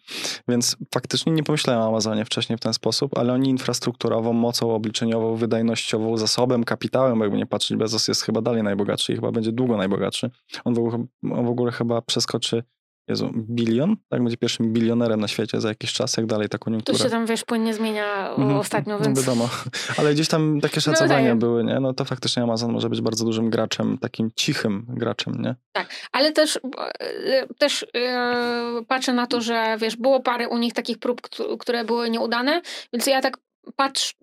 Więc 0.47 0.77
faktycznie 0.93 1.31
nie 1.31 1.43
pomyślałem 1.43 1.81
o 1.81 1.87
Amazonie 1.87 2.25
wcześniej 2.25 2.57
w 2.57 2.61
ten 2.61 2.73
sposób, 2.73 3.17
ale 3.17 3.33
oni 3.33 3.49
infrastrukturową, 3.49 4.33
mocą 4.33 4.75
obliczeniową, 4.75 5.35
wydajnościową, 5.35 6.17
zasobem, 6.17 6.63
kapitałem, 6.63 7.19
jakby 7.19 7.37
nie 7.37 7.45
patrzeć, 7.45 7.77
Bezos 7.77 8.07
jest 8.07 8.21
chyba 8.21 8.41
dalej 8.41 8.63
najbogatszy 8.63 9.13
i 9.13 9.15
chyba 9.15 9.31
będzie 9.31 9.51
długo 9.51 9.77
najbogatszy. 9.77 10.29
On 10.65 10.73
w 10.73 10.79
ogóle, 10.79 11.05
on 11.31 11.45
w 11.45 11.49
ogóle 11.49 11.71
chyba 11.71 12.01
przez 12.01 12.25
przeskoczy 12.29 12.63
Jezu, 13.07 13.29
bilion, 13.33 13.95
tak? 14.09 14.23
Będzie 14.23 14.37
pierwszym 14.37 14.73
bilionerem 14.73 15.19
na 15.19 15.27
świecie 15.27 15.61
za 15.61 15.69
jakiś 15.69 15.93
czas, 15.93 16.17
jak 16.17 16.25
dalej 16.25 16.49
ta 16.49 16.57
koniunktura. 16.57 16.97
To 16.97 17.03
się 17.03 17.09
tam, 17.09 17.25
wiesz, 17.25 17.43
płynnie 17.45 17.73
zmienia 17.73 18.35
mm, 18.35 18.57
ostatnio, 18.57 18.99
więc... 18.99 19.19
Wiadomo, 19.19 19.49
ale 19.97 20.13
gdzieś 20.13 20.27
tam 20.27 20.61
takie 20.61 20.75
no 20.75 20.81
szacowania 20.81 21.29
no, 21.29 21.39
były, 21.39 21.63
nie? 21.63 21.79
No 21.79 21.93
to 21.93 22.05
faktycznie 22.05 22.43
Amazon 22.43 22.71
może 22.71 22.89
być 22.89 23.01
bardzo 23.01 23.25
dużym 23.25 23.49
graczem, 23.49 23.97
takim 23.97 24.31
cichym 24.35 24.85
graczem, 24.89 25.41
nie? 25.41 25.55
Tak, 25.71 25.89
ale 26.11 26.31
też, 26.31 26.59
e, 26.89 27.47
też 27.57 27.85
yy, 27.93 28.85
patrzę 28.85 29.13
na 29.13 29.27
to, 29.27 29.41
że 29.41 29.77
wiesz, 29.79 29.95
było 29.95 30.19
parę 30.19 30.49
u 30.49 30.57
nich 30.57 30.73
takich 30.73 30.97
prób, 30.97 31.21
które 31.59 31.85
były 31.85 32.09
nieudane, 32.09 32.61
więc 32.93 33.07
ja 33.07 33.21
tak 33.21 33.37
patrz, 33.75 34.15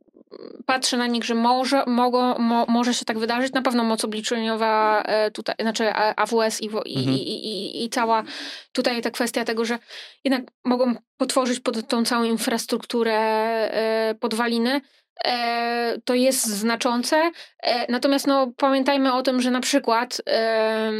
patrzę 0.67 0.97
na 0.97 1.07
nich, 1.07 1.25
że 1.25 1.35
może, 1.35 1.85
mogą, 1.87 2.39
mo, 2.39 2.67
może 2.69 2.95
się 2.95 3.05
tak 3.05 3.19
wydarzyć. 3.19 3.53
Na 3.53 3.63
pewno 3.63 3.85
moc 3.85 4.05
obliczeniowa 4.05 5.03
e, 5.03 5.31
tutaj, 5.31 5.55
znaczy 5.61 5.93
AWS 5.95 6.61
i, 6.61 6.65
i, 6.65 6.69
mhm. 6.69 7.17
i, 7.17 7.33
i, 7.33 7.85
i, 7.85 7.91
cała 7.91 8.23
tutaj 8.73 9.03
ta 9.03 9.11
kwestia 9.11 9.45
tego, 9.45 9.65
że 9.65 9.79
jednak 10.25 10.45
mogą 10.65 10.95
potworzyć 11.17 11.61
pod 11.61 11.89
tą 11.89 12.05
całą 12.05 12.25
infrastrukturę 12.25 13.15
e, 13.15 14.15
podwaliny. 14.21 14.81
E, 15.24 15.98
to 16.05 16.14
jest 16.14 16.47
znaczące. 16.47 17.30
E, 17.62 17.93
natomiast 17.93 18.26
no, 18.26 18.52
pamiętajmy 18.56 19.12
o 19.12 19.22
tym, 19.22 19.40
że 19.40 19.51
na 19.51 19.60
przykład 19.60 20.22
e, 20.28 20.93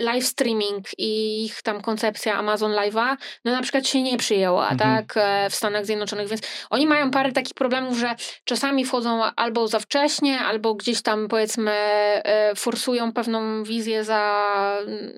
live 0.00 0.26
streaming 0.26 0.86
i 0.98 1.44
ich 1.44 1.62
tam 1.62 1.80
koncepcja 1.80 2.34
Amazon 2.34 2.72
Live'a, 2.72 3.16
no 3.44 3.52
na 3.52 3.62
przykład 3.62 3.88
się 3.88 4.02
nie 4.02 4.16
przyjęła, 4.16 4.68
mhm. 4.68 4.78
tak, 4.78 5.16
e, 5.16 5.50
w 5.50 5.54
Stanach 5.54 5.86
Zjednoczonych, 5.86 6.28
więc 6.28 6.42
oni 6.70 6.86
mają 6.86 7.10
parę 7.10 7.32
takich 7.32 7.54
problemów, 7.54 7.98
że 7.98 8.14
czasami 8.44 8.84
wchodzą 8.84 9.22
albo 9.36 9.68
za 9.68 9.78
wcześnie, 9.78 10.40
albo 10.40 10.74
gdzieś 10.74 11.02
tam 11.02 11.28
powiedzmy 11.28 11.72
e, 11.72 12.54
forsują 12.54 13.12
pewną 13.12 13.64
wizję 13.64 14.04
za, 14.04 14.46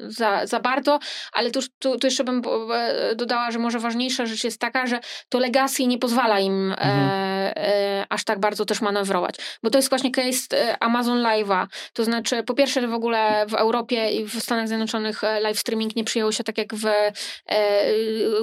za, 0.07 0.47
za 0.47 0.61
bardzo, 0.61 0.99
ale 1.33 1.51
tu, 1.51 1.61
tu, 1.79 1.99
tu 1.99 2.07
jeszcze 2.07 2.25
bym 2.25 2.43
e, 2.75 3.15
dodała, 3.15 3.51
że 3.51 3.59
może 3.59 3.79
ważniejsza 3.79 4.27
rzecz 4.27 4.45
jest 4.45 4.61
taka, 4.61 4.87
że 4.87 5.01
to 5.29 5.39
legacy 5.39 5.87
nie 5.87 5.99
pozwala 5.99 6.41
im 6.41 6.73
mhm. 6.73 7.11
e, 7.57 8.07
aż 8.09 8.25
tak 8.25 8.41
bardzo 8.41 8.65
też 8.65 8.81
manewrować. 8.81 9.35
Bo 9.63 9.71
to 9.71 9.79
jest 9.79 9.89
właśnie 9.89 10.11
case 10.11 10.39
e, 10.53 10.83
Amazon 10.83 11.19
Live'a. 11.19 11.67
To 11.93 12.05
znaczy, 12.05 12.43
po 12.43 12.55
pierwsze 12.55 12.89
w 12.89 12.95
ogóle 12.95 13.47
w 13.49 13.55
Europie 13.55 14.11
i 14.11 14.25
w 14.25 14.41
Stanach 14.41 14.69
Zjednoczonych 14.69 15.25
e, 15.25 15.41
live 15.41 15.59
streaming 15.59 15.97
nie 15.97 16.05
przyjął 16.05 16.33
się 16.33 16.45
tak 16.45 16.59
jak 16.59 16.75
w 16.75 16.87
e, 16.87 17.13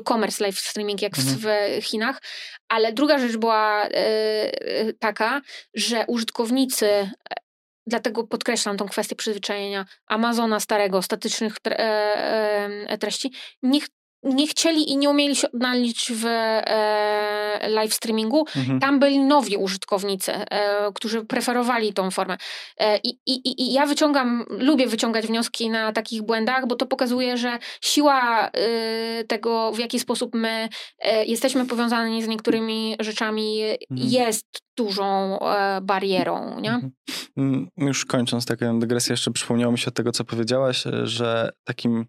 commerce 0.08 0.44
live 0.44 0.60
streaming, 0.60 1.02
jak 1.02 1.18
mhm. 1.18 1.38
w 1.82 1.86
Chinach. 1.86 2.22
Ale 2.70 2.94
druga 2.94 3.20
rzecz 3.20 3.38
była 3.38 3.84
e, 3.84 4.94
taka, 5.00 5.42
że 5.74 6.06
użytkownicy 6.08 7.10
Dlatego 7.88 8.24
podkreślam 8.24 8.78
tą 8.78 8.88
kwestię 8.88 9.16
przyzwyczajenia 9.16 9.86
Amazona 10.08 10.60
starego, 10.60 11.02
statycznych 11.02 11.56
treści. 13.00 13.32
Niech 13.64 13.86
nie 14.26 14.48
chcieli 14.48 14.92
i 14.92 14.98
nie 14.98 15.10
umieli 15.10 15.36
się 15.36 15.52
odnaleźć 15.52 16.12
w 16.14 16.26
e, 16.26 17.70
live 17.70 17.94
streamingu. 17.94 18.46
Mhm. 18.56 18.80
Tam 18.80 19.00
byli 19.00 19.20
nowi 19.20 19.58
użytkownicy, 19.58 20.32
e, 20.34 20.92
którzy 20.94 21.26
preferowali 21.26 21.94
tą 21.94 22.12
formę. 22.12 22.38
E, 22.78 22.98
i, 22.98 23.10
i, 23.26 23.62
I 23.62 23.74
ja 23.74 23.86
wyciągam, 23.86 24.46
lubię 24.50 24.88
wyciągać 24.88 25.28
wnioski 25.28 25.70
na 25.70 25.92
takich 25.92 26.22
błędach, 26.22 26.68
bo 26.68 26.76
to 26.76 26.86
pokazuje, 26.86 27.38
że 27.38 27.60
siła 27.82 28.50
e, 28.50 29.24
tego, 29.24 29.72
w 29.72 29.80
jaki 29.80 30.00
sposób 30.00 30.36
my 30.36 30.70
e, 31.00 31.26
jesteśmy 31.26 31.66
powiązani 31.66 32.24
z 32.24 32.28
niektórymi 32.28 32.96
rzeczami, 33.00 33.62
mhm. 33.62 34.10
jest 34.10 34.46
dużą 34.78 35.40
e, 35.40 35.82
barierą. 35.82 36.60
Nie? 36.60 36.72
Mhm. 36.72 36.92
Mm, 37.38 37.68
już 37.78 38.06
kończąc 38.06 38.46
taką 38.46 38.80
dygresję, 38.80 39.14
jeszcze 39.14 39.32
przypomniało 39.32 39.72
mi 39.72 39.78
się 39.78 39.88
od 39.88 39.94
tego, 39.94 40.12
co 40.12 40.24
powiedziałaś, 40.24 40.84
że 41.04 41.50
takim 41.64 42.06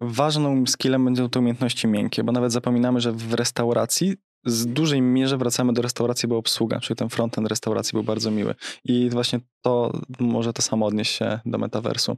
Ważną 0.00 0.66
skillem 0.66 1.04
będą 1.04 1.30
te 1.30 1.38
umiejętności 1.38 1.88
miękkie, 1.88 2.24
bo 2.24 2.32
nawet 2.32 2.52
zapominamy, 2.52 3.00
że 3.00 3.12
w 3.12 3.34
restauracji 3.34 4.16
z 4.44 4.66
dużej 4.66 5.02
mierze 5.02 5.36
wracamy 5.36 5.72
do 5.72 5.82
restauracji, 5.82 6.28
bo 6.28 6.36
obsługa, 6.36 6.80
czyli 6.80 6.96
ten 6.96 7.08
frontend 7.08 7.48
restauracji 7.48 7.92
był 7.92 8.02
bardzo 8.02 8.30
miły. 8.30 8.54
I 8.84 9.10
właśnie 9.10 9.40
to 9.62 9.92
może 10.20 10.52
to 10.52 10.62
samo 10.62 10.86
odnieść 10.86 11.16
się 11.16 11.40
do 11.46 11.58
metaversu. 11.58 12.16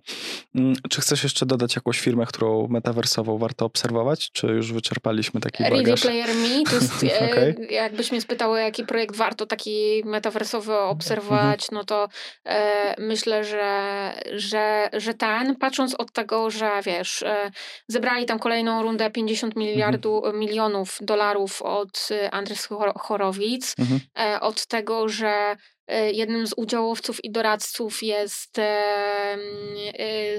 Mm, 0.55 0.75
czy 0.91 1.01
chcesz 1.01 1.23
jeszcze 1.23 1.47
dodać 1.47 1.77
jakąś 1.77 2.01
firmę, 2.01 2.27
którą 2.27 2.69
metaversową 2.69 3.39
warto 3.39 3.65
obserwować, 3.65 4.33
czy 4.33 4.47
już 4.47 4.73
wyczerpaliśmy 4.73 5.41
taki 5.41 5.63
Ready 5.63 5.77
bagaż? 5.77 6.01
Player 6.01 6.29
Me, 6.29 6.65
to 6.71 6.75
jest, 6.75 7.03
okay. 7.03 7.55
E, 7.71 7.73
jakbyś 7.73 8.13
mnie 8.13 8.21
spytał, 8.21 8.57
jaki 8.57 8.85
projekt 8.85 9.17
warto 9.17 9.47
taki 9.47 10.03
metaversowy 10.05 10.77
obserwować, 10.77 11.63
mhm. 11.63 11.69
no 11.73 11.85
to 11.85 12.09
e, 12.45 12.95
myślę, 12.99 13.45
że, 13.45 14.13
że, 14.33 14.91
że 14.93 15.15
ten, 15.15 15.57
patrząc 15.57 15.95
od 15.95 16.13
tego, 16.13 16.51
że 16.51 16.71
wiesz, 16.85 17.23
e, 17.23 17.51
zebrali 17.89 18.27
tam 18.27 18.39
kolejną 18.39 18.83
rundę 18.83 19.11
50 19.11 19.57
miliardów, 19.57 20.17
mhm. 20.25 20.39
milionów 20.39 20.99
dolarów 21.01 21.63
od 21.63 22.12
Andrzej 22.31 22.57
Chorowic, 22.97 23.75
mhm. 23.79 24.01
E, 24.19 24.41
od 24.41 24.67
tego, 24.67 25.09
że 25.09 25.57
e, 25.87 26.13
jednym 26.13 26.47
z 26.47 26.55
udziałowców 26.57 27.25
i 27.25 27.31
doradców 27.31 28.03
jest 28.03 28.59
e, 28.59 29.37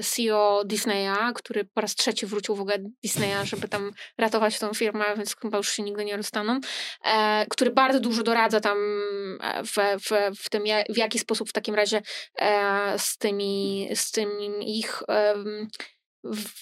CEO 0.02 0.62
Disneya, 0.64 1.32
który 1.34 1.64
po 1.64 1.80
raz 1.80 1.94
trzeci 1.94 2.26
wrócił 2.26 2.54
w 2.54 2.60
ogóle 2.60 2.78
do 2.78 2.88
Disneya, 3.02 3.46
żeby 3.46 3.68
tam 3.68 3.90
ratować 4.18 4.58
tą 4.58 4.74
firmę, 4.74 5.04
więc 5.16 5.36
chyba 5.36 5.58
już 5.58 5.72
się 5.72 5.82
nigdy 5.82 6.04
nie 6.04 6.16
rozstaną, 6.16 6.60
który 7.50 7.70
bardzo 7.70 8.00
dużo 8.00 8.22
doradza 8.22 8.60
tam 8.60 8.78
w, 9.64 10.00
w, 10.04 10.38
w 10.42 10.50
tym, 10.50 10.62
w 10.88 10.96
jaki 10.96 11.18
sposób 11.18 11.48
w 11.48 11.52
takim 11.52 11.74
razie 11.74 12.02
z 12.98 13.18
tymi, 13.18 13.88
z 13.94 14.10
tym 14.10 14.28
ich 14.62 15.02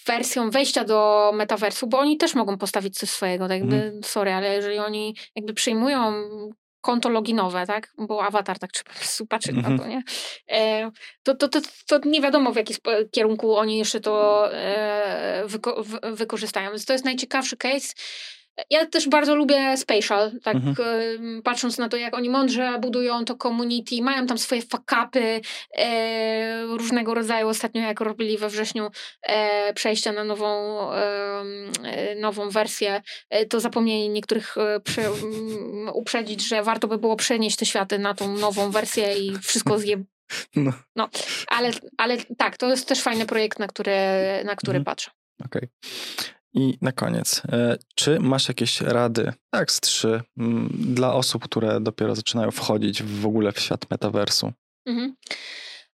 wersją 0.07 0.51
wejścia 0.51 0.85
do 0.85 1.31
metaversu, 1.35 1.87
bo 1.87 1.99
oni 1.99 2.17
też 2.17 2.35
mogą 2.35 2.59
postawić 2.59 2.99
coś 2.99 3.11
swojego, 3.11 3.49
tak 3.49 3.61
jakby, 3.61 3.77
mm. 3.77 4.03
sorry, 4.05 4.33
ale 4.33 4.55
jeżeli 4.55 4.79
oni 4.79 5.17
jakby 5.37 5.55
przyjmują 5.55 6.13
konto 6.81 7.09
loginowe, 7.09 7.67
tak, 7.67 7.93
bo 7.99 8.25
awatar 8.25 8.59
tak 8.59 8.71
mm 9.49 9.61
-hmm. 9.61 9.63
na 9.63 9.69
mhm. 9.69 9.79
to, 9.79 9.87
nie, 9.87 10.03
e, 10.49 10.91
to, 11.23 11.35
to, 11.35 11.49
to, 11.49 11.61
to 11.87 12.09
nie 12.09 12.21
wiadomo 12.21 12.53
w 12.53 12.57
jaki 12.57 12.75
kierunku 13.11 13.57
oni 13.57 13.79
jeszcze 13.79 14.01
to 14.01 14.49
e, 14.53 15.43
wyko 15.47 15.85
wykorzystają, 16.03 16.71
więc 16.71 16.85
to 16.85 16.93
jest 16.93 17.05
najciekawszy 17.05 17.57
case, 17.57 17.95
ja 18.71 18.87
też 18.87 19.09
bardzo 19.09 19.35
lubię 19.35 19.77
Spatial, 19.77 20.33
tak 20.43 20.55
mhm. 20.55 21.43
patrząc 21.43 21.79
na 21.79 21.89
to, 21.89 21.97
jak 21.97 22.15
oni 22.15 22.31
mądrze 22.31 22.79
budują 22.79 23.25
to 23.25 23.35
community, 23.35 24.03
mają 24.03 24.27
tam 24.27 24.39
swoje 24.39 24.63
fakapy 24.63 25.41
e, 25.79 26.63
różnego 26.67 27.15
rodzaju. 27.15 27.49
Ostatnio 27.49 27.83
jak 27.83 28.01
robili 28.01 28.39
we 28.39 28.49
wrześniu 28.49 28.91
e, 29.23 29.75
przejścia 29.75 30.13
na 30.13 30.25
nową, 30.25 30.93
e, 30.93 32.15
nową 32.21 32.51
wersję, 32.51 33.03
e, 33.31 33.47
to 33.47 33.61
zapomnieli 33.61 34.09
niektórych 34.09 34.57
przy, 34.85 35.03
uprzedzić, 35.95 36.49
że 36.49 36.63
warto 36.63 36.89
by 36.89 36.99
było 36.99 37.17
przenieść 37.17 37.57
te 37.57 37.67
światy 37.67 37.99
na 37.99 38.15
tą 38.15 38.37
nową 38.37 38.71
wersję 38.71 39.19
i 39.19 39.39
wszystko 39.39 39.79
zje... 39.79 40.05
No. 40.57 40.73
no. 40.97 41.09
ale, 41.49 41.71
ale 41.99 42.17
tak, 42.39 42.57
to 42.57 42.71
jest 42.71 42.89
też 42.89 43.03
fajny 43.03 43.27
projekt, 43.27 43.59
na 43.59 43.67
który, 43.67 43.93
na 44.45 44.57
który 44.57 44.79
mhm. 44.79 44.85
patrzę. 44.85 45.11
Okej. 45.45 45.63
Okay. 45.63 46.42
I 46.55 46.79
na 46.81 46.93
koniec, 46.93 47.43
e, 47.53 47.77
czy 47.95 48.21
masz 48.21 48.49
jakieś 48.49 48.81
rady, 48.81 49.33
tak 49.51 49.73
z 49.73 49.81
trzy, 49.81 50.21
dla 50.71 51.15
osób, 51.15 51.45
które 51.45 51.81
dopiero 51.81 52.15
zaczynają 52.15 52.51
wchodzić 52.51 53.03
w 53.03 53.27
ogóle 53.27 53.53
w 53.53 53.61
świat 53.61 53.91
metaversu? 53.91 54.53
Mhm. 54.87 55.17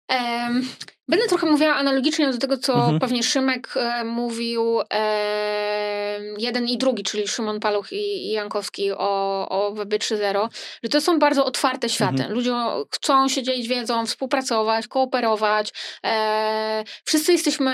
Um, 0.10 0.68
będę 1.08 1.28
trochę 1.28 1.48
mówiła 1.48 1.76
analogicznie 1.76 2.32
do 2.32 2.38
tego, 2.38 2.58
co 2.58 2.74
mhm. 2.74 3.00
pewnie 3.00 3.24
Szymek 3.24 3.74
e, 3.76 4.04
mówił 4.04 4.82
e, 4.94 6.20
jeden 6.38 6.68
i 6.68 6.78
drugi, 6.78 7.04
czyli 7.04 7.28
Szymon 7.28 7.60
Paluch 7.60 7.92
i, 7.92 8.28
i 8.28 8.32
Jankowski 8.32 8.92
o, 8.92 9.50
o 9.50 9.72
WB 9.72 9.94
3.0, 9.94 10.48
że 10.84 10.90
to 10.90 11.02
są 11.02 11.20
bardzo 11.20 11.46
otwarte 11.46 11.90
światy. 11.90 12.14
Mhm. 12.14 12.34
Ludzie 12.34 12.54
chcą 12.92 13.28
się 13.28 13.44
dzielić 13.44 13.68
wiedzą, 13.68 14.06
współpracować, 14.06 14.88
kooperować. 14.88 15.74
E, 16.06 16.84
wszyscy 17.06 17.32
jesteśmy 17.32 17.74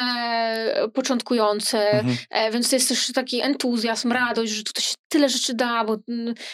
początkujący, 0.94 1.78
mhm. 1.78 2.16
E, 2.30 2.52
więc 2.52 2.70
to 2.70 2.76
jest 2.76 2.90
też 2.90 3.12
taki 3.14 3.42
entuzjazm, 3.42 4.12
radość, 4.12 4.52
że 4.52 4.64
tutaj 4.64 4.84
się 4.84 4.96
tyle 5.10 5.30
rzeczy 5.30 5.54
da, 5.54 5.84
bo 5.84 5.98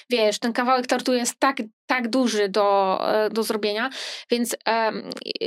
wiesz, 0.10 0.40
ten 0.40 0.54
kawałek 0.54 0.88
tortu 0.88 1.14
jest 1.14 1.40
tak 1.40 1.58
tak 1.90 2.08
duży 2.10 2.50
do, 2.50 3.00
e, 3.14 3.30
do 3.30 3.44
zrobienia, 3.44 3.90
więc 4.32 4.56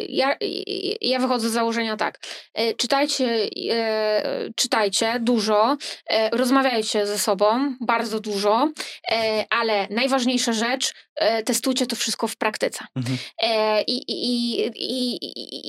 ja, 0.08 0.36
ja 1.00 1.18
wychodzę 1.22 1.48
z 1.48 1.52
założenia 1.52 1.96
tak. 1.96 2.18
E, 2.54 2.74
czytajcie, 2.74 3.48
e, 3.70 4.50
czytajcie 4.56 5.18
dużo, 5.20 5.76
e, 6.06 6.30
rozmawiajcie 6.30 7.06
ze 7.06 7.18
sobą 7.18 7.76
bardzo 7.80 8.20
dużo, 8.20 8.68
ale 9.50 9.86
najważniejsza 9.90 10.52
rzecz, 10.52 10.94
testujcie 11.44 11.86
to 11.86 11.96
wszystko 11.96 12.28
w 12.28 12.36
praktyce. 12.36 12.84
Mhm. 12.96 13.18
I, 13.86 14.02
i, 14.08 14.60
i, 14.66 15.18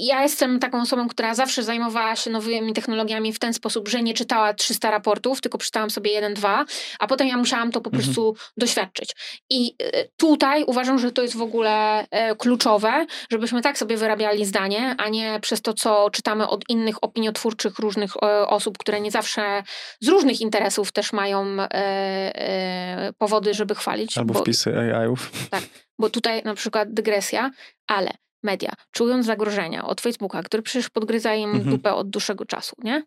I 0.01 0.05
ja 0.05 0.21
jestem 0.23 0.59
taką 0.59 0.81
osobą, 0.81 1.07
która 1.07 1.35
zawsze 1.35 1.63
zajmowała 1.63 2.15
się 2.15 2.29
nowymi 2.29 2.73
technologiami 2.73 3.33
w 3.33 3.39
ten 3.39 3.53
sposób, 3.53 3.89
że 3.89 4.03
nie 4.03 4.13
czytała 4.13 4.53
300 4.53 4.91
raportów, 4.91 5.41
tylko 5.41 5.57
przeczytałam 5.57 5.89
sobie 5.89 6.11
jeden, 6.11 6.33
dwa, 6.33 6.65
a 6.99 7.07
potem 7.07 7.27
ja 7.27 7.37
musiałam 7.37 7.71
to 7.71 7.81
po 7.81 7.89
mhm. 7.89 8.03
prostu 8.03 8.35
doświadczyć. 8.57 9.15
I 9.49 9.75
tutaj 10.17 10.63
uważam, 10.63 10.99
że 10.99 11.11
to 11.11 11.21
jest 11.21 11.37
w 11.37 11.41
ogóle 11.41 12.05
e, 12.11 12.35
kluczowe, 12.35 13.05
żebyśmy 13.31 13.61
tak 13.61 13.77
sobie 13.77 13.97
wyrabiali 13.97 14.45
zdanie, 14.45 14.95
a 14.97 15.09
nie 15.09 15.39
przez 15.41 15.61
to, 15.61 15.73
co 15.73 16.09
czytamy 16.09 16.47
od 16.47 16.69
innych 16.69 17.03
opiniotwórczych 17.03 17.79
różnych 17.79 18.11
e, 18.15 18.47
osób, 18.47 18.77
które 18.77 19.01
nie 19.01 19.11
zawsze 19.11 19.63
z 20.01 20.07
różnych 20.07 20.41
interesów 20.41 20.91
też 20.91 21.13
mają 21.13 21.45
e, 21.59 23.13
powody, 23.17 23.53
żeby 23.53 23.75
chwalić. 23.75 24.17
Albo 24.17 24.33
bo, 24.33 24.39
wpisy 24.39 24.93
AI-ów. 24.93 25.31
Tak, 25.49 25.63
bo 25.99 26.09
tutaj 26.09 26.43
na 26.43 26.55
przykład 26.55 26.93
dygresja, 26.93 27.51
ale 27.87 28.11
media, 28.43 28.71
czując 28.91 29.25
zagrożenia 29.25 29.85
od 29.85 30.01
Facebooka, 30.01 30.43
który 30.43 30.63
przecież 30.63 30.89
podgryza 30.89 31.35
im 31.35 31.49
mhm. 31.49 31.69
dupę 31.69 31.93
od 31.93 32.09
dłuższego 32.09 32.45
czasu, 32.45 32.75
nie? 32.83 33.03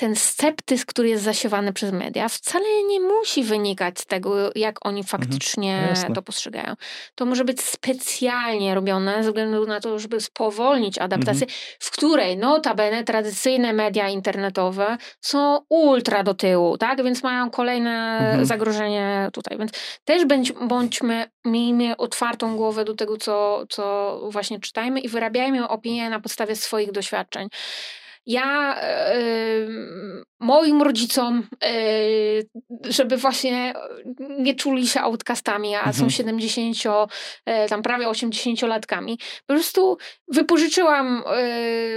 Ten 0.00 0.16
sceptyzm, 0.16 0.84
który 0.86 1.08
jest 1.08 1.24
zasiewany 1.24 1.72
przez 1.72 1.92
media, 1.92 2.28
wcale 2.28 2.64
nie 2.88 3.00
musi 3.00 3.44
wynikać 3.44 3.98
z 3.98 4.06
tego, 4.06 4.50
jak 4.54 4.86
oni 4.86 5.04
faktycznie 5.04 5.88
mhm. 5.88 6.14
to 6.14 6.22
postrzegają. 6.22 6.74
To 7.14 7.26
może 7.26 7.44
być 7.44 7.60
specjalnie 7.60 8.74
robione 8.74 9.24
ze 9.24 9.30
względu 9.30 9.66
na 9.66 9.80
to, 9.80 9.98
żeby 9.98 10.20
spowolnić 10.20 10.98
adaptację, 10.98 11.46
mhm. 11.46 11.60
w 11.78 11.90
której 11.90 12.36
notabene 12.36 13.04
tradycyjne 13.04 13.72
media 13.72 14.08
internetowe 14.08 14.98
są 15.20 15.58
ultra 15.68 16.22
do 16.22 16.34
tyłu, 16.34 16.78
tak? 16.78 17.04
Więc 17.04 17.22
mają 17.22 17.50
kolejne 17.50 18.18
mhm. 18.18 18.46
zagrożenie 18.46 19.28
tutaj. 19.32 19.58
Więc 19.58 19.72
też 20.04 20.24
bądź, 20.24 20.52
bądźmy, 20.52 21.30
miejmy 21.44 21.96
otwartą 21.96 22.56
głowę 22.56 22.84
do 22.84 22.94
tego, 22.94 23.16
co, 23.16 23.64
co 23.68 24.18
właśnie 24.30 24.60
czytajmy 24.60 25.00
i 25.00 25.08
wyrabiajmy 25.08 25.68
opinie 25.68 26.10
na 26.10 26.20
podstawie 26.20 26.56
swoich 26.56 26.92
doświadczeń. 26.92 27.48
Ja 28.26 28.76
yy, 29.14 30.22
moim 30.40 30.82
rodzicom, 30.82 31.46
yy, 31.62 32.92
żeby 32.92 33.16
właśnie 33.16 33.74
nie 34.38 34.54
czuli 34.54 34.88
się 34.88 35.00
outcastami, 35.00 35.74
a 35.74 35.78
mhm. 35.78 35.96
są 35.96 36.10
70, 36.10 36.76
yy, 36.84 37.68
tam 37.68 37.82
prawie 37.82 38.06
80-latkami, 38.06 39.16
po 39.46 39.54
prostu 39.54 39.98
wypożyczyłam 40.28 41.22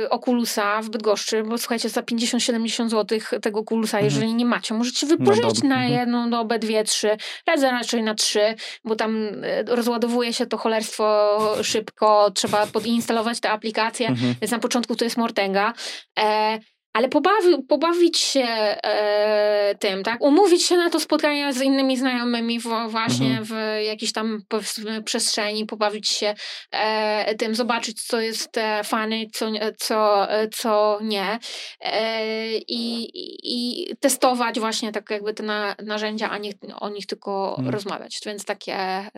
Oculusa 0.09 0.81
w 0.81 0.89
Bydgoszczy, 0.89 1.43
bo 1.43 1.57
słuchajcie, 1.57 1.89
za 1.89 2.01
50-70 2.01 2.89
zł 2.89 3.19
tego 3.41 3.59
Oculusa, 3.59 3.97
mhm. 3.97 4.05
jeżeli 4.05 4.33
nie 4.33 4.45
macie, 4.45 4.73
możecie 4.73 5.07
wypożyczyć 5.07 5.63
no, 5.63 5.69
na 5.69 5.75
mhm. 5.75 5.93
jedną 5.93 6.29
dobę, 6.29 6.59
dwie, 6.59 6.83
trzy, 6.83 7.17
radzę 7.47 7.71
raczej 7.71 8.03
na 8.03 8.15
trzy, 8.15 8.55
bo 8.85 8.95
tam 8.95 9.29
rozładowuje 9.67 10.33
się 10.33 10.45
to 10.45 10.57
cholerstwo 10.57 11.39
szybko, 11.63 12.31
trzeba 12.31 12.67
podinstalować 12.67 13.39
te 13.39 13.49
aplikacje, 13.51 14.07
mhm. 14.07 14.35
więc 14.41 14.51
na 14.51 14.59
początku 14.59 14.95
to 14.95 15.03
jest 15.03 15.17
Mortenga. 15.17 15.73
E, 16.19 16.59
ale 16.93 17.09
pobawi, 17.09 17.63
pobawić 17.69 18.17
się 18.17 18.45
e, 18.47 19.75
tym, 19.79 20.03
tak? 20.03 20.21
Umówić 20.21 20.63
się 20.63 20.77
na 20.77 20.89
to 20.89 20.99
spotkanie 20.99 21.53
z 21.53 21.61
innymi 21.61 21.97
znajomymi 21.97 22.59
w, 22.59 22.67
właśnie 22.87 23.37
mhm. 23.37 23.45
w 23.45 23.83
jakiejś 23.85 24.13
tam 24.13 24.41
powiedzmy 24.47 25.03
przestrzeni, 25.03 25.65
pobawić 25.65 26.07
się 26.07 26.35
e, 26.71 27.35
tym, 27.35 27.55
zobaczyć, 27.55 28.03
co 28.03 28.21
jest 28.21 28.57
e, 28.57 28.83
fany, 28.83 29.25
co, 29.33 29.51
co, 29.77 30.27
co 30.51 30.99
nie. 31.01 31.39
E, 31.79 32.57
i, 32.57 33.09
i, 33.43 33.87
testować 33.97 34.59
właśnie 34.59 34.91
tak 34.91 35.09
jakby 35.09 35.33
te 35.33 35.43
na, 35.43 35.75
narzędzia, 35.83 36.29
a 36.29 36.37
nie 36.37 36.53
o 36.79 36.89
nich 36.89 37.05
tylko 37.05 37.49
mhm. 37.49 37.69
rozmawiać. 37.69 38.19
Więc 38.25 38.45
takie 38.45 38.77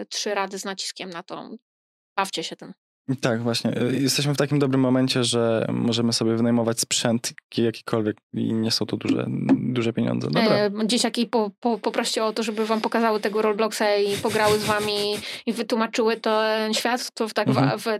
trzy 0.10 0.34
rady 0.34 0.60
z 0.60 0.66
naciskiem 0.66 1.10
na 1.10 1.24
to. 1.24 1.50
Bawcie 2.18 2.44
się 2.44 2.56
tym. 2.56 2.85
Tak, 3.22 3.42
właśnie. 3.42 3.82
Y, 3.82 4.00
jesteśmy 4.00 4.34
w 4.34 4.38
takim 4.38 4.60
dobrym 4.60 4.82
momencie, 4.82 5.24
że 5.24 5.66
możemy 5.70 6.14
sobie 6.14 6.36
wynajmować 6.36 6.80
sprzęt 6.80 7.34
jakikolwiek 7.58 8.18
i 8.34 8.54
nie 8.54 8.72
są 8.72 8.86
to 8.86 8.98
duże, 8.98 9.26
duże 9.50 9.94
pieniądze. 9.94 10.28
Dobra. 10.28 10.56
E, 10.56 10.72
dzieciaki 10.86 11.26
po, 11.26 11.52
po, 11.60 11.78
poproście 11.78 12.26
o 12.26 12.34
to, 12.34 12.44
żeby 12.44 12.66
wam 12.66 12.82
pokazały 12.82 13.20
tego 13.20 13.42
Robloxa 13.42 13.96
i 14.08 14.18
pograły 14.18 14.60
z 14.60 14.64
wami 14.64 15.16
i 15.46 15.54
wytłumaczyły 15.54 16.18
ten 16.18 16.74
świat, 16.74 17.12
to 17.14 17.28
w, 17.28 17.34
tak 17.34 17.48
mhm. 17.48 17.80
w, 17.80 17.84
w, 17.84 18.00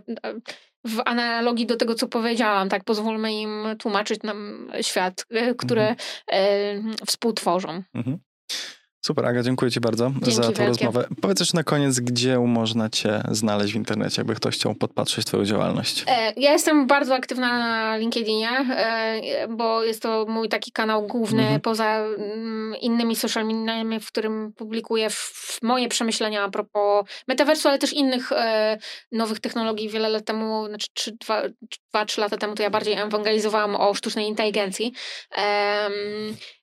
w 0.96 1.02
analogii 1.04 1.66
do 1.66 1.76
tego, 1.76 1.94
co 1.94 2.08
powiedziałam, 2.08 2.68
tak 2.68 2.84
pozwólmy 2.84 3.32
im 3.32 3.66
tłumaczyć 3.78 4.22
nam 4.22 4.70
świat, 4.82 5.26
y, 5.50 5.54
który 5.54 5.82
mhm. 5.82 5.96
e, 6.32 7.06
współtworzą. 7.06 7.82
Mhm. 7.94 8.18
Super, 9.06 9.26
Aga, 9.26 9.42
dziękuję 9.42 9.70
Ci 9.70 9.80
bardzo 9.80 10.10
Dzięki 10.10 10.32
za 10.32 10.42
tę 10.42 10.48
wielkie. 10.48 10.66
rozmowę. 10.66 11.08
Powiedz 11.20 11.40
jeszcze 11.40 11.56
na 11.56 11.64
koniec, 11.64 12.00
gdzie 12.00 12.38
można 12.38 12.90
Cię 12.90 13.22
znaleźć 13.30 13.72
w 13.72 13.76
internecie, 13.76 14.20
jakby 14.20 14.34
ktoś 14.34 14.54
chciał 14.54 14.74
podpatrzeć 14.74 15.24
Twoją 15.24 15.44
działalność. 15.44 16.04
E, 16.08 16.32
ja 16.36 16.52
jestem 16.52 16.86
bardzo 16.86 17.14
aktywna 17.14 17.58
na 17.58 17.96
LinkedInie, 17.96 18.50
e, 18.50 19.48
bo 19.48 19.84
jest 19.84 20.02
to 20.02 20.26
mój 20.28 20.48
taki 20.48 20.72
kanał 20.72 21.06
główny, 21.06 21.42
mhm. 21.42 21.60
poza 21.60 21.96
mm, 21.96 22.74
innymi 22.80 23.16
social 23.16 23.46
mediami, 23.46 24.00
w 24.00 24.06
którym 24.06 24.52
publikuję 24.56 25.08
moje 25.62 25.88
przemyślenia 25.88 26.42
a 26.42 26.50
propos 26.50 27.06
metaversu, 27.28 27.68
ale 27.68 27.78
też 27.78 27.92
innych 27.92 28.32
e, 28.32 28.78
nowych 29.12 29.40
technologii. 29.40 29.88
Wiele 29.88 30.08
lat 30.08 30.24
temu, 30.24 30.66
znaczy 30.68 31.16
2-3 31.94 32.18
lata 32.18 32.36
temu, 32.36 32.54
to 32.54 32.62
ja 32.62 32.70
bardziej 32.70 32.94
ewangelizowałam 32.94 33.76
o 33.76 33.94
sztucznej 33.94 34.26
inteligencji. 34.26 34.92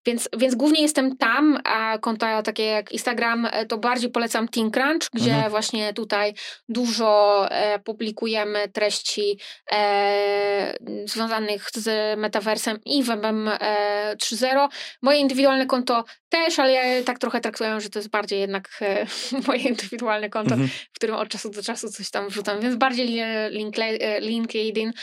Więc, 0.05 0.29
więc 0.37 0.55
głównie 0.55 0.81
jestem 0.81 1.17
tam, 1.17 1.59
a 1.63 1.97
konta 1.97 2.41
takie 2.41 2.63
jak 2.63 2.91
Instagram, 2.91 3.47
e, 3.51 3.65
to 3.65 3.77
bardziej 3.77 4.11
polecam 4.11 4.47
TeamCrunch, 4.47 5.09
gdzie 5.13 5.33
mhm. 5.33 5.51
właśnie 5.51 5.93
tutaj 5.93 6.33
dużo 6.69 7.45
e, 7.51 7.79
publikujemy 7.79 8.67
treści 8.69 9.39
e, 9.71 10.73
związanych 11.05 11.69
z 11.73 12.19
metaversem 12.19 12.79
i 12.85 13.03
webem 13.03 13.47
e, 13.47 14.15
3.0. 14.15 14.69
Moje 15.01 15.19
indywidualne 15.19 15.65
konto 15.65 16.03
też, 16.29 16.59
ale 16.59 16.71
ja 16.71 17.03
tak 17.03 17.19
trochę 17.19 17.41
traktuję, 17.41 17.81
że 17.81 17.89
to 17.89 17.99
jest 17.99 18.09
bardziej 18.09 18.39
jednak 18.39 18.69
e, 18.81 19.05
moje 19.47 19.59
indywidualne 19.59 20.29
konto, 20.29 20.53
mhm. 20.53 20.69
w 20.69 20.95
którym 20.95 21.15
od 21.15 21.29
czasu 21.29 21.49
do 21.49 21.63
czasu 21.63 21.89
coś 21.89 22.09
tam 22.09 22.27
wrzucam, 22.27 22.59
więc 22.59 22.75
bardziej 22.75 23.07
link, 23.49 23.79
e, 23.79 24.19
LinkedIn. 24.21 24.93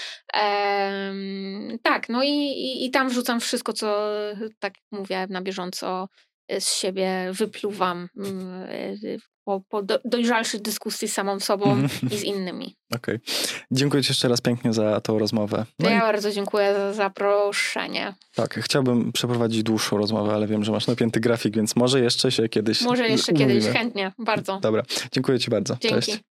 tak, 1.82 2.08
no 2.08 2.22
i, 2.22 2.28
i, 2.28 2.86
i 2.86 2.90
tam 2.90 3.08
wrzucam 3.08 3.40
wszystko, 3.40 3.72
co 3.72 4.10
tak 4.58 4.74
mówię, 4.92 5.26
na 5.30 5.42
bieżąco 5.42 6.08
e, 6.48 6.60
z 6.60 6.74
siebie 6.74 7.30
wypluwam 7.32 8.08
mm, 8.16 8.62
e, 8.68 8.96
po, 9.44 9.60
po 9.68 9.82
dojrzalszej 10.04 10.60
dyskusji 10.60 11.08
z 11.08 11.12
samą 11.12 11.40
sobą 11.40 11.72
mhm. 11.72 12.12
i 12.12 12.18
z 12.18 12.22
innymi. 12.22 12.76
Okej. 12.94 13.16
Okay. 13.16 13.64
Dziękuję 13.70 14.02
Ci 14.02 14.10
jeszcze 14.10 14.28
raz 14.28 14.40
pięknie 14.40 14.72
za 14.72 15.00
tą 15.00 15.18
rozmowę. 15.18 15.66
No 15.78 15.90
ja 15.90 15.98
i... 15.98 16.00
bardzo 16.00 16.30
dziękuję 16.30 16.74
za 16.74 16.92
zaproszenie. 16.92 18.14
Tak, 18.34 18.54
chciałbym 18.54 19.12
przeprowadzić 19.12 19.62
dłuższą 19.62 19.98
rozmowę, 19.98 20.34
ale 20.34 20.46
wiem, 20.46 20.64
że 20.64 20.72
masz 20.72 20.86
napięty 20.86 21.20
grafik, 21.20 21.56
więc 21.56 21.76
może 21.76 22.00
jeszcze 22.00 22.32
się 22.32 22.48
kiedyś 22.48 22.82
Może 22.82 23.08
jeszcze 23.08 23.32
umówimy. 23.32 23.60
kiedyś, 23.60 23.72
chętnie, 23.72 24.12
bardzo. 24.18 24.60
Dobra, 24.60 24.82
dziękuję 25.12 25.38
Ci 25.38 25.50
bardzo. 25.50 25.76
Dzięki. 25.80 26.06
Cześć. 26.06 26.30